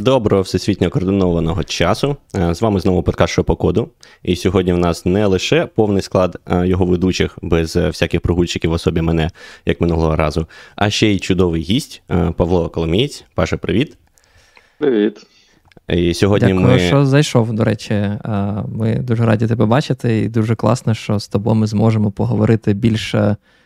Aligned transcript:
Доброго 0.00 0.42
всесвітньо 0.42 0.90
координованого 0.90 1.64
часу. 1.64 2.16
Е, 2.36 2.54
з 2.54 2.62
вами 2.62 2.80
знову 2.80 3.02
подкаст 3.02 3.32
«Що 3.32 3.44
по 3.44 3.56
коду. 3.56 3.88
І 4.22 4.36
сьогодні 4.36 4.72
в 4.72 4.78
нас 4.78 5.06
не 5.06 5.26
лише 5.26 5.66
повний 5.66 6.02
склад 6.02 6.38
е, 6.46 6.66
його 6.66 6.86
ведучих 6.86 7.38
без 7.42 7.76
е, 7.76 7.86
всяких 7.86 8.20
прогульчиків 8.20 8.70
в 8.70 8.72
особі 8.72 9.00
мене, 9.00 9.30
як 9.66 9.80
минулого 9.80 10.16
разу, 10.16 10.46
а 10.76 10.90
ще 10.90 11.08
й 11.08 11.18
чудовий 11.18 11.62
гість 11.62 12.02
Павло 12.36 12.68
Коломієць. 12.68 13.24
Паша, 13.34 13.56
привіт. 13.56 13.96
Привіт. 14.78 15.26
І 15.88 16.14
сьогодні 16.14 16.48
Дякую, 16.48 16.66
ми... 16.66 16.78
що 16.78 17.06
зайшов, 17.06 17.52
до 17.52 17.64
речі. 17.64 18.10
Ми 18.68 18.98
дуже 19.02 19.24
раді 19.24 19.46
тебе 19.46 19.66
бачити, 19.66 20.18
і 20.18 20.28
дуже 20.28 20.54
класно, 20.54 20.94
що 20.94 21.18
з 21.18 21.28
тобою 21.28 21.56
ми 21.56 21.66
зможемо 21.66 22.10
поговорити 22.10 22.72
більш 22.72 23.14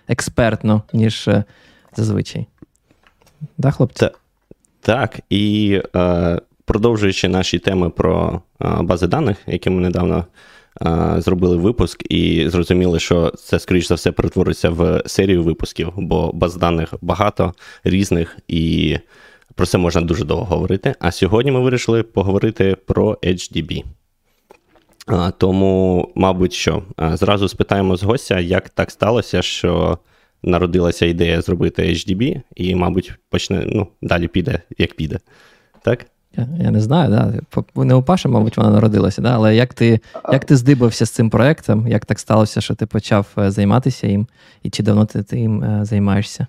експертно, 0.08 0.82
ніж 0.92 1.28
зазвичай. 1.96 2.46
Да, 3.58 3.70
хлопці? 3.70 4.00
Та, 4.00 4.10
так, 4.84 5.20
і 5.30 5.80
е, 5.96 6.40
продовжуючи 6.64 7.28
наші 7.28 7.58
теми 7.58 7.90
про 7.90 8.42
е, 8.62 8.68
бази 8.82 9.06
даних, 9.06 9.36
які 9.46 9.70
ми 9.70 9.80
недавно 9.80 10.24
е, 10.82 11.14
зробили 11.18 11.56
випуск, 11.56 12.12
і 12.12 12.48
зрозуміли, 12.48 12.98
що 13.00 13.30
це, 13.30 13.58
скоріш 13.58 13.88
за 13.88 13.94
все, 13.94 14.12
перетвориться 14.12 14.70
в 14.70 15.02
серію 15.06 15.42
випусків, 15.42 15.92
бо 15.96 16.32
баз 16.32 16.56
даних 16.56 16.94
багато 17.00 17.54
різних, 17.84 18.38
і 18.48 18.96
про 19.54 19.66
це 19.66 19.78
можна 19.78 20.00
дуже 20.00 20.24
довго 20.24 20.44
говорити. 20.44 20.94
А 21.00 21.12
сьогодні 21.12 21.52
ми 21.52 21.60
вирішили 21.60 22.02
поговорити 22.02 22.76
про 22.86 23.18
HDB. 23.22 23.84
Тому, 25.38 26.12
мабуть, 26.14 26.52
що 26.52 26.82
зразу 26.98 27.48
спитаємо 27.48 27.96
з 27.96 28.02
гостя, 28.02 28.40
як 28.40 28.68
так 28.68 28.90
сталося, 28.90 29.42
що 29.42 29.98
народилася 30.44 31.06
ідея 31.06 31.40
зробити 31.40 31.82
HDB, 31.82 32.40
і, 32.56 32.74
мабуть, 32.74 33.12
почне, 33.30 33.64
ну, 33.66 33.86
далі 34.02 34.28
піде, 34.28 34.60
як 34.78 34.94
піде. 34.94 35.18
Так? 35.82 36.06
Я 36.36 36.48
я 36.60 36.70
не 36.70 36.80
знаю, 36.80 37.10
да. 37.10 37.32
не 37.84 37.94
у 37.94 38.02
Паші, 38.02 38.28
мабуть, 38.28 38.56
вона 38.56 38.70
народилася, 38.70 39.22
да? 39.22 39.34
але 39.34 39.56
як 39.56 39.74
ти 39.74 40.00
як 40.32 40.44
ти 40.44 40.56
здибався 40.56 41.06
з 41.06 41.10
цим 41.10 41.30
проєктом, 41.30 41.88
як 41.88 42.06
так 42.06 42.18
сталося, 42.18 42.60
що 42.60 42.74
ти 42.74 42.86
почав 42.86 43.26
е, 43.38 43.50
займатися 43.50 44.06
їм, 44.06 44.26
і 44.62 44.70
чи 44.70 44.82
давно 44.82 45.04
ти, 45.04 45.22
ти 45.22 45.38
їм 45.38 45.62
е, 45.64 45.84
займаєшся? 45.84 46.46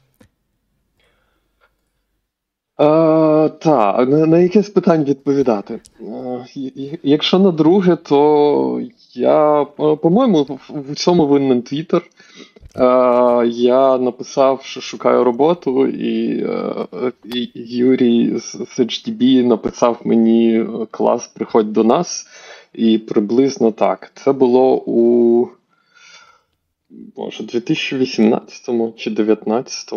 Так, 3.60 4.10
на, 4.10 4.26
на 4.26 4.40
якесь 4.40 4.70
питання 4.70 5.04
відповідати. 5.04 5.80
Е, 6.02 6.46
якщо 7.04 7.40
на 7.40 7.52
друге, 7.52 7.96
то 7.96 8.82
я, 9.14 9.66
по-моєму, 10.02 10.60
в 10.70 10.96
цьому 10.96 11.28
винен 11.28 11.62
Твіттер. 11.62 12.02
Я 13.46 13.98
написав, 13.98 14.62
що 14.64 14.82
шукаю 14.82 15.24
роботу, 15.24 15.88
і, 15.88 16.44
е, 16.44 17.12
і 17.26 17.52
Юрій 17.56 18.40
з 18.40 18.56
HDB 18.56 19.46
написав 19.46 20.02
мені 20.04 20.66
клас, 20.92 21.28
приходь 21.28 21.74
до 21.74 21.84
нас. 21.84 22.28
І 22.74 22.98
приблизно 22.98 23.72
так. 23.72 24.12
Це 24.14 24.32
було 24.32 24.84
у 24.86 25.48
може, 27.18 27.44
2018 27.44 28.66
чи 28.98 29.10
2019. 29.10 29.94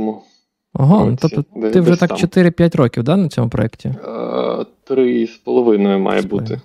Ага, 0.72 1.04
ну, 1.04 1.16
тобто 1.20 1.70
ти 1.70 1.80
вже 1.80 1.96
так 1.96 2.10
4-5 2.10 2.76
років 2.76 3.02
да, 3.02 3.16
на 3.16 3.28
цьому 3.28 3.48
проєкті? 3.48 3.88
Е, 3.88 4.64
три 4.84 5.26
з 5.26 5.36
половиною 5.36 5.98
має 5.98 6.22
бути. 6.22 6.60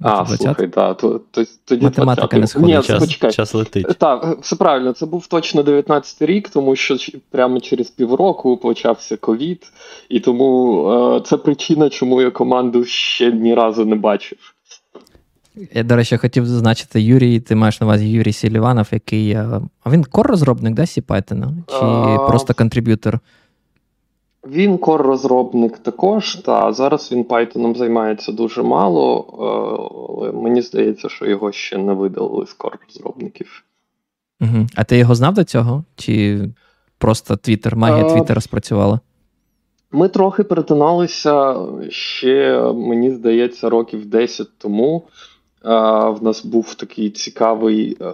А, 0.00 0.24
20? 0.24 0.42
слухай, 0.42 0.68
так, 0.68 0.96
то, 0.96 1.20
то, 1.30 1.44
тоді 1.64 1.84
Математика 1.84 2.38
не 2.38 2.46
сходить. 2.46 2.68
Ні, 2.68 2.82
час, 2.82 3.04
почекай. 3.04 3.32
час 3.32 3.54
летить. 3.54 3.98
Так, 3.98 4.38
все 4.40 4.56
правильно, 4.56 4.92
це 4.92 5.06
був 5.06 5.26
точно 5.26 5.62
19-й 5.62 6.26
рік, 6.26 6.48
тому 6.48 6.76
що 6.76 6.96
прямо 7.30 7.60
через 7.60 7.90
півроку 7.90 8.56
почався 8.56 9.16
ковід, 9.16 9.72
і 10.08 10.20
тому 10.20 10.82
е, 11.16 11.20
це 11.20 11.36
причина, 11.36 11.88
чому 11.88 12.22
я 12.22 12.30
команду 12.30 12.84
ще 12.84 13.32
ні 13.32 13.54
разу 13.54 13.84
не 13.84 13.96
бачив. 13.96 14.38
Я, 15.72 15.82
до 15.82 15.96
речі, 15.96 16.16
хотів 16.16 16.46
зазначити, 16.46 17.02
Юрій, 17.02 17.40
ти 17.40 17.54
маєш 17.54 17.80
на 17.80 17.86
увазі 17.86 18.10
Юрій 18.10 18.32
Селіванов, 18.32 18.88
який. 18.90 19.34
А 19.34 19.60
він 19.86 20.04
core-розробник, 20.04 20.74
да, 20.74 20.86
CPython? 20.86 21.52
Чи 21.66 21.76
а... 21.76 22.26
просто 22.28 22.54
контриб'ютор? 22.54 23.20
Він 24.46 24.78
core-розробник 24.78 25.78
також, 25.78 26.34
та 26.36 26.72
зараз 26.72 27.12
він 27.12 27.24
Python 27.24 27.76
займається 27.76 28.32
дуже 28.32 28.62
мало, 28.62 29.26
е, 29.32 29.42
але 30.08 30.32
мені 30.32 30.62
здається, 30.62 31.08
що 31.08 31.26
його 31.26 31.52
ще 31.52 31.78
не 31.78 31.92
видалили 31.92 32.46
з 32.46 32.56
кор-розробників. 32.58 33.46
Угу. 34.40 34.66
А 34.76 34.84
ти 34.84 34.98
його 34.98 35.14
знав 35.14 35.34
до 35.34 35.44
цього? 35.44 35.84
Чи 35.96 36.44
просто 36.98 37.36
Твіттер, 37.36 37.76
магія 37.76 38.04
Твіттера 38.04 38.40
спрацювала? 38.40 39.00
Ми 39.92 40.08
трохи 40.08 40.44
перетиналися 40.44 41.56
ще, 41.88 42.62
мені 42.74 43.10
здається, 43.10 43.68
років 43.68 44.06
10 44.06 44.58
тому. 44.58 45.02
В 45.62 46.18
нас 46.22 46.44
був 46.44 46.74
такий 46.74 47.10
цікавий 47.10 47.96
е, 48.00 48.12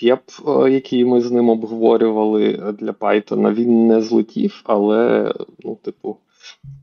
П'єп, 0.00 0.22
е, 0.48 0.70
який 0.70 1.04
ми 1.04 1.20
з 1.20 1.30
ним 1.30 1.48
обговорювали 1.48 2.74
для 2.78 2.90
Python, 2.90 3.54
він 3.54 3.86
не 3.86 4.00
злетів, 4.00 4.60
але, 4.64 5.32
ну, 5.64 5.78
типу, 5.82 6.16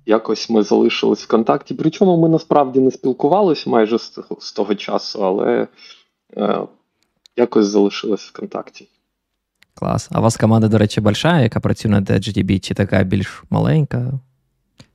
якось 0.06 0.50
ми 0.50 0.64
залишились 0.64 1.24
в 1.24 1.28
контакті. 1.28 1.74
Причому 1.74 2.18
ми 2.18 2.30
насправді 2.30 2.80
не 2.80 2.92
спілкувалися 2.92 3.70
майже 3.70 4.00
з 4.00 4.10
того, 4.10 4.38
з 4.40 4.52
того 4.52 4.76
часу, 4.76 5.26
але 5.26 5.68
е, 6.38 6.60
якось 7.38 7.66
залишились 7.66 8.22
в 8.22 8.40
контакті. 8.40 8.88
Клас. 9.74 10.10
А 10.12 10.20
у 10.20 10.22
вас 10.22 10.38
команда, 10.38 10.68
до 10.68 10.78
речі, 10.78 11.02
большая, 11.02 11.44
яка 11.44 11.60
працює 11.60 11.92
над 11.92 12.10
HDB, 12.10 12.60
чи 12.60 12.74
така 12.74 13.04
більш 13.04 13.44
маленька? 13.50 13.98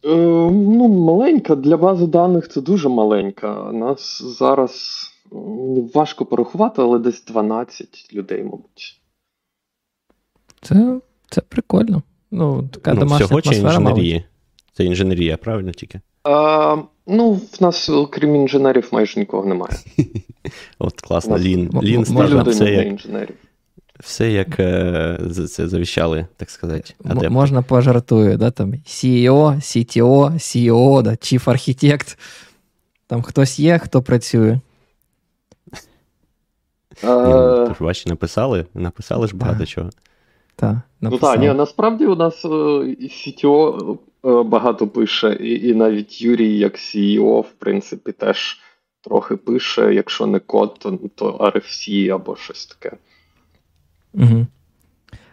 Е, 0.05 0.17
Ну, 0.53 0.89
маленька. 0.89 1.57
Для 1.57 1.77
бази 1.77 2.07
даних 2.07 2.49
це 2.49 2.61
дуже 2.61 2.89
маленька. 2.89 3.71
Нас 3.73 4.23
зараз. 4.39 5.12
Важко 5.95 6.27
порахувати, 6.27 6.83
але 6.83 6.99
десь 6.99 7.25
12 7.25 8.11
людей, 8.15 8.45
мабуть. 8.45 9.01
Це 10.63 11.01
це 11.31 11.41
прикольно. 11.41 12.03
Ну, 12.31 12.69
така 12.73 12.95
ну, 12.95 13.01
домашня 13.01 13.27
всього 13.27 13.41
атмосфера, 13.41 13.71
чи 13.71 13.79
інженерія? 13.79 14.15
Мабуть. 14.15 14.29
Це 14.73 14.85
інженерія, 14.85 15.37
правильно 15.37 15.73
тільки? 15.73 16.01
А, 16.25 16.83
Ну, 17.07 17.33
в 17.33 17.63
нас, 17.63 17.91
крім 18.11 18.37
інженерів, 18.37 18.89
майже 18.93 19.21
нікого 19.21 19.47
немає. 19.47 19.77
От 20.79 21.01
класно, 21.01 21.39
Лін. 21.39 21.71
Лін 21.83 22.03
все 22.47 22.71
як... 22.71 22.87
інженерів. 22.87 23.35
Все 24.01 24.33
як 24.33 24.61
е, 24.61 25.19
це 25.49 25.69
завіщали, 25.69 26.27
так 26.37 26.51
сказати. 26.51 26.95
Адепти. 27.05 27.29
Можна 27.29 27.63
пожартую, 27.63 28.37
да, 28.37 28.51
там 28.51 28.73
CEO, 28.73 29.57
CTO, 29.57 30.33
CEO, 30.33 31.03
да, 31.03 31.11
Chief 31.11 31.45
Architect. 31.45 32.19
Там 33.07 33.23
хтось 33.23 33.59
є, 33.59 33.79
хто 33.79 34.03
працює. 34.03 34.61
Ні, 37.03 37.09
ну, 37.09 37.75
Ваші 37.79 38.09
написали, 38.09 38.67
написали 38.75 39.27
ж 39.27 39.37
багато 39.37 39.67
чого. 39.67 39.91
Так, 40.57 40.77
Ну 41.01 41.19
так, 41.19 41.41
ні, 41.41 41.53
насправді 41.53 42.07
у 42.07 42.17
нас 42.17 42.45
CTO 42.45 43.99
е, 44.25 44.29
е, 44.29 44.43
багато 44.43 44.89
пише, 44.89 45.33
і 45.33 45.69
і 45.69 45.75
навіть 45.75 46.23
Юрій, 46.23 46.59
як 46.59 46.75
CEO, 46.75 47.41
в 47.41 47.53
принципі, 47.53 48.13
теж 48.13 48.61
трохи 49.01 49.37
пише, 49.37 49.95
якщо 49.95 50.27
не 50.27 50.39
код, 50.39 50.77
то 50.79 50.99
то 51.15 51.31
RFC 51.31 52.09
або 52.15 52.37
щось 52.37 52.67
таке. 52.67 52.97
Угу. 54.15 54.47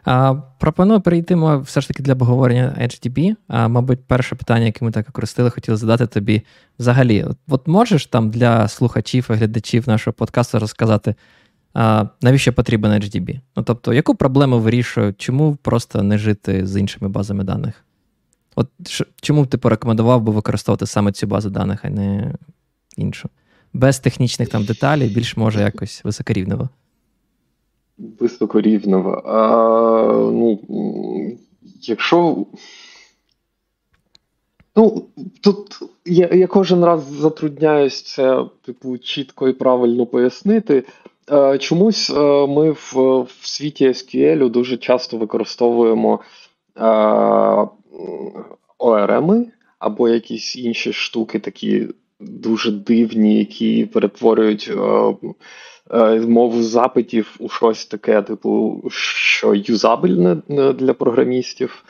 А, 0.03 0.35
Пропоную 0.59 1.01
перейти 1.01 1.35
все 1.63 1.81
ж 1.81 1.87
таки 1.87 2.03
для 2.03 2.13
обговорення 2.13 2.77
HDB. 2.81 3.35
А, 3.47 3.67
Мабуть, 3.67 3.99
перше 4.07 4.35
питання, 4.35 4.65
яке 4.65 4.85
ми 4.85 4.91
так 4.91 5.09
окористили, 5.09 5.49
хотіли 5.49 5.77
задати 5.77 6.07
тобі 6.07 6.41
взагалі. 6.79 7.23
От, 7.23 7.37
от 7.47 7.67
можеш 7.67 8.05
там 8.05 8.29
для 8.29 8.67
слухачів 8.67 9.27
і 9.29 9.33
глядачів 9.33 9.87
нашого 9.87 10.13
подкасту 10.13 10.59
розказати, 10.59 11.15
а, 11.73 12.05
Навіщо 12.21 12.53
потрібен 12.53 12.91
HDB? 12.91 13.39
Ну, 13.55 13.63
тобто, 13.63 13.93
яку 13.93 14.15
проблему 14.15 14.59
вирішують, 14.59 15.21
чому 15.21 15.55
просто 15.55 16.03
не 16.03 16.17
жити 16.17 16.67
з 16.67 16.79
іншими 16.79 17.09
базами 17.09 17.43
даних? 17.43 17.85
От 18.55 18.67
Чому 19.21 19.43
б 19.43 19.47
ти 19.47 19.57
порекомендував 19.57 20.21
би 20.21 20.31
використовувати 20.31 20.85
саме 20.85 21.11
цю 21.11 21.27
базу 21.27 21.49
даних, 21.49 21.85
а 21.85 21.89
не 21.89 22.33
іншу? 22.97 23.29
Без 23.73 23.99
технічних 23.99 24.49
там 24.49 24.63
деталей, 24.63 25.09
більш 25.09 25.37
може 25.37 25.61
якось 25.61 26.03
високорівнево. 26.03 26.69
Високорівнево. 27.97 29.23
А, 29.25 30.31
ну, 30.31 30.59
Якщо. 31.81 32.45
Ну, 34.75 35.05
тут 35.41 35.79
я 36.05 36.27
я 36.27 36.47
кожен 36.47 36.83
раз 36.83 37.03
затрудняюсь 37.03 38.01
це, 38.01 38.45
типу, 38.65 38.97
чітко 38.97 39.47
і 39.47 39.53
правильно 39.53 40.05
пояснити. 40.05 40.83
Е, 41.31 41.57
чомусь 41.57 42.09
е, 42.09 42.47
ми 42.47 42.71
в 42.71 42.93
в 43.21 43.47
світі 43.47 43.87
SQL 43.87 44.49
дуже 44.49 44.77
часто 44.77 45.17
використовуємо 45.17 46.19
ORM 48.79 49.45
або 49.79 50.09
якісь 50.09 50.55
інші 50.55 50.93
штуки, 50.93 51.39
такі 51.39 51.87
дуже 52.19 52.71
дивні, 52.71 53.39
які 53.39 53.85
перетворюють 53.85 54.71
е, 55.91 56.19
мову 56.19 56.63
запитів 56.63 57.35
у 57.39 57.49
щось 57.49 57.85
таке, 57.85 58.21
типу, 58.21 58.83
що 58.91 59.55
юзабельне 59.55 60.35
для 60.73 60.93
програмістів, 60.93 61.83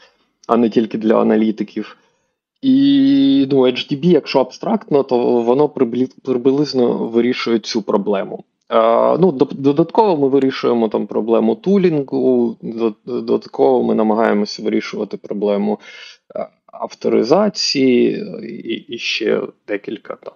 а 0.48 0.58
не 0.58 0.70
тільки 0.70 0.98
для 0.98 1.22
аналітиків. 1.22 1.98
І 2.62 3.48
ну, 3.52 3.62
HDB, 3.62 4.06
якщо 4.06 4.40
абстрактно, 4.40 5.04
то 5.04 5.42
воно 5.42 5.70
приблизно 6.24 6.94
вирішує 6.94 7.60
цю 7.60 7.82
проблему. 7.82 8.44
Ну, 9.20 9.32
Додатково 9.52 10.18
ми 10.18 10.28
вирішуємо 10.28 10.90
там 10.90 11.08
проблему 11.08 11.56
тулінгу, 11.56 12.58
додатково 13.06 13.84
ми 13.84 13.96
намагаємося 13.96 14.64
вирішувати 14.64 15.18
проблему 15.18 15.80
авторизації 16.66 18.26
і, 18.44 18.94
і 18.96 18.98
ще 18.98 19.42
декілька 19.68 20.16
там 20.16 20.34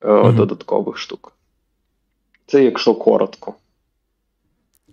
mm 0.00 0.36
додаткових 0.36 0.98
штук. 0.98 1.32
Це 2.46 2.64
якщо 2.64 2.94
коротко. 2.94 3.54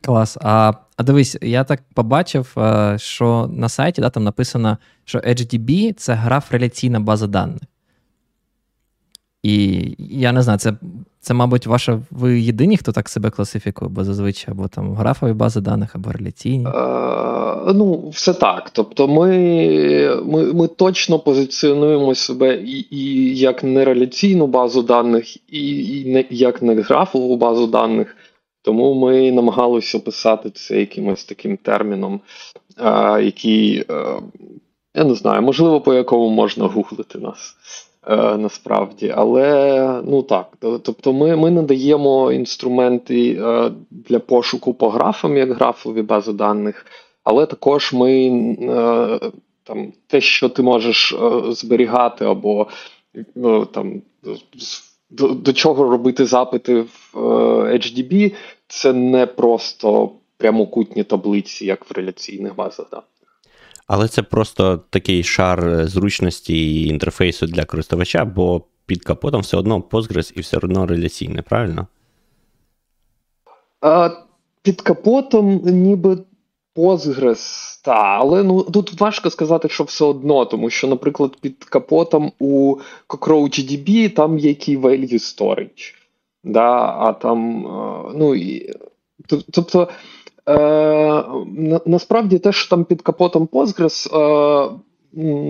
Клас. 0.01 0.37
А 0.41 0.73
а 0.97 1.03
дивись, 1.03 1.37
я 1.41 1.63
так 1.63 1.81
побачив, 1.93 2.55
що 2.97 3.49
на 3.53 3.69
сайті 3.69 4.01
да, 4.01 4.09
там 4.09 4.23
написано, 4.23 4.77
що 5.05 5.19
HDB 5.19 5.93
це 5.93 6.13
граф 6.13 6.51
реляційна 6.51 6.99
база 6.99 7.27
даних. 7.27 7.61
І 9.43 9.95
я 9.99 10.31
не 10.31 10.41
знаю, 10.41 10.59
це, 10.59 10.73
це, 11.21 11.33
мабуть, 11.33 11.67
ваша 11.67 11.99
ви 12.11 12.41
єдині, 12.41 12.77
хто 12.77 12.91
так 12.91 13.09
себе 13.09 13.29
класифікує, 13.29 13.91
бо 13.91 14.03
зазвичай 14.03 14.51
або 14.51 14.67
там 14.67 14.93
графові 14.93 15.33
бази 15.33 15.61
даних, 15.61 15.95
або 15.95 16.11
реляційні. 16.11 16.65
Е, 16.65 17.73
Ну, 17.73 18.09
все 18.09 18.33
так. 18.33 18.69
Тобто, 18.69 19.07
ми 19.07 19.27
ми, 20.25 20.53
ми 20.53 20.67
точно 20.67 21.19
позиціонуємо 21.19 22.15
себе 22.15 22.55
і 22.55 22.87
і 22.91 23.35
як 23.37 23.63
нереляційну 23.63 24.47
базу 24.47 24.81
даних, 24.81 25.53
і 25.53 25.85
і 25.99 26.13
не, 26.13 26.25
як 26.29 26.61
не 26.61 26.75
графову 26.75 27.37
базу 27.37 27.67
даних. 27.67 28.15
Тому 28.63 28.93
ми 28.93 29.31
намагалися 29.31 29.97
описати 29.97 30.49
це 30.49 30.79
якимось 30.79 31.25
таким 31.25 31.57
терміном, 31.57 32.21
е, 32.77 33.23
який, 33.23 33.85
е, 33.89 34.21
я 34.95 35.03
не 35.03 35.15
знаю, 35.15 35.41
можливо, 35.41 35.81
по 35.81 35.93
якому 35.93 36.29
можна 36.29 36.67
гуглити 36.67 37.19
нас. 37.19 37.55
Е, 38.07 38.37
насправді, 38.37 39.13
але 39.15 40.01
ну 40.05 40.23
так, 40.23 40.57
тобто 40.59 41.13
ми 41.13 41.35
ми 41.35 41.51
надаємо 41.51 42.31
інструменти 42.31 43.31
е, 43.33 43.71
для 43.91 44.19
пошуку 44.19 44.73
по 44.73 44.89
графам, 44.89 45.37
як 45.37 45.51
графові 45.51 46.01
бази 46.01 46.33
даних, 46.33 46.85
але 47.23 47.45
також 47.45 47.93
ми 47.93 48.27
е, 48.61 49.19
там 49.63 49.93
те, 50.07 50.21
що 50.21 50.49
ти 50.49 50.61
можеш 50.61 51.15
зберігати, 51.49 52.25
або 52.25 52.67
ну, 53.35 53.65
там 53.65 54.01
до, 55.09 55.27
до 55.27 55.53
чого 55.53 55.83
робити 55.83 56.25
запити 56.25 56.81
в 56.81 57.17
HDB, 57.63 58.35
це 58.67 58.93
не 58.93 59.25
просто 59.25 60.11
прямокутні 60.37 61.03
таблиці, 61.03 61.65
як 61.65 61.89
в 61.89 61.93
реляційних 61.93 62.55
базах 62.55 62.89
даних. 62.89 63.05
Але 63.93 64.07
це 64.07 64.23
просто 64.23 64.77
такий 64.89 65.23
шар 65.23 65.87
зручності 65.87 66.81
і 66.81 66.87
інтерфейсу 66.87 67.45
для 67.45 67.65
користувача, 67.65 68.25
бо 68.25 68.61
під 68.85 69.03
капотом 69.03 69.41
все 69.41 69.57
одно 69.57 69.79
Postgres 69.79 70.33
і 70.35 70.41
все 70.41 70.57
одно 70.57 70.87
реляційне, 70.87 71.41
правильно? 71.41 71.87
А, 73.81 74.09
Під 74.61 74.81
капотом 74.81 75.61
ніби 75.63 76.17
Postgres, 76.75 77.39
та, 77.83 77.91
але 77.91 78.43
ну 78.43 78.63
тут 78.63 79.01
важко 79.01 79.29
сказати, 79.29 79.69
що 79.69 79.83
все 79.83 80.05
одно, 80.05 80.45
тому 80.45 80.69
що, 80.69 80.87
наприклад, 80.87 81.37
під 81.41 81.63
капотом 81.63 82.31
у 82.39 82.77
CockroachDB 83.07 84.09
там 84.09 84.39
є 84.39 84.51
key 84.51 84.81
value 84.81 85.13
storage. 85.13 85.95
Да, 86.43 86.95
А 86.99 87.13
там, 87.13 87.61
ну, 88.15 88.35
і, 88.35 88.73
тобто. 89.51 89.87
Е, 90.49 91.23
Насправді 91.85 92.39
те, 92.39 92.51
що 92.51 92.69
там 92.69 92.83
під 92.83 93.01
капотом 93.01 93.45
Postgres, 93.45 94.17
е, 94.17 94.71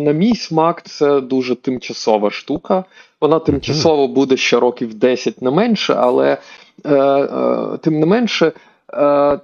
на 0.04 0.12
мій 0.12 0.36
смак, 0.36 0.84
це 0.86 1.22
дуже 1.22 1.56
тимчасова 1.56 2.32
штука. 2.32 2.84
Вона 3.22 3.40
тимчасово 3.40 4.08
буде 4.08 4.38
ще 4.38 4.60
років 4.60 4.94
10 4.94 5.42
не 5.42 5.52
менше, 5.52 5.94
але 5.98 6.38
е, 6.86 6.96
е, 6.96 7.78
тим 7.82 8.00
не 8.00 8.06
менше. 8.06 8.52
Е, 8.94 9.40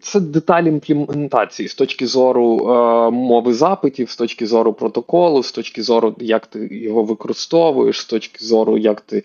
це 0.00 0.20
деталь 0.20 0.62
імплементації 0.62 1.68
з 1.68 1.74
точки 1.74 2.06
зору 2.06 2.58
е, 2.58 3.10
мови 3.10 3.54
запитів, 3.54 4.10
з 4.10 4.16
точки 4.16 4.46
зору 4.46 4.72
протоколу, 4.72 5.42
з 5.42 5.52
точки 5.52 5.82
зору, 5.82 6.16
як 6.20 6.46
ти 6.46 6.68
його 6.72 7.02
використовуєш, 7.02 8.00
з 8.00 8.04
точки 8.04 8.44
зору, 8.44 8.78
як 8.78 9.00
ти 9.00 9.24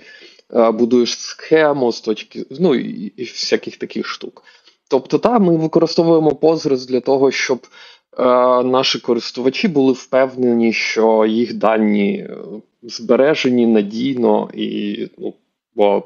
е, 0.56 0.72
будуєш 0.72 1.20
схему, 1.20 1.92
з 1.92 2.02
точки 2.02 2.46
ну 2.60 2.76
і, 2.76 3.14
і 3.18 3.24
всяких 3.24 3.78
таких 3.78 4.08
штук. 4.08 4.44
Тобто, 4.92 5.18
так, 5.18 5.42
ми 5.42 5.58
використовуємо 5.58 6.30
Postgres 6.30 6.88
для 6.88 7.00
того, 7.00 7.32
щоб 7.32 7.68
е, 8.20 8.24
наші 8.64 9.00
користувачі 9.00 9.68
були 9.68 9.94
впевнені, 9.94 10.74
що 10.74 11.26
їх 11.26 11.54
дані 11.54 12.14
е, 12.14 12.38
збережені 12.84 13.68
надійно, 13.68 14.50
і 14.54 15.08
ну, 15.18 15.34
бо 15.76 16.04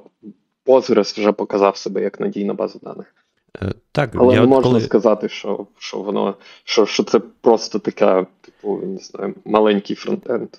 Postgres 0.66 1.20
вже 1.20 1.32
показав 1.32 1.78
себе 1.78 2.02
як 2.02 2.20
надійна 2.20 2.54
база 2.54 2.80
даних. 2.84 3.16
Е, 3.62 3.74
так, 3.92 4.12
Але 4.16 4.34
я 4.34 4.42
не 4.42 4.48
можна 4.48 4.72
коли... 4.72 4.82
сказати, 4.82 5.30
що 5.30 5.68
що 5.78 5.98
воно 5.98 6.36
що, 6.64 6.86
що 6.86 7.04
це 7.04 7.20
просто 7.20 7.80
така, 7.80 8.28
типу, 8.42 8.80
не 8.84 8.98
знаю, 8.98 9.34
маленький 9.46 9.96
фронтенд. 9.96 10.50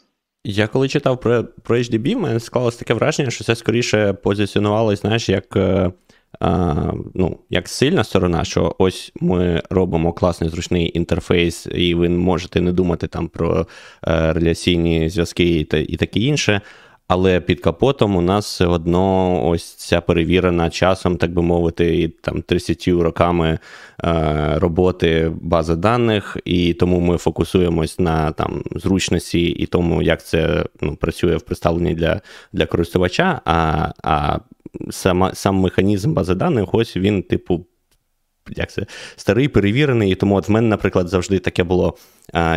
Я 0.44 0.66
коли 0.66 0.88
читав 0.88 1.20
про 1.20 1.44
про 1.62 1.76
HDB, 1.76 2.16
в 2.16 2.20
мене 2.20 2.40
склалось 2.40 2.76
таке 2.76 2.94
враження, 2.94 3.30
що 3.30 3.44
це 3.44 3.56
скоріше 3.56 4.12
позиціонувалось, 4.12 5.00
знаєш, 5.00 5.28
як 5.28 5.56
е, 5.56 5.92
ну, 7.14 7.38
як 7.50 7.68
сильна 7.68 8.04
сторона, 8.04 8.44
що 8.44 8.74
ось 8.78 9.12
ми 9.20 9.62
робимо 9.70 10.12
класний 10.12 10.50
зручний 10.50 10.90
інтерфейс, 10.94 11.68
і 11.74 11.94
ви 11.94 12.08
можете 12.08 12.60
не 12.60 12.72
думати 12.72 13.06
там 13.06 13.28
про 13.28 13.60
е, 13.60 14.32
реляційні 14.32 15.08
зв'язки 15.08 15.44
і, 15.44 15.60
і 15.92 15.96
таке 15.96 16.20
інше. 16.20 16.60
Але 17.08 17.40
під 17.40 17.60
капотом 17.60 18.16
у 18.16 18.20
нас 18.20 18.46
все 18.46 18.66
одно 18.66 19.40
ось 19.48 19.74
ця 19.74 20.00
перевірена 20.00 20.70
часом, 20.70 21.16
так 21.16 21.32
би 21.32 21.42
мовити, 21.42 22.00
і 22.00 22.08
там 22.08 22.42
30 22.42 22.88
роками 22.88 23.58
е, 24.04 24.54
роботи 24.58 25.32
бази 25.40 25.76
даних, 25.76 26.36
і 26.44 26.74
тому 26.74 27.00
ми 27.00 27.16
фокусуємось 27.16 27.98
на 27.98 28.32
там 28.32 28.62
зручності 28.70 29.48
і 29.48 29.66
тому, 29.66 30.02
як 30.02 30.24
це 30.24 30.64
ну, 30.80 30.96
працює 30.96 31.36
в 31.36 31.42
представленні 31.42 31.94
для 31.94 32.20
для 32.52 32.66
користувача. 32.66 33.40
А 33.44 33.88
а 34.02 34.38
сама, 34.90 35.34
сам 35.34 35.56
механізм 35.56 36.14
бази 36.14 36.34
даних, 36.34 36.74
ось 36.74 36.96
він, 36.96 37.22
типу, 37.22 37.66
як 38.56 38.70
це, 38.70 38.86
старий, 39.16 39.48
перевірений. 39.48 40.12
І 40.12 40.14
тому 40.14 40.34
от 40.34 40.48
в 40.48 40.52
мене, 40.52 40.68
наприклад, 40.68 41.08
завжди 41.08 41.38
таке 41.38 41.64
було 41.64 41.96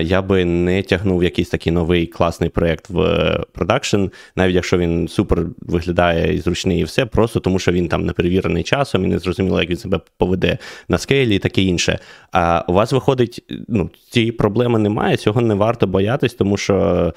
я 0.02 0.22
би 0.22 0.46
не 0.46 0.84
тягнув 0.84 1.24
якийсь 1.24 1.50
такий 1.50 1.74
новий 1.74 2.08
класний 2.08 2.50
проєкт 2.50 2.90
в 2.90 3.46
продакшн, 3.52 4.06
навіть 4.36 4.56
якщо 4.56 4.78
він 4.78 5.08
супер 5.08 5.46
виглядає 5.62 6.34
і 6.36 6.38
зручний, 6.38 6.80
і 6.80 6.84
все, 6.84 7.06
просто 7.06 7.40
тому 7.40 7.60
що 7.60 7.72
він 7.72 7.88
там 7.88 8.06
не 8.06 8.14
перевірений 8.14 8.64
часом 8.64 9.06
і 9.06 9.08
не 9.08 9.20
зрозуміло, 9.20 9.60
як 9.60 9.70
він 9.70 9.78
себе 9.78 10.00
поведе 10.18 10.58
на 10.88 10.98
скейлі 10.98 11.36
і 11.36 11.40
таке 11.40 11.62
інше. 11.62 12.00
А 12.32 12.64
у 12.68 12.74
вас 12.74 12.92
виходить, 12.92 13.44
ну, 13.68 13.90
цієї 14.10 14.32
проблеми 14.32 14.80
немає, 14.80 15.18
цього 15.18 15.42
не 15.42 15.54
варто 15.54 15.88
боятись, 15.88 16.34
тому 16.34 16.58
що 16.58 17.14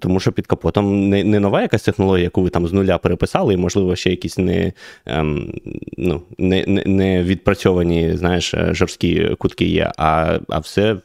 тому 0.00 0.20
що 0.20 0.32
під 0.32 0.46
капотом 0.46 1.08
не 1.08 1.24
не 1.24 1.40
нова 1.40 1.62
якась 1.62 1.82
технологія, 1.82 2.24
яку 2.24 2.42
ви 2.42 2.50
там 2.50 2.68
з 2.68 2.72
нуля 2.72 2.98
переписали, 2.98 3.54
і, 3.54 3.56
можливо, 3.56 3.96
ще 3.96 4.10
якісь 4.10 4.38
не 4.38 4.72
ем, 5.06 5.52
ну, 5.98 6.22
не, 6.38 6.64
не, 6.66 6.84
не 6.86 7.22
відпрацьовані 7.22 8.05
знаєш, 8.14 8.54
жорсткі 8.70 9.34
кутки 9.38 9.64
є, 9.64 9.92
а, 9.98 10.38
а 10.48 10.58
все 10.58 10.96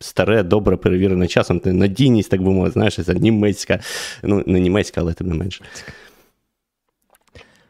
старе, 0.00 0.42
добре 0.42 0.76
перевірене 0.76 1.26
часом, 1.26 1.60
надійність, 1.64 2.30
так 2.30 2.42
би 2.42 2.50
мовити, 2.50 2.72
знаєш, 2.72 3.04
це 3.04 3.14
німецька, 3.14 3.80
ну, 4.22 4.42
не 4.46 4.60
німецька, 4.60 5.00
але 5.00 5.12
тим 5.12 5.28
не 5.28 5.34
менше. 5.34 5.64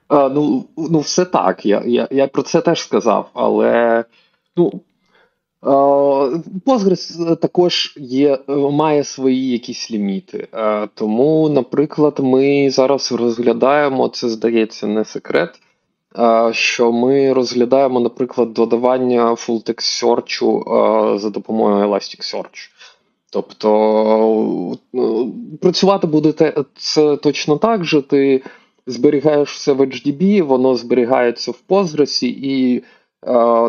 А, 0.09 0.29
Ну, 0.29 0.65
ну, 0.77 0.99
все 0.99 1.25
так. 1.25 1.67
Я 1.67 1.83
я, 1.87 2.09
я 2.11 2.27
про 2.27 2.43
це 2.43 2.61
теж 2.61 2.81
сказав, 2.81 3.31
але 3.35 4.05
ну, 4.57 4.81
Postgres 6.67 7.37
також 7.37 7.95
є, 7.97 8.39
має 8.49 9.05
свої 9.05 9.51
якісь 9.51 9.91
ліміти. 9.91 10.49
Тому, 10.95 11.49
наприклад, 11.49 12.19
ми 12.19 12.71
зараз 12.71 13.13
розглядаємо, 13.13 14.09
це 14.09 14.29
здається, 14.29 14.87
не 14.87 15.05
секрет 15.05 15.61
що 16.53 16.93
ми 16.93 17.33
розглядаємо, 17.33 18.01
наприклад, 18.01 18.53
додавання 18.53 19.31
full-text 19.31 20.05
search 20.05 21.19
за 21.19 21.31
допомогою 21.31 21.89
Elasticsearch. 21.89 22.71
Тобто 23.33 24.77
ну, 24.93 25.33
працювати 25.61 26.07
буде 26.07 26.55
це 26.77 27.17
точно 27.17 27.57
так 27.57 27.85
же. 27.85 28.03
Ти 28.03 28.43
зберігаєш 28.87 29.53
все 29.53 29.73
в 29.73 29.81
HDB, 29.81 30.43
воно 30.43 30.77
зберігається 30.77 31.51
в 31.51 31.63
Postgres 31.69 32.25
і 32.25 32.83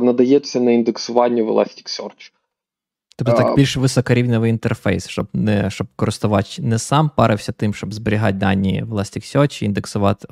надається 0.02 0.60
на 0.60 0.72
індексування 0.72 1.44
в 1.44 1.50
Elasticsearch. 1.50 2.32
Тобто 3.18 3.34
так 3.34 3.56
більш 3.56 3.78
високорівневий 3.78 4.50
інтерфейс, 4.50 5.08
щоб 5.08 5.28
не 5.34 5.70
щоб 5.70 5.88
користувач 5.96 6.60
не 6.60 6.80
сам 6.80 7.12
парився 7.18 7.52
тим, 7.52 7.74
щоб 7.74 7.94
зберігати 7.94 8.38
дані 8.38 8.84
в 8.88 8.94
Elasticsearch, 8.94 9.64
і 9.64 9.66
індексувати, 9.66 10.28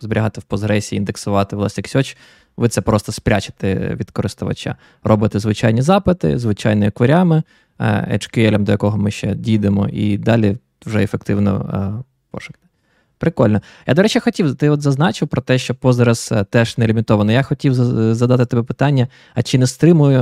зберігати 0.00 0.40
в 0.40 0.44
Postgres, 0.48 0.94
індексувати 0.94 1.56
в 1.56 1.60
Elasticsearch, 1.60 2.16
ви 2.56 2.68
це 2.68 2.80
просто 2.80 3.12
спрячете 3.12 3.96
від 4.00 4.10
користувача. 4.10 4.76
Робите 5.04 5.38
звичайні 5.38 5.82
запити, 5.82 6.38
звичайними 6.38 6.90
кварями, 6.90 7.42
HQL, 7.80 8.58
до 8.58 8.72
якого 8.72 8.98
ми 8.98 9.10
ще 9.10 9.34
дійдемо, 9.34 9.88
і 9.88 10.18
далі 10.18 10.56
вже 10.86 11.02
ефективно 11.02 12.04
пошук. 12.30 12.56
Прикольно. 13.18 13.60
Я, 13.86 13.94
до 13.94 14.02
речі, 14.02 14.20
хотів, 14.20 14.54
ти 14.54 14.70
от 14.70 14.82
зазначив 14.82 15.28
про 15.28 15.42
те, 15.42 15.58
що 15.58 15.74
Postgres 15.74 16.44
теж 16.44 16.78
не 16.78 16.86
лімітований. 16.86 17.36
Я 17.36 17.42
хотів 17.42 17.74
задати 18.14 18.46
тебе 18.46 18.62
питання: 18.62 19.08
а 19.34 19.42
чи 19.42 19.58
не 19.58 19.66
стримує 19.66 20.18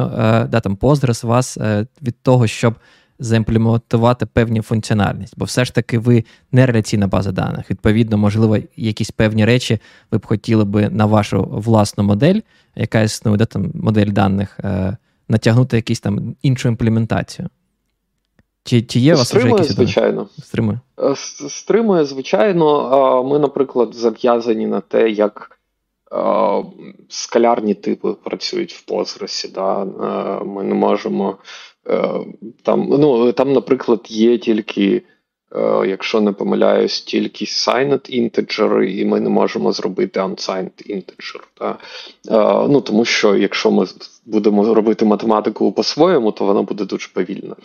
да, 0.50 0.60
там, 0.60 0.76
Postgres 0.76 1.26
вас 1.26 1.58
від 2.02 2.22
того, 2.22 2.46
щоб 2.46 2.74
заімплементувати 3.18 4.26
певні 4.26 4.60
функціональність, 4.60 5.34
бо 5.36 5.44
все 5.44 5.64
ж 5.64 5.74
таки 5.74 5.98
ви 5.98 6.24
не 6.52 6.66
реляційна 6.66 7.06
база 7.06 7.32
даних. 7.32 7.70
Відповідно, 7.70 8.18
можливо, 8.18 8.58
якісь 8.76 9.10
певні 9.10 9.44
речі 9.44 9.78
ви 10.10 10.18
б 10.18 10.26
хотіли 10.26 10.64
би 10.64 10.88
на 10.88 11.06
вашу 11.06 11.48
власну 11.50 12.04
модель, 12.04 12.40
яка 12.76 13.00
існує, 13.00 13.36
де 13.36 13.44
там 13.44 13.70
модель 13.74 14.06
даних, 14.06 14.60
е, 14.60 14.96
натягнути 15.28 15.76
якусь 15.76 16.00
там 16.00 16.36
іншу 16.42 16.68
імплементацію. 16.68 17.48
Чи 18.64 18.82
чи 18.82 19.00
є 19.00 19.14
у 19.14 19.18
вас 19.18 19.34
вже 19.34 19.48
якісь 19.48 19.68
звичайно. 19.68 20.28
Стримує? 20.38 20.80
Е, 21.00 21.14
стримує, 21.48 22.04
звичайно. 22.04 23.24
Ми, 23.24 23.38
наприклад, 23.38 23.94
зав'язані 23.94 24.66
на 24.66 24.80
те, 24.80 25.10
як. 25.10 25.52
Скалярні 27.08 27.74
типи 27.74 28.12
працюють 28.12 28.72
в 28.72 28.92
Postgres, 28.92 29.52
да? 29.52 29.82
Е, 29.82 30.44
Ми 30.44 30.62
не 30.64 30.74
можемо 30.74 31.38
Е, 31.75 31.75
там, 32.62 32.88
ну, 32.90 33.32
там, 33.32 33.52
наприклад, 33.52 34.00
є 34.08 34.38
тільки, 34.38 35.02
е, 35.56 35.86
якщо 35.86 36.20
не 36.20 36.32
помиляюсь, 36.32 37.00
тільки 37.00 37.44
signed 37.44 38.20
integer, 38.22 38.82
і 38.82 39.04
ми 39.04 39.20
не 39.20 39.28
можемо 39.28 39.72
зробити 39.72 40.20
unsigned 40.20 40.90
integer. 40.90 41.40
Да? 41.60 41.78
Е, 42.28 42.68
ну, 42.68 42.80
Тому 42.80 43.04
що 43.04 43.36
якщо 43.36 43.70
ми 43.70 43.86
будемо 44.26 44.74
робити 44.74 45.04
математику 45.04 45.72
по-своєму, 45.72 46.32
то 46.32 46.44
вона 46.44 46.62
буде 46.62 46.84
дуже 46.84 47.08
повільна. 47.14 47.56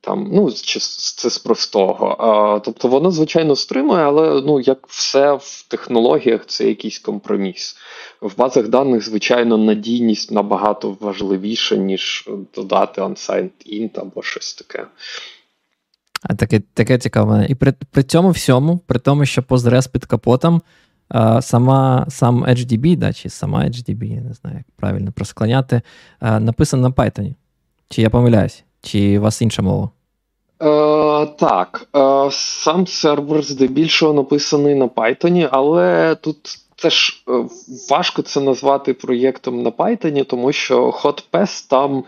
Там, 0.00 0.30
ну, 0.32 0.50
Це 0.50 1.30
з 1.30 1.38
простого. 1.38 2.16
А, 2.18 2.60
Тобто 2.60 2.88
воно, 2.88 3.10
звичайно, 3.10 3.56
стримує, 3.56 4.02
але 4.02 4.42
ну, 4.42 4.60
як 4.60 4.86
все 4.88 5.32
в 5.32 5.64
технологіях, 5.68 6.46
це 6.46 6.68
якийсь 6.68 6.98
компроміс. 6.98 7.76
В 8.20 8.36
базах 8.36 8.68
даних, 8.68 9.04
звичайно, 9.04 9.58
надійність 9.58 10.30
набагато 10.30 10.96
важливіша, 11.00 11.76
ніж 11.76 12.28
додати 12.54 13.00
unsigned 13.00 13.50
int 13.66 14.00
або 14.00 14.22
щось 14.22 14.54
таке. 14.54 14.86
А 16.22 16.34
Таке 16.34 16.60
таке 16.74 16.98
цікаве. 16.98 17.46
І 17.48 17.54
при 17.54 17.74
при 17.90 18.02
цьому 18.02 18.30
всьому, 18.30 18.78
при 18.86 18.98
тому, 18.98 19.26
що 19.26 19.42
Postgres 19.42 19.90
під 19.90 20.04
капотом, 20.04 20.62
а, 21.08 21.42
сама, 21.42 22.06
сам 22.08 22.44
HDB, 22.44 22.96
да, 22.96 23.12
чи 23.12 23.28
сама 23.28 23.64
HDB, 23.64 24.04
я 24.04 24.20
не 24.20 24.34
знаю, 24.34 24.56
як 24.56 24.66
правильно 24.76 25.12
просклоняти, 25.12 25.82
а, 26.20 26.40
написано 26.40 26.82
на 26.82 26.90
Python. 26.90 27.34
Чи 27.88 28.02
я 28.02 28.10
помиляюсь? 28.10 28.64
Чи 28.82 29.18
у 29.18 29.22
вас 29.22 29.42
інша 29.42 29.62
мова? 29.62 29.90
Е, 30.62 31.26
Так. 31.26 31.88
Е, 31.96 32.28
Сам 32.32 32.86
сервер 32.86 33.42
здебільшого 33.42 34.12
написаний 34.12 34.74
на 34.74 34.86
Python, 34.86 35.48
але 35.52 36.14
тут 36.14 36.36
теж 36.76 37.24
е, 37.28 37.44
важко 37.90 38.22
це 38.22 38.40
назвати 38.40 38.94
проєктом 38.94 39.62
на 39.62 39.70
Python, 39.70 40.24
тому 40.24 40.52
що 40.52 40.90
HotPass 40.90 41.70
там 41.70 42.04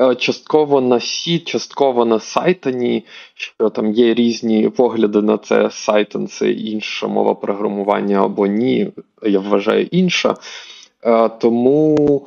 е, 0.00 0.14
частково 0.14 0.80
на 0.80 0.96
C, 0.96 1.44
частково 1.44 2.04
на 2.04 2.16
Python, 2.16 3.02
що 3.34 3.70
там 3.70 3.92
є 3.92 4.14
різні 4.14 4.68
погляди 4.68 5.22
на 5.22 5.38
це. 5.38 5.62
Python 5.62 6.26
це 6.26 6.50
інша 6.50 7.06
мова 7.06 7.34
програмування 7.34 8.24
або 8.24 8.46
ні. 8.46 8.92
Я 9.22 9.38
вважаю 9.38 9.86
інша. 9.90 10.34
Е, 11.04 11.28
тому. 11.28 12.26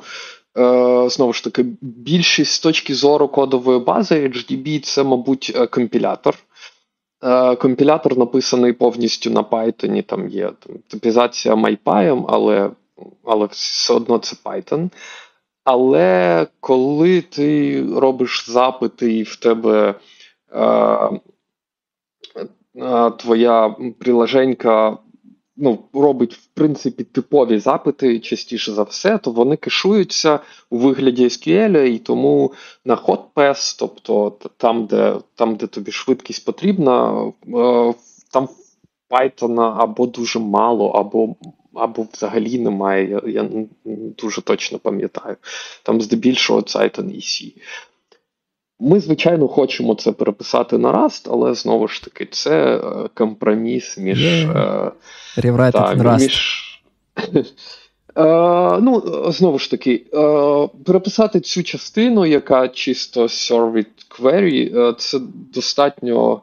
Е, 0.58 1.08
знову 1.08 1.32
ж 1.32 1.44
таки, 1.44 1.64
більшість 1.80 2.52
з 2.52 2.60
точки 2.60 2.94
зору 2.94 3.28
кодової 3.28 3.80
бази 3.80 4.28
HDB 4.28 4.80
це, 4.80 5.04
мабуть, 5.04 5.52
е, 5.56 5.66
компілятор. 5.66 6.34
Е, 7.24 7.56
компілятор 7.56 8.18
написаний 8.18 8.72
повністю 8.72 9.30
на 9.30 9.42
Python, 9.42 10.02
там 10.02 10.28
є 10.28 10.50
там, 10.66 10.76
типізація 10.88 11.54
MyPy, 11.54 12.24
але 12.28 12.70
але 13.24 13.46
все 13.46 13.94
одно 13.94 14.18
це 14.18 14.36
Python. 14.44 14.90
Але 15.64 16.46
коли 16.60 17.20
ти 17.20 17.82
робиш 17.96 18.50
запити, 18.50 19.12
і 19.12 19.22
в 19.22 19.36
тебе 19.36 19.94
е, 20.52 20.64
е, 22.76 23.10
твоя 23.10 23.76
приложенька 23.98 24.98
ну, 25.56 25.78
робить 25.92 26.34
в 26.34 26.46
принципі 26.54 27.04
типові 27.04 27.58
запити 27.58 28.20
частіше 28.20 28.72
за 28.72 28.82
все, 28.82 29.18
то 29.18 29.30
вони 29.30 29.56
кешуються 29.56 30.40
у 30.70 30.78
вигляді 30.78 31.24
SQL, 31.24 31.84
і 31.84 31.98
тому 31.98 32.52
на 32.84 32.96
HotPass, 32.96 33.76
тобто 33.78 34.36
там, 34.56 34.86
де 34.86 35.14
там, 35.34 35.56
де 35.56 35.66
тобі 35.66 35.92
швидкість 35.92 36.44
потрібна, 36.44 37.24
е, 37.48 37.94
там 38.32 38.48
Python 39.10 39.60
або 39.60 40.06
дуже 40.06 40.38
мало, 40.38 40.88
або 40.88 41.36
або 41.74 42.06
взагалі 42.12 42.58
немає. 42.58 43.10
Я 43.10 43.42
я 43.42 43.50
дуже 44.18 44.42
точно 44.42 44.78
пам'ятаю. 44.78 45.36
Там 45.82 46.00
здебільшого 46.00 46.60
Python 46.60 47.10
і 47.10 47.20
C. 47.20 47.52
Ми, 48.80 49.00
звичайно, 49.00 49.48
хочемо 49.48 49.94
це 49.94 50.12
переписати 50.12 50.78
на 50.78 50.92
Rust, 50.92 51.28
але 51.30 51.54
знову 51.54 51.88
ж 51.88 52.04
таки, 52.04 52.26
це 52.30 52.76
е, 52.76 53.08
компроміс 53.14 53.98
між. 53.98 54.46
Yeah. 54.46 54.92
Rewrite 55.38 55.72
так, 55.72 55.98
Rust. 55.98 56.18
між. 56.18 56.62
Uh, 58.14 58.80
ну, 58.82 59.02
знову 59.32 59.58
ж 59.58 59.70
таки, 59.70 60.06
uh, 60.12 60.68
переписати 60.84 61.40
цю 61.40 61.62
частину, 61.62 62.26
яка 62.26 62.68
чисто 62.68 63.22
served 63.22 63.86
query, 64.20 64.74
uh, 64.74 64.94
це 64.94 65.18
достатньо 65.52 66.42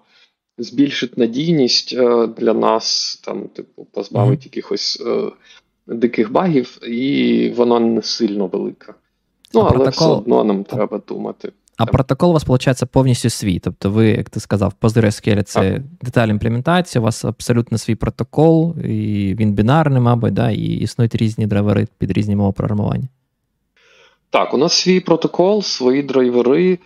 збільшить 0.57 1.17
надійність 1.17 1.97
для 2.37 2.53
нас, 2.53 3.15
там, 3.25 3.47
типу, 3.47 3.87
позбавить 3.91 4.39
mm-hmm. 4.39 4.55
якихось 4.55 5.03
диких 5.87 6.31
багів, 6.31 6.87
і 6.87 7.49
воно 7.57 7.79
не 7.79 8.01
сильно 8.01 8.47
велика. 8.47 8.93
Ну, 9.53 9.61
а 9.61 9.63
але 9.63 9.71
протокол... 9.71 9.91
все 9.91 10.17
одно 10.17 10.43
нам 10.43 10.63
треба 10.63 11.01
думати. 11.07 11.51
А 11.77 11.85
протокол 11.85 12.29
у 12.29 12.33
вас, 12.33 12.47
виходить, 12.47 12.83
повністю 12.91 13.29
свій. 13.29 13.59
Тобто, 13.59 13.89
ви, 13.89 14.07
як 14.09 14.29
ти 14.29 14.39
сказав, 14.39 14.73
PostgreSQL 14.81 15.43
це 15.43 15.81
деталь 16.01 16.27
імплементації, 16.27 16.99
у 16.99 17.03
вас 17.03 17.25
абсолютно 17.25 17.77
свій 17.77 17.95
протокол, 17.95 18.75
і 18.79 19.35
він 19.39 19.53
бінарний, 19.53 20.01
мабуть, 20.01 20.33
да, 20.33 20.51
і 20.51 20.61
існують 20.61 21.15
різні 21.15 21.47
драйвери 21.47 21.87
під 21.97 22.11
різні 22.11 22.35
мови 22.35 22.51
програмування. 22.51 23.07
Так, 24.29 24.53
у 24.53 24.57
нас 24.57 24.73
свій 24.73 24.99
протокол, 24.99 25.61
свої 25.61 26.03
драйвери. 26.03 26.73
Е, 26.73 26.79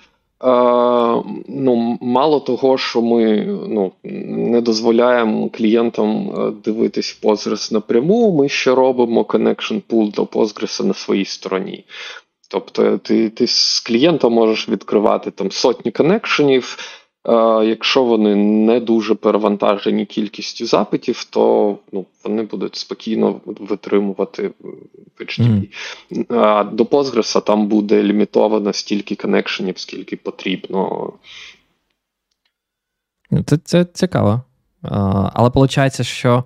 ну, 1.47 1.97
Мало 2.01 2.39
того, 2.39 2.77
що 2.77 3.01
ми 3.01 3.45
ну, 3.69 3.91
не 4.03 4.61
дозволяємо 4.61 5.49
клієнтам 5.49 6.31
е, 6.37 6.51
дивитись 6.65 7.19
Postgres 7.23 7.73
напряму, 7.73 8.31
ми 8.31 8.49
ще 8.49 8.75
робимо 8.75 9.21
connection 9.21 9.81
pool 9.89 10.13
до 10.13 10.23
Postgres 10.23 10.83
на 10.83 10.93
своїй 10.93 11.25
стороні. 11.25 11.85
Тобто 12.47 12.97
ти 12.97 13.29
ти 13.29 13.47
з 13.47 13.79
клієнта 13.79 14.29
можеш 14.29 14.69
відкривати 14.69 15.31
там 15.31 15.51
сотні 15.51 15.91
коннекшенів. 15.91 16.77
Е, 17.27 17.65
якщо 17.65 18.03
вони 18.03 18.35
не 18.35 18.79
дуже 18.79 19.15
перевантажені 19.15 20.05
кількістю 20.05 20.65
запитів, 20.65 21.23
то 21.23 21.77
ну, 21.91 22.05
вони 22.23 22.43
будуть 22.43 22.75
спокійно 22.75 23.41
витримувати 23.45 24.51
HTTP. 25.19 25.69
Mm. 26.11 26.35
А 26.37 26.63
до 26.63 26.83
Postgres 26.83 27.41
там 27.41 27.67
буде 27.67 28.03
лімітовано 28.03 28.73
стільки 28.73 29.15
коннекшенів, 29.15 29.79
скільки 29.79 30.15
потрібно. 30.15 31.13
Ну, 33.31 33.43
це 33.43 33.57
це 33.57 33.85
цікаво. 33.85 34.41
А, 34.81 35.29
Але 35.33 35.49
виходить, 35.49 36.05
що. 36.05 36.43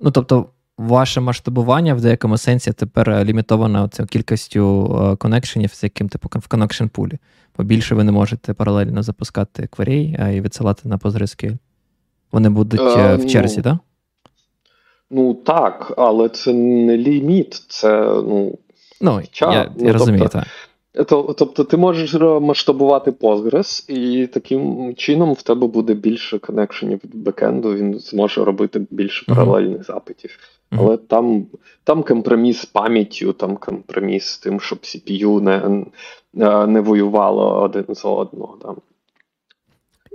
Ну, 0.00 0.10
тобто, 0.10 0.46
ваше 0.78 1.20
масштабування 1.20 1.94
в 1.94 2.00
деякому 2.00 2.38
сенсі 2.38 2.72
тепер 2.72 3.24
лімітовано 3.24 3.90
кількістю 4.10 4.94
е, 5.12 5.16
коннекшенів, 5.16 5.74
з 5.74 5.82
яким 5.82 6.08
типу 6.08 6.28
в 6.32 6.46
connection 6.48 6.88
пулі. 6.88 7.18
Побільше 7.52 7.94
ви 7.94 8.04
не 8.04 8.12
можете 8.12 8.54
паралельно 8.54 9.02
запускати 9.02 9.66
квері 9.66 10.18
і 10.34 10.40
відсилати 10.40 10.88
на 10.88 10.96
PostgreSQL. 10.96 11.56
Вони 12.32 12.48
будуть 12.48 12.80
е, 12.80 13.16
в 13.16 13.18
ну, 13.18 13.28
черзі, 13.28 13.62
так? 13.62 13.76
Ну 15.10 15.34
так, 15.34 15.94
але 15.96 16.28
це 16.28 16.52
не 16.52 16.96
ліміт, 16.96 17.54
це 17.68 18.04
ну. 18.04 18.58
Ну, 19.00 19.22
ча, 19.30 19.52
я, 19.52 19.72
ну, 19.78 19.92
розумію, 19.92 20.28
тобто, 20.32 20.38
так. 20.38 21.36
Тобто 21.36 21.64
ти 21.64 21.76
можеш 21.76 22.14
масштабувати 22.40 23.10
Postgres, 23.10 23.90
і 23.90 24.26
таким 24.26 24.94
чином 24.96 25.32
в 25.32 25.42
тебе 25.42 25.66
буде 25.66 25.94
більше 25.94 26.38
коннекшенів 26.38 27.00
від 27.04 27.14
бекенду, 27.14 27.74
він 27.74 27.98
зможе 27.98 28.44
робити 28.44 28.86
більше 28.90 29.24
паралельних 29.26 29.80
uh-huh. 29.80 29.86
запитів. 29.86 30.38
Але 30.70 30.96
там 30.96 31.46
там 31.84 32.02
компроміс 32.02 32.60
з 32.60 32.64
пам'яттю, 32.64 33.32
там 33.32 33.56
компроміс 33.56 34.26
з 34.26 34.38
тим, 34.38 34.60
щоб 34.60 34.78
CPU 34.78 35.40
не 35.40 35.86
не 36.66 36.80
воювало 36.80 37.62
один 37.62 37.84
за 37.88 38.08
одного. 38.08 38.58
Да. 38.62 38.74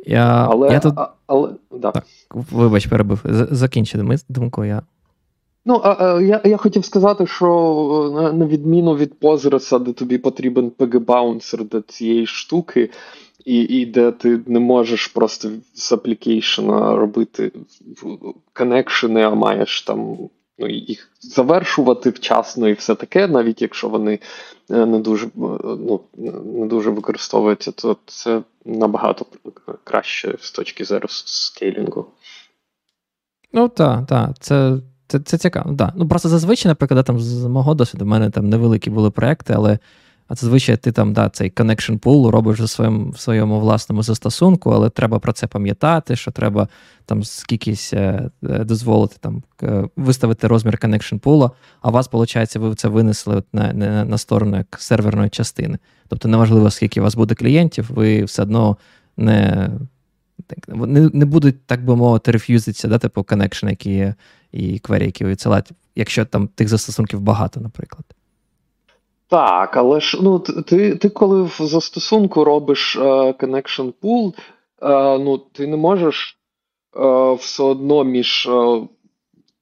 Я, 0.05 0.47
але, 0.51 0.73
я 0.73 0.79
тут... 0.79 0.93
а, 0.97 1.09
але, 1.27 1.49
да. 1.71 1.91
так, 1.91 2.05
Вибач, 2.31 2.85
перебив. 2.85 3.21
Закінчити 3.51 4.03
ми 4.03 4.15
думку, 4.29 4.65
я. 4.65 4.81
Ну, 5.65 5.81
а, 5.83 6.05
а, 6.05 6.21
я 6.21 6.41
я 6.43 6.57
хотів 6.57 6.85
сказати, 6.85 7.27
що 7.27 8.11
на, 8.15 8.33
на 8.33 8.45
відміну 8.45 8.95
від 8.95 9.19
Postgres 9.19 9.67
а, 9.67 9.79
де 9.79 9.93
тобі 9.93 10.17
потрібен 10.17 10.69
PgBouncer 10.69 11.69
до 11.69 11.81
цієї 11.81 12.25
штуки, 12.25 12.89
і 13.45 13.61
і 13.61 13.85
де 13.85 14.11
ти 14.11 14.39
не 14.47 14.59
можеш 14.59 15.07
просто 15.07 15.49
з 15.73 15.91
application 15.91 16.87
а 16.87 16.95
робити 16.95 17.51
connection 18.53 19.10
и, 19.10 19.21
а 19.21 19.35
маєш 19.35 19.81
там 19.81 20.17
ну, 20.61 20.69
їх 20.69 21.09
завершувати 21.21 22.09
вчасно 22.09 22.67
і 22.67 22.73
все 22.73 22.95
таке, 22.95 23.27
навіть 23.27 23.61
якщо 23.61 23.89
вони 23.89 24.19
е, 24.71 24.85
не 24.85 24.99
дуже 24.99 25.27
ну, 25.35 26.01
не 26.45 26.65
дуже 26.67 26.89
використовуються, 26.89 27.71
то 27.71 27.97
це 28.05 28.41
набагато 28.65 29.25
краще 29.83 30.35
з 30.41 30.51
точки 30.51 30.85
зору 30.85 31.07
скейлінгу. 31.09 32.05
Ну 33.53 33.69
так, 33.69 34.07
так. 34.07 34.29
Це 34.39 34.77
це, 35.07 35.19
це 35.19 35.37
цікаво. 35.37 35.71
Да. 35.71 35.93
Ну, 35.95 36.07
Просто 36.07 36.29
зазвичай, 36.29 36.69
наприклад, 36.69 37.05
там 37.05 37.19
з 37.19 37.45
мого 37.45 37.73
досвіду, 37.73 38.05
в 38.05 38.07
мене 38.07 38.29
там 38.29 38.49
невеликі 38.49 38.89
були 38.89 39.11
проекти, 39.11 39.53
але 39.53 39.79
а 40.31 40.35
зазвичай 40.35 40.77
ти 40.77 40.91
там 40.91 41.13
да, 41.13 41.29
цей 41.29 41.51
connection 41.51 41.99
pool 41.99 42.29
робиш 42.29 42.59
в 42.59 42.67
своєму 42.67 43.09
в 43.09 43.19
своєму 43.19 43.59
власному 43.59 44.03
застосунку, 44.03 44.69
але 44.69 44.89
треба 44.89 45.19
про 45.19 45.33
це 45.33 45.47
пам'ятати, 45.47 46.15
що 46.15 46.31
треба 46.31 46.67
там 47.05 47.23
скількись 47.23 47.93
е, 47.93 48.29
е, 48.43 48.63
дозволити 48.63 49.15
там 49.19 49.43
виставити 49.95 50.47
розмір 50.47 50.79
connection 50.83 51.19
pool, 51.19 51.51
а 51.81 51.89
вас, 51.89 52.09
виходить, 52.13 52.55
ви 52.55 52.75
це 52.75 52.87
винесли 52.87 53.43
на, 53.53 53.73
на, 54.05 54.17
сторону 54.17 54.57
як 54.57 54.77
серверної 54.79 55.29
частини. 55.29 55.77
Тобто, 56.07 56.27
неважливо, 56.27 56.71
скільки 56.71 56.99
у 56.99 57.03
вас 57.03 57.15
буде 57.15 57.35
клієнтів, 57.35 57.87
ви 57.89 58.23
все 58.23 58.41
одно 58.41 58.77
не 59.17 59.69
не, 60.67 61.09
не 61.13 61.25
будуть, 61.25 61.65
так 61.65 61.85
би 61.85 61.95
мовити, 61.95 62.31
реф'юзитися, 62.31 62.87
да, 62.87 62.97
типу 62.97 63.21
connection, 63.21 63.69
які 63.69 63.91
є, 63.91 64.15
і 64.51 64.79
квері, 64.79 65.05
які 65.05 65.25
відсилають, 65.25 65.69
якщо 65.95 66.25
там 66.25 66.47
тих 66.47 66.67
застосунків 66.67 67.21
багато, 67.21 67.59
наприклад. 67.59 68.05
Так, 69.31 69.77
але 69.77 69.99
ж 69.99 70.17
ну 70.21 70.39
ти 70.39 70.95
ти 70.95 71.09
коли 71.09 71.41
в 71.41 71.57
застосунку 71.59 72.43
робиш 72.43 72.97
uh, 72.97 73.33
connection 73.33 73.93
pool, 74.01 74.33
uh, 74.81 75.23
ну 75.23 75.37
ти 75.37 75.67
не 75.67 75.77
можеш 75.77 76.37
uh, 76.93 77.33
все 77.33 77.63
одно 77.63 78.03
між 78.03 78.49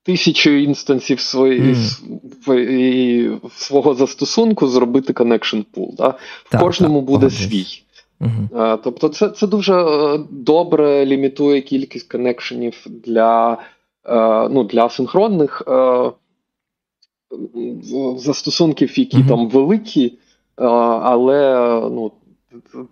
тисячою 0.03 0.63
інстансів 0.63 1.19
свої, 1.19 1.61
mm. 1.61 3.39
свого 3.55 3.93
застосунку 3.93 4.67
зробити 4.67 5.13
connection 5.13 5.65
pool. 5.73 5.95
Да? 5.95 6.07
В 6.43 6.49
так, 6.49 6.61
кожному 6.61 6.99
так, 6.99 7.05
буде 7.05 7.27
погодись. 7.27 7.49
свій. 7.49 7.83
Uh-huh. 8.21 8.77
Тобто, 8.83 9.09
це 9.09 9.29
це 9.29 9.47
дуже 9.47 9.73
е, 9.73 10.19
добре 10.29 11.05
лімітує 11.05 11.61
кількість 11.61 12.11
коннекшенів 12.11 12.87
для 13.05 13.57
е, 14.05 14.49
ну, 14.49 14.63
для 14.63 14.89
синхронних 14.89 15.63
е, 15.67 16.11
застосунків, 18.17 18.99
які 18.99 19.17
uh-huh. 19.17 19.27
там 19.27 19.49
великі, 19.49 20.19
але 20.55 21.65
ну, 21.91 22.11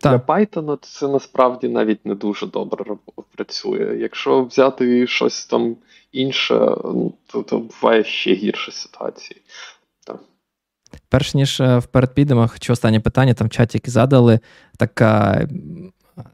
для 0.02 0.18
Python 0.18 0.78
це 0.82 1.08
насправді 1.08 1.68
навіть 1.68 2.06
не 2.06 2.16
дуже 2.16 2.48
добре 2.48 2.86
працює. 3.36 3.98
Якщо 4.00 4.44
взяти 4.44 5.08
щось 5.08 5.46
там 5.46 5.76
інше, 6.12 6.56
ну, 6.84 7.14
то, 7.28 7.44
то 7.44 7.60
буває 7.60 8.04
ще 8.04 8.34
гірше 8.34 8.72
ситуації. 8.72 9.42
Перш 11.10 11.34
ніж 11.34 11.60
е, 11.60 11.78
вперед 11.78 12.14
підемо, 12.14 12.48
хочу 12.48 12.74
останнє 12.74 13.00
питання, 13.00 13.34
там 13.34 13.48
в 13.48 13.52
чаті 13.52 13.78
які 13.78 13.92
задали. 13.92 14.40
Так 14.78 15.02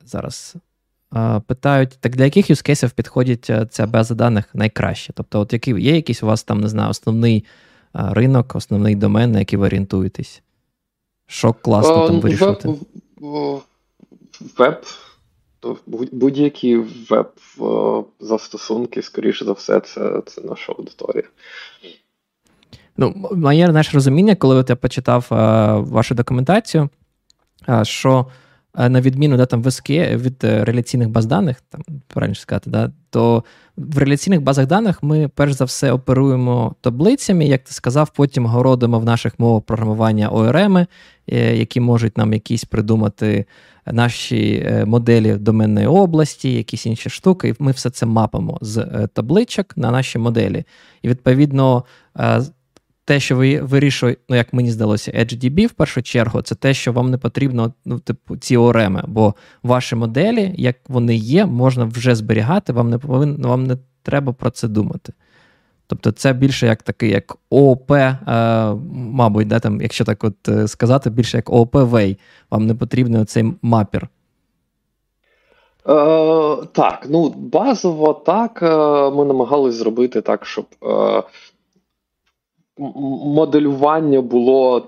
зараз 0.06 0.56
питають, 1.48 1.98
так 2.00 2.16
для 2.16 2.24
яких 2.24 2.50
юзкейсів 2.50 2.92
підходить 2.92 3.50
е, 3.50 3.66
ця 3.72 3.88
база 3.88 4.16
даних 4.16 4.56
найкраще? 4.56 5.14
Тобто, 5.14 5.40
от 5.40 5.54
які 5.54 5.72
є 5.72 5.96
якийсь 5.96 6.24
у 6.24 6.28
вас 6.28 6.44
там, 6.44 6.62
не 6.62 6.68
знаю, 6.68 6.90
основний 6.90 7.46
ринок, 7.94 8.56
основний 8.56 8.96
домен, 8.96 9.32
на 9.32 9.40
який 9.40 9.60
ви 9.60 9.66
орієнтуєтесь? 9.66 10.42
Що 11.28 11.54
класно 11.54 12.08
там 12.08 12.20
вирішувати? 12.20 12.70
Веб. 14.58 14.82
то 15.60 15.78
Будь-які 16.12 16.78
веб-застосунки, 17.10 19.02
скоріше 19.02 19.46
за 19.46 19.52
все, 19.52 19.80
це 19.80 20.22
це 20.26 20.42
наша 20.42 20.74
аудиторія. 20.74 21.24
Ну, 22.98 23.30
Моє 23.32 23.68
наше 23.68 23.92
розуміння, 23.92 24.36
коли 24.36 24.56
от 24.56 24.70
я 24.70 24.76
почитав 24.76 25.28
а, 25.30 25.78
вашу 25.78 26.16
документацію, 26.16 26.90
а, 27.66 27.86
що 27.86 28.26
на 28.76 29.02
відміну 29.02 29.38
да, 29.38 29.46
там, 29.46 29.62
виски 29.62 30.16
від 30.16 30.44
е, 30.44 30.66
реляційних 30.66 31.10
баз 31.10 31.26
даних, 31.26 31.62
там, 31.70 31.82
правильно 32.08 32.36
сказати, 32.36 32.70
да, 32.70 32.92
то 33.10 33.44
в 33.78 33.98
реляційних 33.98 34.42
базах 34.42 34.68
даних 34.68 35.04
ми 35.04 35.28
перш 35.28 35.54
за 35.54 35.66
все 35.66 35.92
оперуємо 35.92 36.76
таблицями, 36.82 37.46
як 37.46 37.64
ти 37.64 37.74
сказав, 37.74 38.10
потім 38.10 38.46
городимо 38.46 39.00
в 39.00 39.06
наших 39.06 39.40
мовах 39.40 39.64
програмування 39.64 40.30
ОРМ, 40.30 40.78
е, 40.78 40.88
які 41.58 41.80
можуть 41.80 42.18
нам 42.18 42.34
якісь 42.34 42.66
придумати 42.66 43.46
наші 43.86 44.64
е, 44.66 44.86
моделі 44.86 45.34
доменної 45.34 45.88
області, 45.88 46.54
якісь 46.54 46.86
інші 46.86 47.10
штуки, 47.10 47.50
і 47.50 47.56
ми 47.60 47.72
все 47.72 47.90
це 47.90 48.06
мапимо 48.06 48.58
з 48.62 49.08
табличок 49.14 49.78
на 49.78 49.92
наші 49.92 50.20
моделі. 50.20 50.64
І 51.02 51.10
відповідно 51.10 51.84
те, 53.06 53.20
що 53.20 53.36
ви 53.36 53.62
вирішуєте, 53.62 54.22
ну 54.30 54.36
як 54.36 54.54
мені 54.54 54.72
здалося, 54.72 55.12
EdgeDB 55.12 55.68
в 55.68 55.72
першу 55.72 56.02
чергу, 56.02 56.42
це 56.42 56.56
те, 56.56 56.74
що 56.74 56.92
вам 56.94 57.12
не 57.12 57.18
потрібно, 57.18 57.74
ну, 57.86 58.00
типу, 58.00 58.38
ці 58.38 58.58
ореми, 58.58 59.04
бо 59.08 59.34
ваші 59.64 59.96
моделі, 59.96 60.54
як 60.58 60.76
вони 60.88 61.16
є, 61.16 61.46
можна 61.46 61.86
вже 61.86 62.16
зберігати, 62.16 62.74
вам 62.74 62.90
не 62.90 62.98
повинно, 62.98 63.50
вам 63.50 63.64
не 63.64 63.78
треба 64.04 64.34
про 64.34 64.50
це 64.50 64.68
думати. 64.68 65.14
Тобто 65.88 66.12
це 66.12 66.34
більше 66.34 66.68
як 66.68 66.84
такий, 66.84 67.10
як 67.12 67.38
ООП, 67.50 67.92
е, 67.92 68.18
мабуть, 68.94 69.48
да, 69.48 69.60
там, 69.60 69.82
якщо 69.82 70.06
так 70.06 70.24
от 70.24 70.50
е, 70.50 70.68
сказати, 70.68 71.10
більше 71.10 71.38
як 71.38 71.50
ООП 71.50 71.76
Вей. 71.76 72.18
Вам 72.52 72.66
не 72.66 72.76
потрібен 72.76 73.26
цей 73.26 73.54
мапір. 73.62 74.08
Е, 75.90 76.56
Так, 76.72 77.06
ну 77.10 77.30
базово 77.30 78.14
так. 78.14 78.60
Е, 78.64 79.16
ми 79.16 79.26
намагалися 79.26 79.78
зробити 79.78 80.22
так, 80.22 80.46
щоб 80.46 80.66
е, 80.84 81.24
моделювання 82.78 84.22
було 84.22 84.88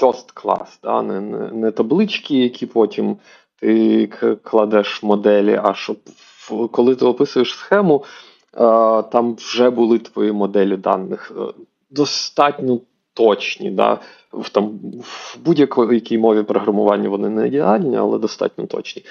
first 0.00 0.34
class, 0.34 0.78
да? 0.82 1.02
не, 1.02 1.20
не, 1.20 1.52
не 1.52 1.70
таблички, 1.70 2.38
які 2.38 2.66
потім 2.66 3.16
ти 3.60 4.06
кладеш 4.42 5.02
моделі, 5.02 5.60
а 5.64 5.74
щоб 5.74 5.96
коли 6.70 6.94
ти 6.94 7.04
описуєш 7.04 7.54
схему, 7.54 8.04
там 9.12 9.34
вже 9.34 9.70
були 9.70 9.98
твої 9.98 10.32
моделі 10.32 10.76
даних 10.76 11.32
е, 11.36 11.62
достатньо 11.90 12.80
точні. 13.14 13.70
Да? 13.70 13.98
В 14.32 14.48
там, 14.48 14.80
в 15.00 15.36
будь-якій 15.44 16.18
мові 16.18 16.42
програмування 16.42 17.08
вони 17.08 17.28
не 17.28 17.46
ідеальні, 17.46 17.96
але 17.96 18.18
достатньо 18.18 18.66
точні. 18.66 19.02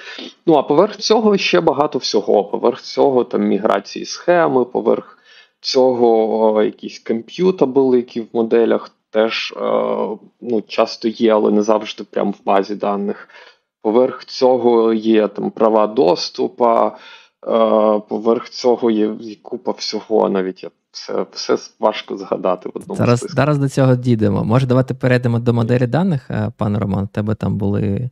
Ну 0.46 0.54
а 0.54 0.62
поверх 0.62 0.96
цього 0.96 1.36
ще 1.36 1.60
багато 1.60 1.98
всього. 1.98 2.44
Поверх 2.44 2.80
цього 2.80 3.24
там 3.24 3.42
міграції 3.42 4.04
схеми, 4.04 4.64
поверх 4.64 5.18
цього 5.62 6.62
якісь 6.62 6.98
комп'ютабли, 6.98 7.96
які 7.96 8.20
в 8.20 8.26
моделях 8.32 8.90
теж 9.10 9.54
е, 9.56 9.60
ну, 10.40 10.62
часто 10.68 11.08
є, 11.08 11.32
але 11.32 11.50
не 11.50 11.62
завжди 11.62 12.04
прямо 12.04 12.30
в 12.30 12.44
базі 12.44 12.74
даних. 12.74 13.28
Поверх 13.82 14.24
цього 14.24 14.92
є 14.92 15.28
там 15.28 15.50
права 15.50 15.86
доступу, 15.86 16.64
е, 16.66 16.92
поверх 18.08 18.48
цього 18.48 18.90
є 18.90 19.16
купа 19.42 19.72
всього, 19.72 20.28
навіть 20.28 20.66
все 20.90 21.26
все 21.32 21.56
важко 21.80 22.16
згадати 22.16 22.68
в 22.68 22.72
одному 22.74 22.98
зараз. 22.98 23.18
списку. 23.18 23.36
Зараз 23.36 23.58
до 23.58 23.68
цього 23.68 23.96
дійдемо. 23.96 24.44
Може, 24.44 24.66
давайте 24.66 24.94
перейдемо 24.94 25.38
до 25.38 25.52
моделі 25.52 25.86
даних, 25.86 26.30
е, 26.30 26.52
пане 26.56 26.78
Роман, 26.78 27.04
У 27.04 27.06
тебе 27.06 27.34
там 27.34 27.56
були 27.56 28.10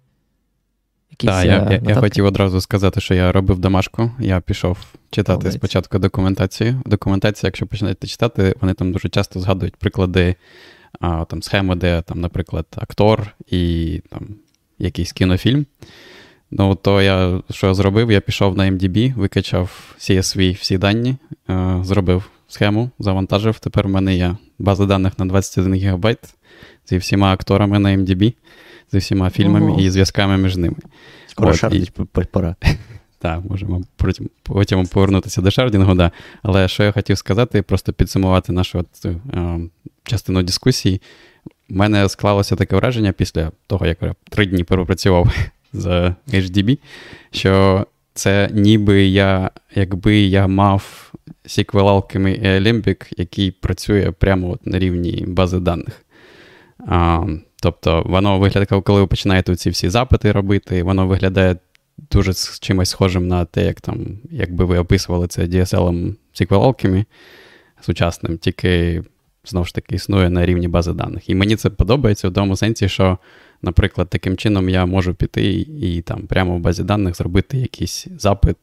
якісь. 1.24 1.30
Так, 1.30 1.46
я, 1.46 1.80
я, 1.85 1.90
я 1.90 1.94
хотів 1.94 2.24
одразу 2.24 2.61
сказати, 2.61 3.00
що 3.00 3.14
я 3.14 3.33
робив 3.33 3.59
домашку. 3.59 4.11
Я 4.18 4.40
пішов 4.40 4.78
читати 5.11 5.33
Молодець. 5.33 5.54
спочатку 5.54 5.98
документацію. 5.98 6.83
Документація, 6.87 7.48
якщо 7.48 7.66
починаєте 7.66 8.06
читати, 8.06 8.54
вони 8.61 8.74
там 8.74 8.92
дуже 8.92 9.09
часто 9.09 9.40
згадують 9.40 9.76
приклади 9.76 10.35
а, 11.00 11.24
там, 11.24 11.42
схеми, 11.42 11.76
де, 11.76 12.02
там, 12.02 12.20
наприклад, 12.20 12.66
актор 12.76 13.26
і 13.46 14.02
там, 14.11 14.28
якийсь 14.78 15.12
кінофільм. 15.12 15.66
Ну, 16.50 16.74
то 16.74 17.02
я 17.02 17.42
що 17.50 17.66
я 17.66 17.74
зробив? 17.74 18.11
Я 18.11 18.20
пішов 18.20 18.56
на 18.56 18.70
MDB, 18.70 19.14
викачав 19.14 19.94
CSV 19.98 20.61
всі 20.61 20.78
дані, 20.78 21.16
е, 21.50 21.80
зробив 21.83 22.30
схему, 22.48 22.90
завантажив. 22.98 23.59
Тепер 23.59 23.87
в 23.87 23.90
мене 23.90 24.16
є 24.16 24.37
база 24.59 24.87
даних 24.87 25.18
на 25.18 25.26
21 25.26 25.74
ГБ 25.74 26.16
зі 26.88 26.96
всіма 26.96 27.33
акторами 27.33 27.78
на 27.78 27.88
MDB 27.88 28.35
зі 28.92 28.98
всіма 28.98 29.31
фільмами 29.31 29.70
Ого. 29.70 29.81
і 29.81 29.90
зв'язками 29.90 30.38
між 30.38 30.57
ними. 30.57 30.76
Скоро 31.26 31.55
шардить 31.55 31.92
пора. 32.33 32.57
Так, 33.22 33.40
можемо 33.50 33.83
потім, 33.96 34.31
потім 34.42 34.87
повернутися 34.87 35.42
до 35.42 35.50
шардінгу, 35.50 35.94
да. 35.94 36.11
Але 36.42 36.68
що 36.68 36.83
я 36.83 36.92
хотів 36.92 37.18
сказати, 37.18 37.62
просто 37.62 37.92
підсумувати 37.92 38.53
нашу 38.53 38.79
от, 38.79 39.07
е, 39.35 39.61
частину 40.05 40.42
дискусії. 40.42 41.03
У 41.70 41.74
мене 41.74 42.09
склалося 42.09 42.57
таке 42.57 42.76
враження 42.76 43.12
після 43.12 43.53
того, 43.66 43.87
як 43.87 44.03
я 44.03 44.14
три 44.31 44.46
дні 44.46 44.64
перепрацював 44.64 45.35
з 45.72 46.14
HDB, 46.29 46.79
що 47.31 47.87
це 48.14 48.50
ніби 48.53 49.03
я, 49.03 49.50
якби 49.74 50.16
я 50.16 50.46
мав 50.46 51.12
SQL 51.44 51.72
Alchemy 51.72 52.29
і 52.29 52.46
Alembic, 52.46 53.12
який 53.16 53.50
працює 53.50 54.12
прямо 54.18 54.50
от 54.50 54.66
на 54.66 54.79
рівні 54.79 55.24
бази 55.29 55.59
даних. 55.59 56.05
Тобто, 57.62 58.02
воно 58.06 58.38
виглядає, 58.38 58.82
коли 58.82 59.00
ви 59.00 59.06
починаєте 59.06 59.56
ці 59.56 59.70
всі 59.70 59.88
запити 59.88 60.32
робити, 60.32 60.82
воно 60.82 61.06
виглядає 61.06 61.56
дуже 62.10 62.32
з 62.32 62.60
чимось 62.60 62.90
схожим 62.90 63.28
на 63.28 63.44
те, 63.44 63.64
як 63.64 63.80
там, 63.80 64.18
якби 64.30 64.64
ви 64.64 64.78
описували 64.78 65.26
це 65.26 65.42
DSL 65.42 66.14
SQL 66.34 66.48
Alchemy 66.48 67.04
сучасним, 67.80 68.38
тільки 68.38 69.02
знову 69.44 69.66
ж 69.66 69.74
таки 69.74 69.94
існує 69.94 70.30
на 70.30 70.46
рівні 70.46 70.68
бази 70.68 70.92
даних. 70.92 71.28
І 71.28 71.34
мені 71.34 71.56
це 71.56 71.70
подобається 71.70 72.28
в 72.28 72.32
тому 72.32 72.56
сенсі, 72.56 72.88
що, 72.88 73.18
наприклад, 73.62 74.10
таким 74.10 74.36
чином 74.36 74.68
я 74.68 74.86
можу 74.86 75.14
піти 75.14 75.50
і 75.82 76.02
там 76.02 76.26
прямо 76.26 76.56
в 76.56 76.60
базі 76.60 76.82
даних 76.82 77.16
зробити 77.16 77.58
якийсь 77.58 78.06
запит, 78.18 78.56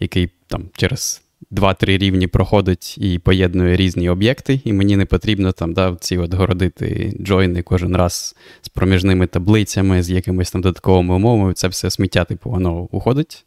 який 0.00 0.30
там 0.46 0.64
через 0.76 1.22
2-3 1.52 1.98
рівні 1.98 2.26
проходить 2.26 2.98
і 2.98 3.18
поєднує 3.18 3.76
різні 3.76 4.10
об'єкти, 4.10 4.60
і 4.64 4.72
мені 4.72 4.96
не 4.96 5.06
потрібно 5.06 5.52
там 5.52 5.72
да, 5.72 5.96
ці 6.00 6.18
от 6.18 6.34
городити 6.34 7.16
джойни 7.20 7.62
кожен 7.62 7.96
раз 7.96 8.36
з 8.60 8.68
проміжними 8.68 9.26
таблицями, 9.26 10.02
з 10.02 10.10
якимись 10.10 10.50
там 10.50 10.60
додатковими 10.60 11.14
умовами. 11.14 11.52
Це 11.52 11.68
все 11.68 11.90
сміття, 11.90 12.24
типу, 12.24 12.50
воно 12.50 12.88
уходить, 12.90 13.44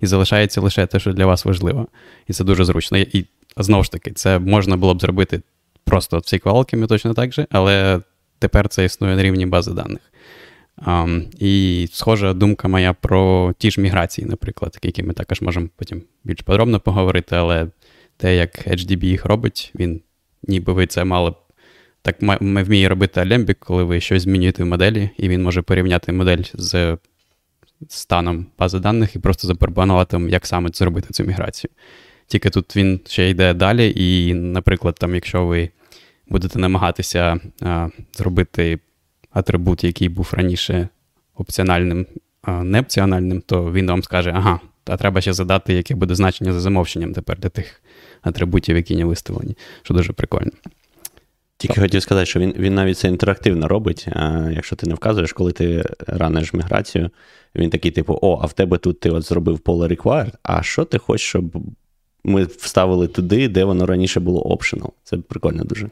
і 0.00 0.06
залишається 0.06 0.60
лише 0.60 0.86
те, 0.86 1.00
що 1.00 1.12
для 1.12 1.26
вас 1.26 1.44
важливо. 1.44 1.86
І 2.28 2.32
це 2.32 2.44
дуже 2.44 2.64
зручно. 2.64 2.98
І 2.98 3.24
знову 3.56 3.84
ж 3.84 3.92
таки, 3.92 4.10
це 4.10 4.38
можна 4.38 4.76
було 4.76 4.94
б 4.94 5.00
зробити 5.00 5.42
просто 5.84 6.18
в 6.18 6.20
SQL 6.20 6.86
точно 6.86 7.14
так 7.14 7.32
же, 7.32 7.46
але 7.50 8.00
тепер 8.38 8.68
це 8.68 8.84
існує 8.84 9.16
на 9.16 9.22
рівні 9.22 9.46
бази 9.46 9.72
даних. 9.72 10.00
Um, 10.78 11.22
і 11.38 11.86
схожа 11.92 12.32
думка 12.32 12.68
моя 12.68 12.92
про 12.92 13.52
ті 13.58 13.70
ж 13.70 13.80
міграції, 13.80 14.26
наприклад, 14.26 14.78
які 14.82 15.02
ми 15.02 15.12
також 15.14 15.40
можемо 15.40 15.68
потім 15.76 16.02
більш 16.24 16.40
подробно 16.40 16.80
поговорити, 16.80 17.36
але 17.36 17.66
те, 18.16 18.36
як 18.36 18.66
HDB 18.68 19.04
їх 19.04 19.24
робить, 19.24 19.72
він 19.74 20.00
ніби 20.42 20.72
ви 20.72 20.86
це 20.86 21.04
мали 21.04 21.30
б. 21.30 21.34
Так 22.02 22.16
ми 22.40 22.62
вміє 22.62 22.88
робити 22.88 23.20
Alembic, 23.20 23.56
коли 23.58 23.84
ви 23.84 24.00
щось 24.00 24.22
змінюєте 24.22 24.64
в 24.64 24.66
моделі, 24.66 25.10
і 25.16 25.28
він 25.28 25.42
може 25.42 25.62
порівняти 25.62 26.12
модель 26.12 26.42
з 26.54 26.98
станом 27.88 28.46
бази 28.58 28.78
даних 28.78 29.16
і 29.16 29.18
просто 29.18 29.48
запропонувати, 29.48 30.20
як 30.28 30.46
саме 30.46 30.70
це 30.70 30.84
робити 30.84 31.08
цю 31.10 31.24
міграцію. 31.24 31.70
Тільки 32.26 32.50
тут 32.50 32.76
він 32.76 33.00
ще 33.06 33.30
йде 33.30 33.54
далі, 33.54 33.92
і, 33.96 34.34
наприклад, 34.34 34.94
там, 35.00 35.14
якщо 35.14 35.46
ви 35.46 35.70
будете 36.28 36.58
намагатися 36.58 37.40
а, 37.62 37.88
зробити 38.12 38.78
атрибут, 39.34 39.84
який 39.84 40.08
був 40.08 40.28
раніше 40.32 40.88
опціональним, 41.34 42.06
а 42.42 42.64
не 42.64 42.80
опціональним, 42.80 43.40
то 43.40 43.72
він 43.72 43.86
вам 43.86 44.02
скаже, 44.02 44.32
ага, 44.36 44.60
а 44.86 44.96
треба 44.96 45.20
ще 45.20 45.32
задати, 45.32 45.74
яке 45.74 45.94
буде 45.94 46.14
значення 46.14 46.52
за 46.52 46.60
замовченням 46.60 47.12
тепер 47.12 47.38
для 47.38 47.48
тих 47.48 47.82
атрибутів, 48.22 48.76
які 48.76 48.96
не 48.96 49.04
виставлені, 49.04 49.56
що 49.82 49.94
дуже 49.94 50.12
прикольно. 50.12 50.52
Тільки 51.56 51.80
хотів 51.80 52.02
сказати, 52.02 52.26
що 52.26 52.40
він 52.40 52.54
він 52.58 52.74
навіть 52.74 52.98
це 52.98 53.08
інтерактивно 53.08 53.68
робить. 53.68 54.06
А 54.12 54.50
Якщо 54.54 54.76
ти 54.76 54.86
не 54.86 54.94
вказуєш, 54.94 55.32
коли 55.32 55.52
ти 55.52 55.84
раниш 56.06 56.54
міграцію, 56.54 57.10
він 57.54 57.70
такий, 57.70 57.90
типу, 57.90 58.18
о, 58.22 58.38
а 58.42 58.46
в 58.46 58.52
тебе 58.52 58.78
тут 58.78 59.00
ти 59.00 59.10
от 59.10 59.22
зробив 59.22 59.58
поле 59.58 59.88
required, 59.88 60.32
а 60.42 60.62
що 60.62 60.84
ти 60.84 60.98
хочеш, 60.98 61.28
щоб 61.28 61.44
ми 62.24 62.44
вставили 62.44 63.08
туди, 63.08 63.48
де 63.48 63.64
воно 63.64 63.86
раніше 63.86 64.20
було 64.20 64.42
optional? 64.42 64.90
Це 65.02 65.16
прикольно 65.16 65.64
дуже. 65.64 65.90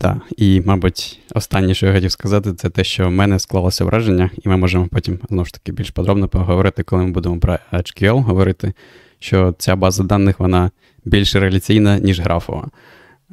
Так, 0.00 0.16
і, 0.36 0.62
мабуть, 0.66 1.20
останнє, 1.34 1.74
що 1.74 1.86
я 1.86 1.92
хотів 1.92 2.12
сказати, 2.12 2.54
це 2.54 2.70
те, 2.70 2.84
що 2.84 3.08
в 3.08 3.10
мене 3.10 3.38
склалося 3.38 3.84
враження, 3.84 4.30
і 4.44 4.48
ми 4.48 4.56
можемо 4.56 4.88
потім 4.92 5.18
знову 5.28 5.44
ж 5.44 5.52
таки 5.52 5.72
більш 5.72 5.90
подробно 5.90 6.28
поговорити, 6.28 6.82
коли 6.82 7.02
ми 7.02 7.10
будемо 7.10 7.38
про 7.38 7.58
HQL 7.72 8.22
говорити, 8.22 8.72
що 9.18 9.54
ця 9.58 9.76
база 9.76 10.04
даних 10.04 10.40
вона 10.40 10.70
більш 11.04 11.34
реляційна, 11.34 11.98
ніж 11.98 12.20
графова. 12.20 12.68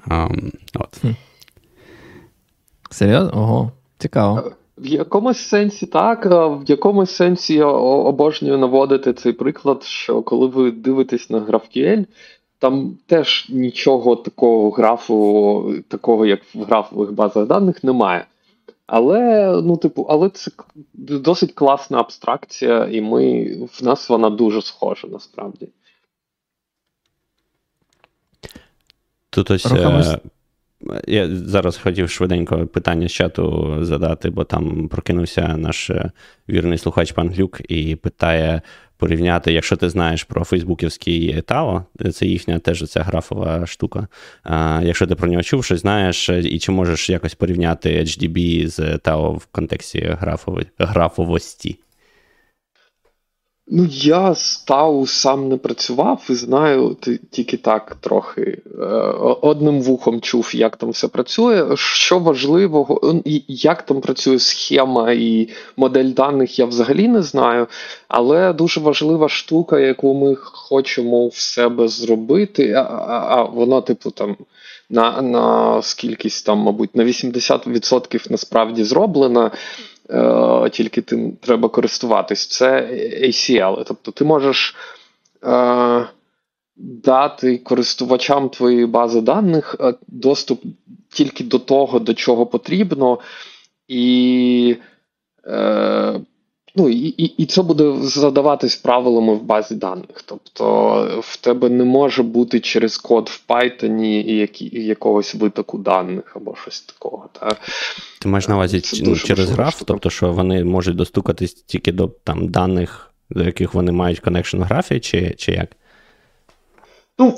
Um, 0.07 0.53
от. 0.75 1.01
Серйозно? 2.89 3.31
Ого, 3.33 3.71
цікаво. 3.97 4.51
В 4.77 4.87
якомусь 4.87 5.39
сенсі 5.39 5.85
так, 5.85 6.25
в 6.25 6.63
якомусь 6.65 7.11
сенсі 7.11 7.53
я 7.53 7.65
обожнюю 7.65 8.57
наводити 8.57 9.13
цей 9.13 9.33
приклад, 9.33 9.83
що 9.83 10.21
коли 10.21 10.47
ви 10.47 10.71
дивитесь 10.71 11.29
на 11.29 11.39
GraphQL, 11.39 12.05
там 12.59 12.97
теж 13.05 13.45
нічого 13.49 14.15
такого 14.15 14.71
графу, 14.71 15.73
такого, 15.87 16.25
як 16.25 16.39
в 16.55 16.63
графових 16.63 17.11
базах 17.11 17.47
даних, 17.47 17.83
немає. 17.83 18.25
Але 18.87 19.51
ну, 19.61 19.77
типу, 19.77 20.07
але 20.09 20.29
це 20.29 20.51
досить 20.93 21.51
класна 21.51 21.99
абстракція, 21.99 22.85
і 22.85 23.01
ми, 23.01 23.53
в 23.71 23.83
нас 23.83 24.09
вона 24.09 24.29
дуже 24.29 24.61
схожа 24.61 25.07
насправді. 25.07 25.67
Тут 29.29 29.51
ось 29.51 29.65
я 31.07 31.35
зараз 31.35 31.77
хотів 31.77 32.09
швиденько 32.09 32.67
питання 32.67 33.07
з 33.07 33.11
чату 33.11 33.77
задати, 33.81 34.29
бо 34.29 34.43
там 34.43 34.87
прокинувся 34.87 35.57
наш 35.57 35.89
е, 35.89 36.11
вірний 36.49 36.77
слухач 36.77 37.11
пан 37.11 37.29
Глюк 37.29 37.61
і 37.69 37.95
питає 37.95 38.61
порівняти, 38.97 39.53
якщо 39.53 39.75
ти 39.75 39.89
знаєш 39.89 40.23
про 40.23 40.43
фейсбуківський 40.43 41.41
ТАО, 41.41 41.85
це 42.13 42.25
їхня 42.25 42.59
теж 42.59 42.83
ця 42.89 43.03
графова 43.03 43.65
штука. 43.65 44.07
А, 44.43 44.81
Якщо 44.83 45.07
ти 45.07 45.15
про 45.15 45.27
нього 45.27 45.43
чув, 45.43 45.65
щось 45.65 45.81
знаєш, 45.81 46.29
і 46.29 46.59
чи 46.59 46.71
можеш 46.71 47.09
якось 47.09 47.35
порівняти 47.35 47.99
HDB 47.99 48.67
з 48.67 48.97
ТАО 48.97 49.31
в 49.31 49.45
контексті 49.45 50.17
графовості? 50.77 51.79
Ну, 53.69 53.87
я 53.91 54.35
з 54.35 54.57
Тау 54.57 55.07
сам 55.07 55.49
не 55.49 55.57
працював 55.57 56.27
і 56.29 56.33
знаю 56.33 56.97
тільки 57.31 57.57
так 57.57 57.97
трохи 57.99 58.61
е, 58.79 58.85
одним 59.41 59.81
вухом 59.81 60.21
чув, 60.21 60.51
як 60.53 60.75
там 60.75 60.89
все 60.89 61.07
працює. 61.07 61.77
Що 61.77 62.19
важливого, 62.19 63.21
як 63.47 63.85
там 63.85 64.01
працює 64.01 64.39
схема 64.39 65.11
і 65.11 65.49
модель 65.77 66.13
даних, 66.13 66.59
я 66.59 66.65
взагалі 66.65 67.07
не 67.07 67.21
знаю. 67.21 67.67
Але 68.07 68.53
дуже 68.53 68.79
важлива 68.79 69.29
штука, 69.29 69.79
яку 69.79 70.13
ми 70.13 70.35
хочемо 70.35 71.27
в 71.27 71.35
себе 71.35 71.87
зробити, 71.87 72.71
а, 72.71 72.81
а 73.29 73.43
вона, 73.43 73.81
типу, 73.81 74.11
там. 74.11 74.37
На 74.89 75.21
на 75.21 75.81
скількись 75.81 76.41
там, 76.41 76.57
мабуть, 76.57 76.95
на 76.95 77.03
80% 77.03 78.31
насправді 78.31 78.83
зроблена. 78.83 79.51
Е, 80.09 80.69
тільки 80.69 81.01
тим 81.01 81.31
треба 81.31 81.69
користуватись. 81.69 82.47
Це 82.47 82.81
ACL. 83.23 83.83
Тобто 83.87 84.11
ти 84.11 84.25
можеш 84.25 84.75
е, 85.43 86.05
дати 86.77 87.57
користувачам 87.57 88.49
твоєї 88.49 88.85
бази 88.85 89.21
даних 89.21 89.75
е, 89.79 89.93
доступ 90.07 90.63
тільки 91.09 91.43
до 91.43 91.59
того, 91.59 91.99
до 91.99 92.13
чого 92.13 92.45
потрібно, 92.45 93.19
і 93.87 94.75
Ну, 96.79 96.89
і 96.89 96.95
і, 96.95 97.23
і 97.25 97.45
це 97.45 97.61
буде 97.61 97.93
задаватись 98.01 98.75
правилами 98.75 99.33
в 99.33 99.41
базі 99.41 99.75
даних. 99.75 100.23
Тобто 100.25 101.21
в 101.23 101.37
тебе 101.37 101.69
не 101.69 101.83
може 101.83 102.23
бути 102.23 102.59
через 102.59 102.97
код 102.97 103.29
в 103.29 103.51
Python 103.51 104.03
які, 104.23 104.65
якогось 104.73 105.35
витоку 105.35 105.77
даних 105.77 106.35
або 106.35 106.55
щось 106.61 106.81
такого. 106.81 107.29
Та? 107.31 107.55
Ти 108.19 108.29
маєш 108.29 108.47
на 108.47 108.55
увазі 108.55 108.81
ну, 109.03 109.15
через 109.15 109.49
граф, 109.49 109.81
тобто, 109.85 110.09
що 110.09 110.33
вони 110.33 110.63
можуть 110.63 110.95
достукатись 110.95 111.53
тільки 111.53 111.91
до 111.91 112.07
там, 112.07 112.47
даних, 112.47 113.11
до 113.29 113.43
яких 113.43 113.73
вони 113.73 113.91
мають 113.91 114.21
connection 114.21 114.59
в 114.59 114.63
графі, 114.63 114.99
чи, 114.99 115.35
чи 115.37 115.51
як? 115.51 115.69
Ну, 117.19 117.29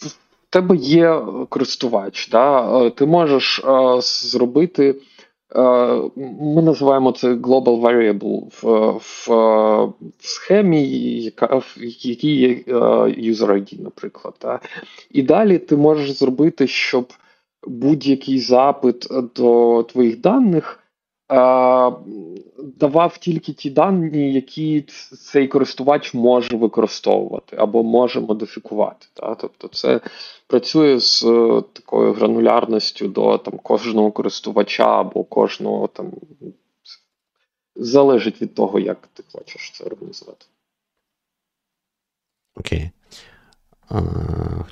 в 0.00 0.50
тебе 0.50 0.76
є 0.76 1.20
користувач, 1.48 2.28
да? 2.28 2.90
ти 2.90 3.06
можеш 3.06 3.60
а, 3.64 4.00
зробити. 4.00 4.94
Е, 5.56 5.60
ми 6.40 6.62
називаємо 6.62 7.12
це 7.12 7.34
global 7.34 7.80
variable 7.80 8.42
в 8.62 8.98
в, 8.98 9.28
в 10.18 10.26
схемі, 10.26 10.82
яка, 11.22 11.46
в 11.46 11.76
якій 11.78 12.36
є 12.36 12.48
е, 12.48 12.72
user 12.72 13.46
ID, 13.46 13.82
наприклад. 13.82 14.34
Та. 14.38 14.60
І 15.10 15.22
далі 15.22 15.58
ти 15.58 15.76
можеш 15.76 16.10
зробити, 16.10 16.66
щоб 16.66 17.12
будь-який 17.66 18.38
запит 18.38 19.06
до 19.36 19.82
твоїх 19.82 20.20
даних 20.20 20.79
давав 22.58 23.18
тільки 23.18 23.52
ті 23.52 23.70
дані, 23.70 24.32
які 24.32 24.82
цей 25.20 25.48
користувач 25.48 26.14
може 26.14 26.56
використовувати 26.56 27.56
або 27.56 27.82
може 27.82 28.20
модифікувати. 28.20 29.06
Так? 29.14 29.38
Тобто 29.40 29.68
це 29.68 30.00
працює 30.46 31.00
з 31.00 31.24
е, 31.24 31.62
такою 31.72 32.12
гранулярністю 32.12 33.08
до 33.08 33.38
там, 33.38 33.58
кожного 33.58 34.12
користувача 34.12 35.00
або 35.00 35.24
кожного 35.24 35.86
там. 35.86 36.12
Залежить 37.76 38.42
від 38.42 38.54
того, 38.54 38.78
як 38.78 39.08
ти 39.14 39.22
хочеш 39.32 39.70
це 39.70 39.84
організувати. 39.84 40.46
Окей. 42.56 42.90
А, 43.88 44.00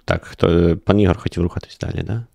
Так, 0.05 0.25
хто 0.25 0.77
пан 0.85 1.01
Ігор 1.01 1.19
хотів 1.19 1.43
рухатись 1.43 1.79
далі? 1.79 2.03
Да? 2.03 2.27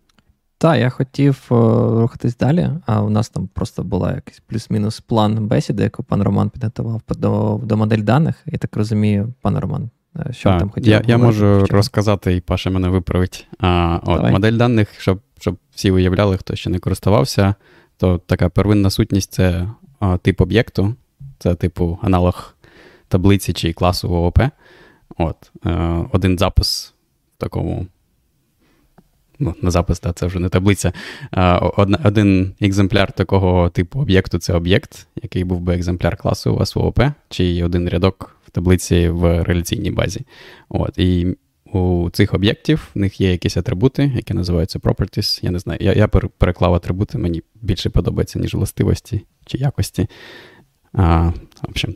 Так, 0.63 0.79
я 0.79 0.89
хотів 0.89 1.47
е, 1.51 1.55
рухатись 2.01 2.37
далі, 2.37 2.69
а 2.85 3.01
у 3.01 3.09
нас 3.09 3.29
там 3.29 3.49
просто 3.53 3.83
була 3.83 4.11
якийсь 4.11 4.39
плюс-мінус 4.39 4.99
план 4.99 5.47
бесіди, 5.47 5.83
яку 5.83 6.03
пан 6.03 6.23
Роман 6.23 6.49
підготував 6.49 7.01
до 7.07 7.61
до 7.63 7.77
модель 7.77 8.03
даних. 8.03 8.35
Я 8.45 8.57
так 8.57 8.75
розумію, 8.75 9.33
пан 9.41 9.57
Роман, 9.57 9.89
Що 10.31 10.49
а, 10.49 10.59
там 10.59 10.69
хотів 10.69 10.91
Я 10.91 11.01
я 11.07 11.17
можу 11.17 11.65
розказати, 11.65 12.35
і 12.35 12.41
Паша 12.41 12.69
мене 12.69 12.89
виправить. 12.89 13.47
А, 13.59 13.99
от, 14.03 14.31
Модель 14.31 14.53
даних, 14.53 15.01
щоб 15.01 15.21
щоб 15.39 15.57
всі 15.75 15.91
уявляли, 15.91 16.37
хто 16.37 16.55
ще 16.55 16.69
не 16.69 16.79
користувався, 16.79 17.55
то 17.97 18.17
така 18.17 18.49
первинна 18.49 18.89
сутність 18.89 19.33
це 19.33 19.69
а, 19.99 20.17
тип 20.17 20.41
об'єкту, 20.41 20.95
це 21.39 21.55
типу 21.55 21.99
аналог 22.01 22.55
таблиці 23.07 23.53
чи 23.53 23.73
класу 23.73 24.09
ООП. 24.13 24.39
От, 25.17 25.51
е, 25.65 26.05
Один 26.11 26.39
запис 26.39 26.93
в 27.33 27.37
такому. 27.37 27.87
Ну, 29.39 29.55
на 29.61 29.71
запис, 29.71 29.99
так, 29.99 30.15
це 30.15 30.25
вже 30.25 30.39
не 30.39 30.49
таблиця. 30.49 30.93
Од, 31.77 31.99
один 32.03 32.53
екземпляр 32.61 33.11
такого 33.11 33.69
типу 33.69 33.99
об'єкту 33.99 34.37
це 34.37 34.53
об'єкт, 34.53 35.07
який 35.23 35.43
був 35.43 35.59
би 35.59 35.75
екземпляр 35.75 36.17
класу 36.17 36.53
у 36.53 36.57
вас 36.57 36.75
в 36.75 36.79
ООП, 36.79 37.01
чи 37.29 37.63
один 37.63 37.89
рядок 37.89 38.35
в 38.47 38.51
таблиці 38.51 39.09
в 39.09 39.43
реляційній 39.43 39.91
базі. 39.91 40.21
От, 40.69 40.99
І 40.99 41.37
у 41.73 42.09
цих 42.09 42.33
об'єктів 42.33 42.89
в 42.95 42.99
них 42.99 43.21
є 43.21 43.31
якісь 43.31 43.57
атрибути, 43.57 44.11
які 44.15 44.33
називаються 44.33 44.79
properties. 44.79 45.39
Я 45.41 45.51
не 45.51 45.59
знаю, 45.59 45.79
я 45.81 45.93
я 45.93 46.07
переклав 46.07 46.73
атрибути, 46.73 47.17
мені 47.17 47.43
більше 47.61 47.89
подобається, 47.89 48.39
ніж 48.39 48.53
властивості 48.53 49.21
чи 49.45 49.57
якості. 49.57 50.07
А, 50.93 51.27
в 51.61 51.69
общем, 51.69 51.95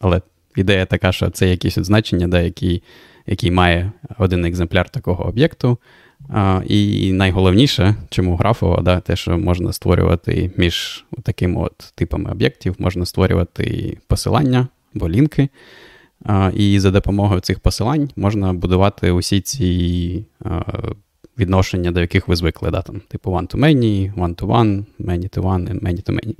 Але 0.00 0.20
ідея 0.56 0.86
така, 0.86 1.12
що 1.12 1.30
це 1.30 1.48
якісь 1.48 1.74
значення, 1.74 2.28
да, 2.28 2.40
які, 2.40 2.82
який 3.26 3.50
має 3.50 3.92
один 4.18 4.44
екземпляр 4.44 4.88
такого 4.88 5.24
об'єкту. 5.24 5.78
І 6.66 7.12
найголовніше, 7.12 7.94
чому 8.08 8.36
графово, 8.36 8.80
да, 8.82 9.00
те, 9.00 9.16
що 9.16 9.38
можна 9.38 9.72
створювати 9.72 10.50
між 10.56 11.04
такими 11.22 11.60
от 11.60 11.92
типами 11.94 12.30
об'єктів, 12.30 12.74
можна 12.78 13.06
створювати 13.06 13.98
посилання 14.06 14.68
або 14.94 15.08
лінки. 15.08 15.48
І 16.54 16.80
за 16.80 16.90
допомогою 16.90 17.40
цих 17.40 17.60
посилань 17.60 18.10
можна 18.16 18.52
будувати 18.52 19.10
усі 19.10 19.40
ці 19.40 20.24
відношення, 21.38 21.90
до 21.90 22.00
яких 22.00 22.28
ви 22.28 22.36
звикли. 22.36 22.70
Да, 22.70 22.82
там, 22.82 23.00
Типу 23.08 23.30
one-to-many, 23.30 24.14
one-to-one, 24.14 24.84
many-to-one, 25.00 25.80
many-to-many. 25.80 26.34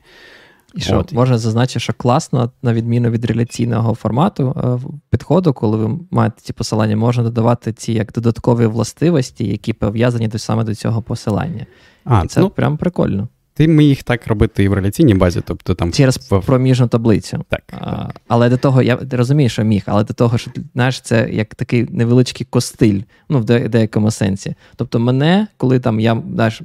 І 0.77 0.81
що 0.81 0.99
От. 0.99 1.13
можна 1.13 1.39
зазначити, 1.39 1.81
що 1.81 1.93
класно, 1.93 2.51
на 2.63 2.73
відміну 2.73 3.11
від 3.11 3.25
реляційного 3.25 3.95
формату 3.95 4.55
е, 4.57 4.89
підходу, 5.11 5.53
коли 5.53 5.77
ви 5.77 5.99
маєте 6.11 6.37
ці 6.41 6.53
посилання, 6.53 6.97
можна 6.97 7.23
додавати 7.23 7.73
ці 7.73 7.93
як 7.93 8.13
додаткові 8.13 8.67
властивості, 8.67 9.49
які 9.49 9.73
пов'язані 9.73 10.29
до 10.29 10.39
саме 10.39 10.65
до 10.65 10.75
цього 10.75 11.03
посилання. 11.03 11.67
А, 12.05 12.23
і 12.25 12.29
це 12.29 12.41
ну, 12.41 12.51
прям 12.51 12.77
прикольно. 12.77 13.29
Ти 13.55 13.69
міг 13.69 14.03
так 14.03 14.27
робити 14.27 14.65
і 14.65 14.69
в 14.69 14.73
реляційній 14.73 15.15
базі, 15.15 15.41
тобто 15.45 15.75
там 15.75 15.93
через 15.93 16.19
проміжну 16.19 16.89
таблицю. 16.89 17.45
Так, 17.49 17.63
а, 17.71 17.91
так. 17.91 18.21
Але 18.29 18.49
до 18.49 18.57
того, 18.57 18.83
я 18.83 18.99
розумію, 19.11 19.49
що 19.49 19.65
міг, 19.65 19.83
але 19.87 20.05
до 20.05 20.15
того, 20.15 20.39
що 20.39 20.51
знаєш, 20.75 21.01
це 21.01 21.29
як 21.33 21.55
такий 21.55 21.87
невеличкий 21.91 22.47
костиль, 22.51 23.01
ну 23.29 23.39
в 23.39 23.69
деякому 23.69 24.11
сенсі. 24.11 24.55
Тобто, 24.77 24.99
мене, 24.99 25.47
коли 25.57 25.81
там 25.81 26.01
я 26.01 26.23
знаєш, 26.35 26.63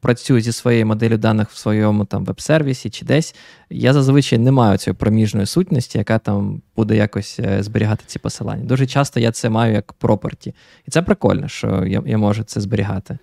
працюю 0.00 0.40
зі 0.40 0.52
своєю 0.52 0.86
моделлю 0.86 1.16
даних 1.16 1.50
в 1.50 1.56
своєму 1.56 2.04
там 2.04 2.24
веб-сервісі 2.24 2.90
чи 2.90 3.04
десь, 3.04 3.34
я 3.70 3.92
зазвичай 3.92 4.38
не 4.38 4.52
маю 4.52 4.78
цієї 4.78 4.96
проміжної 4.96 5.46
сутності, 5.46 5.98
яка 5.98 6.18
там 6.18 6.62
буде 6.76 6.96
якось 6.96 7.40
е, 7.40 7.62
зберігати 7.62 8.04
ці 8.06 8.18
посилання. 8.18 8.64
Дуже 8.64 8.86
часто 8.86 9.20
я 9.20 9.32
це 9.32 9.48
маю 9.48 9.74
як 9.74 9.92
проперті. 9.92 10.54
І 10.88 10.90
це 10.90 11.02
прикольно, 11.02 11.48
що 11.48 11.84
я, 11.86 12.02
я 12.06 12.18
можу 12.18 12.44
це 12.44 12.60
зберігати. 12.60 13.18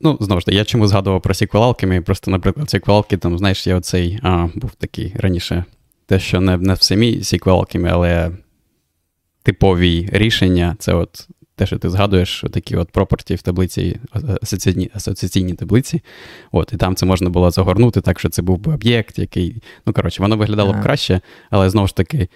Ну, 0.00 0.18
знову 0.20 0.40
ж 0.40 0.46
таки, 0.46 0.58
я 0.58 0.64
чому 0.64 0.86
згадував 0.86 1.22
про 1.22 1.34
сіквелалки, 1.34 2.00
просто, 2.00 2.30
наприклад, 2.30 2.70
сіквелалки, 2.70 3.16
там, 3.16 3.38
знаєш, 3.38 3.66
я 3.66 3.76
оцей 3.76 4.18
а, 4.22 4.48
був 4.54 4.70
такий 4.74 5.14
раніше, 5.18 5.64
те, 6.06 6.18
що 6.18 6.40
не 6.40 6.56
не 6.56 6.74
в 6.74 6.82
самій 6.82 7.24
сіквелалками, 7.24 7.88
але 7.88 8.30
типові 9.42 10.08
рішення 10.12 10.76
це 10.78 10.94
от 10.94 11.28
те, 11.56 11.66
що 11.66 11.78
ти 11.78 11.90
згадуєш, 11.90 12.44
такі 12.52 12.76
от 12.76 12.90
пропорті 12.90 13.34
в 13.34 13.42
таблиці, 13.42 14.00
асоційні, 14.42 14.90
асоційні 14.94 15.54
таблиці. 15.54 16.02
От, 16.52 16.72
І 16.72 16.76
там 16.76 16.96
це 16.96 17.06
можна 17.06 17.30
було 17.30 17.50
загорнути, 17.50 18.00
так 18.00 18.18
що 18.18 18.28
це 18.28 18.42
був 18.42 18.58
би 18.58 18.74
об'єкт, 18.74 19.18
який. 19.18 19.62
Ну, 19.86 19.92
коротше, 19.92 20.22
воно 20.22 20.36
виглядало 20.36 20.72
б 20.72 20.82
краще, 20.82 21.20
але 21.50 21.70
знову 21.70 21.88
ж 21.88 21.96
таки. 21.96 22.28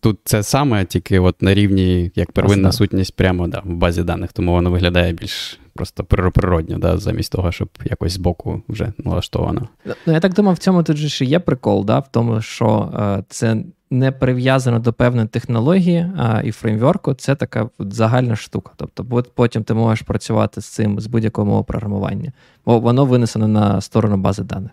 Тут 0.00 0.18
це 0.24 0.42
саме 0.42 0.84
тільки 0.84 1.18
от 1.18 1.42
на 1.42 1.54
рівні 1.54 2.10
як 2.14 2.32
первинна 2.32 2.72
сутність 2.72 3.16
прямо 3.16 3.48
да, 3.48 3.62
в 3.64 3.74
базі 3.74 4.02
даних, 4.02 4.32
тому 4.32 4.52
воно 4.52 4.70
виглядає 4.70 5.12
більш 5.12 5.60
просто 5.74 6.04
природньо, 6.04 6.78
да, 6.78 6.98
замість 6.98 7.32
того, 7.32 7.52
щоб 7.52 7.68
якось 7.84 8.12
збоку 8.12 8.62
вже 8.68 8.92
налаштовано. 8.98 9.68
Ну, 10.06 10.12
я 10.12 10.20
так 10.20 10.34
думав, 10.34 10.54
в 10.54 10.58
цьому 10.58 10.82
тут 10.82 10.96
же 10.96 11.08
ще 11.08 11.24
є 11.24 11.38
прикол, 11.38 11.84
да, 11.84 11.98
в 11.98 12.08
тому, 12.12 12.40
що 12.40 12.92
е, 12.98 13.24
це 13.28 13.56
не 13.90 14.12
прив'язано 14.12 14.78
до 14.78 14.92
певної 14.92 15.28
технології 15.28 16.12
а, 16.16 16.40
і 16.44 16.52
фреймворку, 16.52 17.14
це 17.14 17.34
така 17.34 17.68
загальна 17.78 18.36
штука. 18.36 18.72
Тобто, 18.76 19.24
потім 19.34 19.64
ти 19.64 19.74
можеш 19.74 20.02
працювати 20.02 20.60
з 20.60 20.66
цим 20.66 21.00
з 21.00 21.06
будь-якого 21.06 21.46
мову 21.46 21.64
програмування, 21.64 22.32
бо 22.66 22.78
воно 22.80 23.04
винесено 23.04 23.48
на 23.48 23.80
сторону 23.80 24.16
бази 24.16 24.42
даних. 24.42 24.70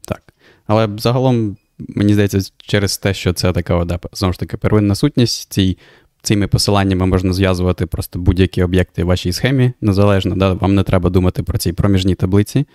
Так. 0.00 0.22
Але 0.66 0.88
загалом, 0.98 1.56
мені 1.78 2.12
здається, 2.12 2.52
через 2.56 2.98
те, 2.98 3.14
що 3.14 3.32
це 3.32 3.52
така 3.52 3.84
да, 3.84 3.98
знову 4.12 4.32
ж 4.32 4.38
таки 4.38 4.56
первинна 4.56 4.94
сутність, 4.94 5.52
цій, 5.52 5.78
цими 6.22 6.46
посиланнями 6.46 7.06
можна 7.06 7.32
зв'язувати 7.32 7.86
просто 7.86 8.18
будь-які 8.18 8.62
об'єкти 8.62 9.04
в 9.04 9.06
вашій 9.06 9.32
схемі 9.32 9.72
незалежно. 9.80 10.36
Да? 10.36 10.52
Вам 10.52 10.74
не 10.74 10.82
треба 10.82 11.10
думати 11.10 11.42
про 11.42 11.58
ці 11.58 11.72
проміжні 11.72 12.14
таблиці. 12.14 12.66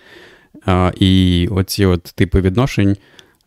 А, 0.66 0.92
І 1.00 1.48
оці 1.50 1.86
от 1.86 2.02
типи 2.02 2.40
відношень 2.40 2.96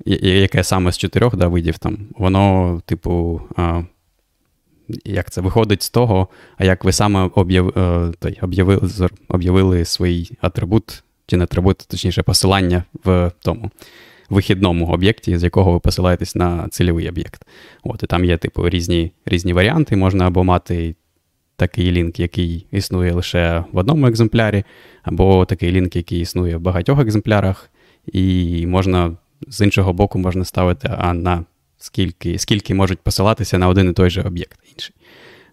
яке 0.06 0.64
саме 0.64 0.92
з 0.92 0.98
чотирьох 0.98 1.36
да, 1.36 1.48
видів, 1.48 1.78
там, 1.78 1.98
воно, 2.18 2.82
типу, 2.86 3.42
а, 3.56 3.82
як 5.06 5.32
це 5.32 5.42
виходить 5.42 5.84
з 5.84 5.90
того, 5.90 6.28
а 6.58 6.66
як 6.66 6.84
ви 6.84 6.92
саме 6.92 7.30
е, 7.50 8.12
об'явили 9.30 9.86
свій 9.86 10.32
атрибут, 10.42 11.04
чи 11.28 11.38
не 11.38 11.44
атрибут, 11.44 11.78
точніше, 11.78 12.24
посилання 12.24 12.84
в 13.04 13.32
тому 13.42 13.72
вихідному 14.30 14.88
об'єкті, 14.88 15.38
з 15.38 15.44
якого 15.44 15.74
ви 15.74 15.80
посилаєтесь 15.80 16.36
на 16.36 16.68
цільовий 16.70 17.10
об'єкт. 17.10 17.46
От, 17.84 18.04
І 18.04 18.06
там 18.06 18.26
є, 18.26 18.38
типу, 18.38 18.70
різні 18.70 19.12
різні 19.26 19.54
варіанти. 19.54 19.96
Можна 19.96 20.28
або 20.28 20.44
мати 20.44 20.96
такий 21.56 21.92
лінк, 21.92 22.20
який 22.20 22.66
існує 22.72 23.14
лише 23.14 23.64
в 23.72 23.78
одному 23.78 24.08
екземплярі, 24.08 24.64
або 25.04 25.46
такий 25.46 25.72
лінк, 25.72 25.96
який 25.96 26.20
існує 26.20 26.58
в 26.58 26.62
багатьох 26.62 27.00
екземплярах, 27.00 27.70
і 28.06 28.66
можна 28.68 29.18
з 29.48 29.62
іншого 29.62 29.94
боку, 29.94 30.20
можна 30.20 30.46
ставити 30.46 30.90
а 30.98 31.14
на 31.14 31.46
скільки 31.78 32.38
скільки 32.38 32.74
можуть 32.74 33.00
посилатися 33.00 33.58
на 33.58 33.68
один 33.68 33.90
і 33.90 33.94
той 33.94 34.10
же 34.10 34.22
об'єкт 34.22 34.60
інший. 34.74 34.96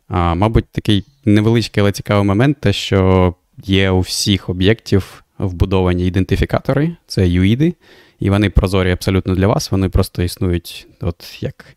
А, 0.08 0.34
Мабуть, 0.34 0.64
такий 0.72 1.04
невеличкий, 1.24 1.80
але 1.80 1.92
цікавий 1.92 2.24
момент, 2.24 2.60
те, 2.60 2.72
що 2.72 3.34
є 3.64 3.90
у 3.90 4.00
всіх 4.00 4.48
об'єктів 4.48 5.24
вбудовані 5.38 6.06
ідентифікатори, 6.06 6.96
це 7.06 7.28
юїди, 7.28 7.74
і 8.20 8.30
вони 8.30 8.50
прозорі 8.50 8.90
абсолютно 8.90 9.34
для 9.34 9.46
вас, 9.46 9.70
вони 9.70 9.88
просто 9.88 10.22
існують 10.22 10.86
от 11.00 11.42
як 11.42 11.76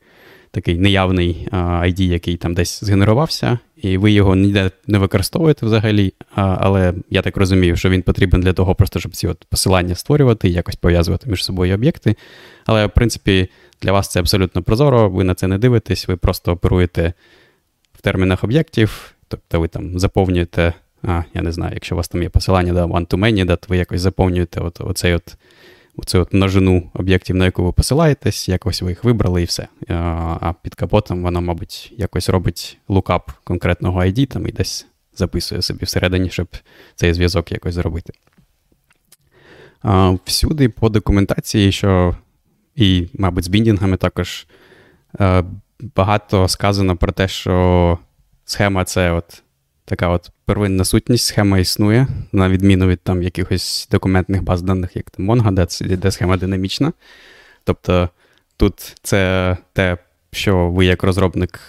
такий 0.52 0.78
неявний 0.78 1.47
ID, 1.52 2.02
який 2.02 2.38
там 2.38 2.54
десь 2.54 2.84
згенерувався, 2.84 3.60
і 3.78 3.97
ви 3.97 4.12
його 4.12 4.36
ніде 4.36 4.71
не 4.88 4.97
використовуєте 4.97 5.65
взагалі. 5.65 6.13
Але 6.36 6.93
я 7.10 7.21
так 7.21 7.38
розумію, 7.38 7.76
що 7.76 7.89
він 7.89 8.02
потрібен 8.02 8.41
для 8.41 8.54
того, 8.54 8.76
просто 8.76 9.00
щоб 9.00 9.15
ці 9.15 9.28
от 9.28 9.45
посилання 9.50 9.95
створювати 9.95 10.50
і 10.50 10.54
якось 10.54 10.76
пов'язувати 10.76 11.30
між 11.30 11.45
собою 11.45 11.76
об'єкти. 11.76 12.15
Але, 12.65 12.86
в 12.86 12.91
принципі, 12.91 13.50
для 13.82 13.91
вас 13.91 14.12
це 14.12 14.19
абсолютно 14.19 14.63
прозоро, 14.63 15.10
ви 15.10 15.23
на 15.23 15.36
це 15.36 15.47
не 15.47 15.58
дивитесь, 15.58 16.08
ви 16.08 16.15
просто 16.15 16.52
оперуєте 16.52 17.13
в 17.93 18.02
термінах 18.02 18.43
об'єктів, 18.43 19.13
тобто 19.28 19.60
ви 19.60 19.67
там 19.67 20.00
заповнюєте. 20.00 20.73
А, 21.04 21.23
я 21.34 21.41
не 21.41 21.52
знаю, 21.52 21.71
якщо 21.73 21.95
у 21.95 21.97
вас 21.97 22.08
там 22.08 22.23
є 22.23 22.30
посилання 22.30 22.73
да, 22.73 22.86
one-to-many, 22.86 23.45
да, 23.45 23.56
то 23.56 23.65
ви 23.69 23.78
якось 23.78 24.02
заповнюєте 24.02 24.60
от, 24.60 24.82
оцей 24.82 25.13
от 25.13 25.36
оцю 25.97 26.21
от 26.21 26.33
множину 26.33 26.91
об'єктів, 26.93 27.36
на 27.36 27.45
яку 27.45 27.63
ви 27.63 27.71
посилаєтесь, 27.71 28.49
якось 28.49 28.81
ви 28.81 28.89
їх 28.89 29.03
вибрали 29.03 29.41
і 29.41 29.45
все. 29.45 29.67
А 29.88 30.53
під 30.62 30.75
капотом 30.75 31.23
вона, 31.23 31.39
мабуть, 31.39 31.93
якось 31.97 32.29
робить 32.29 32.77
лукап 32.88 33.31
конкретного 33.43 33.99
ID 33.99 34.27
там 34.27 34.47
і 34.47 34.51
десь 34.51 34.88
записує 35.15 35.62
собі 35.62 35.86
всередині, 35.86 36.29
щоб 36.29 36.47
цей 36.95 37.13
зв'язок 37.13 37.51
якось 37.51 37.73
зробити. 37.73 38.13
Всюди 40.25 40.69
по 40.69 40.89
документації, 40.89 41.71
що 41.71 42.15
і, 42.75 43.07
мабуть, 43.13 43.43
з 43.43 43.47
біндінгами 43.47 43.97
також 43.97 44.47
багато 45.95 46.47
сказано 46.47 46.97
про 46.97 47.12
те, 47.12 47.27
що 47.27 47.99
схема 48.45 48.86
це 48.86 49.12
от 49.12 49.43
така 49.88 50.10
от 50.10 50.32
первинна 50.45 50.86
сутність, 50.86 51.26
схема 51.26 51.60
існує, 51.60 52.08
на 52.32 52.50
відміну 52.50 52.88
від 52.88 53.02
там 53.02 53.23
якихось 53.23 53.88
документних 53.91 54.43
баз 54.43 54.62
даних, 54.62 54.95
як 54.95 55.10
там 55.10 55.32
Mongo, 55.32 55.52
де, 55.52 55.95
де 55.95 56.12
схема 56.12 56.38
динамічна. 56.38 56.93
Тобто 57.63 58.10
тут 58.58 58.95
це 59.04 59.58
те, 59.73 59.97
що 60.32 60.69
ви 60.69 60.86
як 60.86 61.04
розробник, 61.04 61.60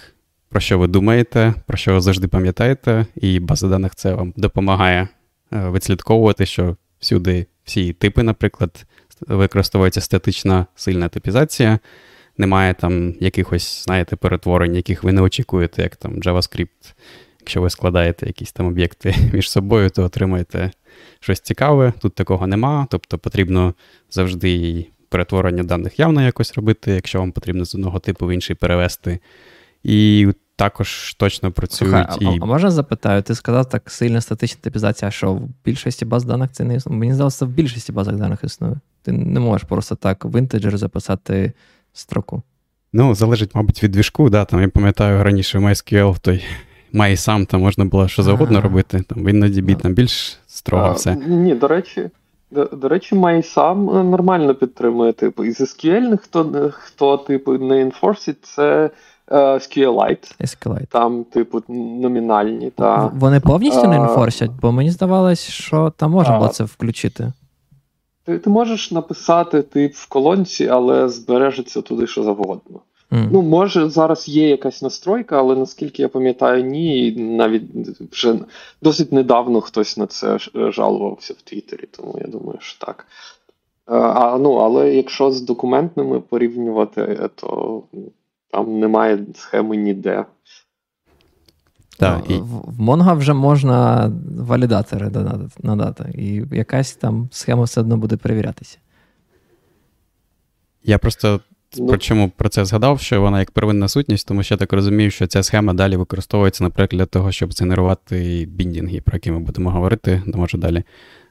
про 0.48 0.60
що 0.60 0.78
ви 0.78 0.86
думаєте, 0.86 1.54
про 1.66 1.76
що 1.76 1.94
ви 1.94 2.00
завжди 2.00 2.28
пам'ятаєте, 2.28 3.06
і 3.16 3.40
база 3.40 3.68
даних 3.68 3.94
це 3.94 4.14
вам 4.14 4.32
допомагає 4.36 5.08
е, 5.52 5.70
відслідковувати, 5.70 6.46
що 6.46 6.76
всюди 7.00 7.46
всі 7.64 7.92
типи, 7.92 8.22
наприклад, 8.22 8.86
використовується 9.26 10.00
статична 10.00 10.66
сильна 10.76 11.08
типізація. 11.08 11.78
немає 12.38 12.74
там 12.74 13.14
якихось, 13.20 13.84
знаєте, 13.84 14.16
перетворень, 14.16 14.74
яких 14.74 15.04
ви 15.04 15.12
не 15.12 15.22
очікуєте, 15.22 15.82
як 15.82 15.96
там 15.96 16.12
JavaScript. 16.12 16.94
Якщо 17.48 17.62
ви 17.62 17.70
складаєте 17.70 18.26
якісь 18.26 18.52
там 18.52 18.66
об'єкти 18.66 19.14
між 19.32 19.50
собою, 19.50 19.90
то 19.90 20.04
отримаєте 20.04 20.70
щось 21.20 21.40
цікаве. 21.40 21.92
Тут 22.00 22.14
такого 22.14 22.46
нема. 22.46 22.86
Тобто 22.90 23.18
потрібно 23.18 23.74
завжди 24.10 24.86
перетворення 25.08 25.62
даних 25.62 25.98
явно 25.98 26.22
якось 26.22 26.54
робити, 26.54 26.90
якщо 26.90 27.18
вам 27.18 27.32
потрібно 27.32 27.64
з 27.64 27.74
одного 27.74 27.98
типу 27.98 28.26
в 28.26 28.30
інший 28.30 28.56
перевести. 28.56 29.18
І 29.82 30.28
також 30.56 31.14
точно 31.14 31.52
працюють. 31.52 32.12
Слухай, 32.12 32.36
і... 32.36 32.38
А 32.42 32.44
можна 32.44 32.70
запитаю, 32.70 33.22
ти 33.22 33.34
сказав 33.34 33.68
так 33.68 33.90
сильна 33.90 34.20
статична 34.20 34.60
типізація, 34.60 35.10
що 35.10 35.32
в 35.32 35.48
більшості 35.64 36.04
баз 36.04 36.24
даних 36.24 36.52
це 36.52 36.64
не 36.64 36.74
існує. 36.74 36.98
Мені 36.98 37.14
здалося, 37.14 37.44
в 37.44 37.48
більшості 37.48 37.92
базах 37.92 38.16
даних 38.16 38.44
існує. 38.44 38.76
Ти 39.02 39.12
не 39.12 39.40
можеш 39.40 39.68
просто 39.68 39.94
так 39.94 40.24
в 40.24 40.38
інтеджер 40.38 40.78
записати 40.78 41.52
строку. 41.92 42.42
Ну, 42.92 43.14
залежить, 43.14 43.54
мабуть, 43.54 43.82
від 43.82 43.90
двіжку. 43.90 44.30
Да, 44.30 44.44
там, 44.44 44.60
Я 44.60 44.68
пам'ятаю, 44.68 45.24
раніше 45.24 45.58
в 45.58 45.62
MySQL 45.62 46.18
той 46.20 46.44
має 46.92 47.16
сам 47.16 47.46
там 47.46 47.60
можна 47.60 47.84
було 47.84 48.08
що 48.08 48.22
завгодно 48.22 48.60
робити. 48.60 49.00
Там 49.08 49.24
в 49.24 49.26
InnoDB 49.26 49.76
там 49.76 49.94
більш 49.94 50.38
строго 50.46 50.92
все. 50.92 51.16
Ні, 51.16 51.54
до 51.54 51.68
речі. 51.68 52.10
До, 52.50 52.64
до 52.64 52.88
речі, 52.88 53.14
MySam 53.14 54.00
е, 54.00 54.04
нормально 54.04 54.54
підтримує 54.54 55.12
типу. 55.12 55.44
Із 55.44 55.60
SQL, 55.60 56.16
хто, 56.16 56.70
хто 56.74 57.16
типу, 57.16 57.58
не 57.58 57.80
інфорсить, 57.80 58.44
це 58.46 58.90
uh, 59.28 59.54
SQLite. 59.54 60.40
SQLite. 60.40 60.86
Там, 60.86 61.24
типу, 61.24 61.62
номінальні. 61.68 62.70
Та, 62.70 63.10
Вони 63.14 63.40
повністю 63.40 63.80
uh, 63.80 63.88
не 63.88 63.96
інфорсять, 63.96 64.50
бо 64.62 64.72
мені 64.72 64.90
здавалось, 64.90 65.48
що 65.48 65.92
там 65.96 66.10
можна 66.10 66.34
uh, 66.34 66.38
було 66.38 66.50
це 66.50 66.64
включити. 66.64 67.32
Ти 68.24 68.38
ти 68.38 68.50
можеш 68.50 68.92
написати 68.92 69.62
тип 69.62 69.94
в 69.94 70.08
колонці, 70.08 70.68
але 70.68 71.08
збережеться 71.08 71.82
туди 71.82 72.06
що 72.06 72.22
завгодно. 72.22 72.80
Mm. 73.10 73.28
Ну, 73.32 73.42
може, 73.42 73.88
зараз 73.88 74.28
є 74.28 74.48
якась 74.48 74.82
настройка, 74.82 75.38
але 75.38 75.56
наскільки 75.56 76.02
я 76.02 76.08
пам'ятаю, 76.08 76.64
ні. 76.64 77.12
Навіть 77.12 77.62
вже 78.12 78.38
досить 78.82 79.12
недавно 79.12 79.60
хтось 79.60 79.96
на 79.96 80.06
це 80.06 80.38
жалувався 80.54 81.34
в 81.34 81.42
Твіттері, 81.42 81.88
тому 81.90 82.18
я 82.20 82.26
думаю, 82.26 82.58
що 82.60 82.86
так. 82.86 83.06
А, 83.86 84.38
ну, 84.40 84.52
Але 84.54 84.94
якщо 84.94 85.30
з 85.30 85.40
документними 85.40 86.20
порівнювати, 86.20 87.28
то 87.34 87.82
там 88.50 88.80
немає 88.80 89.18
схеми 89.34 89.76
ніде. 89.76 90.24
Так, 91.98 92.30
і... 92.30 92.34
В 92.38 92.80
Mongo 92.80 93.16
вже 93.16 93.34
можна 93.34 94.12
валідатори 94.38 95.10
надати, 95.62 96.12
і 96.14 96.42
якась 96.56 96.94
там 96.94 97.28
схема 97.32 97.62
все 97.62 97.80
одно 97.80 97.96
буде 97.96 98.16
перевірятися. 98.16 98.78
Я 100.84 100.98
просто 100.98 101.40
ну, 101.76 101.98
чому 101.98 102.30
про 102.36 102.48
це 102.48 102.64
згадав, 102.64 103.00
що 103.00 103.20
вона 103.20 103.38
як 103.38 103.50
первинна 103.50 103.88
сутність, 103.88 104.28
тому 104.28 104.42
що 104.42 104.54
я 104.54 104.58
так 104.58 104.72
розумію, 104.72 105.10
що 105.10 105.26
ця 105.26 105.42
схема 105.42 105.72
далі 105.72 105.96
використовується, 105.96 106.64
наприклад, 106.64 106.98
для 106.98 107.06
того, 107.06 107.32
щоб 107.32 107.50
генерувати 107.60 108.48
біндінги, 108.50 109.00
про 109.00 109.16
які 109.16 109.30
ми 109.30 109.38
будемо 109.38 109.70
говорити, 109.70 110.22
не 110.26 110.36
може 110.36 110.58
далі. 110.58 110.82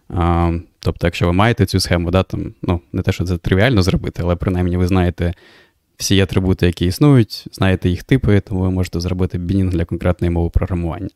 А, 0.10 0.52
Тобто, 0.80 1.08
якщо 1.08 1.26
ви 1.26 1.34
маєте 1.34 1.66
цю 1.66 1.80
схему, 1.80 2.12
да, 2.12 2.24
там, 2.24 2.54
ну, 2.62 2.82
не 2.94 3.02
те, 3.02 3.12
що 3.12 3.24
це 3.24 3.38
тривіально 3.38 3.82
зробити, 3.82 4.22
але 4.26 4.36
принаймні 4.36 4.78
ви 4.78 4.88
знаєте 4.88 5.34
всі 5.98 6.22
атрибути, 6.22 6.66
які 6.66 6.86
існують, 6.86 7.46
знаєте 7.52 7.90
їх 7.90 8.04
типи, 8.04 8.40
тому 8.40 8.62
ви 8.62 8.72
можете 8.72 9.00
зробити 9.00 9.38
бінінг 9.38 9.72
для 9.72 9.86
конкретної 9.86 10.32
мови 10.32 10.50
програмування. 10.50 11.10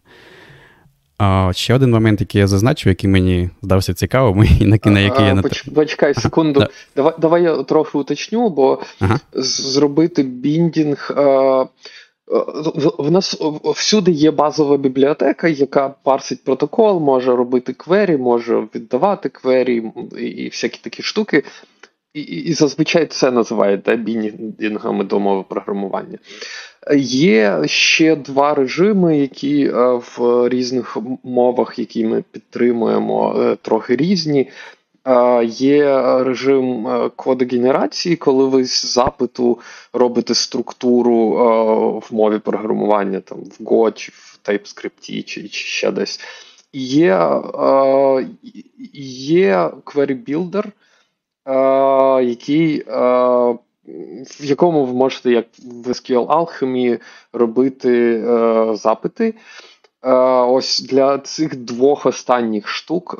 А 1.23 1.53
Ще 1.53 1.73
один 1.73 1.91
момент, 1.91 2.21
який 2.21 2.41
я 2.41 2.47
зазначив, 2.47 2.89
який 2.89 3.09
мені 3.09 3.49
здався 3.61 3.93
цікавим, 3.93 4.43
і 4.59 4.65
на, 4.65 4.79
на 4.85 4.99
який 4.99 5.25
я 5.25 5.33
не 5.33 5.41
Почекай 5.75 6.13
секунду. 6.13 6.59
Ага, 6.59 6.69
давай 6.95 7.13
давай 7.17 7.43
я 7.43 7.63
трохи 7.63 7.97
уточню, 7.97 8.49
бо 8.49 8.79
ага. 8.99 9.19
зробити 9.33 10.23
біндінг. 10.23 11.11
А... 11.17 11.65
В 12.97 13.11
нас 13.11 13.41
всюди 13.63 14.11
є 14.11 14.31
базова 14.31 14.77
бібліотека, 14.77 15.47
яка 15.47 15.89
парсить 15.89 16.43
протокол, 16.43 16.99
може 16.99 17.35
робити 17.35 17.73
квері, 17.73 18.17
може 18.17 18.67
віддавати 18.75 19.29
квері 19.29 19.83
і 20.19 20.49
всякі 20.49 20.79
такі 20.83 21.03
штуки. 21.03 21.43
І 22.13 22.21
і 22.21 22.53
зазвичай 22.53 23.05
це 23.05 23.31
називають 23.31 23.81
да, 23.81 23.95
бінінгами 23.95 25.03
до 25.03 25.19
мови 25.19 25.43
програмування. 25.49 26.17
Є 26.97 27.61
ще 27.65 28.15
два 28.15 28.53
режими, 28.53 29.17
які 29.17 29.65
е, 29.65 30.01
в 30.17 30.49
різних 30.49 30.97
мовах, 31.23 31.79
які 31.79 32.05
ми 32.05 32.23
підтримуємо, 32.31 33.35
е, 33.39 33.57
трохи 33.61 33.95
різні. 33.95 34.49
Е, 35.07 35.45
є 35.45 36.01
режим 36.23 36.87
кодогенерації, 37.15 38.15
коли 38.15 38.45
ви 38.45 38.65
з 38.65 38.93
запиту 38.93 39.59
робите 39.93 40.35
структуру 40.35 41.29
в 42.09 42.15
мові 42.15 42.39
програмування, 42.39 43.19
там 43.19 43.37
в 43.39 43.63
Go, 43.63 43.93
чи 43.93 44.11
в 44.15 44.39
TypeScript, 44.45 45.23
чи, 45.23 45.23
чи 45.23 45.47
ще 45.47 45.91
десь. 45.91 46.19
Є 46.73 47.41
є 49.23 49.69
Query 49.85 50.25
Builder, 50.25 50.65
який, 52.23 52.83
в 54.39 54.43
якому 54.43 54.85
ви 54.85 54.93
можете, 54.93 55.31
як 55.31 55.45
в 55.83 55.87
SQL 55.87 56.27
Alchemy, 56.27 56.99
робити 57.33 58.23
запити. 58.75 59.33
Ось 60.47 60.79
для 60.79 61.17
цих 61.17 61.55
двох 61.55 62.05
останніх 62.05 62.67
штук 62.67 63.15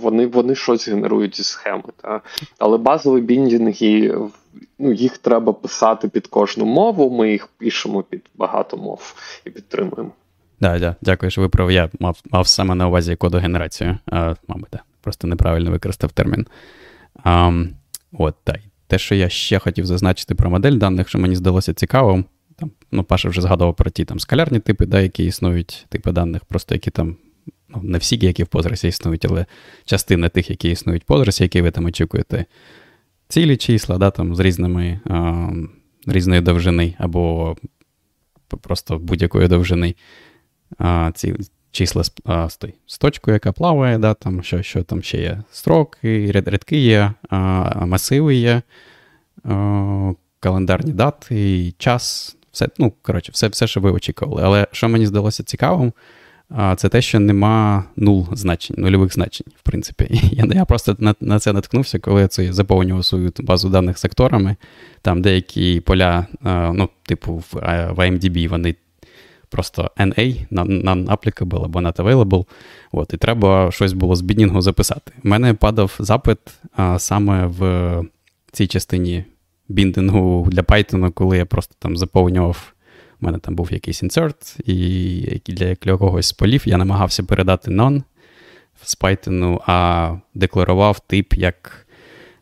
вони 0.00 0.26
вони 0.26 0.54
щось 0.54 0.88
генерують 0.88 1.36
зі 1.36 1.44
схеми. 1.44 1.82
Та? 2.02 2.20
Але 2.58 2.78
базові 2.78 3.20
біндінги, 3.20 4.14
ну, 4.78 4.92
їх 4.92 5.18
треба 5.18 5.52
писати 5.52 6.08
під 6.08 6.26
кожну 6.26 6.64
мову. 6.64 7.10
Ми 7.10 7.30
їх 7.30 7.46
пишемо 7.46 8.02
під 8.02 8.22
багато 8.34 8.76
мов 8.76 9.14
і 9.44 9.50
підтримуємо. 9.50 10.10
Да, 10.60 10.78
да, 10.78 10.96
Дякую, 11.00 11.30
що 11.30 11.40
виправив. 11.40 11.72
Я 11.72 11.90
мав 12.00 12.20
мав 12.30 12.46
саме 12.46 12.74
на 12.74 12.88
увазі 12.88 13.16
кодогенерацію. 13.16 13.98
А, 14.06 14.34
Мабуть, 14.48 14.68
да. 14.72 14.80
просто 15.00 15.26
неправильно 15.26 15.70
використав 15.70 16.12
термін. 16.12 16.46
Um, 17.24 17.68
от, 18.12 18.34
та, 18.44 18.58
Те, 18.86 18.98
що 18.98 19.14
я 19.14 19.28
ще 19.28 19.58
хотів 19.58 19.86
зазначити 19.86 20.34
про 20.34 20.50
модель 20.50 20.76
даних, 20.76 21.08
що 21.08 21.18
мені 21.18 21.36
здалося 21.36 21.74
цікавим. 21.74 22.24
Там, 22.56 22.70
ну, 22.92 23.04
Паша 23.04 23.28
вже 23.28 23.40
згадував 23.40 23.76
про 23.76 23.90
ті 23.90 24.04
там 24.04 24.20
скалярні 24.20 24.60
типи, 24.60 24.86
да, 24.86 25.00
які 25.00 25.24
існують, 25.24 25.86
типи 25.88 26.12
даних, 26.12 26.44
просто 26.44 26.74
які 26.74 26.90
там, 26.90 27.16
ну, 27.68 27.80
не 27.82 27.98
всі, 27.98 28.16
які 28.16 28.42
в 28.42 28.46
Postgres 28.46 28.86
існують, 28.86 29.24
але 29.24 29.46
частина 29.84 30.28
тих, 30.28 30.50
які 30.50 30.70
існують 30.70 31.08
в 31.08 31.12
Postgres, 31.12 31.42
які 31.42 31.62
ви 31.62 31.70
там 31.70 31.84
очікуєте. 31.84 32.44
Цілі 33.28 33.56
числа, 33.56 33.98
да, 33.98 34.10
там, 34.10 34.34
з 34.34 34.40
різними, 34.40 35.00
а, 35.04 35.50
різної 36.06 36.40
довжини, 36.40 36.94
або 36.98 37.56
просто 38.60 38.98
будь-якої 38.98 39.48
довжини. 39.48 39.94
А, 40.78 41.12
ці, 41.14 41.34
числа 41.74 42.04
з, 42.04 42.12
а, 42.24 42.48
з, 42.48 42.58
з 42.86 42.98
точкою, 42.98 43.34
яка 43.34 43.52
плаває, 43.52 43.98
да, 43.98 44.14
там, 44.14 44.42
що 44.42 44.62
що 44.62 44.82
там 44.82 45.02
ще 45.02 45.18
є 45.18 45.42
строки, 45.52 46.32
рядки 46.32 46.76
є, 46.76 47.12
а, 47.28 47.86
масиви 47.86 48.34
є, 48.34 48.62
а, 49.44 50.12
календарні 50.40 50.92
дати, 50.92 51.72
час. 51.78 52.36
Все, 52.52 52.68
ну, 52.78 52.92
коротше, 53.02 53.32
все, 53.32 53.48
все, 53.48 53.66
що 53.66 53.80
ви 53.80 53.90
очікували. 53.90 54.42
Але 54.44 54.66
що 54.72 54.88
мені 54.88 55.06
здалося 55.06 55.42
цікавим, 55.42 55.92
це 56.76 56.88
те, 56.88 57.02
що 57.02 57.20
нема 57.20 57.84
нуль 57.96 58.22
значень, 58.32 58.76
нульових 58.78 59.12
значень, 59.12 59.46
в 59.56 59.62
принципі. 59.62 60.08
Я 60.32 60.44
я 60.54 60.64
просто 60.64 60.96
на 60.98 61.14
на 61.20 61.38
це 61.38 61.52
наткнувся, 61.52 61.98
коли 61.98 62.20
я 62.20 62.28
це 62.28 62.52
заповнював 62.52 63.04
свою 63.04 63.32
базу 63.38 63.68
даних 63.68 63.98
секторами. 63.98 64.56
Там 65.02 65.22
деякі 65.22 65.80
поля, 65.80 66.26
ну, 66.74 66.88
типу, 67.06 67.42
в 67.52 67.56
IMDb, 67.98 68.48
вони 68.48 68.74
просто 69.54 69.90
NA, 69.96 70.46
non-applicable 70.52 71.64
або 71.64 71.78
not 71.80 71.96
available. 71.96 72.46
От, 72.92 73.14
І 73.14 73.16
треба 73.16 73.70
щось 73.70 73.92
було 73.92 74.16
з 74.16 74.20
біднінгу 74.20 74.60
записати. 74.60 75.12
У 75.24 75.28
мене 75.28 75.54
падав 75.54 75.96
запит 75.98 76.38
а, 76.76 76.98
саме 76.98 77.46
в 77.46 78.02
цій 78.52 78.66
частині 78.66 79.24
біндингу 79.68 80.48
для 80.50 80.62
Python, 80.62 81.12
коли 81.12 81.36
я 81.36 81.46
просто 81.46 81.74
там 81.78 81.96
заповнював. 81.96 82.72
У 83.20 83.26
мене 83.26 83.38
там 83.38 83.54
був 83.54 83.72
якийсь 83.72 84.02
insert, 84.02 84.60
і 84.70 85.52
для 85.52 85.66
якогось 85.66 86.26
з 86.26 86.32
полів 86.32 86.62
я 86.66 86.76
намагався 86.76 87.22
передати 87.22 87.70
non 87.70 88.02
з 88.82 88.98
Python, 89.00 89.58
а 89.66 90.16
декларував 90.34 91.00
тип, 91.00 91.34
як, 91.34 91.86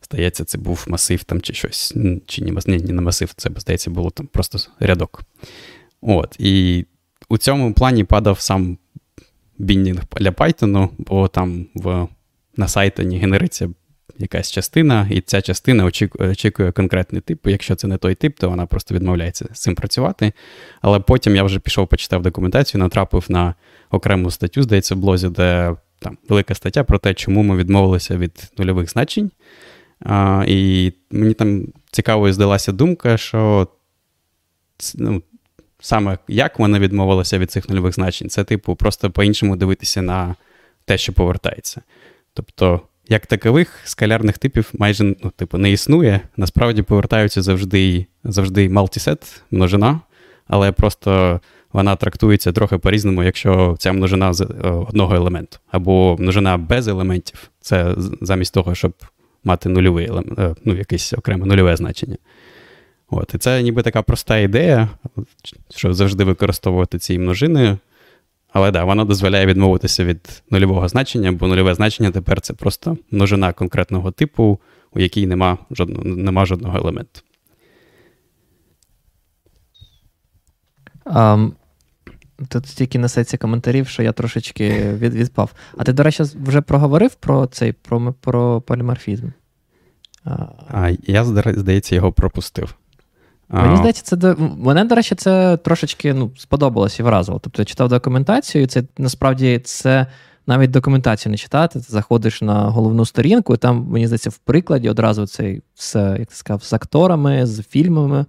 здається, 0.02 0.44
це 0.44 0.58
був 0.58 0.84
масив 0.88 1.24
там 1.24 1.40
чи 1.40 1.54
щось. 1.54 1.94
Чи 2.26 2.42
ні, 2.42 2.52
ні, 2.66 2.92
не 2.92 3.02
масив, 3.02 3.32
це, 3.36 3.50
здається, 3.56 3.90
було 3.90 4.10
там 4.10 4.26
просто 4.26 4.58
рядок. 4.80 5.22
От, 6.00 6.36
І 6.38 6.84
у 7.32 7.38
цьому 7.38 7.74
плані 7.74 8.04
падав 8.04 8.40
сам 8.40 8.78
біндінг 9.58 10.02
для 10.16 10.30
Python, 10.30 10.88
бо 10.98 11.28
там 11.28 11.66
в, 11.74 12.08
на 12.56 12.68
сайті 12.68 13.02
генериться 13.02 13.70
якась 14.18 14.50
частина, 14.50 15.08
і 15.10 15.20
ця 15.20 15.42
частина 15.42 15.84
очікує 16.18 16.72
конкретний 16.72 17.20
тип. 17.20 17.46
Якщо 17.46 17.74
це 17.74 17.88
не 17.88 17.96
той 17.96 18.14
тип, 18.14 18.38
то 18.38 18.50
вона 18.50 18.66
просто 18.66 18.94
відмовляється 18.94 19.48
з 19.52 19.60
цим 19.60 19.74
працювати. 19.74 20.32
Але 20.80 21.00
потім 21.00 21.36
я 21.36 21.42
вже 21.42 21.58
пішов, 21.58 21.88
почитав 21.88 22.22
документацію, 22.22 22.78
натрапив 22.78 23.26
на 23.28 23.54
окрему 23.90 24.30
статтю, 24.30 24.62
здається, 24.62 24.94
в 24.94 24.98
блозі, 24.98 25.28
де 25.28 25.76
там 25.98 26.18
велика 26.28 26.54
стаття 26.54 26.84
про 26.84 26.98
те, 26.98 27.14
чому 27.14 27.42
ми 27.42 27.56
відмовилися 27.56 28.16
від 28.16 28.52
нульових 28.58 28.90
значень. 28.90 29.30
А, 30.00 30.44
І 30.48 30.92
мені 31.10 31.34
там 31.34 31.66
цікавою 31.90 32.32
здалася 32.32 32.72
думка, 32.72 33.16
що 33.16 33.68
ну, 34.94 35.22
саме 35.82 36.18
як 36.28 36.58
вона 36.58 36.78
відмовилася 36.78 37.38
від 37.38 37.50
цих 37.50 37.68
нульових 37.68 37.94
значень, 37.94 38.28
це, 38.28 38.44
типу, 38.44 38.74
просто 38.74 39.10
по-іншому 39.10 39.56
дивитися 39.56 40.02
на 40.02 40.34
те, 40.84 40.98
що 40.98 41.12
повертається. 41.12 41.80
Тобто, 42.34 42.80
як 43.08 43.26
такових 43.26 43.80
скалярних 43.84 44.38
типів 44.38 44.70
майже 44.78 45.04
ну, 45.04 45.32
типу, 45.36 45.58
не 45.58 45.70
існує. 45.70 46.20
Насправді 46.36 46.82
повертаються 46.82 47.42
завжди 47.42 48.06
завжди 48.24 48.68
малтісет, 48.68 49.42
множина, 49.50 50.00
але 50.46 50.72
просто 50.72 51.40
вона 51.72 51.96
трактується 51.96 52.52
трохи 52.52 52.78
по-різному, 52.78 53.22
якщо 53.22 53.76
ця 53.78 53.92
множина 53.92 54.32
з 54.32 54.40
е, 54.40 54.46
одного 54.70 55.14
елементу. 55.14 55.58
Або 55.70 56.16
множина 56.18 56.56
без 56.58 56.88
елементів 56.88 57.50
це 57.60 57.94
замість 58.20 58.54
того, 58.54 58.74
щоб 58.74 58.92
мати 59.44 59.68
нульовий 59.68 60.06
елемент, 60.06 60.58
ну, 60.64 60.76
якесь 60.76 61.12
окреме 61.12 61.46
нульове 61.46 61.76
значення. 61.76 62.16
От, 63.14 63.34
І 63.34 63.38
це 63.38 63.62
ніби 63.62 63.82
така 63.82 64.02
проста 64.02 64.38
ідея, 64.38 64.88
що 65.70 65.94
завжди 65.94 66.24
використовувати 66.24 66.98
ці 66.98 67.18
множини. 67.18 67.78
Але 68.52 68.70
да, 68.70 68.84
вона 68.84 69.04
дозволяє 69.04 69.46
відмовитися 69.46 70.04
від 70.04 70.42
нульового 70.50 70.88
значення, 70.88 71.32
бо 71.32 71.46
нульове 71.46 71.74
значення 71.74 72.10
тепер 72.10 72.40
це 72.40 72.54
просто 72.54 72.96
множина 73.10 73.52
конкретного 73.52 74.10
типу, 74.10 74.60
у 74.92 75.00
якій 75.00 75.26
нема 75.26 75.58
жодного, 75.70 76.04
нема 76.04 76.46
жодного 76.46 76.78
елементу. 76.78 77.20
Um, 81.06 81.52
Тут 82.48 82.66
стільки 82.66 82.98
несеться 82.98 83.36
коментарів, 83.36 83.88
що 83.88 84.02
я 84.02 84.12
трошечки 84.12 84.92
від, 84.92 85.14
відпав. 85.14 85.52
А 85.76 85.84
ти, 85.84 85.92
до 85.92 86.02
речі, 86.02 86.22
вже 86.22 86.60
проговорив 86.60 87.14
про 87.14 87.46
цей 87.46 87.72
про, 87.72 88.12
про 88.20 88.60
поліморфізм? 88.60 89.26
А, 90.24 90.90
Я, 91.02 91.24
здається, 91.24 91.94
його 91.94 92.12
пропустив. 92.12 92.74
Мені 93.52 93.76
здається, 93.76 94.16
це 94.16 94.34
мене, 94.38 94.84
до 94.84 94.94
речі, 94.94 95.14
це 95.14 95.56
трошечки 95.56 96.14
ну, 96.14 96.30
сподобалось 96.36 96.98
і 96.98 97.02
вразило. 97.02 97.38
Тобто 97.38 97.62
я 97.62 97.66
читав 97.66 97.88
документацію, 97.88 98.64
і 98.64 98.66
це 98.66 98.82
насправді 98.98 99.58
це 99.64 100.06
навіть 100.46 100.70
документацію 100.70 101.30
не 101.30 101.36
читати. 101.36 101.78
Ти 101.78 101.86
заходиш 101.88 102.42
на 102.42 102.60
головну 102.60 103.06
сторінку, 103.06 103.54
і 103.54 103.56
там, 103.56 103.86
мені 103.90 104.06
здається, 104.06 104.30
в 104.30 104.38
прикладі 104.38 104.88
одразу 104.88 105.26
цей 105.26 105.62
з, 105.74 105.94
як 105.94 106.28
ти 106.28 106.34
сказав, 106.34 106.62
з 106.62 106.72
акторами, 106.72 107.46
з 107.46 107.62
фільмами. 107.62 108.24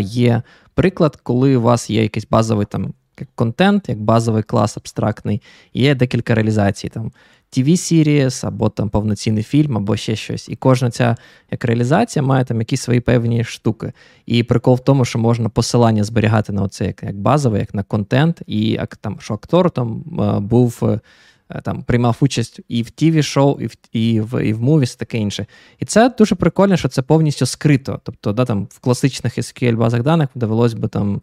Є 0.00 0.42
приклад, 0.74 1.16
коли 1.22 1.56
у 1.56 1.62
вас 1.62 1.90
є 1.90 2.02
якийсь 2.02 2.26
базовий 2.30 2.66
там 2.66 2.94
як 3.20 3.28
контент, 3.34 3.88
як 3.88 4.00
базовий 4.00 4.42
клас 4.42 4.76
абстрактний, 4.76 5.42
є 5.74 5.94
декілька 5.94 6.34
реалізацій. 6.34 6.88
там 6.88 7.12
tv 7.56 7.68
series 7.68 8.46
або 8.46 8.68
там 8.68 8.88
повноцінний 8.88 9.42
фільм, 9.42 9.76
або 9.76 9.96
ще 9.96 10.16
щось. 10.16 10.48
І 10.48 10.56
кожна 10.56 10.90
ця 10.90 11.16
як 11.50 11.64
реалізація 11.64 12.22
має 12.22 12.44
там 12.44 12.58
якісь 12.58 12.80
свої 12.80 13.00
певні 13.00 13.44
штуки. 13.44 13.92
І 14.26 14.42
прикол 14.42 14.74
в 14.74 14.80
тому, 14.80 15.04
що 15.04 15.18
можна 15.18 15.48
посилання 15.48 16.04
зберігати 16.04 16.52
на 16.52 16.62
оце 16.62 16.86
як 16.86 17.02
як 17.02 17.18
базове, 17.18 17.58
як 17.58 17.74
на 17.74 17.82
контент, 17.82 18.42
і 18.46 18.80
там, 19.00 19.16
що 19.20 19.34
актор 19.34 19.70
там 19.70 20.04
е, 20.20 20.40
був. 20.40 20.80
Е, 20.82 21.00
там 21.62 21.82
приймав 21.82 22.16
участь 22.20 22.60
і 22.68 22.82
в 22.82 22.86
tv 22.86 23.22
шоу 23.22 23.60
і 23.60 23.66
в 23.66 23.74
і 23.92 24.20
в, 24.20 24.44
і 24.44 24.52
в 24.52 24.62
мувіс, 24.62 24.96
таке 24.96 25.18
інше. 25.18 25.46
І 25.78 25.84
це 25.84 26.08
дуже 26.18 26.34
прикольно, 26.34 26.76
що 26.76 26.88
це 26.88 27.02
повністю 27.02 27.46
скрито. 27.46 28.00
Тобто, 28.02 28.32
да, 28.32 28.44
там 28.44 28.68
в 28.70 28.78
класичних 28.78 29.38
SQL 29.38 29.76
базах 29.76 30.02
даних 30.02 30.28
довелось 30.34 30.74
би 30.74 30.88
там 30.88 31.20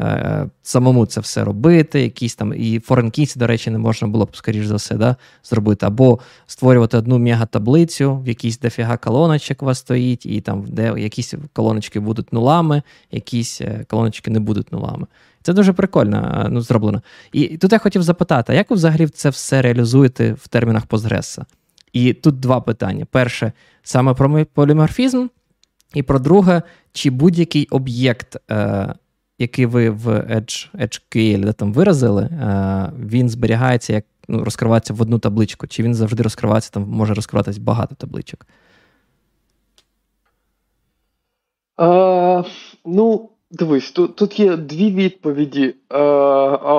Е, 0.00 0.48
самому 0.62 1.06
це 1.06 1.20
все 1.20 1.44
робити, 1.44 2.00
якісь 2.00 2.34
там 2.34 2.54
і 2.56 2.78
форенкійці, 2.78 3.38
до 3.38 3.46
речі, 3.46 3.70
не 3.70 3.78
можна 3.78 4.08
було 4.08 4.24
б, 4.24 4.36
скоріш 4.36 4.66
за 4.66 4.74
все, 4.74 4.94
да, 4.94 5.16
зробити. 5.44 5.86
Або 5.86 6.18
створювати 6.46 6.96
одну 6.96 7.18
мегатаблицю, 7.18 8.16
в 8.16 8.28
якійсь 8.28 8.58
дофіга 8.58 8.96
колоночок 8.96 9.62
у 9.62 9.66
вас 9.66 9.78
стоїть, 9.78 10.26
і 10.26 10.40
там 10.40 10.64
де 10.68 10.94
якісь 10.96 11.34
колоночки 11.52 12.00
будуть 12.00 12.32
нулами, 12.32 12.82
якісь 13.10 13.60
е, 13.60 13.84
колоночки 13.88 14.30
не 14.30 14.40
будуть 14.40 14.72
нулами. 14.72 15.06
Це 15.42 15.52
дуже 15.52 15.72
прикольно 15.72 16.42
е, 16.46 16.48
ну, 16.50 16.60
зроблено. 16.60 17.02
І 17.32 17.58
тут 17.58 17.72
я 17.72 17.78
хотів 17.78 18.02
запитати, 18.02 18.52
а 18.52 18.56
як 18.56 18.70
ви 18.70 18.76
взагалі 18.76 19.06
це 19.06 19.30
все 19.30 19.62
реалізуєте 19.62 20.32
в 20.32 20.48
термінах 20.48 20.86
Постгреса? 20.86 21.46
І 21.92 22.12
тут 22.12 22.40
два 22.40 22.60
питання: 22.60 23.06
перше, 23.10 23.52
саме 23.82 24.14
про 24.14 24.44
поліморфізм, 24.44 25.26
і 25.94 26.02
про 26.02 26.18
друге, 26.18 26.62
чи 26.92 27.10
будь-який 27.10 27.66
об'єкт 27.66 28.36
який 29.38 29.66
ви 29.66 29.90
в 29.90 30.08
Edge, 30.08 30.68
EdgeQL 30.74 31.44
де 31.44 31.52
там 31.52 31.72
виразили, 31.72 32.22
е, 32.22 32.92
він 32.98 33.28
зберігається 33.28 33.92
як 33.92 34.04
ну, 34.28 34.44
розкривається 34.44 34.94
в 34.94 35.02
одну 35.02 35.18
табличку, 35.18 35.66
чи 35.66 35.82
він 35.82 35.94
завжди 35.94 36.22
розкривається, 36.22 36.70
там 36.72 36.82
може 36.88 37.14
розкриватись 37.14 37.58
багато 37.58 37.94
табличок? 37.94 38.46
А, 41.76 42.42
Ну, 42.84 43.30
дивись, 43.50 43.90
тут 43.90 44.16
тут 44.16 44.40
є 44.40 44.56
дві 44.56 44.90
відповіді. 44.90 45.74
А, 45.88 45.98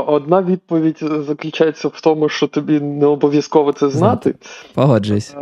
Одна 0.08 0.42
відповідь 0.42 0.98
заключається 1.02 1.88
в 1.88 2.02
тому, 2.02 2.30
що 2.30 2.48
тобі 2.48 2.80
не 2.80 3.06
обов'язково 3.06 3.74
це 3.74 3.90
знати. 3.90 4.36
Погоджуюсь. 4.74 5.36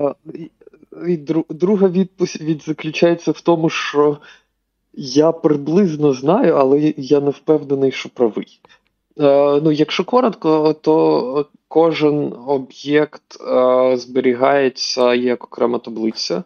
І 1.08 1.18
друга 1.50 1.88
відповідь 1.88 2.64
заключається 2.66 3.32
в 3.32 3.42
тому, 3.42 3.70
що 3.70 4.18
я 4.98 5.32
приблизно 5.32 6.14
знаю, 6.14 6.56
але 6.56 6.94
я 6.98 7.20
не 7.20 7.30
впевнений, 7.30 7.92
що 7.92 8.10
правий. 8.10 8.60
Е, 9.20 9.62
ну, 9.64 9.72
Якщо 9.72 10.04
коротко, 10.04 10.76
то 10.82 11.46
кожен 11.68 12.34
об'єкт 12.48 13.42
е, 13.42 13.98
зберігається 13.98 15.14
як 15.14 15.44
окрема 15.44 15.80
таблиця. 15.80 16.44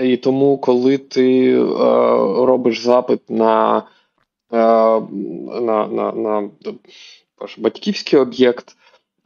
І 0.00 0.16
тому, 0.16 0.58
коли 0.58 0.98
ти 0.98 1.52
е, 1.52 1.64
робиш 2.46 2.80
запит 2.80 3.20
на 3.30 3.82
е, 4.52 4.56
на, 5.60 5.86
на, 5.86 6.12
на 6.12 6.50
батьківський 7.58 8.18
об'єкт, 8.18 8.76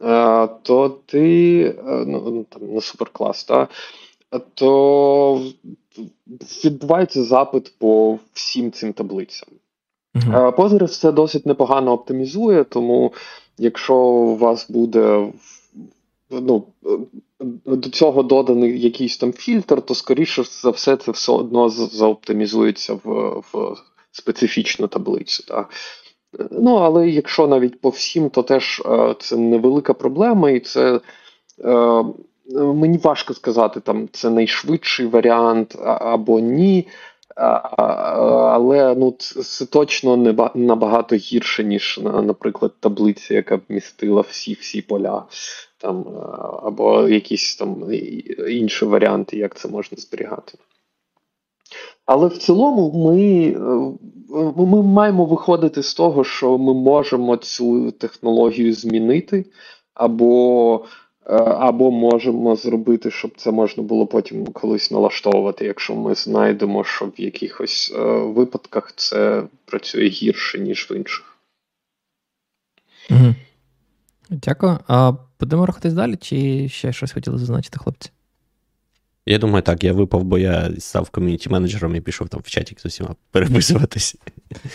е, 0.03 0.49
то 0.63 0.89
ти 1.07 1.63
е, 1.63 2.05
ну, 2.07 2.47
там, 2.49 2.75
на 2.75 2.81
суперклас, 2.81 3.45
та, 3.45 3.69
то 4.55 5.43
відбувається 6.65 7.25
запит 7.25 7.75
по 7.79 8.19
всім 8.33 8.73
цим 8.73 8.93
таблицям. 8.93 9.49
Uh-huh. 10.15 10.55
Postgres 10.57 11.01
це 11.01 11.13
досить 11.13 11.47
непогано 11.47 11.93
оптимізує, 11.93 12.65
тому 12.65 13.13
якщо 13.59 13.97
у 13.97 14.37
вас 14.37 14.71
буде 14.71 15.33
ну, 16.31 16.65
до 17.67 17.91
цього 17.91 18.23
доданий 18.23 18.81
якийсь 18.81 19.17
там 19.17 19.33
фільтр, 19.33 19.83
то 19.83 19.95
скоріше 19.95 20.43
за 20.45 20.71
все 20.71 20.97
це 20.97 21.13
все 21.13 21.33
одно 21.33 21.69
заоптимізується 21.69 22.95
в 22.95 23.43
в 23.53 23.77
специфічну 24.13 24.87
таблицю. 24.87 25.45
Так. 25.49 25.71
Ну, 26.51 26.75
Але 26.75 27.09
якщо 27.09 27.47
навіть 27.47 27.81
по 27.81 27.89
всім, 27.89 28.31
то 28.31 28.43
теж 28.43 28.83
е, 28.87 29.15
це 29.19 29.37
невелика 29.37 29.95
проблема, 29.95 30.51
і 30.51 30.61
це. 30.61 31.01
Мені 32.55 32.99
важко 32.99 33.35
сказати, 33.35 33.81
там 33.81 34.09
це 34.13 34.31
найшвидший 34.31 35.07
варіант 35.07 35.77
або 35.85 36.41
ні. 36.41 36.89
Але 37.35 38.95
ну, 38.95 39.17
це 39.43 39.67
точно 39.67 40.17
не 40.17 40.51
набагато 40.55 41.17
гірше, 41.17 41.65
ніж, 41.65 42.01
наприклад, 42.03 42.73
таблиця, 42.81 43.35
яка 43.35 43.57
б 43.57 43.61
містила 43.69 44.21
всі-всі 44.21 44.83
поля, 44.83 45.25
там, 45.79 46.05
або 46.63 47.09
якісь 47.09 47.57
там 47.57 47.93
інші 48.49 48.85
варіанти, 48.85 49.37
як 49.37 49.57
це 49.57 49.69
можна 49.69 49.99
зберігати. 49.99 50.59
Але 52.07 52.27
в 52.27 52.39
цілому 52.39 53.11
ми, 53.11 53.49
е, 53.49 54.53
ми 54.57 54.83
маємо 54.83 55.25
виходити 55.25 55.83
з 55.83 55.95
того, 55.95 56.25
що 56.25 56.59
ми 56.59 56.75
можемо 56.75 57.37
цю 57.37 57.91
технологію 57.91 58.75
змінити, 58.75 59.45
або 59.95 60.85
або 61.27 61.91
можемо 61.91 62.57
зробити, 62.57 63.11
щоб 63.11 63.31
це 63.37 63.51
можна 63.51 63.83
було 63.83 64.07
потім 64.07 64.47
колись 64.47 64.91
налаштовувати, 64.91 65.65
якщо 65.65 65.95
ми 65.95 66.15
знайдемо, 66.15 66.85
що 66.85 67.05
в 67.05 67.21
якихось 67.21 67.93
е, 67.97 68.03
випадках 68.09 68.93
це 68.97 69.43
працює 69.65 70.09
гірше, 70.09 70.59
ніж 70.59 70.91
в 70.91 70.97
інших. 70.97 71.37
Угу. 73.11 73.35
Дякую. 74.31 74.79
А 74.89 75.13
Будемо 75.41 75.67
рухатись 75.67 75.93
далі, 75.93 76.17
чи 76.17 76.69
ще 76.69 76.93
щось 76.93 77.13
хотіли 77.13 77.39
зазначити, 77.39 77.79
хлопці? 77.79 78.11
Я 79.27 79.39
думаю, 79.39 79.63
так, 79.63 79.85
я 79.85 79.93
випав, 79.93 80.25
бо 80.25 80.39
я 80.39 80.71
став 80.79 81.11
ком'юніті-менеджером 81.11 81.97
і 81.97 82.01
пішов 82.01 82.29
там 82.29 82.41
в 82.45 82.51
чаті 82.51 82.77
з 82.79 82.87
усіма 82.87 83.15
переписуватись. 83.31 84.17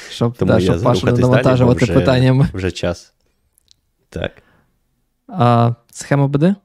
Щоб, 0.09 0.37
Тому 0.37 0.51
да, 0.51 0.59
я 0.59 0.71
щоб 0.71 0.83
Пашу 0.83 1.05
навантажувати 1.05 1.85
питаннями. 1.85 2.49
Вже 2.53 2.71
час. 2.71 3.13
Так. 4.09 4.31
А, 5.27 5.73
Схема 5.97 6.27
БД? 6.27 6.55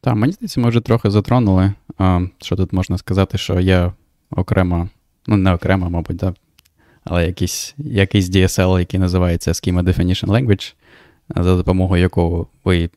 Так, 0.00 0.14
мені 0.14 0.32
здається, 0.32 0.60
ми 0.60 0.68
вже 0.68 0.80
трохи 0.80 1.10
затронули. 1.10 1.72
А, 1.98 2.20
Що 2.38 2.56
тут 2.56 2.72
можна 2.72 2.98
сказати, 2.98 3.38
що 3.38 3.60
є 3.60 3.92
окрема, 4.30 4.88
ну, 5.26 5.36
не 5.36 5.54
окрема, 5.54 5.88
мабуть, 5.88 6.16
да, 6.16 6.34
але 7.04 7.26
якийсь 7.26 7.74
якийсь 7.78 8.30
DSL, 8.30 8.78
який 8.78 9.00
називається 9.00 9.52
Schema 9.52 9.82
Definition 9.82 10.26
Language, 10.26 10.74
за 11.36 11.56
допомогою 11.56 12.02
якого 12.02 12.46
ви 12.64 12.90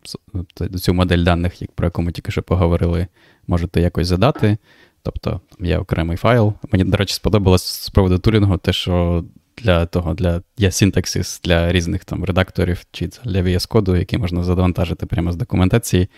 цю 0.81 0.93
модель 0.93 1.23
даних, 1.23 1.53
про 1.75 1.87
яку 1.87 2.01
ми 2.01 2.11
тільки 2.11 2.31
що 2.31 2.43
поговорили, 2.43 3.07
можете 3.47 3.81
якось 3.81 4.07
задати. 4.07 4.57
Тобто 5.03 5.41
є 5.59 5.77
окремий 5.77 6.17
файл. 6.17 6.53
Мені, 6.71 6.83
до 6.83 6.97
речі, 6.97 7.13
сподобалось 7.13 7.65
з 7.65 7.89
приводу 7.89 8.19
тулінгу, 8.19 8.57
те, 8.57 8.73
що 8.73 9.23
для 9.57 9.85
того 9.85 10.13
для 10.13 10.41
є 10.57 10.71
синтаксис 10.71 11.41
для 11.43 11.71
різних 11.71 12.05
там 12.05 12.23
редакторів 12.23 12.83
чи 12.91 13.09
для 13.25 13.41
VS 13.41 13.67
коду, 13.67 13.95
який 13.95 14.19
можна 14.19 14.43
завантажити 14.43 15.05
прямо 15.05 15.31
з 15.31 15.35
документації. 15.35 16.09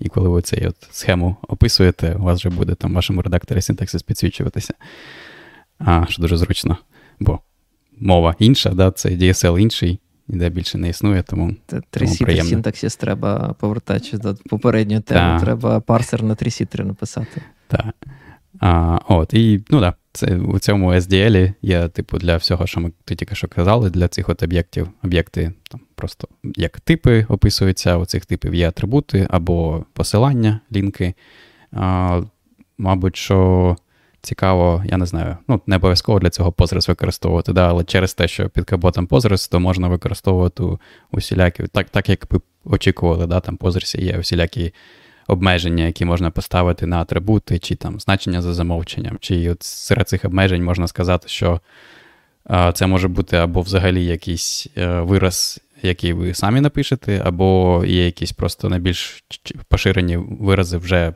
І 0.00 0.08
коли 0.08 0.28
ви 0.28 0.42
цю 0.42 0.56
схему 0.90 1.36
описуєте, 1.48 2.14
у 2.14 2.22
вас 2.22 2.38
вже 2.38 2.50
буде 2.50 2.74
там 2.74 2.90
в 2.90 2.94
вашому 2.94 3.22
редакторі 3.22 3.60
синтаксис 3.60 4.02
підсвічуватися. 4.02 4.74
А, 5.78 6.06
Що 6.08 6.22
дуже 6.22 6.36
зручно. 6.36 6.76
Бо 7.20 7.38
мова 8.00 8.34
інша, 8.38 8.70
да, 8.70 8.90
це 8.90 9.08
DSL 9.08 9.58
інший, 9.58 10.00
ніде 10.28 10.48
більше 10.48 10.78
не 10.78 10.88
існує, 10.88 11.22
тому. 11.22 11.56
Трисітер 11.90 12.44
синтаксис 12.44 12.96
треба 12.96 13.54
повертатися 13.60 14.18
до 14.18 14.34
попередньої 14.34 15.00
теми. 15.00 15.40
Треба 15.40 15.80
парсер 15.80 16.22
на 16.22 16.34
трисітери 16.34 16.84
написати. 16.84 17.42
Так. 17.68 17.94
А, 18.60 18.98
От, 19.08 19.34
і 19.34 19.64
ну 19.70 19.80
да, 19.80 19.94
у 20.38 20.58
цьому 20.58 20.92
SDL 20.92 21.52
є, 21.62 21.88
типу, 21.88 22.18
для 22.18 22.36
всього, 22.36 22.66
що 22.66 22.80
ми 22.80 22.92
ти 23.04 23.14
тільки 23.14 23.34
що 23.34 23.48
казали, 23.48 23.90
для 23.90 24.08
цих 24.08 24.28
от 24.28 24.42
об'єктів. 24.42 24.88
Об'єкти 25.04 25.52
там 25.70 25.80
просто 25.94 26.28
як 26.42 26.80
типи 26.80 27.26
описуються, 27.28 27.96
у 27.96 28.04
цих 28.04 28.26
типів 28.26 28.54
є 28.54 28.68
атрибути 28.68 29.26
або 29.30 29.84
посилання, 29.92 30.60
лінки. 30.72 31.14
А, 31.72 32.22
Мабуть, 32.80 33.16
що 33.16 33.76
цікаво, 34.22 34.84
я 34.86 34.96
не 34.96 35.06
знаю, 35.06 35.36
ну, 35.48 35.60
не 35.66 35.76
обов'язково 35.76 36.18
для 36.18 36.30
цього 36.30 36.50
Postgres 36.50 36.88
використовувати, 36.88 37.52
да, 37.52 37.68
але 37.68 37.84
через 37.84 38.14
те, 38.14 38.28
що 38.28 38.48
під 38.48 38.64
каботом 38.64 39.06
Postgres, 39.06 39.50
то 39.50 39.60
можна 39.60 39.88
використовувати 39.88 40.64
усілякі, 41.10 41.66
так, 41.66 41.90
так 41.90 42.08
як 42.08 42.32
ви 42.32 42.40
очікували, 42.64 43.26
да, 43.26 43.40
там 43.40 43.56
Postgres 43.56 44.00
є 44.00 44.18
усілякі 44.18 44.74
обмеження, 45.28 45.84
які 45.84 46.04
можна 46.04 46.30
поставити 46.30 46.86
на 46.86 47.00
атрибути, 47.00 47.58
чи 47.58 47.74
там 47.74 48.00
значення 48.00 48.42
за 48.42 48.54
замовченням, 48.54 49.16
чи 49.20 49.50
от 49.50 49.62
серед 49.62 50.08
цих 50.08 50.24
обмежень 50.24 50.64
можна 50.64 50.88
сказати, 50.88 51.28
що 51.28 51.60
це 52.74 52.86
може 52.86 53.08
бути 53.08 53.36
або 53.36 53.60
взагалі 53.60 54.04
якийсь 54.04 54.66
а, 54.76 55.00
вираз, 55.02 55.60
який 55.82 56.12
ви 56.12 56.34
самі 56.34 56.60
напишете, 56.60 57.22
або 57.24 57.82
є 57.86 58.04
якісь 58.04 58.32
просто 58.32 58.68
найбільш 58.68 59.24
поширені 59.68 60.16
вирази 60.16 60.76
вже. 60.76 61.14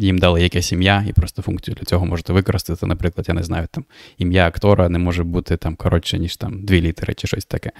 Їм 0.00 0.18
дали 0.18 0.42
якесь 0.42 0.72
ім'я, 0.72 1.04
і 1.08 1.12
просто 1.12 1.42
функцію 1.42 1.74
для 1.74 1.84
цього 1.84 2.06
можете 2.06 2.32
використати. 2.32 2.86
Наприклад, 2.86 3.28
я 3.28 3.34
не 3.34 3.42
знаю, 3.42 3.68
там 3.70 3.84
ім'я 4.18 4.46
актора 4.46 4.88
не 4.88 4.98
може 4.98 5.24
бути 5.24 5.56
там 5.56 5.76
коротше, 5.76 6.18
ніж 6.18 6.36
там 6.36 6.64
дві 6.64 6.80
літери 6.80 7.14
чи 7.14 7.26
щось 7.26 7.44
таке. 7.44 7.70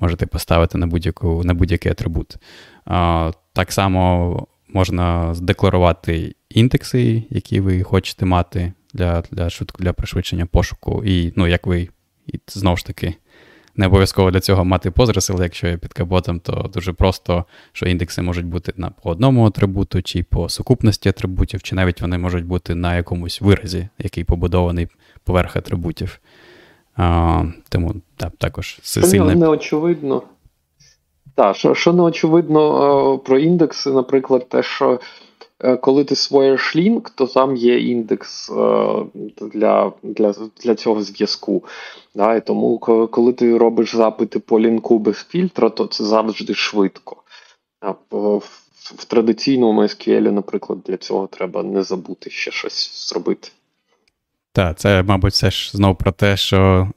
Можете 0.00 0.26
поставити 0.26 0.78
на 0.78 0.86
будь-яку, 0.86 1.44
на 1.44 1.54
будь-який 1.54 1.92
атрибут. 1.92 2.36
А, 2.84 3.32
Так 3.52 3.72
само 3.72 4.46
можна 4.74 5.34
здекларувати 5.34 6.34
індекси, 6.50 7.22
які 7.30 7.60
ви 7.60 7.82
хочете 7.82 8.26
мати 8.26 8.72
для 8.94 9.22
для, 9.30 9.50
швидко, 9.50 9.82
для 9.82 9.92
пришвидшення 9.92 10.46
пошуку. 10.46 11.02
І 11.04 11.32
ну, 11.36 11.46
як 11.46 11.66
ви, 11.66 11.88
і 12.26 12.40
знову 12.46 12.76
ж 12.76 12.86
таки, 12.86 13.14
не 13.76 13.86
обов'язково 13.86 14.30
для 14.30 14.40
цього 14.40 14.64
мати 14.64 14.90
позрис, 14.90 15.30
але 15.30 15.42
якщо 15.44 15.66
є 15.66 15.76
під 15.76 15.92
каботом, 15.92 16.40
то 16.40 16.70
дуже 16.74 16.92
просто, 16.92 17.44
що 17.72 17.86
індекси 17.86 18.22
можуть 18.22 18.46
бути 18.46 18.72
на 18.76 18.90
по 18.90 19.10
одному 19.10 19.46
атрибуту, 19.46 20.02
чи 20.02 20.22
по 20.22 20.48
сукупності 20.48 21.08
атрибутів, 21.08 21.62
чи 21.62 21.74
навіть 21.74 22.00
вони 22.00 22.18
можуть 22.18 22.44
бути 22.44 22.74
на 22.74 22.96
якомусь 22.96 23.40
виразі, 23.40 23.88
який 23.98 24.24
побудований 24.24 24.88
поверх 25.24 25.56
атрибутів. 25.56 26.20
А, 26.96 27.44
Тому 27.68 27.94
так, 28.16 28.32
також 28.38 28.78
сильне... 28.82 29.34
не 29.34 29.48
очевидно. 29.48 30.22
Так, 31.34 31.56
що 31.56 31.74
що 31.74 31.92
не 31.92 32.02
очевидно 32.02 33.18
про 33.18 33.38
індекси, 33.38 33.90
наприклад, 33.90 34.48
те, 34.48 34.62
що 34.62 35.00
е, 35.60 35.76
коли 35.76 36.04
ти 36.04 36.16
своєш 36.16 36.76
лінк, 36.76 37.10
то 37.10 37.26
там 37.26 37.56
є 37.56 37.80
індекс 37.80 38.50
е, 38.50 38.54
для 39.40 39.92
для, 40.02 40.34
для 40.64 40.74
цього 40.74 41.02
зв'язку. 41.02 41.64
Да, 42.14 42.34
І 42.34 42.46
Тому, 42.46 42.78
коли 43.12 43.32
ти 43.32 43.58
робиш 43.58 43.96
запити 43.96 44.38
по 44.38 44.60
лінку 44.60 44.98
без 44.98 45.16
фільтра, 45.16 45.70
то 45.70 45.86
це 45.86 46.04
завжди 46.04 46.54
швидко. 46.54 47.16
В, 48.10 49.04
традиційному 49.04 49.82
SQL, 49.82 50.30
наприклад, 50.30 50.78
для 50.86 50.96
цього 50.96 51.26
треба 51.26 51.62
не 51.62 51.82
забути 51.82 52.30
ще 52.30 52.50
щось 52.50 53.08
зробити. 53.08 53.48
Так, 54.52 54.78
це, 54.78 55.02
мабуть, 55.02 55.32
все 55.32 55.50
ж 55.50 55.70
знову 55.74 55.94
про 55.94 56.12
те, 56.12 56.36
що 56.36 56.88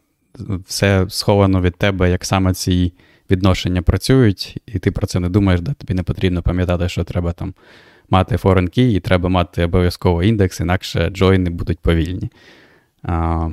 все 0.66 1.06
сховано 1.10 1.62
від 1.62 1.76
тебе, 1.76 2.10
як 2.10 2.26
саме 2.26 2.54
ці 2.54 2.94
відношення 3.32 3.82
працюють, 3.82 4.62
і 4.66 4.80
ти 4.80 4.92
про 4.92 5.08
це 5.08 5.20
не 5.20 5.30
думаєш, 5.30 5.62
да 5.62 5.74
тобі 5.74 5.94
не 5.94 6.04
потрібно 6.04 6.42
пам'ятати, 6.42 6.90
що 6.90 7.04
треба 7.04 7.32
там 7.32 7.54
мати 8.10 8.36
foreign 8.36 8.80
key 8.80 8.96
і 8.96 9.00
треба 9.00 9.30
мати 9.30 9.64
обов'язково 9.64 10.24
індекс, 10.24 10.60
інакше 10.60 11.10
джойни 11.10 11.50
будуть 11.50 11.80
повільні. 11.80 12.32
А, 13.04 13.50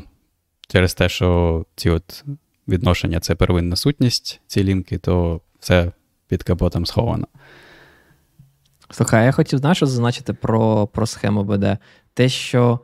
Через 0.68 0.94
те, 0.94 1.08
що 1.08 1.66
ці 1.76 1.90
от 1.90 2.24
відношення 2.68 3.20
це 3.20 3.34
первинна 3.34 3.76
сутність, 3.76 4.40
ці 4.46 4.64
лінки, 4.64 4.98
то 4.98 5.40
все 5.60 5.92
під 6.28 6.42
капотом 6.42 6.86
сховано. 6.86 7.26
Слухай, 8.90 9.24
я 9.24 9.32
хотів 9.32 9.58
знаєш, 9.58 9.78
зазначити 9.78 10.32
про 10.32 10.86
про 10.86 11.06
схему 11.06 11.44
БД. 11.44 11.78
Те, 12.14 12.28
що 12.28 12.80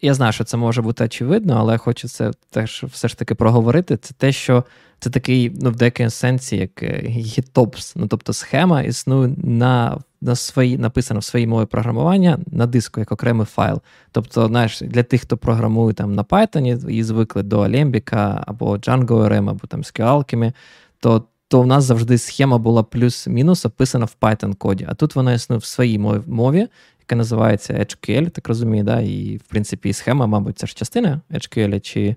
я 0.00 0.14
знаю, 0.14 0.32
що 0.32 0.44
це 0.44 0.56
може 0.56 0.82
бути 0.82 1.04
очевидно, 1.04 1.56
але 1.58 1.78
хочу 1.78 2.08
це 2.08 2.30
теж 2.50 2.84
все 2.92 3.08
ж 3.08 3.18
таки 3.18 3.34
проговорити. 3.34 3.96
Це 3.96 4.14
те, 4.18 4.32
що 4.32 4.64
це 5.00 5.10
такий, 5.10 5.52
ну, 5.60 5.70
в 5.70 5.76
деякому 5.76 6.10
сенсі, 6.10 6.56
як 6.56 6.70
GitOps. 7.06 7.92
Ну, 7.96 8.06
тобто 8.06 8.32
схема 8.32 8.82
існує 8.82 9.34
на 9.44 9.98
на 10.20 10.36
свої, 10.36 10.78
написана 10.78 11.20
в 11.20 11.24
своїй 11.24 11.46
мові 11.46 11.66
програмування 11.66 12.38
на 12.46 12.66
диску 12.66 13.00
як 13.00 13.12
окремий 13.12 13.46
файл. 13.46 13.80
Тобто, 14.12 14.46
знаєш, 14.46 14.80
для 14.80 15.02
тих, 15.02 15.22
хто 15.22 15.36
програмує 15.36 15.94
там 15.94 16.14
на 16.14 16.22
Python 16.22 16.88
і 16.88 17.02
звикли 17.02 17.42
до 17.42 17.60
Alembic 17.60 18.40
або 18.46 18.76
Django 18.76 19.28
RM, 19.28 19.50
або 19.50 19.66
там 19.66 19.82
SQL, 19.82 20.52
то 21.00 21.24
то 21.48 21.62
в 21.62 21.66
нас 21.66 21.84
завжди 21.84 22.18
схема 22.18 22.58
була 22.58 22.82
плюс-мінус 22.82 23.66
описана 23.66 24.04
в 24.04 24.16
Python-коді. 24.20 24.86
А 24.88 24.94
тут 24.94 25.16
вона 25.16 25.32
існує 25.32 25.58
в 25.58 25.64
своїй 25.64 25.98
мові, 26.26 26.68
яка 27.06 27.16
називається 27.16 27.74
HQL, 27.74 28.30
так 28.30 28.48
розумію, 28.48 28.84
да? 28.84 29.00
і, 29.00 29.36
в 29.36 29.42
принципі, 29.42 29.92
схема, 29.92 30.26
мабуть, 30.26 30.58
це 30.58 30.66
ж 30.66 30.74
частина 30.74 31.20
HQL, 31.30 31.80
чи 31.80 32.16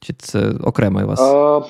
чи 0.00 0.12
це 0.12 0.50
окремо 0.50 1.02
у 1.04 1.06
вас 1.06 1.20
а, 1.20 1.62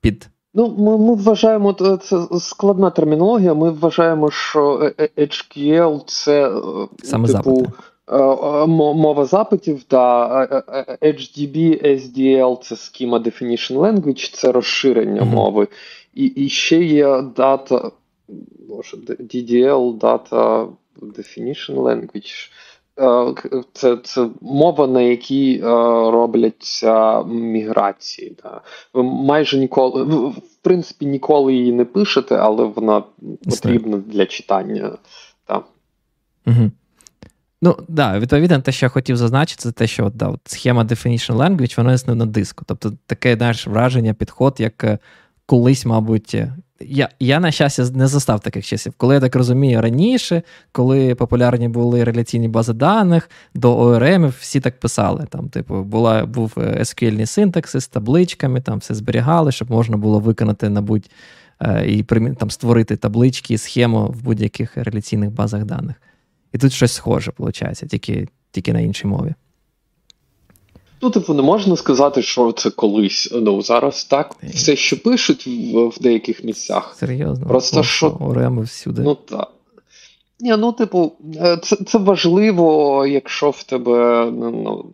під. 0.00 0.28
Ну, 0.54 0.74
ми 0.78 0.98
ми 0.98 1.14
вважаємо, 1.14 1.72
це 2.02 2.20
складна 2.40 2.90
термінологія. 2.90 3.54
Ми 3.54 3.70
вважаємо, 3.70 4.30
що 4.30 4.92
HQL 5.16 6.02
це 6.06 6.52
Саме 7.02 7.28
типу, 7.28 7.66
мова 8.94 9.24
запитів, 9.24 9.82
та 9.82 10.28
HDB, 11.02 11.86
SDL 11.86 12.62
це 12.62 12.74
Schema 12.74 13.22
Definition 13.22 13.78
Language, 13.78 14.34
це 14.34 14.52
розширення 14.52 15.22
mm-hmm. 15.22 15.34
мови. 15.34 15.68
І 16.14 16.24
і 16.24 16.48
ще 16.48 16.84
є 16.84 17.22
дата, 17.36 17.90
може, 18.68 18.96
DDL, 18.96 19.98
Data 19.98 20.68
Definition 21.00 21.74
Language. 21.74 22.50
Е, 22.98 23.34
це 23.72 23.96
це 24.04 24.28
мова, 24.40 24.86
на 24.86 25.00
якій 25.02 25.58
е, 25.58 25.66
робляться 26.10 27.22
міграції. 27.22 28.36
Да. 28.42 28.60
Ви 28.94 29.02
майже 29.02 29.58
ніколи, 29.58 30.02
в 30.28 30.42
принципі, 30.62 31.06
ніколи 31.06 31.54
її 31.54 31.72
не 31.72 31.84
пишете, 31.84 32.36
але 32.36 32.64
вона 32.64 33.02
потрібна 33.44 33.96
для 33.96 34.26
читання. 34.26 34.98
Да. 35.48 35.62
Угу. 36.46 36.70
Ну, 37.62 37.76
да, 37.88 38.18
відповідно, 38.18 38.60
те, 38.60 38.72
що 38.72 38.86
я 38.86 38.90
хотів 38.90 39.16
зазначити, 39.16 39.62
це 39.62 39.72
те, 39.72 39.86
що 39.86 40.12
да, 40.14 40.28
от 40.28 40.40
схема 40.44 40.84
Definition 40.84 41.36
Language, 41.36 41.76
вона 41.76 41.92
існує 41.92 42.18
на 42.18 42.26
диску. 42.26 42.64
Тобто 42.68 42.92
таке 43.06 43.36
знаєш, 43.36 43.66
враження, 43.66 44.14
підход, 44.14 44.56
як 44.58 44.84
е, 44.84 44.98
колись, 45.46 45.86
мабуть, 45.86 46.36
я, 46.80 47.08
я, 47.20 47.40
на 47.40 47.50
щастя, 47.50 47.90
не 47.94 48.06
застав 48.06 48.40
таких 48.40 48.66
часів. 48.66 48.92
Коли 48.96 49.14
я 49.14 49.20
так 49.20 49.36
розумію, 49.36 49.82
раніше, 49.82 50.42
коли 50.72 51.14
популярні 51.14 51.68
були 51.68 52.04
реляційні 52.04 52.48
бази 52.48 52.72
даних, 52.72 53.30
до 53.54 53.78
ОРМ 53.78 54.26
всі 54.40 54.60
так 54.60 54.80
писали. 54.80 55.26
Там, 55.30 55.48
типу, 55.48 55.82
була, 55.82 56.26
був 56.26 56.52
SQL 56.56 57.26
синтаксис 57.26 57.84
з 57.84 57.88
табличками, 57.88 58.60
там 58.60 58.78
все 58.78 58.94
зберігали, 58.94 59.52
щоб 59.52 59.70
можна 59.70 59.96
було 59.96 60.20
виконати, 60.20 60.68
набудь, 60.68 61.10
е, 61.60 61.86
і 61.86 62.02
там, 62.38 62.50
створити 62.50 62.96
таблички, 62.96 63.58
схему 63.58 64.06
в 64.06 64.22
будь-яких 64.22 64.76
реляційних 64.76 65.30
базах 65.30 65.64
даних. 65.64 65.96
І 66.52 66.58
тут 66.58 66.72
щось 66.72 66.92
схоже, 66.92 67.32
виходить, 67.38 67.84
тільки, 67.90 68.28
тільки 68.50 68.72
на 68.72 68.80
іншій 68.80 69.06
мові. 69.06 69.34
Ну, 71.02 71.10
типу, 71.10 71.34
не 71.34 71.42
можна 71.42 71.76
сказати, 71.76 72.22
що 72.22 72.52
це 72.52 72.70
колись. 72.70 73.28
Ну, 73.32 73.62
зараз 73.62 74.04
так 74.04 74.36
все 74.42 74.76
ще 74.76 74.96
пишуть 74.96 75.46
в, 75.46 75.88
в 75.88 75.98
деяких 76.00 76.44
місцях. 76.44 76.96
Серйозно? 77.00 77.46
Просто 77.46 77.82
що. 77.82 78.16
Ореми 78.20 78.62
всюди. 78.62 79.02
Ну 79.02 79.14
так. 79.14 79.50
Ні, 80.42 80.56
ну, 80.58 80.72
типу, 80.72 81.12
е, 81.36 81.58
це 81.62 81.76
це 81.76 81.98
важливо, 81.98 83.06
якщо 83.06 83.50
в 83.50 83.62
тебе 83.62 84.30
ну, 84.30 84.50
ну, 84.50 84.84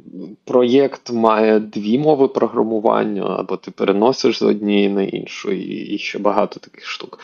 проєкт 0.45 1.13
має 1.13 1.61
дві 1.61 1.99
мови 1.99 2.29
програмування, 2.29 3.37
або 3.39 3.57
ти 3.57 3.71
переносиш 3.71 4.39
з 4.39 4.43
однієї 4.43 4.89
на 4.89 5.03
іншу, 5.03 5.53
і, 5.53 5.95
і 5.95 5.99
ще 5.99 6.19
багато 6.19 6.61
таких 6.61 6.87
штук. 6.87 7.19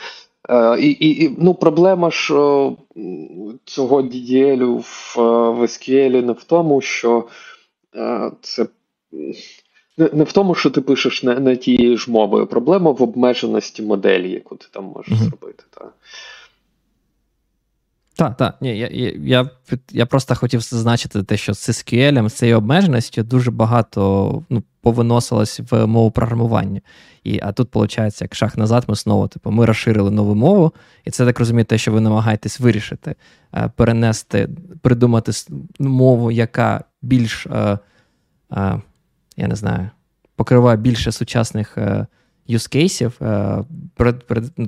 Е, 0.49 0.79
і, 0.79 0.89
і, 0.89 1.35
ну, 1.37 1.53
Проблема 1.53 2.11
ж 2.11 2.33
цього 3.65 4.01
DDL 4.01 4.77
в, 4.77 5.15
в 5.51 5.61
SQL 5.61 6.25
не 6.25 6.31
в 6.31 6.43
тому, 6.43 6.81
що 6.81 7.23
це. 8.41 8.67
Не 9.97 10.23
в 10.23 10.31
тому, 10.31 10.55
що 10.55 10.69
ти 10.69 10.81
пишеш 10.81 11.23
не, 11.23 11.39
не 11.39 11.57
тією 11.57 11.97
ж 11.97 12.11
мовою. 12.11 12.47
Проблема 12.47 12.91
в 12.91 13.01
обмеженості 13.01 13.83
моделі, 13.83 14.31
яку 14.31 14.55
ти 14.55 14.65
там 14.71 14.83
можеш 14.83 15.13
mm-hmm. 15.13 15.23
зробити. 15.23 15.63
Так. 15.69 15.93
Так, 18.15 18.37
так. 18.37 18.57
Ні, 18.61 18.77
я 18.77 18.89
я, 19.23 19.49
я 19.91 20.05
просто 20.05 20.35
хотів 20.35 20.59
зазначити 20.59 21.23
те, 21.23 21.37
що 21.37 21.53
з 21.53 21.69
SQL, 21.69 22.29
з 22.29 22.33
цією 22.33 22.57
обмеженістю 22.57 23.23
дуже 23.23 23.51
багато 23.51 24.43
ну, 24.49 24.63
повиносилось 24.81 25.61
в 25.71 25.85
мову 25.85 26.11
програмування. 26.11 26.81
І, 27.23 27.39
А 27.43 27.51
тут, 27.51 27.75
виходить, 27.75 28.21
як 28.21 28.35
шах 28.35 28.57
назад, 28.57 28.83
ми 28.87 28.95
знову 28.95 29.27
типу, 29.27 29.51
ми 29.51 29.65
розширили 29.65 30.11
нову 30.11 30.35
мову, 30.35 30.73
і 31.05 31.11
це 31.11 31.25
так 31.25 31.39
розуміє, 31.39 31.65
те, 31.65 31.77
що 31.77 31.91
ви 31.91 32.01
намагаєтесь 32.01 32.59
вирішити, 32.59 33.15
е, 33.53 33.71
перенести, 33.75 34.49
придумати 34.81 35.31
мову, 35.79 36.31
яка 36.31 36.83
більш, 37.03 37.47
е, 37.47 37.77
е, 38.51 38.81
я 39.37 39.47
не 39.47 39.55
знаю, 39.55 39.89
покриває 40.35 40.77
більше 40.77 41.11
сучасних 41.11 41.77
юзкейсів, 42.47 43.19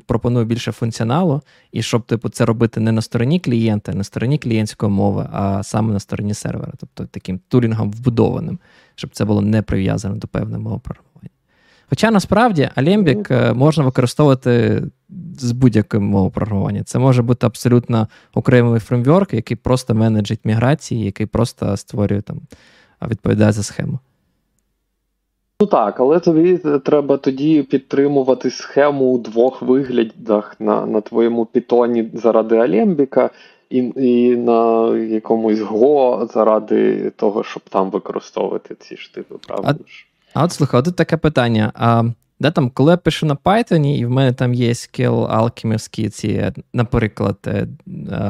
пропонує 0.06 0.46
більше 0.46 0.72
функціоналу, 0.72 1.42
і 1.72 1.82
щоб 1.82 2.06
типу, 2.06 2.30
це 2.30 2.46
робити 2.46 2.80
не 2.80 2.92
на 2.92 3.02
стороні 3.02 3.40
клієнта, 3.40 3.92
не 3.92 3.98
на 3.98 4.04
стороні 4.04 4.38
клієнтської 4.38 4.92
мови, 4.92 5.30
а 5.32 5.64
саме 5.64 5.94
на 5.94 6.00
стороні 6.00 6.34
сервера, 6.34 6.74
тобто 6.78 7.06
таким 7.06 7.40
тулінгом 7.48 7.92
вбудованим, 7.92 8.60
щоб 8.96 9.10
це 9.10 9.26
було 9.26 9.42
не 9.42 9.62
прив'язано 9.62 10.16
до 10.16 10.28
певної 10.28 10.64
мови. 10.64 10.82
Хоча 11.90 12.12
насправді 12.12 12.70
Alembic 12.78 13.34
е, 13.34 13.54
можна 13.54 13.84
використовувати 13.84 14.84
з 15.38 15.52
будь-якою 15.52 16.04
мовою 16.04 16.32
програмування. 16.32 16.84
Це 16.84 17.00
може 17.00 17.22
бути 17.22 17.48
абсолютно 17.48 18.08
окремий 18.34 18.80
фреймворк, 18.80 19.34
який 19.34 19.58
просто 19.58 19.96
менеджить 19.96 20.40
міграції, 20.44 21.06
який 21.06 21.26
просто 21.26 21.78
створює 21.78 22.22
там, 22.22 22.42
відповідає 23.10 23.52
за 23.52 23.64
схему. 23.64 24.00
Ну 25.62 25.68
так, 25.68 26.00
але 26.00 26.20
тобі 26.20 26.58
треба 26.58 27.18
тоді 27.18 27.64
підтримувати 27.64 28.52
схему 28.52 29.06
у 29.06 29.18
двох 29.18 29.62
виглядах 29.62 30.56
на 30.60 30.86
на 30.86 31.02
твоєму 31.02 31.46
пітоні 31.46 32.10
заради 32.14 32.58
Алембіка 32.58 33.30
і 33.70 33.78
і 33.96 34.38
на 34.38 34.90
якомусь 34.98 35.60
Go 35.60 36.28
заради 36.34 37.10
того, 37.10 37.44
щоб 37.44 37.64
там 37.70 37.90
використовувати 37.90 38.76
ці 38.80 38.98
штипи, 38.98 39.36
правда? 39.48 39.76
А, 39.80 39.84
а 40.36 40.44
от 40.44 40.52
слухай, 40.52 40.84
тут 40.84 40.96
таке 40.96 41.18
питання. 41.18 41.72
А 41.76 42.04
де 42.40 42.52
там, 42.52 42.70
Коли 42.70 42.92
я 42.92 42.98
пишу 42.98 43.26
на 43.26 43.36
Python, 43.36 43.86
і 43.86 44.06
в 44.06 44.10
мене 44.10 44.34
там 44.34 44.54
є 44.54 44.70
skill 44.70 45.32
алкімівські 45.32 46.10
ці, 46.10 46.52
наприклад, 46.74 47.38
е, 47.48 47.68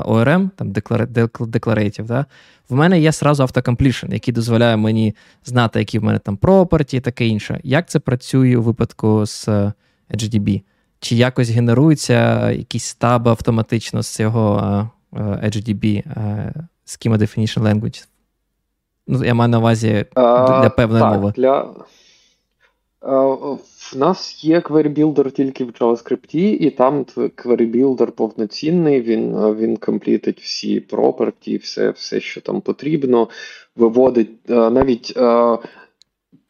ORM, 0.05 0.49
там 0.55 0.73
Declarative, 0.73 2.05
да? 2.05 2.25
в 2.69 2.75
мене 2.75 2.99
є 2.99 3.11
сразу 3.11 3.43
автокомплішн, 3.43 4.13
який 4.13 4.33
дозволяє 4.33 4.77
мені 4.77 5.15
знати, 5.45 5.79
які 5.79 5.99
в 5.99 6.03
мене 6.03 6.19
там 6.19 6.37
property 6.37 6.95
і 6.95 6.99
таке 6.99 7.27
інше. 7.27 7.59
Як 7.63 7.89
це 7.89 7.99
працює 7.99 8.57
у 8.57 8.61
випадку 8.61 9.25
з 9.25 9.47
HDB? 10.09 10.61
Чи 10.99 11.15
якось 11.15 11.49
генерується 11.49 12.51
якісь 12.51 12.83
стаби 12.83 13.31
автоматично 13.31 14.03
з 14.03 14.15
цього 14.15 14.89
HDB 15.13 16.03
Schema 16.85 17.17
Definition 17.17 17.61
Language? 17.61 18.07
Ну, 19.07 19.25
Я 19.25 19.33
маю 19.33 19.49
на 19.49 19.59
увазі 19.59 20.05
для 20.15 20.71
певної 20.77 21.01
так, 21.01 21.13
мови. 21.13 21.33
Для... 21.35 21.69
В 23.91 23.97
нас 23.97 24.43
є 24.43 24.59
Query 24.59 24.93
Builder 24.93 25.31
тільки 25.31 25.65
в 25.65 25.69
JavaScript, 25.69 26.35
і 26.35 26.69
там 26.69 27.03
Query 27.15 27.75
Builder 27.75 28.11
повноцінний, 28.11 29.01
він 29.01 29.53
він 29.55 29.77
комплітить 29.77 30.39
всі 30.39 30.79
property, 30.79 31.61
все, 31.61 31.89
все, 31.89 32.19
що 32.19 32.41
там 32.41 32.61
потрібно, 32.61 33.29
виводить 33.75 34.49
навіть 34.49 35.17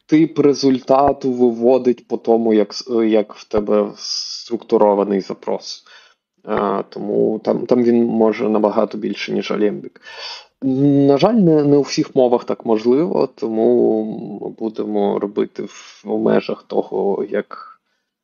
тип 0.06 0.38
результату 0.38 1.32
виводить 1.32 2.08
по 2.08 2.16
тому, 2.16 2.54
як 2.54 2.74
як 3.06 3.34
в 3.34 3.48
тебе 3.48 3.92
структурований 3.96 5.20
запрос. 5.20 5.84
Тому 6.88 7.40
там 7.44 7.66
там 7.66 7.82
він 7.82 8.04
може 8.04 8.48
набагато 8.48 8.98
більше, 8.98 9.32
ніж 9.32 9.50
Alembic. 9.50 9.90
На 10.66 11.18
жаль, 11.18 11.34
не 11.34 11.62
не 11.62 11.76
у 11.76 11.82
всіх 11.82 12.16
мовах 12.16 12.44
так 12.44 12.66
можливо, 12.66 13.28
тому 13.34 14.54
будемо 14.58 15.18
робити 15.18 15.62
в, 15.62 16.02
в 16.04 16.18
межах 16.18 16.62
того, 16.62 17.24
як 17.30 17.80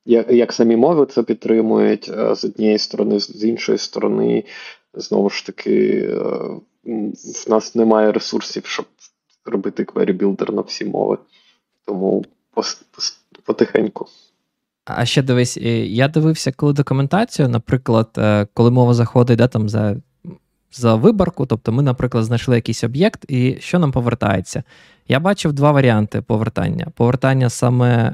як, 0.07 0.31
як 0.31 0.53
самі 0.53 0.77
мови 0.77 1.07
це 1.07 1.23
підтримують 1.23 2.11
з 2.33 2.45
однієї 2.45 2.79
сторони, 2.79 3.21
з 3.21 3.45
іншої 3.45 3.79
сторони, 3.79 4.45
знову 4.95 5.31
ж 5.31 5.47
таки, 5.47 6.09
е, 6.11 6.17
в 7.47 7.51
нас 7.51 7.75
немає 7.75 8.13
ресурсів, 8.13 8.67
щоб 8.67 8.87
робити 9.45 9.85
query 9.85 10.19
builder 10.19 10.55
на 10.55 10.63
всі 10.63 10.85
мови. 10.85 11.19
Тому 11.87 12.25
потихеньку. 13.45 14.07
А 14.85 15.05
ще 15.05 15.23
дивись, 15.23 15.57
я 15.87 16.09
дивився, 16.09 16.53
коли 16.53 16.73
документацію, 16.73 17.49
наприклад, 17.49 18.09
е, 18.19 18.47
коли 18.55 18.71
мова 18.71 18.95
заходить 18.95 19.39
да, 19.39 19.49
там 19.49 19.69
за 19.69 19.97
за 20.73 20.95
виборку. 20.95 21.47
Тобто 21.47 21.73
ми, 21.73 21.83
наприклад, 21.83 22.25
знайшли 22.25 22.57
якийсь 22.57 22.85
об'єкт, 22.85 23.25
і 23.29 23.57
що 23.61 23.79
нам 23.79 23.93
повертається? 23.93 24.63
Я 25.09 25.21
бачив 25.21 25.53
два 25.53 25.73
варіанти 25.73 26.21
повертання. 26.21 26.87
Повертання 26.95 27.51
саме 27.51 28.11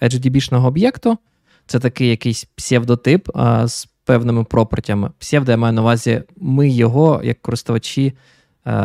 HDB-шного 0.00 0.66
об'єкту, 0.66 1.18
це 1.66 1.78
такий 1.78 2.08
якийсь 2.08 2.44
псевдотип 2.44 3.28
з 3.64 3.88
певними 4.04 4.44
пропертями. 4.44 5.10
Псевдо 5.18 5.50
я 5.50 5.56
маю 5.56 5.72
на 5.72 5.82
увазі, 5.82 6.22
ми 6.36 6.68
його, 6.68 7.20
як 7.24 7.42
користувачі, 7.42 8.12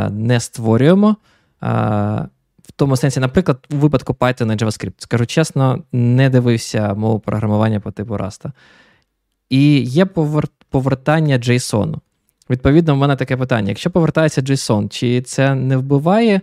не 0.09 0.39
створюємо. 0.39 1.15
В 1.61 2.71
тому 2.75 2.97
сенсі, 2.97 3.19
наприклад, 3.19 3.67
у 3.71 3.75
випадку 3.75 4.13
Python 4.13 4.53
і 4.53 4.55
JavaScript, 4.55 4.93
скажу 4.97 5.25
чесно, 5.25 5.83
не 5.91 6.29
дивився 6.29 6.93
мову 6.93 7.19
програмування 7.19 7.79
по 7.79 7.91
типу 7.91 8.13
Rust. 8.13 8.51
І 9.49 9.79
є 9.79 10.05
повертання 10.69 11.37
JSON. 11.37 11.95
Відповідно, 12.49 12.95
в 12.95 12.97
мене 12.97 13.15
таке 13.15 13.37
питання: 13.37 13.69
якщо 13.69 13.89
повертається 13.89 14.41
JSON, 14.41 14.89
чи 14.89 15.21
це 15.21 15.55
не 15.55 15.77
вбиває 15.77 16.41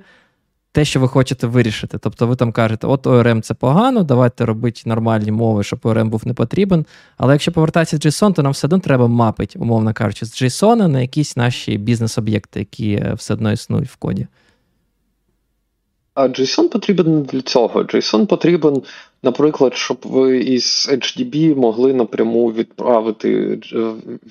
те, 0.72 0.84
що 0.84 1.00
ви 1.00 1.08
хочете 1.08 1.46
вирішити? 1.46 1.98
Тобто 1.98 2.26
ви 2.26 2.36
там 2.36 2.52
кажете, 2.52 2.86
от 2.86 3.06
ORM 3.06 3.40
це 3.40 3.54
погано, 3.54 4.02
давайте 4.02 4.44
робити 4.44 4.82
нормальні 4.86 5.32
мови, 5.32 5.64
щоб 5.64 5.78
ORM 5.78 6.08
був 6.08 6.26
не 6.26 6.34
потрібен. 6.34 6.86
Але 7.16 7.34
якщо 7.34 7.52
повертається 7.52 7.96
JSON, 7.96 8.32
то 8.32 8.42
нам 8.42 8.52
все 8.52 8.66
одно 8.66 8.78
треба 8.78 9.08
мапити, 9.08 9.58
умовно 9.58 9.92
кажучи, 9.92 10.26
з 10.26 10.42
JSON 10.42 10.86
на 10.86 11.00
якісь 11.00 11.36
наші 11.36 11.78
бізнес-об'єкти, 11.78 12.58
які 12.58 12.92
е, 12.92 13.14
все 13.14 13.34
одно 13.34 13.52
існують 13.52 13.88
в 13.88 13.96
коді. 13.96 14.26
А 16.14 16.26
JSON 16.26 16.68
потрібен 16.68 17.14
не 17.14 17.20
для 17.20 17.40
цього. 17.40 17.82
JSON 17.82 18.26
потрібен, 18.26 18.82
наприклад, 19.22 19.74
щоб 19.74 19.98
ви 20.02 20.38
із 20.38 20.88
HDB 20.92 21.56
могли 21.56 21.94
напряму 21.94 22.52
відправити 22.52 23.58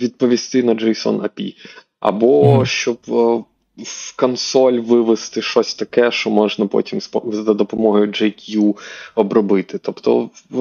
відповісти 0.01 0.63
на 0.63 0.73
JSON 0.73 1.21
API. 1.21 1.55
Або 1.99 2.43
mm-hmm. 2.43 2.65
щоб 2.65 2.97
е, 3.07 3.43
в 3.77 4.15
консоль 4.15 4.73
вивести 4.73 5.41
щось 5.41 5.75
таке, 5.75 6.11
що 6.11 6.29
можна 6.29 6.67
потім 6.67 6.99
за 7.25 7.53
допомогою 7.53 8.07
JQ 8.07 8.75
обробити. 9.15 9.77
Тобто 9.77 10.29
в, 10.49 10.59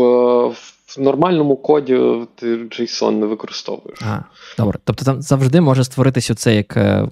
в 0.99 1.01
нормальному 1.01 1.57
коді 1.57 1.95
ти 2.35 2.57
JSON 2.57 3.11
не 3.11 3.27
використовуєш. 3.27 3.99
А, 4.03 4.21
Добре. 4.59 4.79
Тобто 4.85 5.05
там 5.05 5.23
завжди 5.23 5.61
може 5.61 5.85
створитись 5.85 6.31
оце 6.31 6.55
як 6.55 6.77
е, 6.77 7.09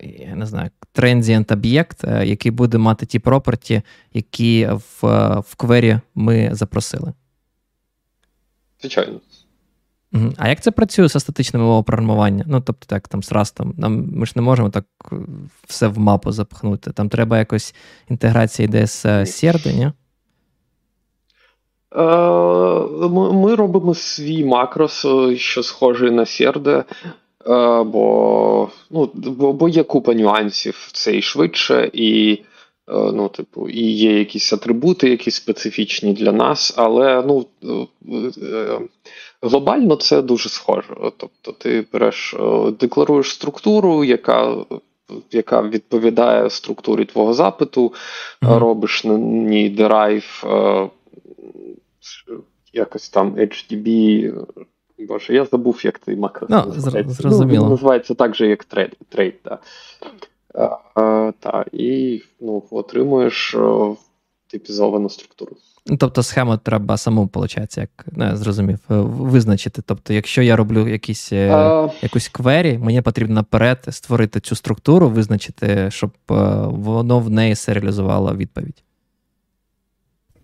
я 0.00 0.34
не 0.34 0.46
знаю, 0.46 0.70
transient 0.94 1.52
об'єкт, 1.52 2.04
е, 2.04 2.26
який 2.26 2.50
буде 2.52 2.78
мати 2.78 3.06
ті 3.06 3.18
проперті, 3.18 3.82
які 4.14 4.68
в 5.00 5.06
в 5.40 5.54
квері 5.56 5.98
ми 6.14 6.50
запросили. 6.52 7.12
Звичайно. 8.80 9.20
А 10.36 10.48
як 10.48 10.60
це 10.60 10.70
працює 10.70 11.08
з 11.08 11.20
статичними 11.20 11.64
мовами 11.64 11.82
програмування? 11.82 12.44
Ну, 12.46 12.60
тобто, 12.60 12.86
так, 12.86 13.08
там 13.08 13.22
з 13.22 13.32
Rust, 13.32 13.80
Нам, 13.80 14.08
ми 14.12 14.26
ж 14.26 14.32
не 14.36 14.42
можемо 14.42 14.70
так 14.70 14.84
е, 15.12 15.16
все 15.66 15.88
в 15.88 15.98
мапу 15.98 16.32
запхнути. 16.32 16.92
Там 16.92 17.08
треба 17.08 17.38
якось 17.38 17.74
інтеграція 18.08 18.68
йде 18.68 18.86
з 18.86 19.26
Серди, 19.26 19.70
е, 19.70 19.72
ні? 19.72 19.92
Ми 23.32 23.54
робимо 23.54 23.94
свій 23.94 24.44
макрос, 24.44 25.06
що 25.36 25.62
схожий 25.62 26.10
на 26.10 26.26
Серде. 26.26 26.84
Е, 27.46 27.82
бо 27.82 28.68
ну, 28.90 29.10
бо, 29.52 29.68
є 29.68 29.82
купа 29.82 30.14
нюансів, 30.14 30.88
це 30.92 31.16
і 31.16 31.22
швидше, 31.22 31.90
і 31.92 32.32
е, 32.88 32.94
ну, 32.94 33.28
типу, 33.28 33.68
і 33.68 33.90
є 33.90 34.18
якісь 34.18 34.52
атрибути, 34.52 35.10
які 35.10 35.30
специфічні 35.30 36.12
для 36.12 36.32
нас, 36.32 36.74
але 36.76 37.24
ну, 37.26 37.46
е, 38.42 38.78
глобально 39.42 39.96
це 39.96 40.22
дуже 40.22 40.48
схоже. 40.48 40.94
Тобто 41.16 41.52
ти 41.52 41.84
береш, 41.92 42.36
декларуєш 42.80 43.30
структуру, 43.30 44.04
яка 44.04 44.56
яка 45.30 45.62
відповідає 45.62 46.50
структурі 46.50 47.04
твого 47.04 47.34
запиту, 47.34 47.92
mm-hmm. 48.42 48.58
робиш 48.58 49.04
на 49.04 49.14
ній 49.18 49.68
дерайв 49.68 50.44
якось 52.72 53.08
там 53.08 53.36
HTTP 53.36 54.46
Боже, 55.08 55.34
я 55.34 55.44
забув, 55.44 55.80
як 55.84 56.00
цей 56.00 56.16
макро. 56.16 56.46
Ну, 56.50 56.72
зрозуміло. 57.06 57.64
Ну, 57.64 57.70
називається 57.70 58.14
так 58.14 58.36
же, 58.36 58.46
як 58.46 58.64
trait. 58.64 58.96
trait 59.08 59.34
да. 59.44 59.58
а, 60.54 60.78
а, 60.94 61.32
та, 61.40 61.64
І 61.72 62.22
ну, 62.40 62.62
отримуєш 62.70 63.56
типізовану 64.46 65.08
структуру. 65.08 65.56
Ну, 65.86 65.96
Тобто 65.96 66.22
схему 66.22 66.56
треба 66.56 66.96
саму, 66.96 67.30
виходить, 67.34 67.76
як 67.76 68.06
не 68.12 68.36
зрозумів, 68.36 68.78
е, 68.90 68.94
визначити. 69.04 69.82
Тобто, 69.86 70.12
якщо 70.12 70.42
я 70.42 70.56
роблю 70.56 70.88
якісь, 70.88 71.32
е, 71.32 71.50
а... 71.54 71.88
якусь 72.02 72.28
query, 72.28 72.78
мені 72.78 73.02
потрібно 73.02 73.34
наперед 73.34 73.84
створити 73.90 74.40
цю 74.40 74.56
структуру, 74.56 75.08
визначити, 75.08 75.90
щоб 75.90 76.10
е, 76.30 76.34
воно 76.66 77.18
в 77.18 77.30
неї 77.30 77.54
серіалізувало 77.54 78.34
відповідь. 78.34 78.82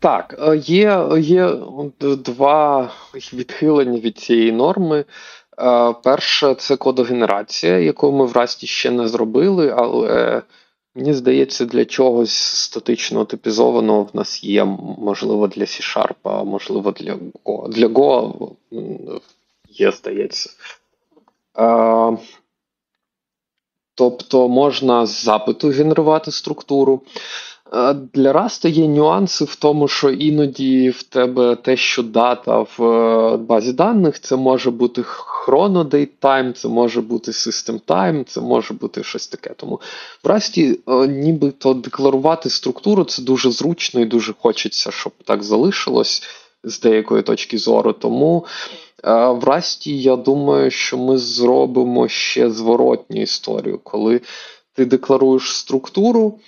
Так, 0.01 0.53
є 0.65 1.09
є 1.19 1.53
два 2.01 2.91
відхилення 3.33 3.99
від 3.99 4.19
цієї 4.19 4.53
норми. 4.53 5.05
Перше, 6.05 6.55
це 6.55 6.77
кодогенерація, 6.77 7.79
яку 7.79 8.13
ми 8.13 8.27
в 8.27 8.33
Расті 8.33 8.67
ще 8.67 8.91
не 8.91 9.09
зробили, 9.09 9.75
але 9.77 10.43
Мені 10.99 11.15
здається, 11.15 11.65
для 11.65 11.85
чогось 11.85 12.35
статично 12.35 13.25
типізованого 13.25 14.03
в 14.03 14.17
нас 14.17 14.45
є, 14.45 14.65
можливо, 14.99 15.49
для 15.49 15.63
C-Sharp, 15.63 16.15
а 16.23 16.45
можливо, 16.45 16.93
для 16.93 17.15
Go. 17.45 17.69
Для 17.69 17.87
Go 17.87 18.33
є, 19.69 19.93
здається. 19.93 20.51
Тобто 23.95 24.49
можна 24.49 25.07
з 25.07 25.25
запиту 25.25 25.69
генерувати 25.69 26.31
структуру. 26.31 27.03
Для 28.15 28.33
Rust 28.33 28.69
є 28.69 28.89
нюанси 28.89 29.45
в 29.45 29.57
тому, 29.57 29.89
що 29.89 30.11
іноді 30.11 30.91
в 30.91 31.03
тебе 31.03 31.57
те, 31.57 31.77
що 31.77 32.03
дата 32.03 32.59
в 32.59 32.83
е, 32.83 33.37
базі 33.37 33.73
даних, 33.73 34.21
це 34.21 34.37
може 34.37 34.71
бути 34.71 35.03
chrono 35.03 36.53
це 36.53 36.69
може 36.69 37.01
бути 37.01 37.31
system 37.31 37.81
time, 37.87 38.25
це 38.25 38.41
може 38.41 38.75
бути 38.75 39.05
щось 39.05 39.29
таке. 39.29 39.55
Тому 39.57 39.81
в 40.25 40.29
Rust 40.29 40.79
е, 40.89 41.09
нібито 41.09 41.75
декларувати 41.75 42.51
структуру 42.51 43.05
це 43.05 43.23
дуже 43.23 43.51
зручно 43.51 44.01
і 44.01 44.05
дуже 44.05 44.35
хочеться, 44.39 44.91
щоб 44.91 45.13
так 45.25 45.43
залишилось 45.43 46.23
з 46.65 46.81
деякої 46.81 47.23
точки 47.23 47.59
зору. 47.59 47.93
Тому 47.93 48.47
е, 49.05 49.11
в 49.11 49.45
Rust 49.45 49.89
я 49.91 50.17
думаю, 50.17 50.71
що 50.71 50.99
ми 50.99 51.19
зробимо 51.19 52.09
ще 52.09 52.51
зворотню 52.51 53.23
історію, 53.23 53.81
коли 53.83 54.21
ти 54.75 54.85
декларуєш 54.85 55.57
структуру. 55.57 56.39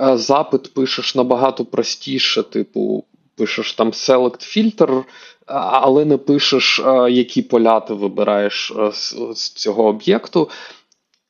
Е, 0.00 0.16
запит 0.18 0.74
пишеш 0.74 1.14
набагато 1.14 1.64
простіше, 1.64 2.42
типу, 2.42 3.04
пишеш 3.36 3.72
там 3.72 3.90
select 3.90 4.56
filter, 4.56 5.04
але 5.46 6.04
не 6.04 6.16
пишеш, 6.16 6.80
е, 6.86 7.10
які 7.10 7.42
поля 7.42 7.80
ти 7.80 7.94
вибираєш 7.94 8.72
е, 8.78 8.92
з 9.34 9.50
цього 9.50 9.84
об'єкту. 9.84 10.50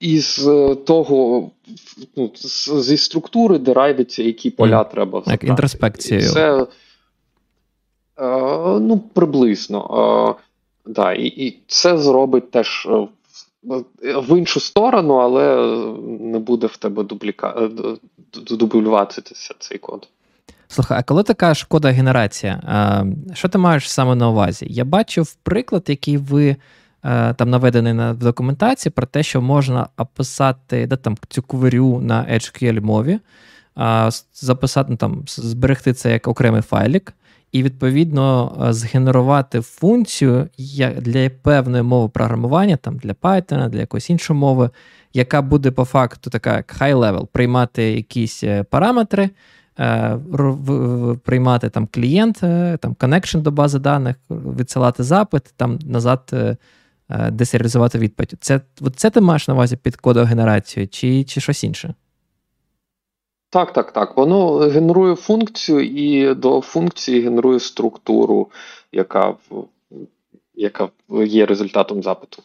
І 0.00 0.18
з 0.18 0.44
того, 0.86 1.50
ну, 2.16 2.32
зі 2.80 2.96
структури 2.96 3.58
дерайвиться, 3.58 4.22
які 4.22 4.50
поля 4.50 4.82
mm. 4.82 4.90
треба 4.90 5.20
забрати. 5.20 5.30
Як 5.30 5.44
інтроспекцією. 5.44 6.30
Це 6.30 6.66
ну, 8.80 9.02
приблизно. 9.14 10.36
Да, 10.86 11.12
І 11.12 11.26
і 11.26 11.62
це 11.66 11.98
зробить 11.98 12.50
теж 12.50 12.88
в 14.28 14.38
іншу 14.38 14.60
сторону, 14.60 15.14
але 15.14 15.56
не 16.20 16.38
буде 16.38 16.66
в 16.66 16.76
тебе 16.76 17.04
дубліка... 17.04 17.68
дублюватися 18.50 19.54
цей 19.58 19.78
код. 19.78 20.08
Слухай, 20.68 20.98
а 20.98 21.02
коли 21.02 21.22
ти 21.22 21.34
кажеш 21.34 21.64
кода 21.64 21.90
генерація, 21.90 22.60
що 23.34 23.48
ти 23.48 23.58
маєш 23.58 23.90
саме 23.90 24.14
на 24.14 24.30
увазі? 24.30 24.66
Я 24.70 24.84
бачив 24.84 25.34
приклад, 25.34 25.84
який 25.86 26.16
ви 26.16 26.56
там 27.36 27.50
наведений 27.50 27.92
на 27.92 28.12
в 28.12 28.18
документації, 28.18 28.92
про 28.92 29.06
те, 29.06 29.22
що 29.22 29.42
можна 29.42 29.88
описати 29.96 30.86
де, 30.86 30.96
там, 30.96 31.16
цю 31.28 31.42
кверю 31.42 32.00
на 32.00 32.24
HQL 32.24 32.80
мові, 32.80 33.18
записати 34.34 34.86
ну, 34.90 34.96
там, 34.96 35.22
зберегти 35.26 35.92
це 35.92 36.12
як 36.12 36.28
окремий 36.28 36.62
файлік 36.62 37.12
і 37.54 37.62
відповідно 37.62 38.56
е, 38.68 38.72
згенерувати 38.72 39.60
функцію 39.60 40.48
для 40.96 41.30
певної 41.30 41.82
мови 41.82 42.08
програмування, 42.08 42.76
там 42.76 42.96
для 42.96 43.12
Python, 43.12 43.68
для 43.68 43.80
якоїсь 43.80 44.10
іншої 44.10 44.38
мови, 44.38 44.70
яка 45.12 45.42
буде 45.42 45.70
по 45.70 45.84
факту 45.84 46.30
така 46.30 46.56
як 46.56 46.76
high 46.80 46.96
level, 46.96 47.26
приймати 47.26 47.82
якісь 47.82 48.44
е, 48.44 48.62
параметри, 48.62 49.30
е, 49.78 50.18
приймати 51.24 51.68
там 51.68 51.88
клієнт, 51.92 52.36
там 52.80 52.94
connection 52.94 53.40
до 53.40 53.50
бази 53.50 53.78
даних, 53.78 54.16
відсилати 54.30 55.02
запит, 55.02 55.54
там 55.56 55.78
назад 55.84 56.34
десеріалізувати 57.30 57.98
відповідь. 57.98 58.34
Це 58.40 58.60
це 58.96 59.10
ти 59.10 59.20
маєш 59.20 59.48
на 59.48 59.54
увазі 59.54 59.76
під 59.76 59.96
кодогенерацією 59.96 60.88
чи, 60.88 61.24
чи 61.24 61.40
щось 61.40 61.64
інше? 61.64 61.94
Так, 63.54 63.72
так, 63.72 63.92
так. 63.92 64.16
Воно 64.16 64.56
генерує 64.56 65.14
функцію 65.14 65.80
і 65.80 66.34
до 66.34 66.60
функції 66.60 67.20
генерує 67.20 67.60
структуру, 67.60 68.50
яка 68.92 69.34
яка 70.54 70.88
є 71.26 71.46
результатом 71.46 72.02
запиту. 72.02 72.42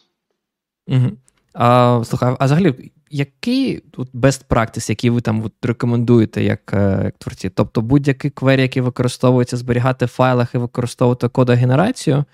Угу. 0.88 1.06
А, 1.54 2.02
Слухай, 2.04 2.36
а 2.38 2.44
взагалі, 2.44 2.92
який 3.10 3.82
best 4.14 4.46
practice, 4.48 4.90
який 4.90 5.10
ви 5.10 5.20
там 5.20 5.44
от, 5.44 5.52
рекомендуєте 5.62 6.42
як 6.42 6.74
е, 6.74 7.00
як 7.04 7.18
творці? 7.18 7.50
Тобто 7.50 7.80
будь-який 7.80 8.30
квері, 8.30 8.62
який 8.62 8.82
використовується, 8.82 9.56
зберігати 9.56 10.04
в 10.04 10.08
файлах 10.08 10.54
і 10.54 10.58
використовувати 10.58 11.28
кодогенерацію, 11.28 12.24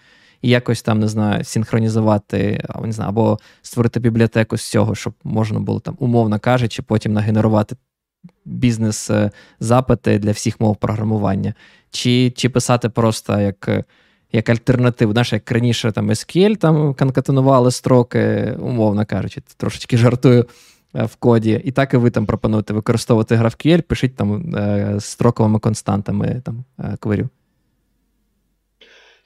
і 0.42 0.48
якось 0.48 0.82
там, 0.82 1.00
не 1.00 1.08
знаю, 1.08 1.44
синхронізувати, 1.44 2.64
не 2.84 2.92
знаю, 2.92 3.08
або 3.08 3.38
створити 3.62 4.00
бібліотеку 4.00 4.56
з 4.56 4.70
цього, 4.70 4.94
щоб 4.94 5.14
можна 5.24 5.60
було 5.60 5.80
там, 5.80 5.96
умовно 5.98 6.38
кажучи, 6.38 6.82
потім 6.82 7.12
нагенерувати 7.12 7.76
бізнес-запити 8.44 10.18
для 10.18 10.30
всіх 10.30 10.60
мов 10.60 10.76
програмування, 10.76 11.54
чи 11.90 12.30
чи 12.30 12.48
писати 12.48 12.88
просто 12.88 13.40
як 13.40 13.86
як 14.32 14.48
альтернативу. 14.48 15.12
Знаєш, 15.12 15.32
як 15.32 15.52
раніше 15.52 15.92
там 15.92 16.10
SQL 16.10 16.56
там 16.56 16.94
конкатенували 16.94 17.70
строки, 17.70 18.54
умовно 18.60 19.06
кажучи, 19.06 19.42
трошечки 19.56 19.96
жартую 19.96 20.46
е, 20.94 21.04
в 21.04 21.16
коді. 21.16 21.60
І 21.64 21.70
так 21.70 21.94
і 21.94 21.96
ви 21.96 22.10
там 22.10 22.26
пропонуєте 22.26 22.74
використовувати 22.74 23.36
GraphQL, 23.36 23.82
пишіть 23.82 24.16
там 24.16 24.54
е, 24.56 24.96
строковими 25.00 25.58
константами 25.58 26.42
там 26.44 26.64
е, 26.78 26.96
кверю. 27.00 27.28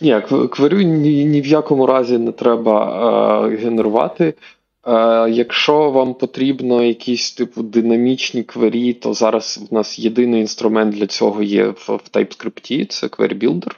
Ні, 0.01 0.23
кверю 0.53 0.77
ні, 0.77 1.25
ні 1.25 1.41
в 1.41 1.47
якому 1.47 1.87
разі 1.87 2.19
не 2.19 2.33
треба 2.33 3.47
е, 3.47 3.57
генерувати. 3.57 4.35
Е, 4.87 5.31
якщо 5.31 5.91
вам 5.91 6.15
потрібно 6.15 6.83
якісь 6.83 7.33
типу 7.33 7.63
динамічні 7.63 8.43
квері, 8.43 8.93
то 8.93 9.15
зараз 9.15 9.67
в 9.71 9.75
нас 9.75 9.99
єдиний 9.99 10.41
інструмент 10.41 10.95
для 10.95 11.07
цього 11.07 11.43
є 11.43 11.65
в, 11.65 11.85
в 11.87 12.11
TypeScript, 12.13 12.87
це 12.87 13.07
Query 13.07 13.39
Builder. 13.39 13.73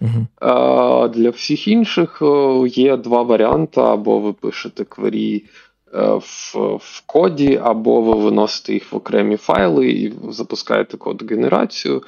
Uh-huh. 0.00 1.08
Для 1.10 1.30
всіх 1.30 1.68
інших 1.68 2.22
е, 2.22 2.68
є 2.68 2.96
два 2.96 3.22
варіанти: 3.22 3.80
або 3.80 4.20
ви 4.20 4.32
пишете 4.32 4.84
квері 4.84 5.44
в, 5.92 6.56
в 6.76 7.02
коді, 7.06 7.60
або 7.62 8.02
ви 8.02 8.14
виносите 8.14 8.72
їх 8.72 8.92
в 8.92 8.96
окремі 8.96 9.36
файли 9.36 9.90
і 9.90 10.12
запускаєте 10.30 10.96
кодогенерацію. 10.96 12.02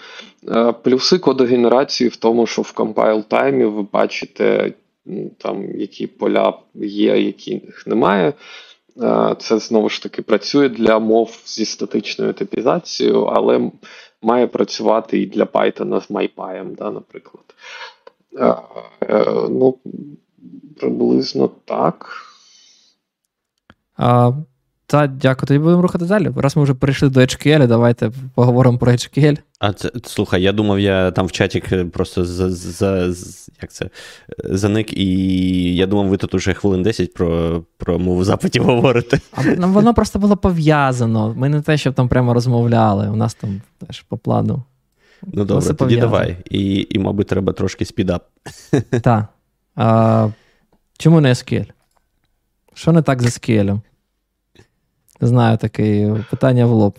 Плюси 0.83 1.19
кодогенерації 1.19 2.11
в 2.11 2.17
тому, 2.17 2.47
що 2.47 2.63
в 2.63 2.73
compile 2.77 3.23
таймі 3.23 3.65
ви 3.65 3.83
бачите 3.93 4.73
там 5.39 5.81
які 5.81 6.07
поля 6.07 6.59
є, 6.75 7.23
яких 7.23 7.87
немає. 7.87 8.33
Це 9.39 9.59
знову 9.59 9.89
ж 9.89 10.03
таки 10.03 10.23
працює 10.23 10.69
для 10.69 10.99
мов 10.99 11.43
зі 11.47 11.65
статичною 11.65 12.33
типізацією, 12.33 13.23
але 13.25 13.71
має 14.23 14.47
працювати 14.47 15.21
і 15.21 15.27
для 15.27 15.45
Python 15.45 16.01
з 16.01 16.11
MyPy, 16.11 16.77
да, 16.77 16.91
наприклад. 16.91 17.45
Е, 18.39 19.25
ну, 19.51 19.79
Приблизно 20.81 21.51
так. 21.65 22.07
А, 23.97 24.33
Та, 24.91 25.07
дякую. 25.07 25.47
Тоді 25.47 25.59
будемо 25.59 25.82
рухати 25.82 26.05
далі. 26.05 26.30
Раз 26.36 26.57
ми 26.57 26.62
вже 26.62 26.74
перейшли 26.74 27.09
до 27.09 27.20
HQL, 27.20 27.66
давайте 27.66 28.11
поговоримо 28.34 28.78
про 28.78 28.93
HQL. 28.93 29.39
А 29.59 29.72
це 29.72 29.91
слухай, 30.05 30.43
я 30.43 30.53
думав, 30.53 30.80
я 30.80 31.11
там 31.11 31.26
в 31.26 31.32
чаті 31.32 31.61
просто 31.93 32.24
за, 32.24 32.51
за, 32.51 33.12
за 33.12 33.53
як 33.62 33.72
це, 33.72 33.91
заник, 34.45 34.97
і 34.97 35.76
я 35.76 35.86
думав, 35.86 36.09
ви 36.09 36.16
тут 36.16 36.34
уже 36.34 36.55
хвилин 36.55 36.82
10 36.82 37.14
про 37.14 37.62
про 37.76 37.99
мову 37.99 38.24
запитів 38.24 38.64
говорите. 38.64 39.20
А 39.32 39.66
Воно 39.66 39.95
просто 39.95 40.18
було 40.18 40.36
пов'язано. 40.36 41.34
Ми 41.36 41.49
не 41.49 41.61
те, 41.61 41.76
щоб 41.76 41.95
там 41.95 42.09
прямо 42.09 42.34
розмовляли. 42.34 43.09
У 43.09 43.16
нас 43.16 43.34
там 43.34 43.61
теж 43.86 44.03
по 44.03 44.16
плану. 44.16 44.62
Ну 45.22 45.45
добре, 45.45 45.74
тоді 45.74 45.97
давай. 45.97 46.36
І, 46.51 46.86
і, 46.91 46.99
мабуть, 46.99 47.26
треба 47.26 47.53
трошки 47.53 47.84
спідап. 47.84 48.26
Так. 49.03 49.24
Чому 50.99 51.20
не 51.20 51.28
SQL? 51.28 51.66
Що 52.74 52.93
не 52.93 53.03
так 53.03 53.22
з 53.22 53.26
SQL? 53.26 53.80
Знаю 55.21 55.59
таке 55.59 56.16
питання 56.31 56.66
в 56.66 56.71
лоб. 56.71 56.99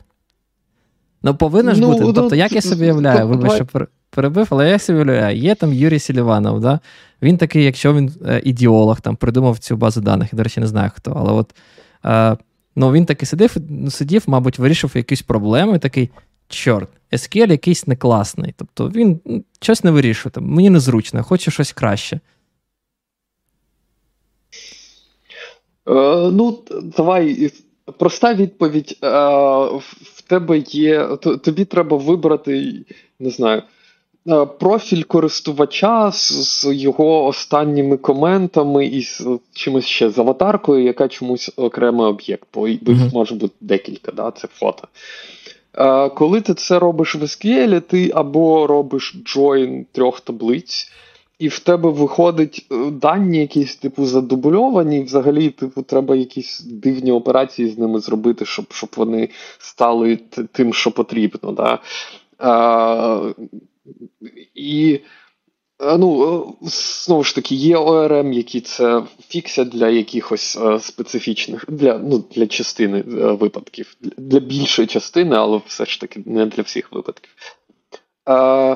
Ну, 1.23 1.35
повинно 1.35 1.73
ж 1.73 1.81
ну, 1.81 1.87
бути. 1.87 2.03
Ну, 2.03 2.13
тобто, 2.13 2.35
як 2.35 2.51
я 2.51 2.61
собі 2.61 2.83
уявляю, 2.83 3.27
вибач, 3.27 3.55
що 3.55 3.87
перебив, 4.09 4.47
але 4.49 4.69
я 4.69 4.79
собі 4.79 4.97
уявляю, 4.97 5.37
є 5.37 5.55
там 5.55 5.73
Юрій 5.73 5.99
Сіліванов, 5.99 6.59
да? 6.59 6.79
він 7.21 7.37
такий, 7.37 7.63
якщо 7.63 7.93
він 7.93 8.13
е, 8.25 8.41
ідеолог, 8.43 9.01
там 9.01 9.15
придумав 9.15 9.59
цю 9.59 9.77
базу 9.77 10.01
даних, 10.01 10.33
я, 10.33 10.37
до 10.37 10.43
речі, 10.43 10.59
не 10.59 10.67
знаю 10.67 10.91
хто, 10.95 11.11
але 11.11 11.31
от 11.31 11.55
е, 12.05 12.37
ну, 12.75 12.91
він 12.91 13.05
таки 13.05 13.25
сидів, 13.25 13.55
сидів, 13.89 14.23
мабуть, 14.27 14.59
вирішив 14.59 14.91
якісь 14.95 15.21
проблеми, 15.21 15.79
такий. 15.79 16.09
Чорт, 16.51 16.89
SQL 17.11 17.51
якийсь 17.51 17.87
не 17.87 17.95
класний. 17.95 18.53
Тобто 18.57 18.89
він 18.89 19.19
щось 19.61 19.83
не 19.83 19.91
вирішує. 19.91 20.31
Там, 20.31 20.45
Мені 20.45 20.69
незручно, 20.69 21.23
хочу 21.23 21.51
щось 21.51 21.73
краще. 21.73 22.19
Е, 25.87 26.29
Ну, 26.31 26.59
давай. 26.97 27.51
Проста 27.97 28.33
відповідь. 28.33 28.97
Е, 29.03 29.07
в 30.01 30.21
тебе 30.27 30.57
є. 30.57 31.07
Тобі 31.43 31.65
треба 31.65 31.97
вибрати, 31.97 32.73
не 33.19 33.29
знаю, 33.29 33.61
е, 34.27 34.45
профіль 34.45 35.03
користувача 35.03 36.11
з, 36.11 36.31
з 36.31 36.73
його 36.73 37.25
останніми 37.25 37.97
коментами 37.97 38.85
і 38.85 39.01
з 39.01 39.27
чимось 39.53 39.85
ще 39.85 40.09
з 40.09 40.19
аватаркою, 40.19 40.83
яка 40.83 41.07
чомусь 41.07 41.51
окремий 41.55 42.07
об'єкт, 42.07 42.47
бо 42.53 42.67
їх 42.67 43.13
може 43.13 43.35
бути 43.35 43.55
декілька, 43.61 44.11
да, 44.11 44.31
це 44.31 44.47
фото. 44.47 44.87
Е, 45.77 46.09
коли 46.09 46.41
ти 46.41 46.53
це 46.53 46.79
робиш 46.79 47.15
в 47.15 47.21
SQL, 47.21 47.81
ти 47.81 48.11
або 48.15 48.67
робиш 48.67 49.15
join 49.25 49.85
трьох 49.91 50.21
таблиць 50.21 50.91
і 51.39 51.47
в 51.47 51.59
тебе 51.59 51.89
виходить 51.89 52.67
е, 52.71 52.91
дані, 52.91 53.37
якісь 53.37 53.75
типу 53.75 54.05
задубльовані, 54.05 54.99
і 54.99 55.03
взагалі, 55.03 55.49
типу, 55.49 55.81
треба 55.81 56.15
якісь 56.15 56.59
дивні 56.59 57.11
операції 57.11 57.69
з 57.69 57.77
ними 57.77 57.99
зробити, 57.99 58.45
щоб 58.45 58.65
щоб 58.73 58.89
вони 58.95 59.29
стали 59.57 60.19
тим, 60.51 60.73
що 60.73 60.91
потрібно. 60.91 61.51
Да? 61.51 61.79
А, 62.37 63.33
І 64.55 64.99
ну, 65.79 66.55
знову 66.61 67.23
ж 67.23 67.35
таки, 67.35 67.55
є 67.55 67.77
ОРМ, 67.77 68.33
які 68.33 68.61
це 68.61 69.03
фіксять 69.27 69.69
для 69.69 69.89
якихось 69.89 70.57
специфічних, 70.79 71.65
для 71.67 71.97
ну, 71.97 72.23
для 72.35 72.47
частини 72.47 73.01
випадків, 73.11 73.95
для 74.01 74.39
більшої 74.39 74.87
частини, 74.87 75.35
але 75.35 75.61
все 75.67 75.85
ж 75.85 76.01
таки 76.01 76.23
не 76.25 76.45
для 76.45 76.63
всіх 76.63 76.91
випадків. 76.91 77.31
А, 78.25 78.75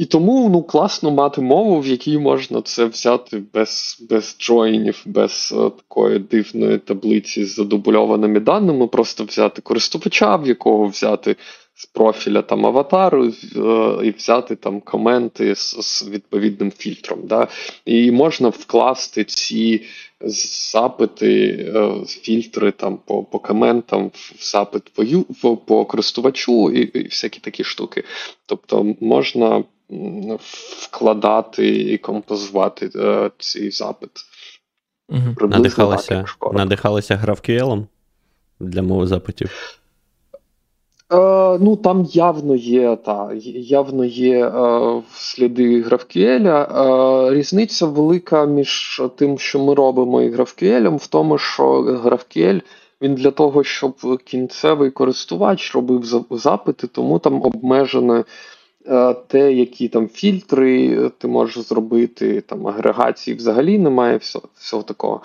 і 0.00 0.04
тому 0.04 0.48
ну, 0.48 0.62
класно 0.62 1.10
мати 1.10 1.40
мову, 1.40 1.80
в 1.80 1.86
якій 1.86 2.18
можна 2.18 2.62
це 2.62 2.84
взяти 2.84 3.42
без 3.54 3.98
без 4.10 4.36
джойнів, 4.38 5.02
без 5.06 5.54
е, 5.56 5.70
такої 5.70 6.18
дивної 6.18 6.78
таблиці 6.78 7.44
з 7.44 7.54
задубльованими 7.54 8.40
даними, 8.40 8.86
просто 8.86 9.24
взяти 9.24 9.62
користувача, 9.62 10.36
в 10.36 10.48
якого 10.48 10.86
взяти 10.86 11.36
з 11.80 11.86
профіля 11.86 12.42
там 12.42 12.66
аватару 12.66 13.24
е, 13.26 13.30
і 14.06 14.10
взяти 14.10 14.56
там 14.56 14.80
коменти 14.80 15.54
з, 15.54 15.76
з 15.80 16.08
відповідним 16.08 16.70
фільтром. 16.70 17.18
Да? 17.24 17.48
І 17.84 18.10
можна 18.10 18.48
вкласти 18.48 19.24
ці 19.24 19.82
запити, 20.72 21.48
е, 21.74 22.04
фільтри 22.06 22.72
там 22.72 22.98
по 23.06 23.22
по 23.22 23.38
коментам 23.38 24.10
в 24.14 24.34
запит 24.40 24.82
по 25.42 25.56
по 25.56 25.84
користувачу 25.84 26.70
і, 26.70 26.80
і 26.80 27.04
всякі 27.04 27.40
такі 27.40 27.64
штуки. 27.64 28.04
Тобто 28.46 28.96
можна 29.00 29.64
вкладати 30.80 31.68
і 31.68 31.98
композувати 31.98 32.90
е, 32.96 33.30
цей 33.38 33.70
запит. 33.70 34.10
Угу. 35.08 35.48
Надихалися 35.48 36.24
надихалися 36.52 37.14
GraphQL 37.26 37.86
для 38.60 38.82
мови 38.82 39.06
запитів? 39.06 39.79
Е, 41.12 41.58
Ну, 41.58 41.76
там 41.76 42.04
явно 42.10 42.54
є 42.54 42.96
та, 42.96 43.30
явно 43.54 44.04
є 44.04 44.46
е, 44.46 45.02
сліди 45.12 45.82
GraphQL. 45.82 46.48
Е, 46.48 47.34
Різниця 47.34 47.86
велика 47.86 48.46
між 48.46 49.02
тим, 49.16 49.38
що 49.38 49.58
ми 49.58 49.74
робимо 49.74 50.22
і 50.22 50.30
GraphQL, 50.30 50.96
в 50.96 51.06
тому, 51.06 51.38
що 51.38 51.64
GraphQL 52.04 52.60
він 53.02 53.14
для 53.14 53.30
того, 53.30 53.64
щоб 53.64 53.94
кінцевий 54.24 54.90
користувач 54.90 55.74
робив 55.74 56.04
запити, 56.30 56.86
тому 56.86 57.18
там 57.18 57.42
обмежене 57.42 58.24
Е, 58.86 59.14
те, 59.14 59.52
які 59.52 59.88
там 59.88 60.08
фільтри 60.08 61.08
ти 61.18 61.28
можеш 61.28 61.64
зробити, 61.64 62.40
там 62.40 62.66
агрегації 62.66 63.36
взагалі 63.36 63.78
немає 63.78 64.16
всього, 64.16 64.48
всього 64.54 64.82
такого. 64.82 65.20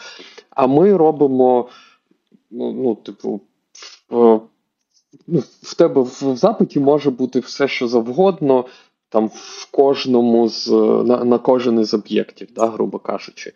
А 0.49 0.67
ми 0.67 0.97
робимо, 0.97 1.69
ну, 2.51 2.71
ну 2.71 2.95
типу, 2.95 3.41
ну, 5.27 5.43
в 5.61 5.73
тебе 5.73 6.01
в 6.01 6.35
запиті 6.35 6.79
може 6.79 7.11
бути 7.11 7.39
все, 7.39 7.67
що 7.67 7.87
завгодно, 7.87 8.65
там 9.09 9.27
в 9.27 9.67
кожному 9.71 10.49
з 10.49 10.71
на, 11.05 11.23
на 11.23 11.37
кожен 11.37 11.79
із 11.79 11.93
об'єктів, 11.93 12.47
да, 12.55 12.67
грубо 12.67 12.99
кажучи. 12.99 13.53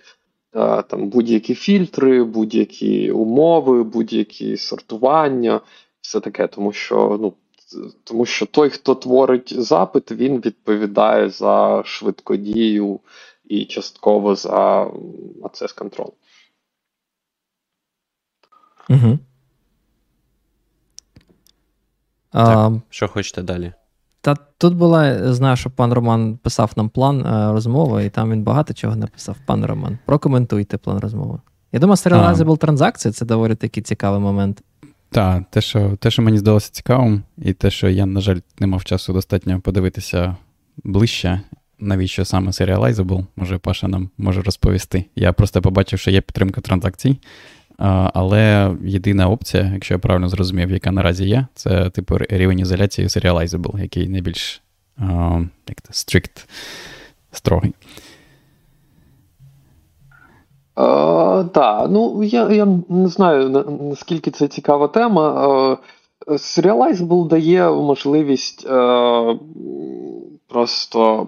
Е, 0.55 0.81
там 0.81 1.09
Будь-які 1.09 1.55
фільтри, 1.55 2.23
будь-які 2.23 3.11
умови, 3.11 3.83
будь-які 3.83 4.57
сортування, 4.57 5.61
все 6.01 6.19
таке, 6.19 6.47
тому 6.47 6.71
що 6.71 7.17
ну, 7.21 7.33
тому 8.03 8.25
що 8.25 8.45
той, 8.45 8.69
хто 8.69 8.95
творить 8.95 9.61
запит, 9.61 10.11
він 10.11 10.41
відповідає 10.41 11.29
за 11.29 11.83
швидкодію 11.85 12.99
і 13.43 13.65
частково 13.65 14.35
за 14.35 14.83
access 15.41 15.77
контроль. 15.77 16.11
Угу. 18.89 19.19
Так, 22.31 22.73
Що 22.89 23.07
хочете 23.07 23.41
далі? 23.41 23.73
Та 24.21 24.35
тут 24.57 24.75
була, 24.75 25.33
знаю, 25.33 25.55
що 25.57 25.69
пан 25.69 25.93
Роман 25.93 26.37
писав 26.37 26.71
нам 26.75 26.89
план 26.89 27.25
е, 27.25 27.51
розмови, 27.51 28.05
і 28.05 28.09
там 28.09 28.31
він 28.31 28.43
багато 28.43 28.73
чого 28.73 28.95
написав. 28.95 29.35
Пан 29.45 29.65
Роман. 29.65 29.97
Прокоментуйте 30.05 30.77
план 30.77 30.99
розмови. 30.99 31.39
Я 31.71 31.79
думаю, 31.79 31.95
Serializable 31.95 32.57
транзакції 32.57 33.11
це 33.11 33.25
доволі 33.25 33.55
такий 33.55 33.83
цікавий 33.83 34.19
момент. 34.19 34.63
Так, 35.11 35.43
те, 35.49 35.61
що 35.61 35.95
те, 35.99 36.11
що 36.11 36.21
мені 36.21 36.37
здалося 36.37 36.69
цікавим, 36.71 37.23
і 37.37 37.53
те, 37.53 37.71
що 37.71 37.89
я, 37.89 38.05
на 38.05 38.21
жаль, 38.21 38.37
не 38.59 38.67
мав 38.67 38.83
часу 38.83 39.13
достатньо 39.13 39.61
подивитися 39.61 40.35
ближче, 40.83 41.41
навіщо 41.79 42.25
саме 42.25 42.51
Serializable, 42.51 43.25
може 43.35 43.57
Паша 43.57 43.87
нам 43.87 44.09
може 44.17 44.41
розповісти. 44.41 45.05
Я 45.15 45.33
просто 45.33 45.61
побачив, 45.61 45.99
що 45.99 46.11
є 46.11 46.21
підтримка 46.21 46.61
транзакцій, 46.61 47.17
але 48.13 48.71
єдина 48.83 49.29
опція, 49.29 49.71
якщо 49.73 49.93
я 49.93 49.97
правильно 49.97 50.29
зрозумів, 50.29 50.71
яка 50.71 50.91
наразі 50.91 51.25
є, 51.25 51.47
це 51.53 51.89
типу 51.89 52.17
рівень 52.17 52.59
ізоляції 52.59 53.07
Serializable, 53.07 53.81
який 53.81 54.09
найбільш 54.09 54.61
як 55.67 55.81
це, 55.83 55.93
strict, 55.93 56.45
строгий. 57.31 57.73
Так, 61.53 61.87
ну 61.89 62.23
я 62.23 62.51
я 62.51 62.67
не 62.89 63.07
знаю 63.07 63.49
наскільки 63.81 64.31
це 64.31 64.47
цікава 64.47 64.87
тема. 64.87 65.77
Serializable 66.27 67.27
дає 67.27 67.69
можливість 67.69 68.67
просто, 70.49 71.27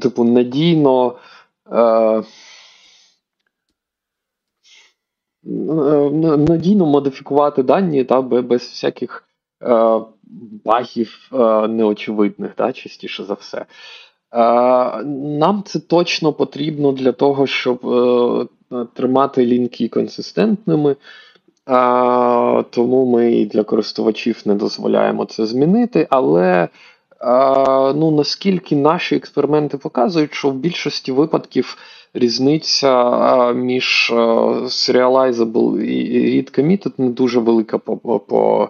типу, 0.00 0.24
надійно. 0.24 1.16
Е, 1.72 2.22
Надійно 5.46 6.86
модифікувати 6.86 7.62
дані 7.62 8.04
та, 8.04 8.22
без 8.22 8.62
всяких 8.62 9.24
е, 9.62 10.00
багів 10.64 11.30
е, 11.32 11.68
неочевидних, 11.68 12.54
та, 12.54 12.72
частіше 12.72 13.24
за 13.24 13.34
все. 13.34 13.66
Нам 15.38 15.62
це 15.66 15.78
точно 15.80 16.32
потрібно 16.32 16.92
для 16.92 17.12
того, 17.12 17.46
щоб 17.46 17.86
е, 17.86 18.46
тримати 18.94 19.46
лінки 19.46 19.88
консистентними, 19.88 20.96
тому 22.70 23.06
ми 23.06 23.32
і 23.32 23.46
для 23.46 23.62
користувачів 23.62 24.42
не 24.44 24.54
дозволяємо 24.54 25.24
це 25.24 25.46
змінити. 25.46 26.06
Але 26.10 26.68
ну, 27.94 28.10
наскільки 28.10 28.76
наші 28.76 29.16
експерименти 29.16 29.78
показують, 29.78 30.34
що 30.34 30.50
в 30.50 30.54
більшості 30.54 31.12
випадків 31.12 31.76
різниця 32.14 33.52
між 33.52 34.12
Serializable 34.14 35.80
і 35.80 36.42
Read 36.42 36.58
Committed 36.60 36.92
не 36.98 37.08
дуже 37.08 37.40
велика 37.40 37.78
по, 37.78 37.96
по 38.18 38.68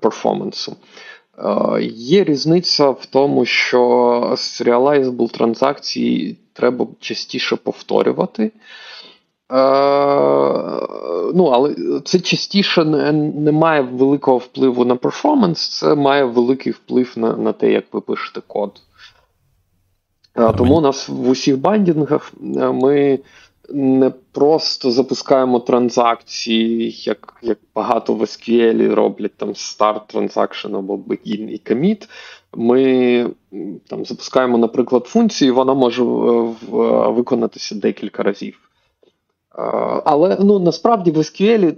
перформансу. 0.00 0.76
Е, 1.38 1.82
є 1.92 2.24
різниця 2.24 2.90
в 2.90 3.06
тому, 3.06 3.44
що 3.44 3.80
serializable 4.36 5.30
транзакції 5.32 6.36
треба 6.52 6.86
частіше 7.00 7.56
повторювати. 7.56 8.42
Е, 8.42 8.52
ну, 11.34 11.44
Але 11.52 11.74
це 12.04 12.20
частіше 12.20 12.84
не, 12.84 13.12
не 13.12 13.52
має 13.52 13.80
великого 13.82 14.38
впливу 14.38 14.84
на 14.84 14.96
перформанс, 14.96 15.78
це 15.78 15.94
має 15.94 16.24
великий 16.24 16.72
вплив 16.72 17.12
на 17.16 17.36
на 17.36 17.52
те, 17.52 17.72
як 17.72 17.84
ви 17.92 18.00
пишете 18.00 18.40
код. 18.46 18.80
Е, 20.38 20.52
тому 20.52 20.76
у 20.76 20.80
нас 20.80 21.08
в 21.08 21.28
усіх 21.28 21.58
бандінгах 21.58 22.32
ми 22.72 23.18
не 23.70 24.12
просто 24.32 24.90
запускаємо 24.90 25.60
транзакції, 25.60 26.90
як 26.90 27.34
як 27.42 27.58
багато 27.74 28.14
в 28.14 28.22
SQL 28.22 28.94
роблять 28.94 29.36
там 29.36 29.48
start 29.48 30.14
transaction 30.14 30.76
або 30.78 30.96
begin 30.96 31.48
і 31.50 31.60
commit. 31.64 32.08
ми 32.54 33.30
там 33.88 34.04
запускаємо, 34.04 34.58
наприклад, 34.58 35.06
функцію, 35.06 35.54
вона 35.54 35.74
може 35.74 36.02
виконатися 37.12 37.74
декілька 37.74 38.22
разів. 38.22 38.58
Але 40.04 40.38
ну, 40.40 40.58
насправді 40.58 41.10
в 41.10 41.18
SQL 41.18 41.74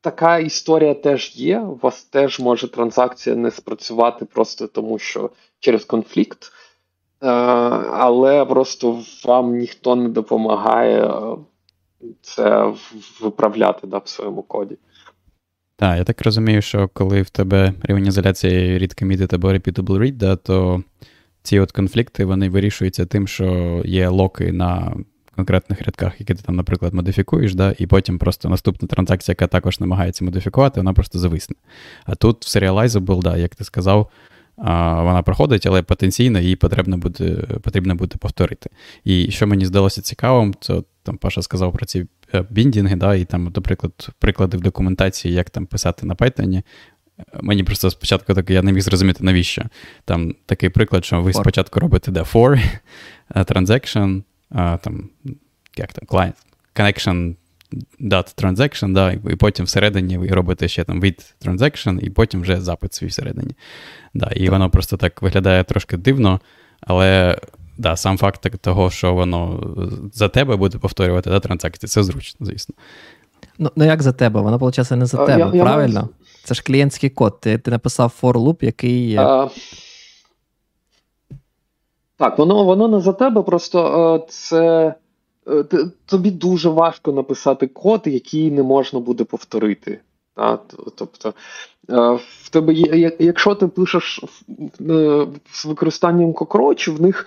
така 0.00 0.38
історія 0.38 0.94
теж 0.94 1.36
є. 1.36 1.60
У 1.60 1.78
вас 1.82 2.04
теж 2.04 2.40
може 2.40 2.68
транзакція 2.68 3.36
не 3.36 3.50
спрацювати 3.50 4.24
просто 4.24 4.66
тому, 4.66 4.98
що 4.98 5.30
через 5.60 5.84
конфлікт. 5.84 6.52
Але 7.90 8.44
просто 8.44 9.02
вам 9.24 9.56
ніхто 9.56 9.96
не 9.96 10.08
допомагає 10.08 11.10
це 12.22 12.72
виправляти 13.20 13.86
да, 13.86 13.98
в 13.98 14.08
своєму 14.08 14.42
коді. 14.42 14.76
Так, 15.76 15.98
я 15.98 16.04
так 16.04 16.22
розумію, 16.22 16.62
що 16.62 16.88
коли 16.88 17.22
в 17.22 17.30
тебе 17.30 17.72
рівень 17.82 18.06
ізоляції 18.06 18.78
read 18.78 19.02
committed 19.02 19.34
або 19.34 19.48
repeatable 19.48 19.98
read, 19.98 20.12
да, 20.12 20.36
то 20.36 20.82
ці 21.42 21.58
от 21.58 21.72
конфлікти 21.72 22.24
вони 22.24 22.48
вирішуються 22.48 23.06
тим, 23.06 23.28
що 23.28 23.82
є 23.84 24.08
локи 24.08 24.52
на 24.52 24.92
конкретних 25.36 25.82
рядках, 25.82 26.20
які 26.20 26.34
ти 26.34 26.42
там, 26.42 26.56
наприклад, 26.56 26.94
модифікуєш, 26.94 27.54
да, 27.54 27.74
і 27.78 27.86
потім 27.86 28.18
просто 28.18 28.48
наступна 28.48 28.88
транзакція, 28.88 29.32
яка 29.32 29.46
також 29.46 29.80
намагається 29.80 30.24
модифікувати, 30.24 30.80
вона 30.80 30.92
просто 30.92 31.18
зависне. 31.18 31.56
А 32.04 32.14
тут 32.14 32.44
в 32.44 32.58
Serializable, 32.58 33.22
да, 33.22 33.36
як 33.36 33.54
ти 33.54 33.64
сказав, 33.64 34.10
вона 35.02 35.22
проходить, 35.22 35.66
але 35.66 35.82
потенційно 35.82 36.40
її 36.40 36.56
потрібно 36.56 36.96
буде 36.96 37.34
потрібно 37.62 37.94
буде 37.94 38.16
повторити. 38.16 38.70
І 39.04 39.30
що 39.30 39.46
мені 39.46 39.64
здалося 39.64 40.02
цікавим, 40.02 40.54
це 40.60 40.82
там 41.02 41.16
Паша 41.16 41.42
сказав 41.42 41.72
про 41.72 41.86
ці 41.86 42.06
е, 42.34 42.44
біндінги, 42.50 42.96
да, 42.96 43.14
і 43.14 43.24
там, 43.24 43.44
наприклад, 43.44 44.08
приклади 44.18 44.56
в 44.56 44.60
документації, 44.60 45.34
як 45.34 45.50
там 45.50 45.66
писати 45.66 46.06
на 46.06 46.14
Python. 46.14 46.62
Мені 47.42 47.64
просто 47.64 47.90
спочатку 47.90 48.34
так 48.34 48.50
я 48.50 48.62
не 48.62 48.72
міг 48.72 48.82
зрозуміти, 48.82 49.24
навіщо. 49.24 49.62
Там 50.04 50.34
такий 50.46 50.68
приклад, 50.68 51.04
що 51.04 51.22
ви 51.22 51.30
for. 51.30 51.40
спочатку 51.40 51.80
робите 51.80 52.10
да, 52.10 52.22
for 52.22 52.62
е, 53.34 53.42
transaction, 53.42 54.22
там, 54.80 55.08
як 55.76 55.92
там, 55.92 56.04
client, 56.08 56.34
connection 56.74 57.34
dot 58.00 58.42
transaction, 58.44 58.92
да, 58.92 59.12
і 59.12 59.36
потім 59.36 59.66
всередині 59.66 60.18
ви 60.18 60.28
робите 60.28 60.68
ще 60.68 60.84
там 60.84 61.00
від 61.00 61.34
transaction, 61.46 62.00
і 62.00 62.10
потім 62.10 62.40
вже 62.40 62.60
запит 62.60 62.94
свій 62.94 63.06
всередині. 63.06 63.52
Да, 64.14 64.26
І 64.26 64.48
воно 64.48 64.70
просто 64.70 64.96
так 64.96 65.22
виглядає 65.22 65.64
трошки 65.64 65.96
дивно, 65.96 66.40
але 66.80 67.38
да, 67.78 67.96
сам 67.96 68.18
факт 68.18 68.60
того, 68.60 68.90
що 68.90 69.14
воно 69.14 69.60
за 70.14 70.28
тебе 70.28 70.56
буде 70.56 70.78
повторювати 70.78 71.30
да, 71.30 71.40
транзакції, 71.40 71.88
це 71.88 72.02
зручно, 72.02 72.46
звісно. 72.46 72.74
Ну, 73.58 73.70
ну 73.76 73.84
як 73.84 74.02
за 74.02 74.12
тебе? 74.12 74.40
Воно, 74.40 74.58
виходить, 74.58 74.90
не 74.90 75.06
за 75.06 75.26
тебе, 75.26 75.56
я, 75.56 75.62
правильно? 75.62 76.08
Я... 76.12 76.26
Це 76.44 76.54
ж 76.54 76.62
клієнтський 76.62 77.10
код. 77.10 77.40
Ти 77.40 77.58
ти 77.58 77.70
написав 77.70 78.14
for 78.22 78.32
loop, 78.32 78.64
який. 78.64 79.16
А... 79.16 79.48
Так, 82.16 82.38
воно 82.38 82.64
воно 82.64 82.88
не 82.88 83.00
за 83.00 83.12
тебе, 83.12 83.42
просто 83.42 84.26
це. 84.28 84.94
Е, 85.48 85.64
тобі 86.06 86.30
дуже 86.30 86.68
важко 86.68 87.12
написати 87.12 87.66
код, 87.66 88.02
який 88.04 88.50
не 88.50 88.62
можна 88.62 89.00
буде 89.00 89.24
повторити. 89.24 90.00
Тобто, 90.94 91.28
е, 91.90 92.18
в 92.42 92.48
тебе 92.50 92.72
є, 92.72 93.16
якщо 93.18 93.54
ти 93.54 93.66
пишеш 93.66 94.20
е, 94.80 95.26
з 95.52 95.64
використанням 95.64 96.32
кокрочів, 96.32 96.96
в 96.96 97.02
них 97.02 97.26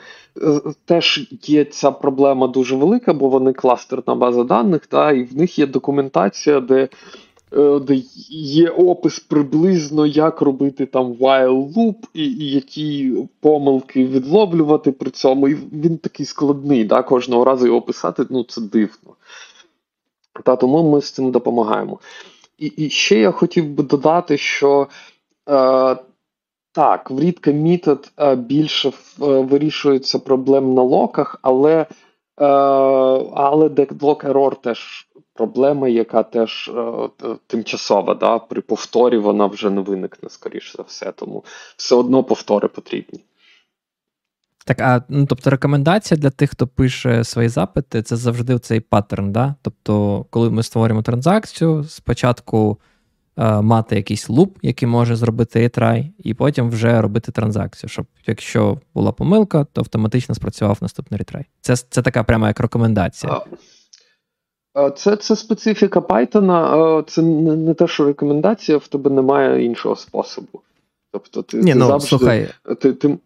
теж 0.85 1.27
є 1.43 1.65
ця 1.65 1.91
проблема 1.91 2.47
дуже 2.47 2.75
велика, 2.75 3.13
бо 3.13 3.29
вони 3.29 3.53
кластерна 3.53 4.15
база 4.15 4.43
даних, 4.43 4.85
та, 4.85 5.11
і 5.11 5.23
в 5.23 5.37
них 5.37 5.59
є 5.59 5.67
документація, 5.67 6.59
де 6.59 6.87
де 7.81 7.95
є 8.29 8.69
опис 8.69 9.19
приблизно, 9.19 10.05
як 10.05 10.41
робити 10.41 10.85
там 10.85 11.13
while 11.13 11.73
loop, 11.73 11.95
і, 12.13 12.23
і 12.23 12.51
які 12.51 13.15
помилки 13.39 14.05
відловлювати 14.05 14.91
при 14.91 15.11
цьому. 15.11 15.47
І 15.47 15.55
він 15.55 15.97
такий 15.97 16.25
складний, 16.25 16.83
да, 16.83 17.03
кожного 17.03 17.45
разу 17.45 17.67
його 17.67 17.81
писати, 17.81 18.25
ну 18.29 18.43
це 18.43 18.61
дивно. 18.61 19.15
Та 20.43 20.55
Тому 20.55 20.91
ми 20.91 21.01
з 21.01 21.11
цим 21.11 21.31
допомагаємо. 21.31 21.99
І 22.57 22.65
і 22.65 22.89
ще 22.89 23.19
я 23.19 23.31
хотів 23.31 23.69
би 23.69 23.83
додати, 23.83 24.37
що 24.37 24.87
е, 25.49 25.97
так, 26.71 27.11
в 27.11 27.19
Read 27.19 27.47
Committed 27.47 28.11
е, 28.17 28.35
більше 28.35 28.89
е, 28.89 28.91
вирішується 29.19 30.19
проблем 30.19 30.73
на 30.73 30.81
локах, 30.81 31.39
але 31.41 31.73
е, 31.81 31.85
але 33.35 33.67
error 34.23 34.61
теж 34.61 35.07
проблема, 35.35 35.87
яка 35.87 36.23
теж 36.23 36.71
е, 36.75 37.09
тимчасова. 37.47 38.15
Да? 38.15 38.39
При 38.39 38.61
повторі 38.61 39.17
вона 39.17 39.45
вже 39.45 39.69
не 39.69 39.81
виникне, 39.81 40.29
скоріш 40.29 40.75
за 40.77 40.83
все, 40.83 41.11
тому 41.11 41.43
все 41.77 41.95
одно 41.95 42.23
повтори 42.23 42.67
потрібні. 42.67 43.19
Так, 44.65 44.81
а 44.81 45.03
ну 45.09 45.25
тобто 45.25 45.49
рекомендація 45.49 46.17
для 46.17 46.29
тих, 46.29 46.49
хто 46.49 46.67
пише 46.67 47.23
свої 47.23 47.49
запити, 47.49 48.01
це 48.01 48.15
завжди 48.15 48.59
цей 48.59 48.79
паттерн. 48.79 49.31
да? 49.31 49.55
Тобто, 49.61 50.25
коли 50.29 50.49
ми 50.49 50.63
створюємо 50.63 51.01
транзакцію, 51.01 51.83
спочатку 51.83 52.79
е, 53.37 53.61
мати 53.61 53.95
якийсь 53.95 54.29
луп, 54.29 54.57
який 54.61 54.87
може 54.87 55.15
зробити 55.15 55.59
ретрай, 55.59 56.13
і 56.19 56.33
потім 56.33 56.69
вже 56.69 57.01
робити 57.01 57.31
транзакцію. 57.31 57.89
Щоб 57.89 58.05
якщо 58.27 58.79
була 58.93 59.11
помилка, 59.11 59.65
то 59.73 59.81
автоматично 59.81 60.35
спрацював 60.35 60.77
наступний 60.81 61.17
ретрай. 61.17 61.45
Це 61.61 61.75
це 61.75 62.01
така 62.01 62.23
прямо 62.23 62.47
як 62.47 62.59
рекомендація. 62.59 63.41
Це 64.95 65.15
це 65.15 65.35
специфіка 65.35 65.99
Python, 65.99 67.03
це 67.07 67.21
не, 67.21 67.55
не 67.55 67.73
те, 67.73 67.87
що 67.87 68.05
рекомендація, 68.05 68.77
в 68.77 68.87
тебе 68.87 69.09
немає 69.09 69.65
іншого 69.65 69.95
способу. 69.95 70.61
Тобто, 71.11 71.41
ти, 71.41 71.57
ні, 71.57 71.73
ти 71.73 71.79
ну, 71.79 71.87
завжди. 71.87 72.07
Слухай, 72.07 72.49
ти, 72.81 72.93
ти... 72.93 73.17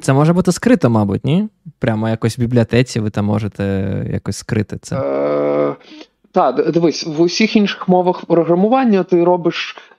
Це 0.00 0.12
може 0.12 0.32
бути 0.32 0.52
скрито, 0.52 0.90
мабуть, 0.90 1.24
ні? 1.24 1.48
Прямо 1.78 2.08
якось 2.08 2.38
в 2.38 2.40
бібліотеці 2.40 3.00
ви 3.00 3.10
там 3.10 3.24
можете 3.24 3.64
якось 4.12 4.36
скрити 4.36 4.78
це. 4.82 4.96
Е, 4.96 5.76
Так, 6.32 6.70
дивись, 6.70 7.06
в 7.06 7.20
усіх 7.20 7.56
інших 7.56 7.88
мовах 7.88 8.24
програмування 8.24 9.02
ти 9.02 9.24
робиш 9.24 9.76
е, 9.76 9.94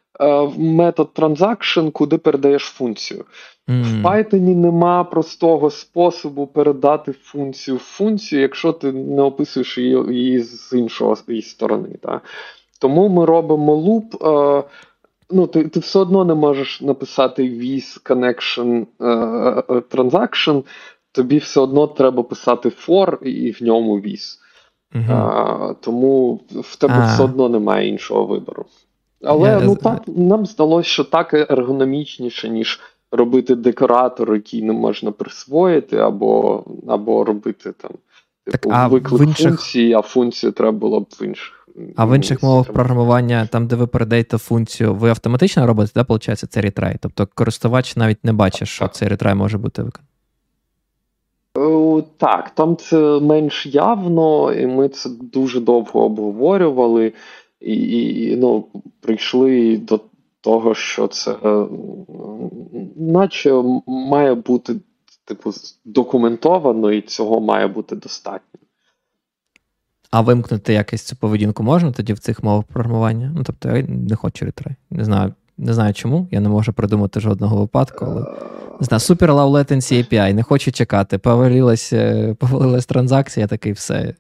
метод 0.58 1.10
transaction, 1.16 1.92
куди 1.92 2.18
передаєш 2.18 2.64
функцію. 2.64 3.26
Mm. 3.70 3.84
В 3.84 4.06
Python 4.06 4.56
нема 4.56 5.04
простого 5.04 5.70
способу 5.70 6.48
передати 6.48 7.12
функцію 7.12 7.78
в 7.78 7.80
функцію, 7.80 8.42
якщо 8.42 8.74
ти 8.74 8.92
не 8.92 9.22
описуєш 9.22 9.78
її, 9.78 10.04
її 10.10 10.40
з 10.40 10.74
іншого 10.74 11.18
її 11.28 11.42
сторони. 11.42 11.90
Так? 12.02 12.24
Тому 12.80 13.10
ми 13.10 13.26
робимо 13.26 13.76
луп. 13.76 14.24
Е, 14.24 14.64
ну, 15.30 15.48
Ти 15.48 15.64
ти 15.64 15.80
все 15.80 16.00
одно 16.00 16.26
не 16.26 16.34
можеш 16.34 16.82
написати 16.82 17.44
with 17.44 18.04
connection 18.04 18.86
е, 19.00 19.06
е, 19.70 19.80
transaction, 19.80 20.64
тобі 21.12 21.38
все 21.38 21.60
одно 21.60 21.88
треба 21.88 22.24
писати 22.24 22.70
for 22.70 23.24
і 23.24 23.52
в 23.52 23.64
ньому 23.64 24.00
with. 24.00 24.38
Mm-hmm. 24.96 25.76
Тому 25.80 26.42
в 26.50 26.76
тебе 26.76 26.94
ah. 26.94 27.14
все 27.14 27.24
одно 27.24 27.50
немає 27.50 27.88
іншого 27.88 28.26
вибору. 28.26 28.66
Але 29.24 29.58
yeah, 29.58 29.66
ну, 29.66 29.76
так, 29.76 30.02
нам 30.08 30.46
здалося, 30.46 30.90
що 30.90 31.04
так 31.04 31.34
ергономічніше, 31.34 32.50
ніж 32.50 32.80
робити 33.12 33.56
декоратор, 33.56 34.34
який 34.34 34.62
не 34.62 34.74
можна 34.74 35.12
присвоїти, 35.12 35.98
або 35.98 36.64
або 36.88 37.24
робити 37.24 37.74
там 37.78 37.92
так, 38.44 38.62
типу, 38.62 38.76
а 38.76 38.88
виклик 38.88 39.22
інших... 39.22 39.48
функції, 39.48 39.94
а 39.94 40.02
функцію 40.02 40.52
треба 40.52 40.78
було 40.78 41.00
б 41.00 41.06
в 41.22 41.24
інших. 41.24 41.68
А 41.96 42.06
в 42.06 42.16
інших 42.16 42.44
мовах 42.44 42.74
програмування, 42.74 43.48
там, 43.52 43.68
де 43.68 43.76
ви 43.76 43.88
передаєте 43.88 44.38
функцію, 44.38 44.96
ви 44.96 45.10
автоматично 45.10 45.68
робите, 45.68 45.92
да, 45.96 46.02
виходить, 46.02 46.40
це 46.40 46.62
ретрай? 46.62 46.96
Тобто 47.02 47.28
користувач 47.36 47.96
навіть 47.96 48.26
не 48.26 48.34
бачить, 48.34 48.68
що 48.68 48.88
цей 48.88 49.08
ретрай 49.08 49.36
може 49.36 49.58
бути 49.58 49.82
виконаний. 49.82 50.10
Так, 52.18 52.50
там 52.50 52.78
це 52.78 53.20
менш 53.20 53.66
явно, 53.66 54.54
і 54.54 54.68
ми 54.68 54.90
це 54.90 55.10
дуже 55.10 55.60
довго 55.60 56.06
обговорювали, 56.06 57.14
і, 57.62 57.74
і 58.24 58.36
ну, 58.36 58.66
прийшли 59.00 59.78
до 59.78 60.02
того, 60.42 60.76
що 60.76 61.08
це 61.08 61.32
е, 61.32 61.68
наче 62.96 63.64
має 63.88 64.34
бути 64.34 64.76
типу, 65.26 65.52
документовано, 65.86 66.92
і 66.92 67.02
цього 67.02 67.40
має 67.42 67.68
бути 67.68 67.96
достатньо. 67.96 68.60
А 70.12 70.22
вимкнути 70.22 70.74
якось 70.74 71.02
цю 71.02 71.16
поведінку 71.16 71.64
можна 71.64 71.92
тоді 71.92 72.14
в 72.14 72.20
цих 72.20 72.44
мовах 72.44 72.66
програмування? 72.66 73.32
Ну, 73.36 73.44
тобто, 73.44 73.78
я 73.78 73.84
не 73.88 74.16
хочу 74.16 74.46
ретрай. 74.46 74.76
Не 74.90 75.06
знаю, 75.06 75.34
не 75.58 75.74
знаю 75.74 75.94
чому. 75.94 76.28
Я 76.32 76.40
не 76.40 76.50
можу 76.50 76.74
придумати 76.74 77.20
жодного 77.20 77.58
випадку, 77.58 78.06
але 78.06 78.22
не 78.80 78.86
знаю, 78.86 79.00
Super 79.00 79.28
Low 79.28 79.52
Latency 79.52 79.94
API, 79.94 80.34
не 80.34 80.44
хочу 80.44 80.72
чекати. 80.72 81.18
Повалилась, 81.18 81.94
повалилась 82.40 82.86
транзакція, 82.86 83.48
такий 83.48 83.72
все. 83.72 84.16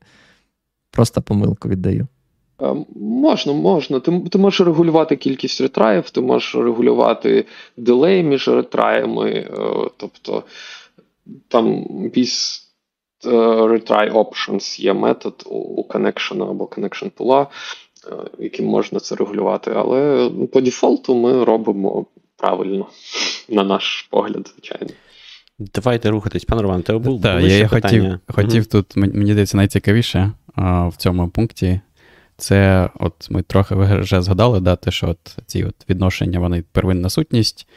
Просто 0.92 1.22
помилку 1.22 1.70
віддаю. 1.70 2.08
Е, 2.62 2.76
можна, 2.96 3.54
можна. 3.54 4.00
Ти 4.00 4.22
ти 4.32 4.38
можеш 4.38 4.62
регулювати 4.62 5.16
кількість 5.16 5.62
ретраїв, 5.62 6.10
ти 6.10 6.22
можеш 6.22 6.56
регулювати 6.56 7.46
дилей 7.78 8.24
між 8.24 8.48
ретраями, 8.48 9.32
е, 9.32 9.48
тобто 9.98 10.44
там 11.48 11.86
без 12.16 12.66
retry 13.24 14.14
options 14.14 14.82
є 14.82 14.94
метод 14.94 15.44
у 15.46 15.84
connection 15.90 16.50
або 16.50 16.66
connection 16.66 17.12
pool, 17.12 17.42
е, 17.42 17.48
яким 18.40 18.66
можна 18.66 19.00
це 19.00 19.16
регулювати. 19.16 19.72
Але 19.76 20.30
по 20.54 20.62
дефолту 20.62 21.16
ми 21.16 21.44
робимо 21.44 22.06
правильно, 22.38 22.88
на 23.50 23.64
наш 23.64 24.08
погляд, 24.12 24.52
звичайно. 24.54 24.94
Давайте 25.76 26.10
рухатись, 26.10 26.46
пан 26.46 26.62
Роман, 26.62 26.82
тебе 26.82 27.00
був 27.00 27.22
Так, 27.22 27.44
я, 27.44 27.58
я 27.58 27.68
хотів 27.68 28.20
хотів 28.28 28.64
mm 28.64 28.72
тут, 28.72 28.96
мені 28.96 29.32
здається, 29.32 29.58
найцікавіше 29.58 30.32
а, 30.56 30.88
в 30.88 30.96
цьому 30.96 31.30
пункті. 31.30 31.82
Це 32.40 32.90
от 33.00 33.32
ми 33.32 33.42
трохи 33.42 33.76
вже 33.76 34.22
згадали, 34.22 34.60
да, 34.60 34.76
те, 34.76 34.92
що 34.92 35.10
от 35.10 35.38
ці 35.46 35.64
от 35.64 35.76
відношення, 35.90 36.40
вони 36.40 36.64
первинна 36.72 37.10
сутність, 37.10 37.68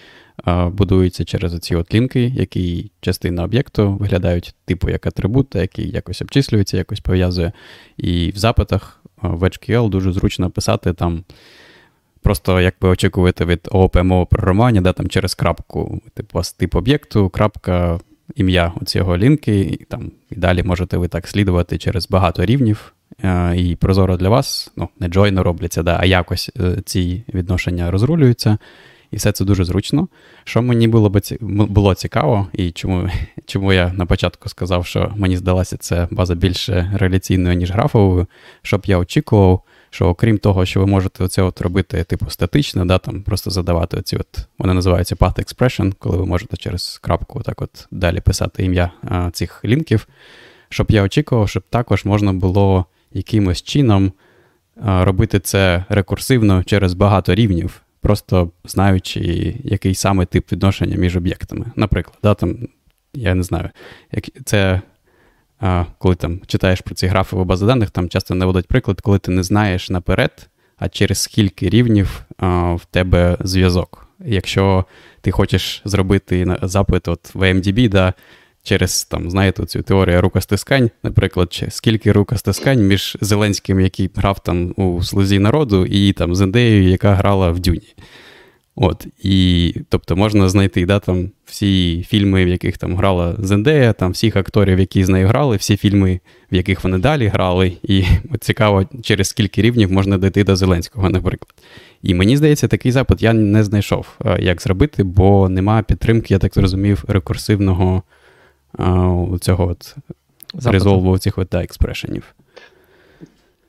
а, 0.44 0.68
будуються 0.68 1.24
через 1.24 1.58
ці 1.58 1.74
от 1.76 1.94
лінки, 1.94 2.22
які 2.36 2.90
частина 3.00 3.44
об'єкту 3.44 3.92
виглядають 3.92 4.54
типу 4.64 4.90
як 4.90 5.06
атрибут, 5.06 5.54
який 5.54 5.90
якось 5.90 6.22
обчислюється, 6.22 6.76
якось 6.76 7.00
пов'язує. 7.00 7.52
І 7.96 8.30
в 8.30 8.36
запитах 8.38 9.02
в 9.22 9.42
HQL 9.42 9.88
дуже 9.88 10.12
зручно 10.12 10.50
писати 10.50 10.92
там. 10.92 11.24
Просто 12.22 12.60
як 12.60 12.74
ви 12.80 12.88
очікуєте 12.88 13.44
від 13.44 13.68
ООП 13.70 13.92
програмування, 14.30 14.80
да, 14.80 14.92
там 14.92 15.08
через 15.08 15.34
крапку, 15.34 16.00
типу, 16.14 16.40
тип 16.58 16.74
об'єкту, 16.74 17.28
крапка, 17.28 18.00
ім'я 18.34 18.72
цього 18.86 19.16
лінки, 19.16 19.60
і 19.60 19.76
там 19.76 20.10
і 20.30 20.34
далі 20.34 20.62
можете 20.62 20.96
ви 20.96 21.08
так 21.08 21.28
слідувати 21.28 21.78
через 21.78 22.08
багато 22.08 22.44
рівнів. 22.44 22.92
І 23.56 23.76
прозоро 23.76 24.16
для 24.16 24.28
вас, 24.28 24.72
ну, 24.76 24.88
не 25.00 25.08
джойно 25.08 25.42
робляться, 25.42 25.82
да, 25.82 25.96
а 26.00 26.04
якось 26.04 26.50
е, 26.60 26.76
ці 26.84 27.24
відношення 27.34 27.90
розрулюються. 27.90 28.58
І 29.10 29.16
все 29.16 29.32
це 29.32 29.44
дуже 29.44 29.64
зручно. 29.64 30.08
Що 30.44 30.62
мені 30.62 30.88
було 30.88 31.10
б 31.10 31.20
було 31.40 31.94
цікаво, 31.94 32.46
і 32.52 32.70
чому 32.70 33.08
чому 33.46 33.72
я 33.72 33.92
на 33.92 34.06
початку 34.06 34.48
сказав, 34.48 34.86
що 34.86 35.12
мені 35.16 35.36
здалася 35.36 35.76
це 35.76 36.08
база 36.10 36.34
більше 36.34 36.92
реляційною, 36.94 37.56
ніж 37.56 37.70
графовою, 37.70 38.26
щоб 38.62 38.82
я 38.86 38.98
очікував, 38.98 39.62
що 39.90 40.06
окрім 40.06 40.38
того, 40.38 40.66
що 40.66 40.80
ви 40.80 40.86
можете 40.86 41.24
оце 41.24 41.42
от 41.42 41.60
робити, 41.60 42.04
типу, 42.04 42.30
статично, 42.30 42.84
да, 42.84 42.98
там 42.98 43.22
просто 43.22 43.50
задавати 43.50 43.96
оці 43.96 44.16
от, 44.16 44.46
вони 44.58 44.74
називаються 44.74 45.14
path 45.14 45.38
expression, 45.38 45.92
коли 45.98 46.16
ви 46.16 46.26
можете 46.26 46.56
через 46.56 46.98
крапку 46.98 47.42
так 47.42 47.62
от 47.62 47.86
далі 47.90 48.20
писати 48.20 48.64
ім'я 48.64 48.90
цих 49.32 49.64
лінків, 49.64 50.08
щоб 50.68 50.86
я 50.90 51.02
очікував, 51.02 51.48
щоб 51.48 51.62
також 51.70 52.04
можна 52.04 52.32
було 52.32 52.86
якимось 53.14 53.62
чином 53.62 54.12
робити 54.84 55.40
це 55.40 55.84
рекурсивно 55.88 56.64
через 56.64 56.94
багато 56.94 57.34
рівнів, 57.34 57.82
просто 58.00 58.50
знаючи, 58.64 59.54
який 59.64 59.94
саме 59.94 60.26
тип 60.26 60.52
відношення 60.52 60.96
між 60.96 61.16
об'єктами. 61.16 61.66
Наприклад, 61.76 62.18
да, 62.22 62.34
там, 62.34 62.56
я 63.14 63.34
не 63.34 63.42
знаю, 63.42 63.70
як 64.12 64.24
це 64.44 64.80
коли 65.98 66.14
там 66.14 66.40
читаєш 66.46 66.80
про 66.80 66.94
ці 66.94 67.06
графи 67.06 67.36
в 67.36 67.44
бази 67.44 67.66
даних, 67.66 67.90
там 67.90 68.08
часто 68.08 68.34
наводять 68.34 68.66
приклад, 68.66 69.00
коли 69.00 69.18
ти 69.18 69.30
не 69.30 69.42
знаєш 69.42 69.90
наперед, 69.90 70.48
а 70.76 70.88
через 70.88 71.18
скільки 71.18 71.68
рівнів 71.68 72.22
в 72.74 72.80
тебе 72.90 73.36
зв'язок. 73.40 74.08
Якщо 74.24 74.84
ти 75.20 75.30
хочеш 75.30 75.82
зробити 75.84 76.56
запит 76.62 77.08
от 77.08 77.34
в 77.34 77.42
AMDB, 77.42 77.88
да, 77.88 78.14
через 78.62 79.04
там, 79.04 79.30
знаєте, 79.30 79.66
цю 79.66 79.82
теорію 79.82 80.20
рукостискань, 80.20 80.90
наприклад, 81.02 81.64
скільки 81.68 82.12
рукостискань 82.12 82.86
між 82.86 83.16
Зеленським, 83.20 83.80
який 83.80 84.10
грав 84.14 84.42
там 84.42 84.74
у 84.76 85.02
слузі 85.02 85.38
народу, 85.38 85.86
і 85.86 86.12
там 86.12 86.34
Зендеєю, 86.34 86.88
яка 86.88 87.14
грала 87.14 87.50
в 87.50 87.60
Дюні. 87.60 87.94
От, 88.74 89.06
і, 89.22 89.74
Тобто 89.88 90.16
можна 90.16 90.48
знайти 90.48 90.86
да, 90.86 90.98
там, 90.98 91.30
всі 91.44 92.02
фільми, 92.08 92.44
в 92.44 92.48
яких 92.48 92.78
там 92.78 92.96
грала 92.96 93.36
Зендея, 93.38 93.92
там 93.92 94.12
всіх 94.12 94.36
акторів, 94.36 94.80
які 94.80 95.04
з 95.04 95.08
нею 95.08 95.28
грали, 95.28 95.56
всі 95.56 95.76
фільми, 95.76 96.20
в 96.52 96.54
яких 96.54 96.84
вони 96.84 96.98
далі 96.98 97.26
грали. 97.26 97.72
І 97.82 98.04
от 98.34 98.44
цікаво, 98.44 98.88
через 99.02 99.28
скільки 99.28 99.62
рівнів 99.62 99.92
можна 99.92 100.18
дійти 100.18 100.44
до 100.44 100.56
Зеленського, 100.56 101.10
наприклад. 101.10 101.54
І 102.02 102.14
мені 102.14 102.36
здається, 102.36 102.68
такий 102.68 102.92
запит 102.92 103.22
я 103.22 103.32
не 103.32 103.64
знайшов, 103.64 104.06
як 104.38 104.62
зробити, 104.62 105.02
бо 105.02 105.48
нема 105.48 105.82
підтримки, 105.82 106.34
я 106.34 106.38
так 106.38 106.54
зрозумів, 106.54 107.04
рекурсивного 107.08 108.02
цього 109.40 109.66
от 109.66 109.96
резолву 110.64 111.18
цих 111.18 111.38
от, 111.38 111.48
да, 111.52 111.62
експрешенів. 111.62 112.34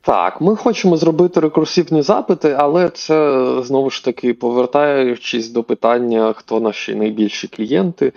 Так, 0.00 0.40
ми 0.40 0.56
хочемо 0.56 0.96
зробити 0.96 1.40
рекурсивні 1.40 2.02
запити, 2.02 2.56
але 2.58 2.88
це 2.88 3.44
знову 3.62 3.90
ж 3.90 4.04
таки 4.04 4.34
повертаючись 4.34 5.48
до 5.48 5.62
питання, 5.62 6.32
хто 6.32 6.60
наші 6.60 6.94
найбільші 6.94 7.48
клієнти. 7.48 8.12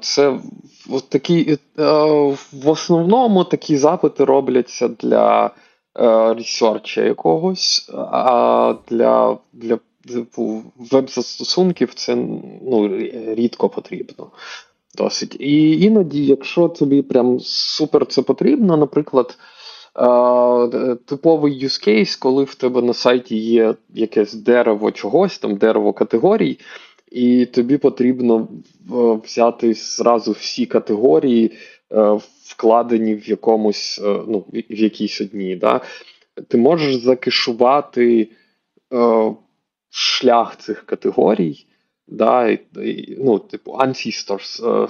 Це 0.00 0.38
такі, 1.08 1.58
в 2.52 2.68
основному 2.68 3.44
такі 3.44 3.76
запити 3.76 4.24
робляться 4.24 4.88
для 4.88 5.50
ресерча 6.34 7.02
якогось, 7.02 7.90
а 7.94 8.74
для 8.90 9.38
для 9.52 9.78
типу, 10.08 10.62
веб-застосунків 10.76 11.94
це 11.94 12.16
ну, 12.62 12.96
рідко 13.34 13.68
потрібно. 13.68 14.26
Досить. 14.98 15.36
І 15.40 15.80
іноді, 15.80 16.26
якщо 16.26 16.68
тобі 16.68 17.02
прям 17.02 17.40
супер 17.40 18.06
це 18.06 18.22
потрібно, 18.22 18.76
наприклад. 18.76 19.38
Типовий 21.06 21.64
use 21.64 21.88
case, 21.88 22.18
коли 22.18 22.44
в 22.44 22.54
тебе 22.54 22.82
на 22.82 22.94
сайті 22.94 23.36
є 23.36 23.74
якесь 23.94 24.34
дерево 24.34 24.90
чогось, 24.90 25.38
там 25.38 25.56
дерево 25.56 25.92
категорій, 25.92 26.58
і 27.10 27.46
тобі 27.46 27.78
потрібно 27.78 28.48
взяти 29.24 29.74
зразу 29.74 30.32
всі 30.32 30.66
категорії, 30.66 31.52
е, 31.92 32.18
вкладені 32.44 33.14
в 33.14 33.28
якомусь, 33.28 34.00
е, 34.04 34.20
ну, 34.28 34.44
в 34.52 34.74
якійсь 34.74 35.20
одній. 35.20 35.56
Да? 35.56 35.80
Ти 36.48 36.58
можеш 36.58 36.96
закешувати 36.96 38.28
е, 38.92 39.34
шлях 39.90 40.56
цих 40.56 40.86
категорій 40.86 41.66
да, 42.08 42.48
і, 42.48 43.16
ну, 43.24 43.38
типу, 43.38 43.72
ancestors 43.72 44.66
е, 44.66 44.88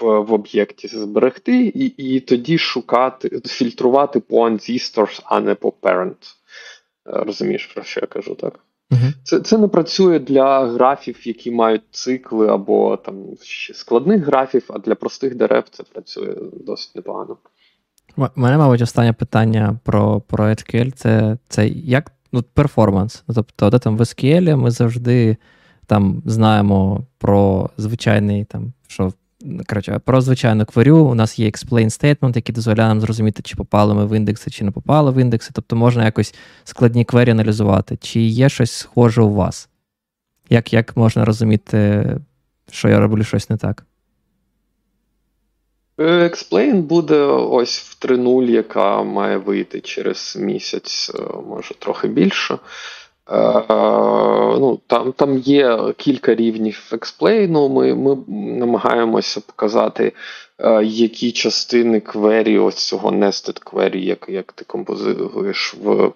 в, 0.00 0.22
в 0.22 0.32
об'єкті 0.32 0.88
зберегти, 0.88 1.66
і 1.66 1.84
і 1.86 2.20
тоді 2.20 2.58
шукати, 2.58 3.40
фільтрувати 3.44 4.20
по 4.20 4.48
ancestors, 4.48 5.22
а 5.24 5.40
не 5.40 5.54
по 5.54 5.68
parent. 5.82 6.16
Е, 7.06 7.12
розумієш, 7.12 7.66
про 7.66 7.82
що 7.82 8.00
я 8.00 8.06
кажу, 8.06 8.34
так? 8.34 8.60
Uh-huh. 8.90 9.12
Це 9.22 9.40
це 9.40 9.58
не 9.58 9.68
працює 9.68 10.18
для 10.18 10.66
графів, 10.66 11.26
які 11.26 11.50
мають 11.50 11.82
цикли 11.90 12.48
або 12.48 12.96
там 12.96 13.24
складних 13.74 14.24
графів, 14.24 14.64
а 14.68 14.78
для 14.78 14.94
простих 14.94 15.34
дерев 15.34 15.64
це 15.70 15.82
працює 15.82 16.34
досить 16.66 16.96
непогано. 16.96 17.36
У 18.16 18.26
мене, 18.34 18.58
мабуть, 18.58 18.82
останнє 18.82 19.12
питання 19.12 19.78
про 19.84 20.20
про 20.20 20.44
SQL 20.44 20.92
це 20.92 21.38
це 21.48 21.68
як 21.68 22.12
ну, 22.32 22.42
перформанс. 22.42 23.24
Тобто, 23.34 23.70
де 23.70 23.78
там 23.78 23.96
в 23.96 24.00
SQL 24.00 24.56
ми 24.56 24.70
завжди 24.70 25.36
там 25.86 26.22
знаємо 26.26 27.06
про 27.18 27.70
звичайний 27.76 28.44
там, 28.44 28.72
що 28.88 29.12
коротше, 29.68 30.00
про 30.04 30.20
звичайну 30.20 30.66
кварю. 30.66 30.98
У 30.98 31.14
нас 31.14 31.38
є 31.38 31.48
explain 31.48 31.84
statement, 31.84 32.36
який 32.36 32.54
дозволяє 32.54 32.88
нам 32.88 33.00
зрозуміти, 33.00 33.42
чи 33.42 33.56
попали 33.56 33.94
ми 33.94 34.06
в 34.06 34.16
індекси, 34.16 34.50
чи 34.50 34.64
не 34.64 34.70
попали 34.70 35.10
в 35.10 35.20
індекси. 35.20 35.50
Тобто 35.54 35.76
можна 35.76 36.04
якось 36.04 36.34
складні 36.64 37.04
квері 37.04 37.30
аналізувати. 37.30 37.98
Чи 38.00 38.20
є 38.20 38.48
щось 38.48 38.72
схоже 38.72 39.22
у 39.22 39.34
вас? 39.34 39.68
Як, 40.50 40.72
Як 40.72 40.96
можна 40.96 41.24
розуміти, 41.24 42.06
що 42.70 42.88
я 42.88 43.00
роблю 43.00 43.24
щось 43.24 43.50
не 43.50 43.56
так? 43.56 43.86
Explain 45.98 46.82
буде 46.82 47.18
ось 47.24 47.78
в 47.78 48.06
3.0, 48.06 48.50
яка 48.50 49.02
має 49.02 49.36
вийти 49.36 49.80
через 49.80 50.36
місяць, 50.40 51.12
е, 51.14 51.22
може 51.48 51.74
трохи 51.74 52.08
більше. 52.08 52.58
Е, 53.30 53.64
ну, 54.60 54.80
Там 54.86 55.12
там 55.12 55.38
є 55.38 55.78
кілька 55.96 56.34
рівнів 56.34 56.90
експлейну. 56.92 57.68
Ми 57.68 57.94
ми 57.94 58.16
намагаємося 58.58 59.40
показати, 59.40 60.12
е, 60.58 60.84
які 60.84 61.32
частини 61.32 62.00
квері, 62.00 62.58
ось 62.58 62.88
цього 62.88 63.10
nested 63.10 63.62
query, 63.64 63.96
як 63.96 64.26
як 64.28 64.52
ти 64.52 64.64
композуєш 64.64 65.74
в 65.82 66.12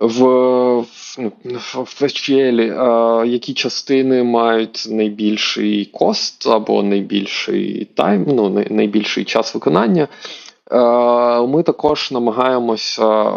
в, 0.00 0.24
в, 0.80 0.86
в 1.74 2.02
HTL, 2.02 2.60
е, 2.60 3.26
які 3.26 3.54
частини 3.54 4.22
мають 4.24 4.86
найбільший 4.90 5.84
кост 5.84 6.46
або 6.46 6.82
найбільший 6.82 7.84
тайм, 7.84 8.24
ну, 8.28 8.64
найбільший 8.70 9.24
час 9.24 9.54
виконання. 9.54 10.08
Ми 11.48 11.62
також 11.62 12.12
намагаємося 12.12 13.32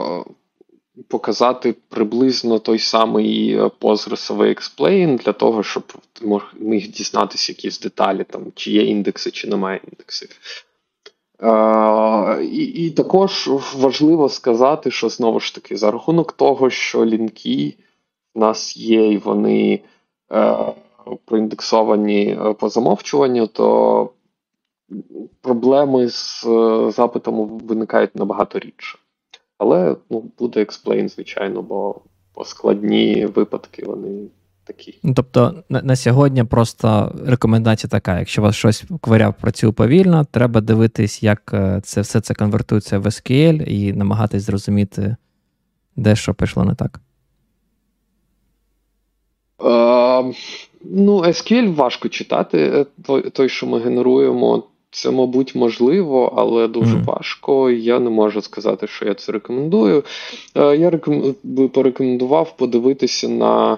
показати 1.07 1.75
приблизно 1.89 2.59
той 2.59 2.79
самий 2.79 3.57
е, 3.57 3.69
позрисовий 3.79 4.51
експлейн 4.51 5.15
для 5.15 5.33
того, 5.33 5.63
щоб 5.63 5.83
міг 6.59 6.87
дізнатися 6.87 7.51
якісь 7.51 7.79
деталі, 7.79 8.23
там, 8.23 8.51
чи 8.55 8.71
є 8.71 8.83
індекси, 8.83 9.31
чи 9.31 9.47
немає 9.47 9.79
індексів. 9.91 10.29
Uh, 11.39 12.41
і 12.41 12.85
і 12.85 12.91
також 12.91 13.49
важливо 13.75 14.29
сказати, 14.29 14.91
що 14.91 15.09
знову 15.09 15.39
ж 15.39 15.55
таки, 15.55 15.77
за 15.77 15.91
рахунок 15.91 16.31
того, 16.31 16.69
що 16.69 17.05
лінки 17.05 17.73
в 18.35 18.39
нас 18.39 18.77
є, 18.77 19.11
і 19.11 19.17
вони 19.17 19.79
uh, 20.29 20.73
проіндексовані 21.25 22.39
по 22.59 22.69
замовчуванню, 22.69 23.47
то 23.47 24.09
проблеми 25.41 26.09
з 26.09 26.45
запитом 26.89 27.59
виникають 27.59 28.15
набагато 28.15 28.59
рідше. 28.59 28.97
Але 29.57 29.95
ну, 30.09 30.31
буде 30.39 30.61
експлейн, 30.61 31.09
звичайно, 31.09 31.61
бо, 31.61 32.01
складні 32.45 33.25
випадки 33.25 33.83
вони 33.85 34.27
такі. 34.63 34.99
Ну, 35.03 35.13
тобто 35.13 35.63
на, 35.69 35.81
на 35.81 35.95
сьогодні 35.95 36.43
просто 36.43 37.15
рекомендація 37.25 37.89
така: 37.89 38.19
якщо 38.19 38.41
у 38.41 38.45
вас 38.45 38.55
щось 38.55 38.85
кваря 39.01 39.31
працює 39.31 39.71
повільно, 39.71 40.25
треба 40.31 40.61
дивитись, 40.61 41.23
як 41.23 41.51
е, 41.53 41.81
це 41.83 42.01
все 42.01 42.21
це 42.21 42.33
конвертується 42.33 42.99
в 42.99 43.05
SQL 43.05 43.63
і 43.63 43.93
намагатись 43.93 44.43
зрозуміти, 44.43 45.15
де 45.95 46.15
що 46.15 46.33
пішло 46.33 46.63
не 46.63 46.75
так. 46.75 46.99
Uh, 49.59 50.33
ну, 50.83 51.17
SQL 51.17 51.75
важко 51.75 52.09
читати. 52.09 52.85
Той, 53.05 53.29
той, 53.29 53.49
що 53.49 53.67
ми 53.67 53.79
генеруємо, 53.79 54.63
це, 54.97 55.11
мабуть, 55.11 55.55
можливо, 55.55 56.33
але 56.35 56.67
дуже 56.67 56.95
mm. 56.95 57.05
важко. 57.05 57.69
Я 57.69 57.99
не 57.99 58.09
можу 58.09 58.41
сказати, 58.41 58.87
що 58.87 59.05
я 59.05 59.13
це 59.13 59.31
рекомендую. 59.31 60.03
Uh, 60.55 60.79
я 60.79 60.89
реком... 60.89 61.35
би 61.43 61.67
порекомендував 61.67 62.57
подивитися 62.57 63.29
на 63.29 63.77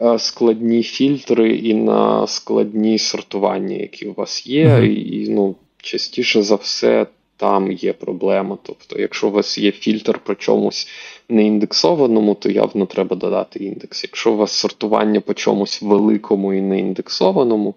Е, 0.00 0.18
складні 0.18 0.82
фільтри 0.82 1.56
і 1.56 1.74
на 1.74 2.26
складні 2.26 2.98
сортування, 2.98 3.76
які 3.76 4.06
у 4.06 4.12
вас 4.12 4.46
є. 4.46 4.66
Uh-huh. 4.66 4.84
І 4.84 5.28
ну, 5.28 5.54
частіше 5.82 6.42
за 6.42 6.54
все 6.54 7.06
там 7.36 7.72
є 7.72 7.92
проблема. 7.92 8.58
Тобто, 8.62 8.98
якщо 8.98 9.28
у 9.28 9.30
вас 9.30 9.58
є 9.58 9.72
фільтр 9.72 10.18
по 10.18 10.34
чомусь 10.34 10.88
неіндексованому, 11.28 12.34
то 12.34 12.50
явно 12.50 12.86
треба 12.86 13.16
додати 13.16 13.64
індекс. 13.64 14.04
Якщо 14.04 14.32
у 14.32 14.36
вас 14.36 14.52
сортування 14.52 15.20
по 15.20 15.34
чомусь 15.34 15.82
великому 15.82 16.54
і 16.54 16.60
неіндексованому, 16.60 17.74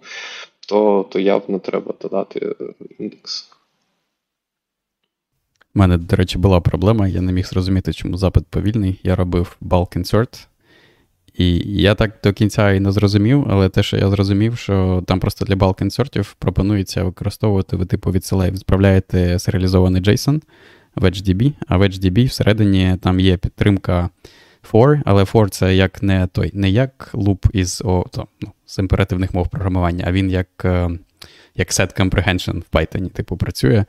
то, 0.72 1.06
то 1.10 1.20
явно 1.20 1.60
треба 1.60 1.94
додати 2.02 2.56
е, 2.62 2.66
індекс. 3.00 3.50
У 5.76 5.80
мене, 5.80 5.98
до 5.98 6.16
речі, 6.16 6.38
була 6.38 6.60
проблема. 6.60 7.08
Я 7.08 7.22
не 7.22 7.32
міг 7.32 7.48
зрозуміти, 7.48 7.94
чому 7.94 8.18
запит 8.18 8.46
повільний. 8.48 9.00
Я 9.04 9.16
робив 9.16 9.58
bulk 9.62 9.98
insert, 9.98 10.48
і 11.34 11.58
я 11.82 11.96
так 11.96 12.20
до 12.24 12.34
кінця 12.34 12.72
і 12.72 12.80
не 12.80 12.92
зрозумів, 12.92 13.46
але 13.50 13.70
те, 13.70 13.84
що 13.84 13.98
я 13.98 14.10
зрозумів, 14.10 14.58
що 14.58 15.04
там 15.08 15.20
просто 15.20 15.46
для 15.46 15.56
bulk 15.56 15.82
інсортів 15.82 16.36
пропонується 16.40 17.04
використовувати, 17.04 17.76
ви 17.76 17.86
типу 17.86 18.12
від 18.12 18.26
селей 18.26 18.52
відправляєте 18.52 19.40
серіалізований 19.40 20.02
JSON 20.02 20.42
в 20.96 21.04
HDB, 21.04 21.54
а 21.68 21.78
в 21.78 21.82
HDB 21.82 22.28
всередині 22.28 22.98
там 23.02 23.20
є 23.20 23.38
підтримка 23.38 24.10
for, 24.72 25.02
але 25.06 25.24
for 25.24 25.50
це 25.50 25.76
як 25.76 26.04
не 26.04 26.28
той, 26.28 26.52
не 26.54 26.70
як 26.70 27.10
луп 27.14 27.46
із 27.54 27.82
о, 27.86 28.06
то, 28.12 28.28
ну, 28.42 28.52
з 28.66 28.80
імперативних 28.80 29.34
мов 29.34 29.50
програмування, 29.50 30.06
а 30.08 30.12
він 30.12 30.30
як 30.30 30.48
е, 30.66 30.90
як 31.56 31.70
set 31.70 32.02
comprehension 32.02 32.60
в 32.60 32.78
Python, 32.78 33.10
типу, 33.10 33.38
працює. 33.38 33.86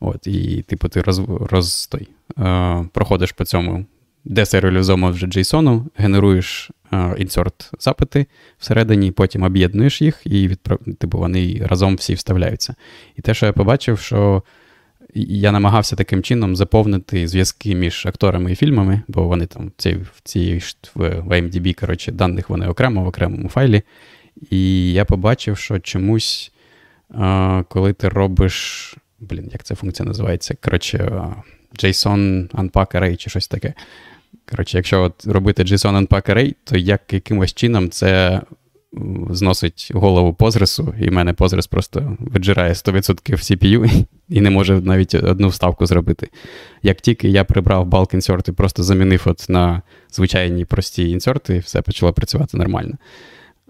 От, 0.00 0.26
І, 0.26 0.62
типу, 0.62 0.88
ти 0.88 1.00
роз, 1.00 1.22
роз 1.28 1.86
той, 1.86 2.08
е, 2.38 2.84
проходиш 2.92 3.32
по 3.32 3.44
цьому 3.44 3.84
десеріалізовано 4.24 5.10
вже 5.10 5.26
JSON, 5.26 5.84
генеруєш 5.96 6.70
інсорт 7.18 7.70
запити 7.78 8.26
всередині, 8.58 9.10
потім 9.10 9.42
об'єднуєш 9.42 10.02
їх, 10.02 10.20
і 10.24 10.48
відправ... 10.48 10.78
типу, 10.98 11.18
вони 11.18 11.62
разом 11.64 11.94
всі 11.94 12.14
вставляються. 12.14 12.74
І 13.16 13.22
те, 13.22 13.34
що 13.34 13.46
я 13.46 13.52
побачив, 13.52 13.98
що 13.98 14.42
я 15.14 15.52
намагався 15.52 15.96
таким 15.96 16.22
чином 16.22 16.56
заповнити 16.56 17.28
зв'язки 17.28 17.74
між 17.74 18.06
акторами 18.06 18.52
і 18.52 18.54
фільмами, 18.54 19.02
бо 19.08 19.22
вони 19.28 19.46
там 19.46 19.72
ці, 19.76 19.94
в 19.94 20.20
цій 20.24 20.60
в 20.94 21.28
IMDb, 21.28 21.80
коротше, 21.80 22.12
даних 22.12 22.50
вони 22.50 22.68
окремо 22.68 23.04
в 23.04 23.06
окремому 23.06 23.48
файлі. 23.48 23.82
І 24.50 24.92
я 24.92 25.04
побачив, 25.04 25.58
що 25.58 25.78
чомусь, 25.78 26.52
коли 27.68 27.92
ти 27.92 28.08
робиш. 28.08 28.96
Блін, 29.20 29.48
як 29.52 29.62
ця 29.62 29.74
функція 29.74 30.06
називається? 30.06 30.56
Коротше, 30.60 31.22
JSON 31.78 32.48
Unpack 32.48 32.96
Array 32.96 33.16
чи 33.16 33.30
щось 33.30 33.48
таке. 33.48 33.74
Коротше, 34.50 34.76
якщо 34.76 35.02
от 35.02 35.26
робити 35.26 35.62
JSON 35.62 36.06
Unpack 36.06 36.30
Array, 36.30 36.54
то 36.64 36.76
як 36.76 37.12
якимось 37.12 37.54
чином 37.54 37.90
це 37.90 38.40
зносить 39.30 39.90
голову 39.94 40.34
позрису, 40.34 40.94
і 41.00 41.08
в 41.08 41.12
мене 41.12 41.32
позрис 41.32 41.66
просто 41.66 42.16
виджирає 42.20 42.72
100% 42.72 43.32
CPU 43.32 44.04
і 44.28 44.40
не 44.40 44.50
може 44.50 44.80
навіть 44.80 45.14
одну 45.14 45.48
вставку 45.48 45.86
зробити. 45.86 46.28
Як 46.82 47.00
тільки 47.00 47.28
я 47.28 47.44
прибрав 47.44 47.86
балк 47.86 48.14
інсерт 48.14 48.48
і 48.48 48.52
просто 48.52 48.82
замінив 48.82 49.22
от 49.24 49.46
на 49.48 49.82
звичайні 50.10 50.64
прості 50.64 51.10
інсерти, 51.10 51.58
все 51.58 51.82
почало 51.82 52.12
працювати 52.12 52.56
нормально. 52.56 52.98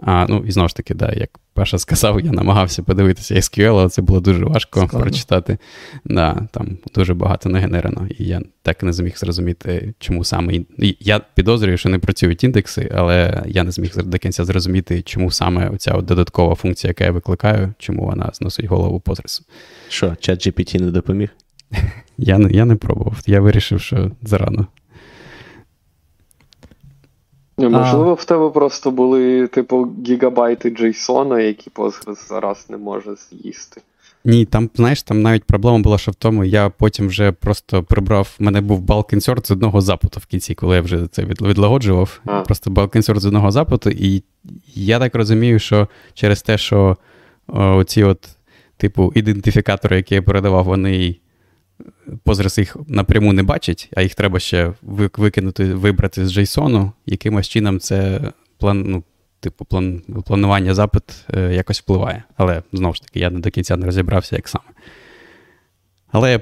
А, 0.05 0.27
Ну, 0.29 0.45
і 0.47 0.51
знову 0.53 0.69
ж 0.69 0.77
таки, 0.77 0.95
да, 0.95 1.13
як 1.17 1.31
Паша 1.55 1.79
сказав, 1.79 2.21
я 2.21 2.33
намагався 2.33 2.83
подивитися 2.83 3.35
SQL, 3.35 3.69
але 3.69 3.89
це 3.89 4.03
було 4.03 4.21
дуже 4.21 4.45
важко 4.45 4.81
Складно. 4.81 5.01
прочитати. 5.01 5.59
Да, 6.05 6.49
Там 6.53 6.79
дуже 6.95 7.15
багато 7.15 7.49
нагенерено, 7.49 8.07
і 8.19 8.25
я 8.25 8.41
так 8.63 8.83
не 8.83 8.93
зміг 8.93 9.17
зрозуміти, 9.19 9.95
чому 9.99 10.25
саме. 10.25 10.55
І 10.55 10.67
Я 11.01 11.21
підозрюю, 11.35 11.77
що 11.79 11.89
не 11.89 11.99
працюють 11.99 12.45
індекси, 12.45 12.93
але 12.95 13.43
я 13.47 13.65
не 13.65 13.71
зміг 13.71 13.97
до 13.97 14.19
кінця 14.19 14.45
зрозуміти, 14.45 15.03
чому 15.03 15.31
саме 15.31 15.69
оця 15.69 15.93
от 15.93 16.05
додаткова 16.05 16.55
функція, 16.55 16.89
яка 16.91 17.05
я 17.05 17.11
викликаю, 17.11 17.75
чому 17.79 18.05
вона 18.05 18.31
зносить 18.35 18.67
голову 18.67 19.01
позрису. 19.01 19.45
Що, 19.89 20.17
чат 20.21 20.47
GPT 20.47 20.81
не 20.81 20.91
допоміг? 20.91 21.29
Я 22.19 22.39
не 22.39 22.51
я 22.51 22.65
не 22.65 22.77
пробував. 22.77 23.17
Я 23.27 23.41
вирішив, 23.41 23.81
що 23.81 24.11
зарано. 24.23 24.67
Можливо, 27.59 28.11
а... 28.11 28.15
в 28.15 28.25
тебе 28.25 28.51
просто 28.51 28.91
були, 28.91 29.47
типу, 29.47 29.89
гігабайти 30.07 30.71
JSON, 30.71 31.41
які 31.41 31.71
Postgres 31.71 32.29
зараз 32.29 32.67
не 32.71 32.77
може 32.77 33.15
з'їсти. 33.17 33.81
Ні, 34.25 34.45
там, 34.45 34.71
знаєш, 34.75 35.03
там 35.03 35.23
навіть 35.23 35.45
проблема 35.45 35.79
була, 35.79 35.99
що 35.99 36.11
в 36.11 36.15
тому, 36.15 36.45
я 36.45 36.69
потім 36.69 37.09
вже 37.09 37.33
просто 37.33 37.83
прибрав, 37.83 38.37
в 38.39 38.43
мене 38.43 38.61
був 38.61 38.81
bulk 38.81 39.15
insert 39.15 39.47
з 39.47 39.51
одного 39.51 39.81
запиту 39.81 40.21
в 40.21 40.27
кінці, 40.27 40.55
коли 40.55 40.77
я 40.77 40.83
вже 40.83 41.07
це 41.07 41.25
відлагоджував. 41.25 42.21
А. 42.25 42.41
Просто 42.41 42.71
bulk 42.71 42.97
insert 42.97 43.19
з 43.19 43.27
одного 43.27 43.51
запиту, 43.51 43.91
і 43.91 44.23
я 44.75 44.99
так 44.99 45.15
розумію, 45.15 45.59
що 45.59 45.89
через 46.15 46.43
те, 46.43 46.59
що 46.59 46.97
оці 47.47 48.05
от, 48.05 48.29
типу, 48.77 49.13
ідентифікатори, 49.15 49.97
які 49.97 50.15
я 50.15 50.23
передавав, 50.23 50.65
вони 50.65 51.17
Позрис 52.25 52.59
їх 52.59 52.77
напряму 52.87 53.33
не 53.33 53.43
бачить, 53.43 53.91
а 53.97 54.03
їх 54.03 54.15
треба 54.15 54.39
ще 54.39 54.73
викинути, 55.17 55.75
вибрати 55.75 56.27
з 56.27 56.39
JSON, 56.39 56.91
якимось 57.07 57.49
чином 57.49 57.81
це 57.81 58.21
план, 58.59 58.85
ну, 58.87 59.03
типу, 59.41 59.65
план, 59.65 60.03
планування 60.27 60.75
запит 60.75 61.25
е, 61.35 61.55
якось 61.55 61.81
впливає. 61.81 62.23
Але 62.37 62.63
знову 62.73 62.95
ж 62.95 63.03
таки, 63.03 63.21
я 63.21 63.31
не 63.31 63.41
до 63.41 63.51
кінця 63.51 63.77
не 63.77 63.87
розібрався, 63.87 64.37
як 64.37 64.49
саме. 64.49 64.65
Але 66.13 66.33
я 66.33 66.39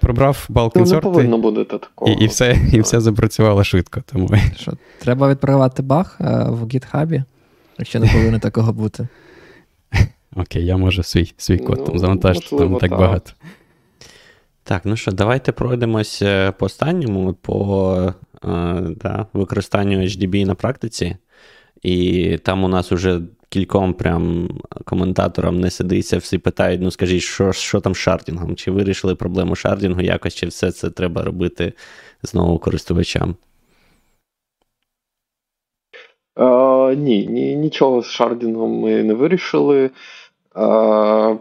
ну, 0.81 0.85
не 0.85 1.01
повинно 1.01 1.39
бути 1.39 1.65
такого. 1.65 2.13
І 2.13 2.25
і, 2.25 2.27
все 2.27 2.57
і 2.73 2.81
все 2.81 3.01
запрацювало 3.01 3.65
швидко. 3.65 4.03
Тому... 4.13 4.29
Що, 4.57 4.73
Треба 4.99 5.29
відправляти 5.31 5.83
баг 5.83 6.19
е, 6.21 6.25
в 6.49 6.65
GitHub, 6.65 7.25
якщо 7.79 8.01
не 8.01 8.07
повинно 8.07 8.39
такого 8.39 8.73
бути. 8.73 9.09
Окей, 10.37 10.67
я 10.67 10.77
можу 10.77 11.03
свій 11.03 11.33
свій 11.37 11.59
код 11.59 11.79
ну, 11.79 11.85
там 11.85 11.99
завантажити, 11.99 12.57
там 12.57 12.71
так, 12.71 12.81
так 12.81 12.91
багато. 12.91 13.33
Так, 14.63 14.85
ну 14.85 14.97
що, 14.97 15.13
давайте 15.13 15.53
пройдемось 15.53 16.23
е, 16.23 16.53
по 16.53 16.67
останньому, 16.67 17.33
по 17.33 17.97
е, 18.45 18.81
да, 18.81 19.27
використанню 19.33 19.99
HDB 19.99 20.47
на 20.47 20.55
практиці. 20.55 21.17
І 21.83 22.39
там 22.43 22.65
у 22.65 22.69
нас 22.69 22.93
уже 22.93 23.21
кільком 23.49 23.95
прям 23.95 24.49
коментаторам 24.85 25.61
не 25.61 25.71
сидиться, 25.71 26.19
всі 26.19 26.39
питають: 26.39 26.81
ну 26.81 26.91
скажіть, 26.91 27.23
що 27.23 27.53
що 27.53 27.81
там 27.81 27.95
з 27.95 27.99
шардінгом? 27.99 28.57
Чи 28.57 28.71
вирішили 28.71 29.15
проблему 29.15 29.57
шардінгу 29.57 30.01
якось, 30.01 30.35
чи 30.35 30.47
все 30.47 30.73
це 30.73 30.91
треба 30.91 31.23
робити 31.23 31.73
знову 32.23 32.59
користувачам? 32.59 33.37
Uh, 36.37 36.95
ні, 36.95 37.27
ні, 37.27 37.57
нічого 37.57 38.03
з 38.03 38.07
шардінгом 38.07 38.81
ми 38.81 39.03
не 39.03 39.15
вирішили. 39.15 39.91
Uh, 40.55 41.39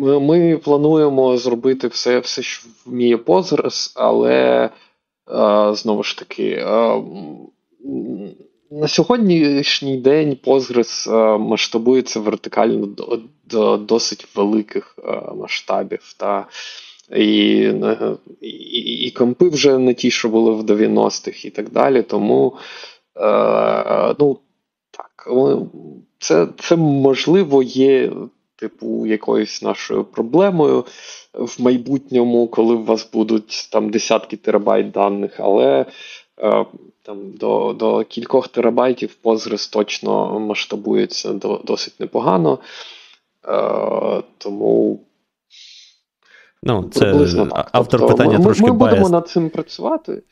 ми 0.00 0.58
плануємо 0.58 1.36
зробити 1.36 1.88
все, 1.88 2.18
все, 2.18 2.42
що 2.42 2.68
вміє 2.86 3.16
Postgres, 3.16 3.92
але 3.94 4.70
знову 5.72 6.02
ж 6.02 6.18
таки. 6.18 6.66
На 8.70 8.88
сьогоднішній 8.88 9.96
день 9.96 10.36
Postgres 10.44 11.10
масштабується 11.38 12.20
вертикально 12.20 12.86
до, 12.86 13.18
до 13.44 13.76
досить 13.76 14.36
великих 14.36 14.98
масштабів. 15.36 16.14
Та, 16.16 16.46
і, 17.16 17.72
і 18.40 19.06
і, 19.06 19.10
компи 19.10 19.48
вже 19.48 19.78
не 19.78 19.94
ті, 19.94 20.10
що 20.10 20.28
були 20.28 20.52
в 20.52 20.62
90-х 20.62 21.44
і 21.44 21.50
так 21.50 21.70
далі. 21.70 22.02
Тому 22.02 22.56
ну, 24.18 24.38
так, 24.90 25.28
це, 26.18 26.48
це 26.58 26.76
можливо 26.76 27.62
є 27.62 28.12
типу, 28.60 29.06
якоюсь 29.06 29.62
нашою 29.62 30.04
проблемою 30.04 30.84
в 31.34 31.62
майбутньому, 31.62 32.48
коли 32.48 32.74
у 32.74 32.84
вас 32.84 33.10
будуть 33.12 33.68
там 33.72 33.90
десятки 33.90 34.36
терабайт 34.36 34.90
даних, 34.90 35.40
але 35.40 35.86
е, 36.42 36.66
там 37.02 37.32
до 37.32 37.72
до 37.72 38.04
кількох 38.04 38.48
терабайтів 38.48 39.16
Postgres 39.24 39.72
точно 39.72 40.40
масштабується 40.40 41.32
до, 41.32 41.60
досить 41.64 42.00
непогано. 42.00 42.58
Е, 43.48 44.22
Тому. 44.38 45.00
Ну, 46.62 46.90
це 46.92 47.06
автор 47.72 48.00
тобто, 48.00 48.06
питання 48.06 48.38
ми, 48.38 48.44
трошки 48.44 48.66
Ми 48.66 48.72
будемо 48.72 49.08
над 49.08 49.28
цим 49.28 49.50
працювати. 49.50 50.22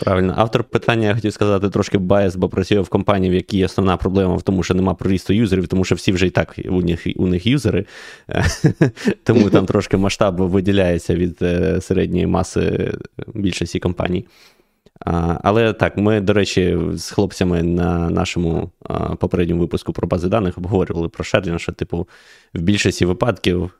Правильно. 0.00 0.34
Автор 0.36 0.64
питання 0.64 1.08
я 1.08 1.14
хотів 1.14 1.32
сказати 1.32 1.70
трошки 1.70 1.98
bias, 1.98 2.36
бо 2.36 2.48
працює 2.48 2.80
в 2.80 2.88
компанії, 2.88 3.30
в 3.30 3.34
якій 3.34 3.64
основна 3.64 3.96
проблема 3.96 4.36
в 4.36 4.42
тому, 4.42 4.62
що 4.62 4.74
нема 4.74 4.94
приросту 4.94 5.32
юзерів, 5.32 5.68
тому 5.68 5.84
що 5.84 5.94
всі 5.94 6.12
вже 6.12 6.26
і 6.26 6.30
так 6.30 6.56
у 6.68 6.82
них 6.82 7.06
у 7.16 7.26
них 7.26 7.46
юзери, 7.46 7.84
тому 9.24 9.50
там 9.50 9.66
трошки 9.66 9.96
масштаб 9.96 10.40
виділяється 10.40 11.14
від 11.14 11.38
е, 11.42 11.80
середньої 11.80 12.26
маси 12.26 12.92
більшості 13.34 13.78
компаній. 13.78 14.26
Але 15.42 15.72
так, 15.72 15.96
ми, 15.96 16.20
до 16.20 16.32
речі, 16.32 16.78
з 16.92 17.10
хлопцями 17.10 17.62
на 17.62 18.10
нашому 18.10 18.70
попередньому 19.18 19.60
випуску 19.60 19.92
про 19.92 20.08
бази 20.08 20.28
даних 20.28 20.58
обговорювали 20.58 21.08
про 21.08 21.24
sharding, 21.24 21.60
що, 21.60 21.72
типу, 21.72 22.08
в 22.54 22.60
більшості 22.60 23.04
випадків 23.04 23.70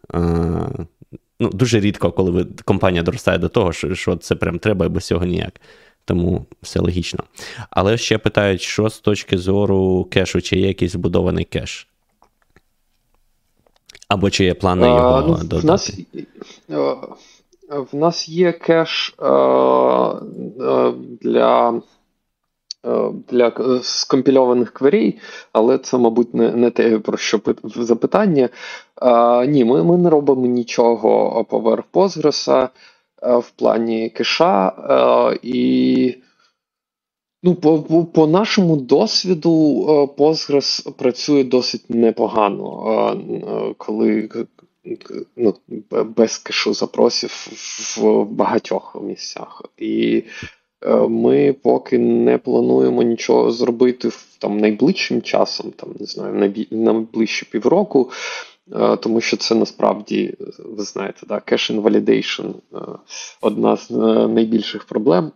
ну, 1.41 1.49
дуже 1.49 1.81
рідко, 1.81 2.13
коли 2.13 2.47
компанія 2.65 3.03
доростає 3.03 3.39
до 3.39 3.49
того, 3.49 3.73
що 3.73 3.95
що 3.95 4.17
це 4.17 4.35
прям 4.35 4.59
треба 4.59 4.87
і 4.87 4.89
без 4.89 5.07
цього 5.07 5.25
ніяк. 5.25 5.61
Тому 6.05 6.47
все 6.63 6.81
логічно. 6.81 7.25
Але 7.71 7.97
ще 7.97 8.19
питають, 8.19 8.63
що 8.63 8.89
з 8.89 9.01
точки 9.01 9.39
зору 9.39 10.05
кешу, 10.05 10.43
чи 10.43 10.57
є 10.57 10.69
якийсь 10.69 10.95
вбудований 10.95 11.45
кеш? 11.45 11.89
Або 14.09 14.31
чи 14.31 14.45
є 14.45 14.55
плани 14.55 14.87
його 14.87 14.99
а, 14.99 15.21
ну, 15.21 15.35
додати? 15.35 15.59
В 15.59 15.65
нас, 15.65 15.99
в 17.93 17.97
нас 17.97 18.29
є 18.29 18.53
кеш 18.53 19.15
а, 19.19 20.21
для 21.21 21.73
Е, 21.73 21.81
для 23.29 23.49
е, 23.49 23.81
скомпільованих 23.83 24.73
кверій, 24.73 25.19
але 25.53 25.79
це, 25.79 25.99
мабуть, 25.99 26.35
не 26.35 26.51
не 26.51 26.71
те, 26.71 26.99
про 26.99 27.17
що 27.17 27.41
запитання. 27.65 28.49
А, 28.97 29.45
Ні, 29.47 29.65
ми 29.65 29.85
ми 29.85 29.97
не 29.97 30.11
робимо 30.11 30.47
нічого 30.47 31.45
поверх 31.51 31.85
Postgres 31.93 32.51
е, 32.53 32.69
в 33.37 33.51
плані 33.51 34.11
кеша. 34.11 34.73
А, 34.79 35.35
і 35.43 36.15
ну, 37.43 37.55
по, 37.55 37.79
по, 37.79 38.05
по 38.05 38.27
нашому 38.27 38.77
досвіду 38.77 39.85
Postgres 40.19 40.93
працює 40.93 41.45
досить 41.45 41.91
непогано, 41.91 42.85
а, 42.87 43.75
коли 43.79 44.29
ну, 45.37 45.55
без 46.17 46.39
кешу 46.39 46.75
запросів 46.75 47.49
в 47.99 48.25
багатьох 48.25 48.97
місцях. 49.03 49.63
І 49.77 50.25
Е, 50.27 50.58
ми 51.09 51.53
поки 51.53 51.99
не 51.99 52.39
плануємо 52.39 53.03
нічого 53.03 53.51
зробити 53.51 54.11
там 54.39 54.59
найближчим 54.59 55.23
часом, 55.23 55.71
там 55.71 55.95
не 56.01 56.07
знаю, 56.07 56.53
найближче 56.71 57.47
півроку, 57.51 58.11
е, 58.73 58.97
тому 58.97 59.21
що 59.21 59.37
це 59.37 59.55
насправді, 59.55 60.35
ви 60.65 60.83
знаєте, 60.83 61.27
да, 61.27 61.35
cash 61.35 61.81
invalidation 61.81 62.55
е, 62.75 62.79
одна 63.41 63.77
з 63.77 63.91
найбільших 64.29 64.85
проблем. 64.85 65.33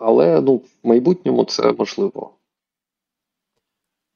Але 0.00 0.40
ну, 0.40 0.56
в 0.56 0.88
майбутньому 0.88 1.44
це 1.44 1.74
можливо. 1.78 2.35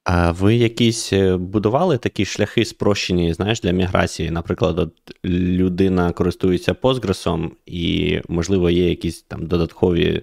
А 0.05 0.33
ви 0.33 0.55
якісь 0.55 1.13
е, 1.13 1.37
будували 1.37 1.99
такі 1.99 2.25
шляхи 2.25 2.65
спрощені, 2.65 3.35
знаєш, 3.35 3.61
для 3.61 3.71
міграції? 3.71 4.31
Наприклад, 4.31 4.79
от 4.79 4.93
людина 5.25 6.13
користується 6.13 6.73
Postgres, 6.73 7.51
і, 7.67 8.21
можливо, 8.29 8.71
є 8.71 8.89
якісь 8.89 9.23
там 9.23 9.47
додаткові 9.47 10.23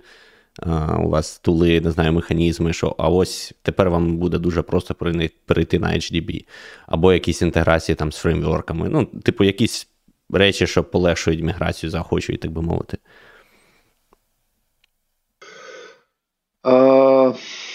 а, 0.60 0.98
у 0.98 1.10
вас 1.10 1.40
тули, 1.40 1.82
не 1.82 1.92
знаю, 1.92 2.14
механізми, 2.14 2.74
що 2.74 2.96
а 2.98 3.10
ось 3.10 3.54
тепер 3.62 3.90
вам 3.90 4.18
буде 4.18 4.38
дуже 4.38 4.62
просто 4.62 4.96
перейти 5.46 5.80
на 5.80 5.88
HDB, 5.88 6.46
або 6.88 7.14
якісь 7.14 7.42
інтеграції 7.42 7.96
там 7.96 8.12
з 8.12 8.18
фреймворками. 8.18 8.90
Ну, 8.90 9.06
типу, 9.06 9.44
якісь 9.44 9.88
речі, 10.30 10.68
що 10.68 10.84
полегшують 10.84 11.44
міграцію, 11.44 11.90
заохочують, 11.90 12.42
так 12.42 12.52
би 12.52 12.62
мовити. 12.62 12.98
Uh... 16.64 17.67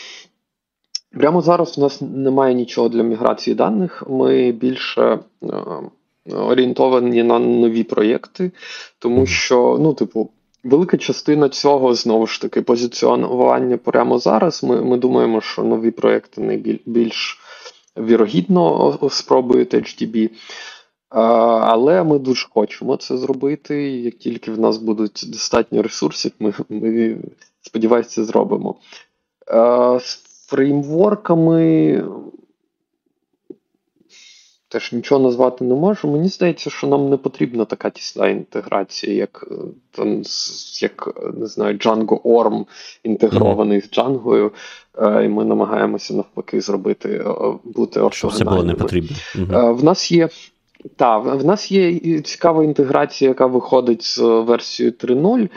Прямо 1.15 1.41
зараз 1.41 1.79
у 1.79 1.81
нас 1.81 2.01
немає 2.01 2.55
нічого 2.55 2.89
для 2.89 3.03
міграції 3.03 3.55
даних. 3.55 4.03
Ми 4.09 4.53
більше 4.53 5.03
е, 5.03 5.19
орієнтовані 6.35 7.23
на 7.23 7.39
нові 7.39 7.83
проєкти, 7.83 8.51
тому 8.99 9.27
що, 9.27 9.79
ну, 9.81 9.95
типу, 9.95 10.31
велика 10.65 10.97
частина 10.97 11.49
цього 11.49 11.95
знову 11.95 12.27
ж 12.27 12.41
таки 12.41 12.63
позиціонування 12.63 13.77
прямо 13.77 14.19
зараз. 14.19 14.65
Ми 14.65 14.83
ми 14.83 14.99
думаємо, 14.99 15.41
що 15.41 15.63
нові 15.63 15.91
проєкти 15.91 16.41
найбільш 16.41 17.39
вірогідно 17.99 18.99
спробують 19.11 19.75
HDB. 19.75 20.31
Але 21.09 22.03
ми 22.03 22.19
дуже 22.19 22.49
хочемо 22.51 22.97
це 22.97 23.17
зробити. 23.17 23.91
Як 23.91 24.15
тільки 24.15 24.51
в 24.51 24.61
нас 24.61 24.79
будуть 24.79 25.25
достатньо 25.29 25.83
ресурсів, 25.83 26.33
ми, 26.39 26.53
ми 26.69 27.17
сподіваюся, 27.63 28.11
це 28.11 28.25
зробимо. 28.25 28.75
Е, 30.53 30.57
фреймворками 30.57 32.05
теж 34.73 34.93
нічого 34.93 35.21
назвати 35.21 35.65
не 35.65 35.75
можу. 35.75 36.09
Мені 36.09 36.29
здається, 36.29 36.71
що 36.71 36.87
нам 36.87 37.11
не 37.11 37.17
потрібна 37.17 37.65
така 37.65 37.91
тісна 37.91 38.29
інтеграція, 38.29 39.15
як 39.15 39.49
е, 39.51 39.55
там, 39.91 40.23
як 40.81 41.23
не 41.35 41.47
знаю, 41.47 41.79
Django 41.79 42.23
Orm 42.23 42.65
інтегрований 43.05 43.79
mm-hmm. 43.79 43.95
з 43.95 43.99
Django, 43.99 44.51
е, 44.99 45.25
і 45.25 45.29
ми 45.29 45.45
намагаємося 45.45 46.15
навпаки 46.15 46.61
зробити 46.61 47.09
е, 47.09 47.25
бути 47.65 48.01
ортогональними. 48.01 48.37
Щоб 48.37 48.49
було 48.49 48.63
не 48.63 48.75
потрібно. 48.75 49.17
Mm-hmm. 49.35 49.75
В 49.75 49.85
нас 49.85 50.13
є. 50.13 50.29
Так, 50.97 51.25
в 51.25 51.45
нас 51.45 51.73
є 51.73 52.21
цікава 52.21 52.65
інтеграція, 52.65 53.29
яка 53.29 53.47
виходить 53.47 54.03
з 54.03 54.19
версією 54.19 54.95
3.0 55.01 55.49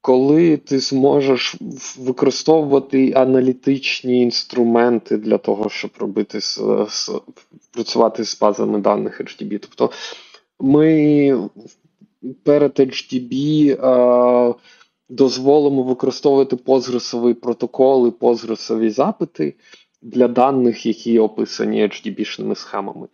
коли 0.00 0.56
ти 0.56 0.78
зможеш 0.78 1.56
використовувати 1.98 3.12
аналітичні 3.16 4.22
інструменти 4.22 5.16
для 5.16 5.38
того, 5.38 5.68
щоб 5.68 5.90
робити 5.98 6.40
з, 6.40 6.60
з 6.88 7.10
працювати 7.70 8.24
з 8.24 8.40
базами 8.40 8.78
даних 8.78 9.20
HDB. 9.20 9.58
Тобто 9.58 9.90
ми 10.60 11.50
перед 12.44 12.80
HDB 12.80 13.76
а, 13.80 14.54
дозволимо 15.08 15.82
використовувати 15.82 16.56
позгресовий 16.56 17.34
протокол 17.34 18.08
і 18.08 18.10
позгресові 18.10 18.90
запити 18.90 19.54
для 20.02 20.28
даних, 20.28 20.86
які 20.86 21.18
описані 21.18 21.82
HDB-шними 21.82 22.54
схемами. 22.54 23.08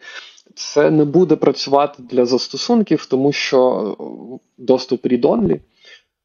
Це 0.54 0.90
не 0.90 1.04
буде 1.04 1.36
працювати 1.36 2.02
для 2.02 2.26
застосунків, 2.26 3.06
тому 3.06 3.32
що 3.32 3.96
доступ 4.58 5.06
read-only, 5.06 5.60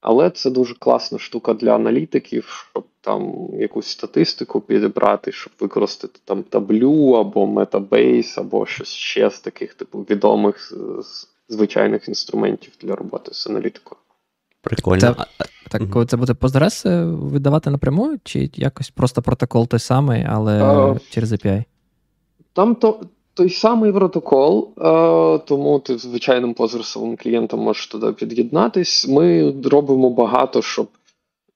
але 0.01 0.29
це 0.29 0.49
дуже 0.49 0.75
класна 0.75 1.19
штука 1.19 1.53
для 1.53 1.75
аналітиків, 1.75 2.67
щоб 2.71 2.85
там 3.01 3.49
якусь 3.53 3.87
статистику 3.87 4.61
підібрати, 4.61 5.31
щоб 5.31 5.53
використати 5.59 6.19
там 6.25 6.43
таблю 6.43 7.11
або 7.11 7.47
метабейс, 7.47 8.37
або 8.37 8.65
щось 8.65 8.93
ще 8.93 9.29
з 9.29 9.39
таких 9.39 9.73
типу 9.73 9.99
відомих 9.99 10.73
звичайних 11.49 12.07
інструментів 12.07 12.73
для 12.81 12.95
роботи 12.95 13.33
з 13.33 13.47
аналітикою. 13.47 14.01
Прикольно. 14.61 14.99
Це, 14.99 15.15
так, 15.69 15.89
коли 15.89 16.05
це 16.05 16.17
буде 16.17 16.33
Postgres 16.33 16.89
е, 16.89 17.05
видавати 17.05 17.69
напряму, 17.69 18.17
чи 18.23 18.49
якось 18.53 18.89
просто 18.89 19.21
протокол 19.21 19.67
той 19.67 19.79
самий, 19.79 20.25
але 20.29 20.63
а, 20.63 20.99
через 21.09 21.31
API? 21.31 21.63
Там 22.53 22.75
то 22.75 22.99
той 23.41 23.49
самий 23.49 23.91
протокол, 23.91 24.73
е, 24.77 25.39
тому 25.45 25.79
ти 25.79 25.97
звичайним 25.97 26.53
позрисовим 26.53 27.17
клієнтом 27.17 27.59
можеш 27.59 27.87
туди 27.87 28.11
під'єднатись. 28.11 29.07
Ми 29.07 29.53
робимо 29.63 30.09
багато, 30.09 30.61
щоб 30.61 30.87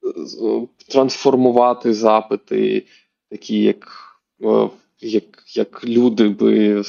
е, 0.04 0.68
трансформувати 0.92 1.94
запити, 1.94 2.86
такі, 3.30 3.64
як 3.64 3.88
е, 4.42 4.70
як, 5.02 5.24
як 5.56 5.86
люди 5.86 6.30
би 6.30 6.84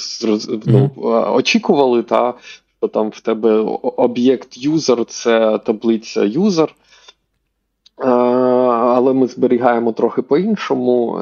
ну, 0.67 0.91
очікували, 1.35 2.03
та, 2.03 2.35
що 2.79 2.89
там 2.89 3.09
в 3.09 3.21
тебе 3.21 3.53
об'єкт 3.97 4.59
юзер 4.59 5.05
це 5.05 5.59
таблиця 5.59 6.25
юзер. 6.25 6.75
Але 8.97 9.13
ми 9.13 9.27
зберігаємо 9.27 9.93
трохи 9.93 10.23
по-іншому, 10.23 11.21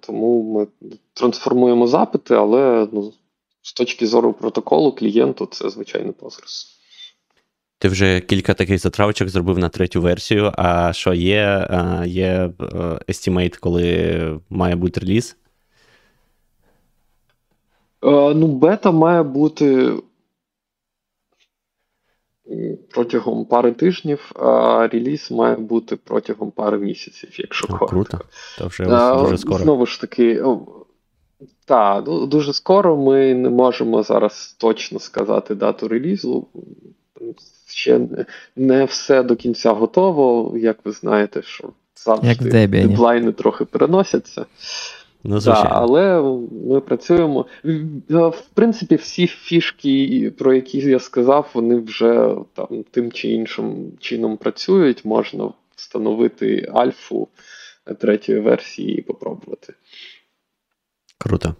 тому 0.00 0.42
ми 0.42 0.66
трансформуємо 1.14 1.86
запити, 1.86 2.34
але 2.34 2.88
ну, 2.92 3.12
з 3.62 3.72
точки 3.72 4.06
зору 4.06 4.32
протоколу 4.32 4.92
клієнту 4.92 5.46
це 5.46 5.70
звичайний 5.70 6.12
Postgres. 6.12 6.66
Ти 7.78 7.88
вже 7.88 8.20
кілька 8.20 8.54
таких 8.54 8.78
затравочок 8.78 9.28
зробив 9.28 9.58
на 9.58 9.68
третю 9.68 10.00
версію. 10.00 10.52
А 10.56 10.92
що 10.92 11.14
є? 11.14 11.68
Є 12.06 12.50
estimate, 13.08 13.58
коли 13.58 14.40
має 14.50 14.76
бути 14.76 15.00
реліз? 15.00 15.36
Ну, 18.02 18.46
бета 18.46 18.90
має 18.90 19.22
бути 19.22 19.92
протягом 22.90 23.44
пари 23.44 23.72
тижнів, 23.72 24.32
а 24.34 24.88
реліз 24.92 25.30
має 25.30 25.56
бути 25.56 25.96
протягом 25.96 26.50
пари 26.50 26.78
місяців, 26.78 27.30
якщо 27.38 27.66
О, 27.70 27.78
коротко. 27.78 27.86
Круто. 27.88 28.20
То 28.58 28.66
вже 28.66 28.84
а, 28.88 29.22
дуже 29.22 29.38
скоро. 29.38 29.58
Знову 29.58 29.86
ж 29.86 30.00
таки, 30.00 30.44
так, 31.64 32.04
дуже 32.04 32.52
скоро 32.52 32.96
ми 32.96 33.34
не 33.34 33.50
можемо 33.50 34.02
зараз 34.02 34.56
точно 34.58 34.98
сказати 34.98 35.54
дату 35.54 35.88
релізу. 35.88 36.46
ще 37.66 38.00
не 38.56 38.84
все 38.84 39.22
до 39.22 39.36
кінця 39.36 39.72
готово. 39.72 40.52
Як 40.58 40.78
ви 40.84 40.92
знаєте, 40.92 41.42
що 41.42 41.68
завжди 41.96 42.66
дедлайни 42.66 43.32
трохи 43.32 43.64
переносяться. 43.64 44.46
Ну, 45.24 45.40
да, 45.40 45.68
але 45.70 46.22
ми 46.66 46.80
працюємо. 46.80 47.46
В 48.08 48.42
принципі, 48.54 48.96
всі 48.96 49.26
фішки, 49.26 50.32
про 50.38 50.54
які 50.54 50.78
я 50.78 50.98
сказав, 50.98 51.50
вони 51.54 51.76
вже 51.76 52.34
там 52.54 52.84
тим 52.90 53.12
чи 53.12 53.28
іншим 53.28 53.92
чином 54.00 54.36
працюють. 54.36 55.04
Можна 55.04 55.50
встановити 55.76 56.70
альфу 56.74 57.28
третьої 57.98 58.40
версії 58.40 58.98
і 58.98 59.02
попробувати. 59.02 59.74
Круто. 61.18 61.54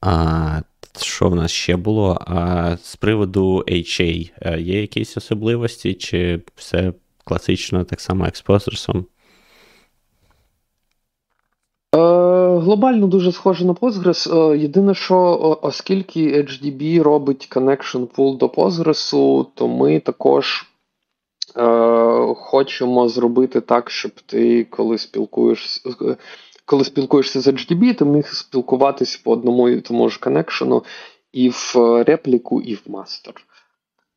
А 0.00 0.60
що 1.00 1.28
в 1.28 1.34
нас 1.34 1.50
ще 1.50 1.76
було? 1.76 2.18
А 2.26 2.76
З 2.76 2.96
приводу 2.96 3.64
HA 3.68 4.30
е, 4.40 4.60
є 4.60 4.80
якісь 4.80 5.16
особливості, 5.16 5.94
чи 5.94 6.40
все 6.54 6.92
класично 7.24 7.84
так 7.84 8.00
само, 8.00 8.24
як 8.24 8.36
з 8.36 8.44
Postgres? 8.44 9.04
Е, 11.94 11.98
глобально 12.58 13.06
дуже 13.06 13.32
схоже 13.32 13.64
на 13.64 13.72
Postgres. 13.72 14.52
Е, 14.52 14.58
єдине, 14.58 14.94
що 14.94 15.58
оскільки 15.62 16.42
HDB 16.42 17.02
робить 17.02 17.48
connection 17.50 18.06
pool 18.06 18.36
до 18.36 18.46
Postgres, 18.46 19.46
то 19.54 19.68
ми 19.68 20.00
також 20.00 20.66
е, 21.56 22.34
хочемо 22.34 23.08
зробити 23.08 23.60
так, 23.60 23.90
щоб 23.90 24.12
ти, 24.26 24.64
коли 24.64 24.98
спілкуєшся 24.98 25.90
коли 26.64 26.84
спілкуєшся 26.84 27.40
з 27.40 27.48
HDB, 27.48 27.94
ти 27.94 28.04
міг 28.04 28.28
спілкуватись 28.28 29.16
по 29.16 29.32
одному 29.32 29.68
і 29.68 29.80
тому 29.80 30.08
ж 30.08 30.20
коннекшену 30.20 30.84
і 31.32 31.48
в 31.48 31.74
репліку, 32.06 32.60
і 32.60 32.74
в 32.74 32.82
мастер. 32.86 33.34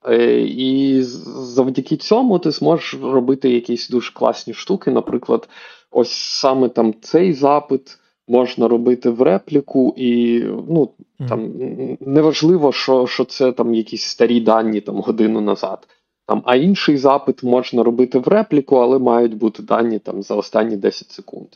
Е, 0.07 0.41
і 0.41 1.01
завдяки 1.01 1.97
цьому 1.97 2.39
ти 2.39 2.51
зможеш 2.51 2.99
робити 3.01 3.49
якісь 3.49 3.89
дуже 3.89 4.13
класні 4.13 4.53
штуки. 4.53 4.91
Наприклад, 4.91 5.49
ось 5.91 6.11
саме 6.13 6.69
там 6.69 6.93
цей 7.01 7.33
запит 7.33 7.97
можна 8.27 8.67
робити 8.67 9.09
в 9.09 9.21
репліку, 9.21 9.93
і 9.97 10.39
ну, 10.69 10.89
там 11.29 11.51
неважливо, 11.99 12.71
що 12.71 13.07
що 13.07 13.25
це 13.25 13.51
там 13.51 13.73
якісь 13.73 14.03
старі 14.03 14.41
дані 14.41 14.81
там 14.81 14.95
годину 14.95 15.41
назад. 15.41 15.87
Там, 16.25 16.41
А 16.45 16.55
інший 16.55 16.97
запит 16.97 17.43
можна 17.43 17.83
робити 17.83 18.19
в 18.19 18.27
репліку, 18.27 18.75
але 18.75 18.99
мають 18.99 19.37
бути 19.37 19.63
дані 19.63 19.99
там 19.99 20.23
за 20.23 20.35
останні 20.35 20.77
10 20.77 21.11
секунд. 21.11 21.47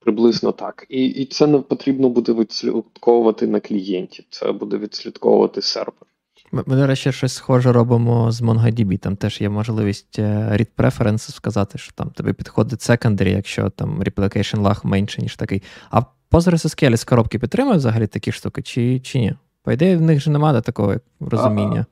Приблизно 0.00 0.52
так. 0.52 0.86
І 0.88 1.06
і 1.06 1.26
це 1.26 1.46
не 1.46 1.58
потрібно 1.58 2.08
буде 2.08 2.32
відслідковувати 2.32 3.46
на 3.46 3.60
клієнті, 3.60 4.26
це 4.30 4.52
буде 4.52 4.76
відслідковувати 4.76 5.62
сервер. 5.62 6.13
Ми, 6.54 6.76
до 6.76 6.86
речі, 6.86 7.12
щось 7.12 7.34
схоже 7.34 7.72
робимо 7.72 8.32
з 8.32 8.42
MongoDB. 8.42 8.98
Там 8.98 9.16
теж 9.16 9.40
є 9.40 9.48
можливість 9.48 10.18
е, 10.18 10.48
read 10.52 10.68
preferences 10.76 11.34
сказати, 11.34 11.78
що 11.78 11.92
там 11.92 12.10
тобі 12.10 12.32
підходить 12.32 12.80
secondary, 12.80 13.28
якщо 13.28 13.70
там 13.70 14.02
replication 14.02 14.62
lag 14.62 14.86
менше, 14.86 15.22
ніж 15.22 15.36
такий. 15.36 15.62
А 15.90 16.00
PostgreSQL 16.30 16.96
з 16.96 17.04
коробки 17.04 17.38
підтримує 17.38 17.76
взагалі 17.76 18.06
такі 18.06 18.32
штуки, 18.32 18.62
чи 18.62 19.00
чи 19.00 19.18
ні? 19.18 19.34
По 19.62 19.72
ідеї, 19.72 19.96
в 19.96 20.00
них 20.00 20.20
же 20.20 20.30
немає 20.30 20.60
такого 20.60 20.94
розуміння. 21.20 21.86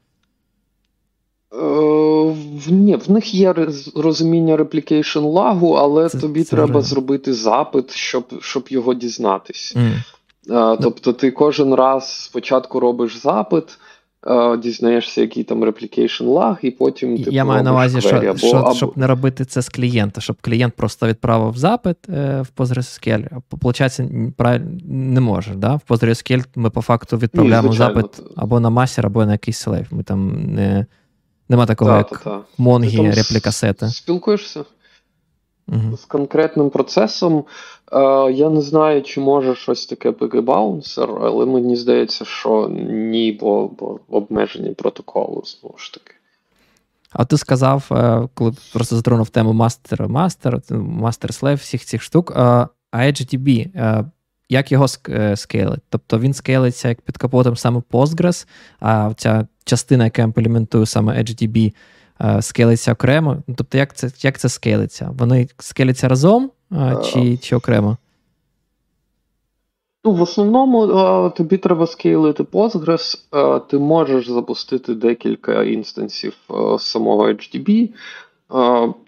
Е, 1.53 2.35
ні, 2.69 2.97
в 2.97 3.11
них 3.11 3.35
є 3.35 3.55
розуміння 3.97 4.57
replication 4.57 5.19
lag 5.19 5.51
у, 5.51 5.73
але 5.73 6.09
це, 6.09 6.19
тобі 6.19 6.45
це 6.45 6.57
треба 6.57 6.81
вже... 6.81 6.89
зробити 6.89 7.35
запит, 7.35 7.91
щоб 7.91 8.25
щоб 8.41 8.67
його 8.69 8.95
дізнатись. 8.95 9.77
Mm. 9.77 10.03
Тобто 10.83 11.13
ти 11.13 11.31
кожен 11.31 11.75
раз 11.75 12.23
спочатку 12.23 12.81
робиш 12.81 13.17
запит, 13.17 13.79
дізнаєшся, 14.63 15.21
який 15.21 15.45
там 15.45 15.65
replication 15.65 16.25
lag, 16.25 16.59
і 16.63 16.71
потім 16.71 17.25
ти 17.25 17.31
Я 17.31 17.45
маю 17.45 17.63
на 17.63 17.73
увазі, 17.73 18.01
що, 18.01 18.17
або, 18.17 18.39
що 18.39 18.57
або... 18.57 18.75
щоб 18.75 18.99
не 18.99 19.07
робити 19.07 19.45
це 19.45 19.63
з 19.63 19.69
клієнта, 19.69 20.21
щоб 20.21 20.37
клієнт 20.41 20.75
просто 20.75 21.07
відправив 21.07 21.57
запит 21.57 21.97
е, 22.09 22.43
в 22.43 22.61
PostgreSQL. 22.61 23.43
Получається, 23.61 24.09
не 24.85 25.21
може. 25.21 25.55
Да? 25.55 25.75
В 25.75 25.81
PostgreSQL 25.89 26.45
ми 26.55 26.71
по 26.71 26.83
факту 26.83 27.19
відправляємо 27.19 27.69
Ні, 27.69 27.77
запит 27.77 28.07
або 28.37 28.61
на 28.61 28.71
master, 28.71 29.07
або 29.07 29.27
на 29.27 29.33
якийсь 29.33 29.59
slave. 29.59 29.87
Ми 29.91 30.03
там 30.03 30.45
не. 30.55 30.87
Нема 31.49 31.67
такого, 31.67 31.91
та, 31.91 31.97
як 31.97 32.09
та, 32.09 32.17
та. 32.17 32.41
Монгі, 32.59 33.11
replica 33.11 33.56
set 33.56 33.76
и. 33.76 33.89
Спілкуєшся 33.89 34.65
угу. 35.69 35.97
з 35.97 36.05
конкретним 36.05 36.71
процесом. 36.71 37.45
Е, 37.93 38.33
Я 38.33 38.51
не 38.51 38.61
знаю, 38.61 39.03
чи 39.03 39.21
може 39.21 39.55
щось 39.55 39.87
таке 39.87 40.11
PgBouncer, 40.11 41.19
але 41.23 41.47
мені 41.47 41.77
здається, 41.77 42.25
що 42.25 42.69
ні, 42.89 43.39
бо, 43.41 43.69
бо 43.79 44.01
обмежені 44.11 44.75
протоколу 44.75 45.43
знову 45.45 45.79
ж 45.79 45.93
таки. 45.95 46.15
А 47.13 47.25
ти 47.25 47.37
сказав, 47.37 47.89
е, 47.91 48.29
коли 48.35 48.53
просто 48.73 48.97
затронув 48.97 49.29
тему 49.29 49.53
master, 49.53 50.09
master, 50.09 50.61
master 50.71 51.35
slave, 51.35 51.59
всіх 51.59 51.85
цих 51.85 52.03
штук. 52.03 52.33
Е, 52.37 52.67
а 52.91 53.07
е, 53.07 54.05
як 54.49 54.73
його 54.73 54.89
scale 55.37 55.61
ить? 55.61 55.81
Тобто 55.89 56.19
він 56.19 56.35
scale 56.35 56.59
иться 56.59 56.89
як 56.89 57.01
під 57.01 57.17
капотом 57.17 57.57
саме 57.57 57.83
Postgres, 57.91 58.47
а 58.81 59.13
ця 59.17 59.47
частина, 59.65 60.05
яка 60.05 60.23
імплементує 60.23 60.87
саме 60.87 61.19
HDB, 61.19 61.73
е, 62.21 62.43
скелиться 62.43 62.93
окремо. 62.93 63.43
Тобто, 63.57 63.79
як 63.79 63.95
це 63.95 64.11
як 64.21 64.39
це 64.39 64.49
скелиться? 64.49 65.11
Вони 65.19 65.49
скеляться 65.59 66.09
разом 66.09 66.51
е, 66.73 66.97
чи 67.05 67.37
чи 67.37 67.57
окремо? 67.57 67.97
Ну, 70.05 70.13
В 70.13 70.23
основному 70.23 70.85
е, 70.85 71.31
тобі 71.31 71.57
треба 71.57 71.87
скейлити 71.87 72.43
Postgres. 72.43 73.19
Ти 73.67 73.79
можеш 73.79 74.29
запустити 74.29 74.95
декілька 74.95 75.63
інстансів 75.63 76.37
самого 76.79 77.29
HDB. 77.29 77.89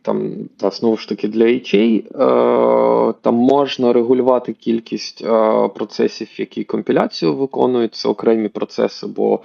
Там, 0.02 0.32
та, 0.56 0.70
знову 0.70 0.96
ж 0.96 1.08
таки, 1.08 1.28
для 1.28 1.44
HA. 1.44 2.02
Там 3.20 3.34
можна 3.34 3.92
регулювати 3.92 4.52
кількість 4.52 5.24
процесів, 5.74 6.40
які 6.40 6.64
компіляцію 6.64 7.36
виконують. 7.36 7.94
Це 7.94 8.08
окремі 8.08 8.48
процеси, 8.48 9.06
бо 9.06 9.40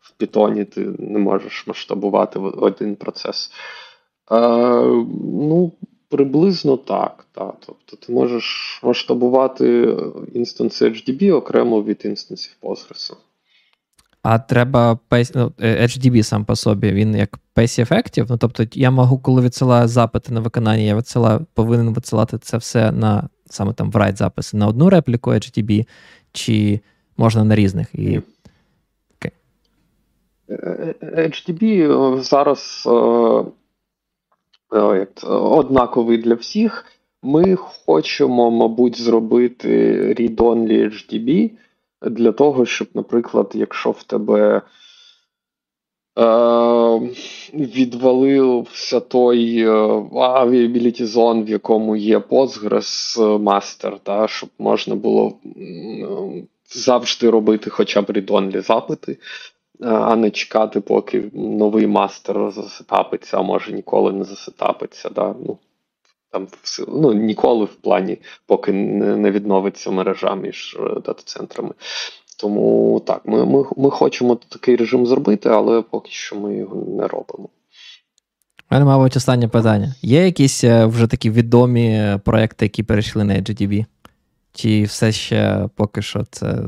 в 0.00 0.22
Python 0.22 0.64
ти 0.64 0.80
не 0.98 1.18
можеш 1.18 1.66
масштабувати 1.66 2.38
один 2.38 2.96
процес. 2.96 3.50
Е, 4.32 4.38
Ну, 5.22 5.72
приблизно 6.14 6.76
так. 6.76 7.26
так. 7.32 7.54
Тобто 7.66 7.96
ти 7.96 8.12
можеш 8.12 8.80
масштабувати 8.82 9.96
інстанси 10.34 10.88
HDB 10.88 11.34
окремо 11.34 11.82
від 11.82 12.02
інстансів 12.04 12.52
Postgres. 12.62 13.12
А 14.22 14.38
треба 14.38 14.98
ну, 15.34 15.52
HDB 15.58 16.22
сам 16.22 16.44
по 16.44 16.56
собі, 16.56 16.92
він 16.92 17.14
як 17.16 17.38
pace 17.56 17.88
effective. 17.88 18.26
Ну, 18.30 18.36
тобто, 18.36 18.66
я 18.72 18.90
можу, 18.90 19.18
коли 19.18 19.42
відсилаю 19.42 19.88
запити 19.88 20.32
на 20.32 20.40
виконання, 20.40 20.82
я 20.82 20.96
відсилаю, 20.96 21.46
повинен 21.54 21.94
висилати 21.94 22.38
це 22.38 22.56
все 22.56 22.92
на 22.92 23.28
саме 23.46 23.72
там 23.72 23.90
в 23.90 23.96
write 23.96 24.16
записи 24.16 24.56
на 24.56 24.66
одну 24.66 24.90
репліку 24.90 25.30
HDB, 25.30 25.86
чи 26.32 26.80
можна 27.16 27.44
на 27.44 27.54
різних. 27.54 27.94
І 27.94 28.20
HTTP 31.02 32.22
зараз 32.22 32.88
як 34.74 35.10
однаковий 35.30 36.18
для 36.18 36.34
всіх. 36.34 36.84
Ми 37.22 37.56
хочемо, 37.56 38.50
мабуть, 38.50 39.00
зробити 39.00 39.98
read-only 40.18 40.84
HTTP 40.84 41.50
для 42.10 42.32
того, 42.32 42.66
щоб, 42.66 42.88
наприклад, 42.94 43.50
якщо 43.54 43.90
в 43.90 44.02
тебе 44.02 44.62
е, 46.18 46.22
відвалився 47.54 49.00
той 49.00 49.64
авіабіліті 50.14 51.04
зон, 51.04 51.44
в 51.44 51.48
якому 51.48 51.96
є 51.96 52.18
Postgres 52.18 53.18
Master, 53.38 53.98
та, 54.02 54.28
щоб 54.28 54.48
можна 54.58 54.94
було 54.94 55.32
завжди 56.74 57.30
робити 57.30 57.70
хоча 57.70 58.02
б 58.02 58.04
read-only 58.04 58.62
запити 58.62 59.18
а 59.80 60.16
не 60.16 60.30
чекати, 60.30 60.80
поки 60.80 61.30
новий 61.32 61.86
мастер 61.86 62.50
засетапиться, 62.50 63.38
а 63.38 63.42
може 63.42 63.72
ніколи 63.72 64.12
не 64.12 64.24
засетапиться. 64.24 65.10
Да? 65.10 65.34
Ну, 65.46 65.58
там 66.30 66.46
ну, 66.88 67.12
Ніколи 67.12 67.64
в 67.64 67.74
плані, 67.74 68.18
поки 68.46 68.72
не 68.72 69.30
відновиться 69.30 69.90
мережа 69.90 70.34
між 70.34 70.76
е, 70.80 71.00
дата-центрами. 71.00 71.70
Тому 72.40 73.02
так, 73.06 73.22
ми, 73.24 73.46
ми, 73.46 73.64
ми 73.76 73.90
хочемо 73.90 74.34
такий 74.48 74.76
режим 74.76 75.06
зробити, 75.06 75.48
але 75.48 75.82
поки 75.82 76.10
що 76.10 76.36
ми 76.36 76.56
його 76.56 76.84
не 76.88 77.06
робимо. 77.06 77.48
У 78.70 78.74
мене, 78.74 78.84
мабуть, 78.84 79.16
останнє 79.16 79.48
питання. 79.48 79.94
Є 80.02 80.24
якісь 80.24 80.64
е, 80.64 80.86
вже 80.86 81.06
такі 81.06 81.30
відомі 81.30 82.18
проекти, 82.24 82.64
які 82.64 82.82
перейшли 82.82 83.24
на 83.24 83.34
HTTP? 83.34 83.84
Чи 84.52 84.82
все 84.84 85.12
ще 85.12 85.68
поки 85.76 86.02
що 86.02 86.24
це 86.30 86.58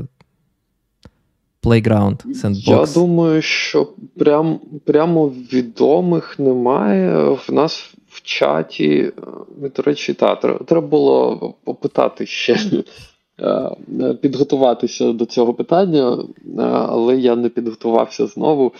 Playground, 1.67 2.25
Sandbox? 2.25 2.69
Я 2.69 2.85
думаю, 2.93 3.41
що 3.41 3.87
прям, 4.17 4.59
прямо 4.85 5.27
відомих 5.27 6.39
немає. 6.39 7.29
В 7.29 7.45
нас 7.49 7.93
в 8.09 8.21
чаті, 8.21 9.11
е, 9.63 9.69
до 9.75 9.81
речі, 9.81 10.13
та, 10.13 10.35
треба 10.35 10.87
було 10.87 11.53
попитати 11.63 12.25
ще. 12.25 12.57
Е, 13.41 14.13
підготуватися 14.21 15.11
до 15.11 15.25
цього 15.25 15.53
питання, 15.53 16.17
е, 16.59 16.61
але 16.63 17.17
я 17.17 17.35
не 17.35 17.49
підготувався 17.49 18.27
знову. 18.27 18.73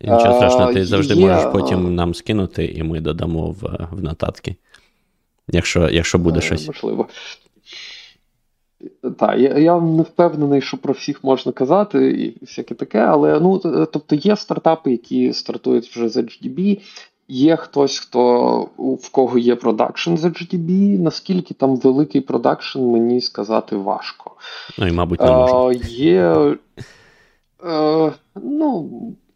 Нічого 0.00 0.34
страшного, 0.36 0.72
ти 0.72 0.84
завжди 0.84 1.14
є... 1.14 1.26
можеш 1.26 1.44
потім 1.52 1.94
нам 1.94 2.14
скинути, 2.14 2.64
і 2.64 2.82
ми 2.82 3.00
додамо 3.00 3.50
в 3.50 3.88
в 3.92 4.02
нотатки, 4.02 4.56
якщо 5.48 5.88
якщо 5.88 6.18
буде 6.18 6.40
щось. 6.40 6.66
Можливо. 6.66 7.08
Так, 9.18 9.38
я 9.38 9.58
я 9.58 9.80
не 9.80 10.02
впевнений, 10.02 10.60
що 10.60 10.76
про 10.76 10.92
всіх 10.92 11.24
можна 11.24 11.52
казати, 11.52 12.10
і 12.10 12.44
всяке 12.44 12.74
таке, 12.74 12.98
але 12.98 13.40
ну, 13.40 13.58
тобто 13.92 14.14
є 14.14 14.36
стартапи, 14.36 14.90
які 14.90 15.32
стартують 15.32 15.88
вже 15.88 16.08
з 16.08 16.16
HDB, 16.16 16.80
є 17.28 17.56
хтось, 17.56 17.98
хто 17.98 18.60
в 18.78 19.10
кого 19.10 19.38
є 19.38 19.56
продакшн 19.56 20.16
з 20.16 20.24
HDB, 20.24 20.98
наскільки 20.98 21.54
там 21.54 21.76
великий 21.76 22.20
продакшн, 22.20 22.80
мені 22.80 23.20
сказати 23.20 23.76
важко. 23.76 24.30
Ну 24.78 24.86
і, 24.86 24.92
мабуть, 24.92 25.20
не 25.20 25.30
можна. 25.30 25.58
А, 25.58 25.72
Є. 25.88 26.56
А, 27.64 28.10
ну, 28.42 28.90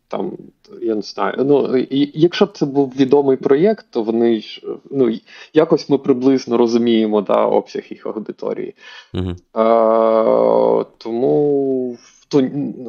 там, 0.09 0.33
я 0.83 0.95
не 0.95 1.03
знаю. 1.03 1.35
Ну, 1.39 1.77
і, 1.77 2.11
Якщо 2.15 2.47
б 2.47 2.53
це 2.53 2.66
був 2.66 2.93
відомий 2.97 3.37
проєкт, 3.37 3.87
то 3.91 4.03
вони 4.03 4.41
ж 4.41 4.62
ну, 4.91 5.19
якось 5.53 5.89
ми 5.89 5.99
приблизно 5.99 6.57
розуміємо 6.57 7.20
да, 7.20 7.47
обсяг 7.47 7.83
їх 7.91 8.07
аудиторії. 8.07 8.74
Угу. 9.15 9.35
А, 9.53 10.85
Тому 10.99 11.99
то, 12.28 12.43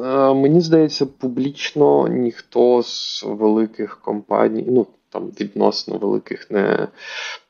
а, 0.04 0.34
мені 0.34 0.60
здається, 0.60 1.06
публічно 1.06 2.08
ніхто 2.08 2.82
з 2.82 3.24
великих 3.26 4.00
компаній, 4.00 4.64
ну 4.68 4.86
там 5.10 5.30
відносно 5.40 5.98
великих, 5.98 6.50
не 6.50 6.88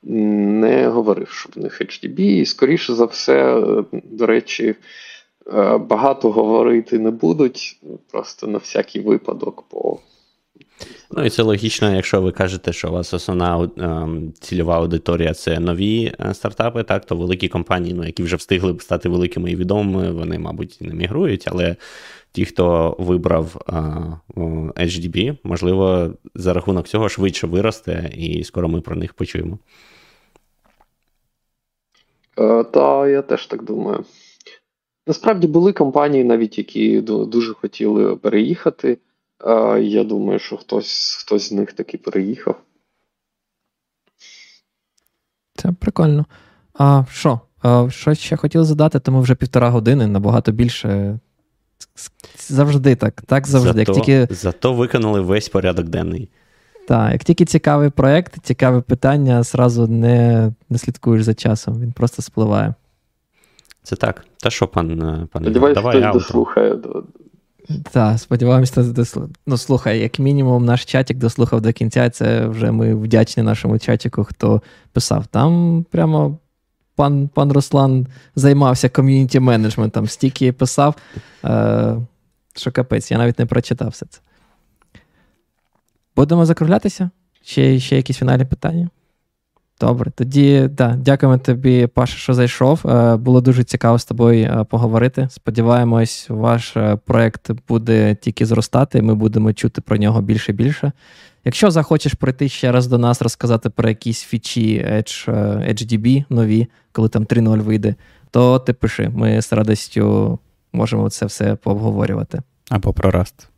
не 0.02 0.88
говорив, 0.88 1.28
що 1.28 1.50
в 1.56 1.58
них 1.58 1.80
HDB, 1.80 2.20
і 2.20 2.46
скоріше 2.46 2.94
за 2.94 3.04
все, 3.04 3.62
до 3.92 4.26
речі. 4.26 4.74
Е, 5.52 5.78
багато 5.78 6.30
говорити 6.30 6.98
не 6.98 7.10
будуть, 7.10 7.80
просто 8.10 8.46
на 8.46 8.58
всякий 8.58 9.02
випадок. 9.02 9.64
по... 9.68 9.98
Ну 11.10 11.24
і 11.24 11.30
це 11.30 11.42
логічно, 11.42 11.94
якщо 11.94 12.20
ви 12.20 12.32
кажете, 12.32 12.72
що 12.72 12.88
у 12.88 12.92
вас 12.92 13.14
основна 13.14 13.70
ем, 13.76 14.32
цільова 14.40 14.76
аудиторія 14.76 15.34
це 15.34 15.60
нові 15.60 16.12
е, 16.20 16.34
стартапи, 16.34 16.82
так, 16.82 17.04
то 17.04 17.16
великі 17.16 17.48
компанії, 17.48 17.94
ну, 17.94 18.04
які 18.04 18.22
вже 18.22 18.36
встигли 18.36 18.72
б 18.72 18.82
стати 18.82 19.08
великими 19.08 19.50
і 19.50 19.56
відомими, 19.56 20.10
вони, 20.10 20.38
мабуть, 20.38 20.78
не 20.80 20.94
мігрують, 20.94 21.44
але 21.46 21.76
ті, 22.32 22.44
хто 22.44 22.96
вибрав 22.98 23.56
е, 23.68 23.72
HDB, 24.84 25.36
можливо, 25.44 26.10
за 26.34 26.52
рахунок 26.52 26.88
цього 26.88 27.08
швидше 27.08 27.46
виросте, 27.46 28.10
і 28.16 28.44
скоро 28.44 28.68
ми 28.68 28.80
про 28.80 28.96
них 28.96 29.14
почуємо. 29.14 29.58
Так, 32.72 33.08
я 33.08 33.22
теж 33.22 33.46
так 33.46 33.64
думаю. 33.64 34.04
Насправді 35.08 35.46
були 35.46 35.72
компанії, 35.72 36.24
навіть 36.24 36.58
які 36.58 37.00
дуже 37.00 37.54
хотіли 37.54 38.16
переїхати. 38.16 38.98
Я 39.80 40.04
думаю, 40.04 40.38
що 40.38 40.56
хтось 40.56 41.16
хтось 41.20 41.48
з 41.48 41.52
них 41.52 41.72
таки 41.72 41.98
переїхав. 41.98 42.60
Це 45.54 45.72
прикольно. 45.72 46.26
А 46.74 47.04
що? 47.10 47.40
Що 47.88 48.14
ще 48.14 48.36
хотів 48.36 48.64
задати, 48.64 49.00
тому 49.00 49.20
вже 49.20 49.34
півтора 49.34 49.70
години 49.70 50.06
набагато 50.06 50.52
більше. 50.52 51.18
Завжди 52.48 52.96
так. 52.96 53.22
Так 53.22 53.46
завжди. 53.46 53.78
Зато, 53.78 53.92
як 53.92 54.04
тільки... 54.04 54.34
зато 54.34 54.72
виконали 54.72 55.20
весь 55.20 55.48
порядок 55.48 55.88
денний. 55.88 56.28
Так, 56.88 57.12
як 57.12 57.24
тільки 57.24 57.44
цікавий 57.44 57.90
проєкт, 57.90 58.34
цікаве 58.42 58.80
питання, 58.80 59.42
зразу 59.42 59.86
не 59.86 60.52
не 60.70 60.78
слідкуєш 60.78 61.22
за 61.22 61.34
часом, 61.34 61.80
він 61.80 61.92
просто 61.92 62.22
спливає. 62.22 62.74
Це 63.88 63.96
так. 63.96 64.24
Та 64.36 64.50
що, 64.50 64.68
пан 64.68 65.02
е, 65.02 65.26
пан 65.32 65.42
Сподіваюсь, 65.42 66.12
дослухає. 66.12 66.76
Так, 67.90 68.18
сподіваємося, 68.18 68.82
дослухає. 68.82 69.32
Ну, 69.46 69.56
слухай, 69.56 70.00
як 70.00 70.18
мінімум, 70.18 70.64
наш 70.64 70.84
чатик 70.84 71.16
дослухав 71.16 71.60
до 71.60 71.72
кінця. 71.72 72.10
Це 72.10 72.46
вже 72.46 72.70
ми 72.72 72.94
вдячні 72.94 73.42
нашому 73.42 73.78
чатику, 73.78 74.24
хто 74.24 74.62
писав. 74.92 75.26
Там 75.26 75.84
прямо 75.90 76.38
пан 76.96 77.28
пан 77.28 77.52
Руслан 77.52 78.06
займався 78.36 78.88
ком'юніті 78.88 79.40
менеджментом, 79.40 80.06
стільки 80.06 80.52
писав, 80.52 80.94
е, 81.44 81.96
що 82.56 82.72
капець, 82.72 83.10
я 83.10 83.18
навіть 83.18 83.38
не 83.38 83.46
прочитав 83.46 83.88
все 83.88 84.06
це. 84.06 84.20
Будемо 86.16 86.46
закруглятися? 86.46 87.10
Ще, 87.42 87.80
Ще 87.80 87.96
якісь 87.96 88.18
фінальні 88.18 88.44
питання? 88.44 88.88
Добре, 89.80 90.10
тоді 90.10 90.68
да, 90.72 90.96
дякуємо 90.96 91.38
тобі, 91.38 91.86
Паша, 91.86 92.16
що 92.16 92.34
зайшов. 92.34 92.86
Е, 92.86 93.16
було 93.16 93.40
дуже 93.40 93.64
цікаво 93.64 93.98
з 93.98 94.04
тобою 94.04 94.46
е, 94.46 94.64
поговорити. 94.64 95.28
Сподіваємось, 95.30 96.26
ваш 96.28 96.76
е, 96.76 96.98
проект 97.04 97.50
буде 97.68 98.14
тільки 98.14 98.46
зростати, 98.46 98.98
і 98.98 99.02
ми 99.02 99.14
будемо 99.14 99.52
чути 99.52 99.80
про 99.80 99.96
нього 99.96 100.20
більше 100.20 100.52
і 100.52 100.54
більше. 100.54 100.92
Якщо 101.44 101.70
захочеш 101.70 102.14
прийти 102.14 102.48
ще 102.48 102.72
раз 102.72 102.86
до 102.86 102.98
нас, 102.98 103.22
розказати 103.22 103.70
про 103.70 103.88
якісь 103.88 104.22
фічі 104.22 104.86
Edge, 104.92 105.30
HDB 105.68 106.24
нові, 106.30 106.66
коли 106.92 107.08
там 107.08 107.24
3.0 107.24 107.60
вийде, 107.60 107.94
то 108.30 108.58
ти 108.58 108.72
пиши. 108.72 109.08
Ми 109.08 109.42
з 109.42 109.52
радістю 109.52 110.38
можемо 110.72 111.10
це 111.10 111.26
все 111.26 111.54
пообговорювати. 111.54 112.42
Або 112.70 112.92
про 112.92 113.10
Rust. 113.10 113.48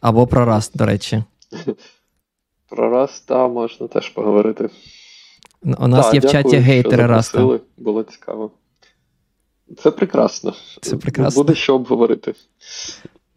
Або 0.00 0.26
про 0.26 0.46
Rust, 0.46 0.70
до 0.74 0.86
речі. 0.86 1.24
Про 2.68 3.02
Rust, 3.02 3.28
так, 3.28 3.52
можна 3.52 3.86
теж 3.88 4.08
поговорити. 4.08 4.68
У 5.62 5.88
нас 5.88 6.06
так, 6.06 6.14
є 6.14 6.20
в 6.20 6.22
чаті 6.22 6.42
дякую, 6.42 6.62
гейтери 6.62 7.06
Раста. 7.06 7.58
Було 7.78 8.02
цікаво. 8.02 8.50
Це 9.78 9.90
прекрасно. 9.90 10.54
Це 10.80 10.96
прекрасно. 10.96 11.42
Буде 11.42 11.54
що 11.54 11.74
обговорити. 11.74 12.34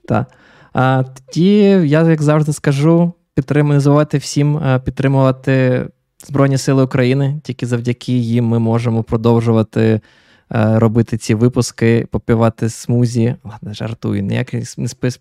Так. 0.07 0.27
А 0.73 1.03
тоді 1.03 1.59
я, 1.63 2.09
як 2.09 2.21
завжди, 2.21 2.53
скажу: 2.53 3.13
підтримую, 3.33 3.79
всім 4.17 4.61
підтримувати 4.85 5.87
Збройні 6.25 6.57
Сили 6.57 6.83
України. 6.83 7.41
Тільки 7.43 7.65
завдяки 7.65 8.13
їм 8.13 8.45
ми 8.45 8.59
можемо 8.59 9.03
продовжувати 9.03 10.01
робити 10.49 11.17
ці 11.17 11.35
випуски, 11.35 12.07
попивати 12.11 12.69
смузі. 12.69 13.35
Ладно, 13.43 13.73
жартую, 13.73 14.21
ніяк 14.23 14.51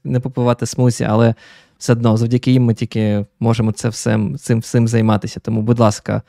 не 0.04 0.20
попивати 0.20 0.66
смузі, 0.66 1.04
але 1.04 1.34
все 1.78 1.92
одно 1.92 2.16
завдяки 2.16 2.52
їм 2.52 2.64
ми 2.64 2.74
тільки 2.74 3.26
можемо 3.40 3.72
це 3.72 3.88
все, 3.88 4.20
цим 4.40 4.60
всім 4.60 4.88
займатися. 4.88 5.40
Тому, 5.40 5.62
будь 5.62 5.78
ласка. 5.78 6.22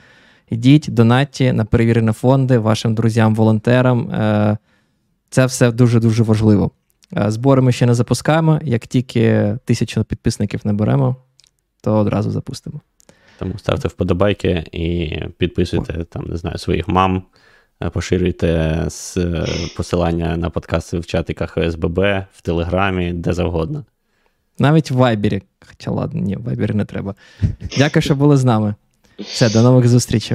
Ідіть, 0.54 0.88
донатьте 0.90 1.54
на 1.54 1.66
перевірені 1.66 2.12
фонди 2.12 2.58
вашим 2.58 2.96
друзям-волонтерам. 2.96 4.12
Е, 4.12 4.58
це 5.30 5.46
все 5.46 5.72
дуже-дуже 5.72 6.24
важливо. 6.24 6.72
Е, 7.18 7.32
збори 7.32 7.62
ми 7.62 7.72
ще 7.72 7.86
не 7.86 7.94
запускаємо. 7.94 8.60
Як 8.64 8.88
тільки 8.88 9.58
тисячу 9.66 10.04
підписників 10.04 10.62
наберемо, 10.64 11.16
то 11.82 11.98
одразу 11.98 12.32
запустимо. 12.32 12.82
Тому 13.40 13.58
ставте 13.58 13.88
вподобайки 13.88 14.64
і 14.72 15.18
підписуйте 15.38 16.04
там, 16.04 16.26
не 16.30 16.38
знаю, 16.38 16.58
своїх 16.58 16.88
мам, 16.88 17.24
е, 17.82 17.90
поширюйте 17.90 18.84
з 18.88 19.18
посилання 19.78 20.38
на 20.38 20.50
подкасти 20.50 21.00
в 21.00 21.06
чатиках 21.06 21.58
СББ, 21.72 22.00
в 22.34 22.42
Телеграмі, 22.42 23.14
де 23.14 23.34
завгодно. 23.34 23.86
Навіть 24.60 24.92
в 24.92 24.96
Вайбері. 24.96 25.42
Хоча 25.68 25.92
ладно, 25.92 26.22
ні, 26.22 26.36
в 26.36 26.44
Вайбері 26.44 26.74
не 26.74 26.86
треба. 26.86 27.16
Дякую, 27.78 28.04
що 28.04 28.16
були 28.16 28.38
з 28.38 28.44
нами. 28.44 28.76
Все, 29.20 29.50
до 29.50 29.62
нових 29.62 29.88
зустрічей. 29.88 30.32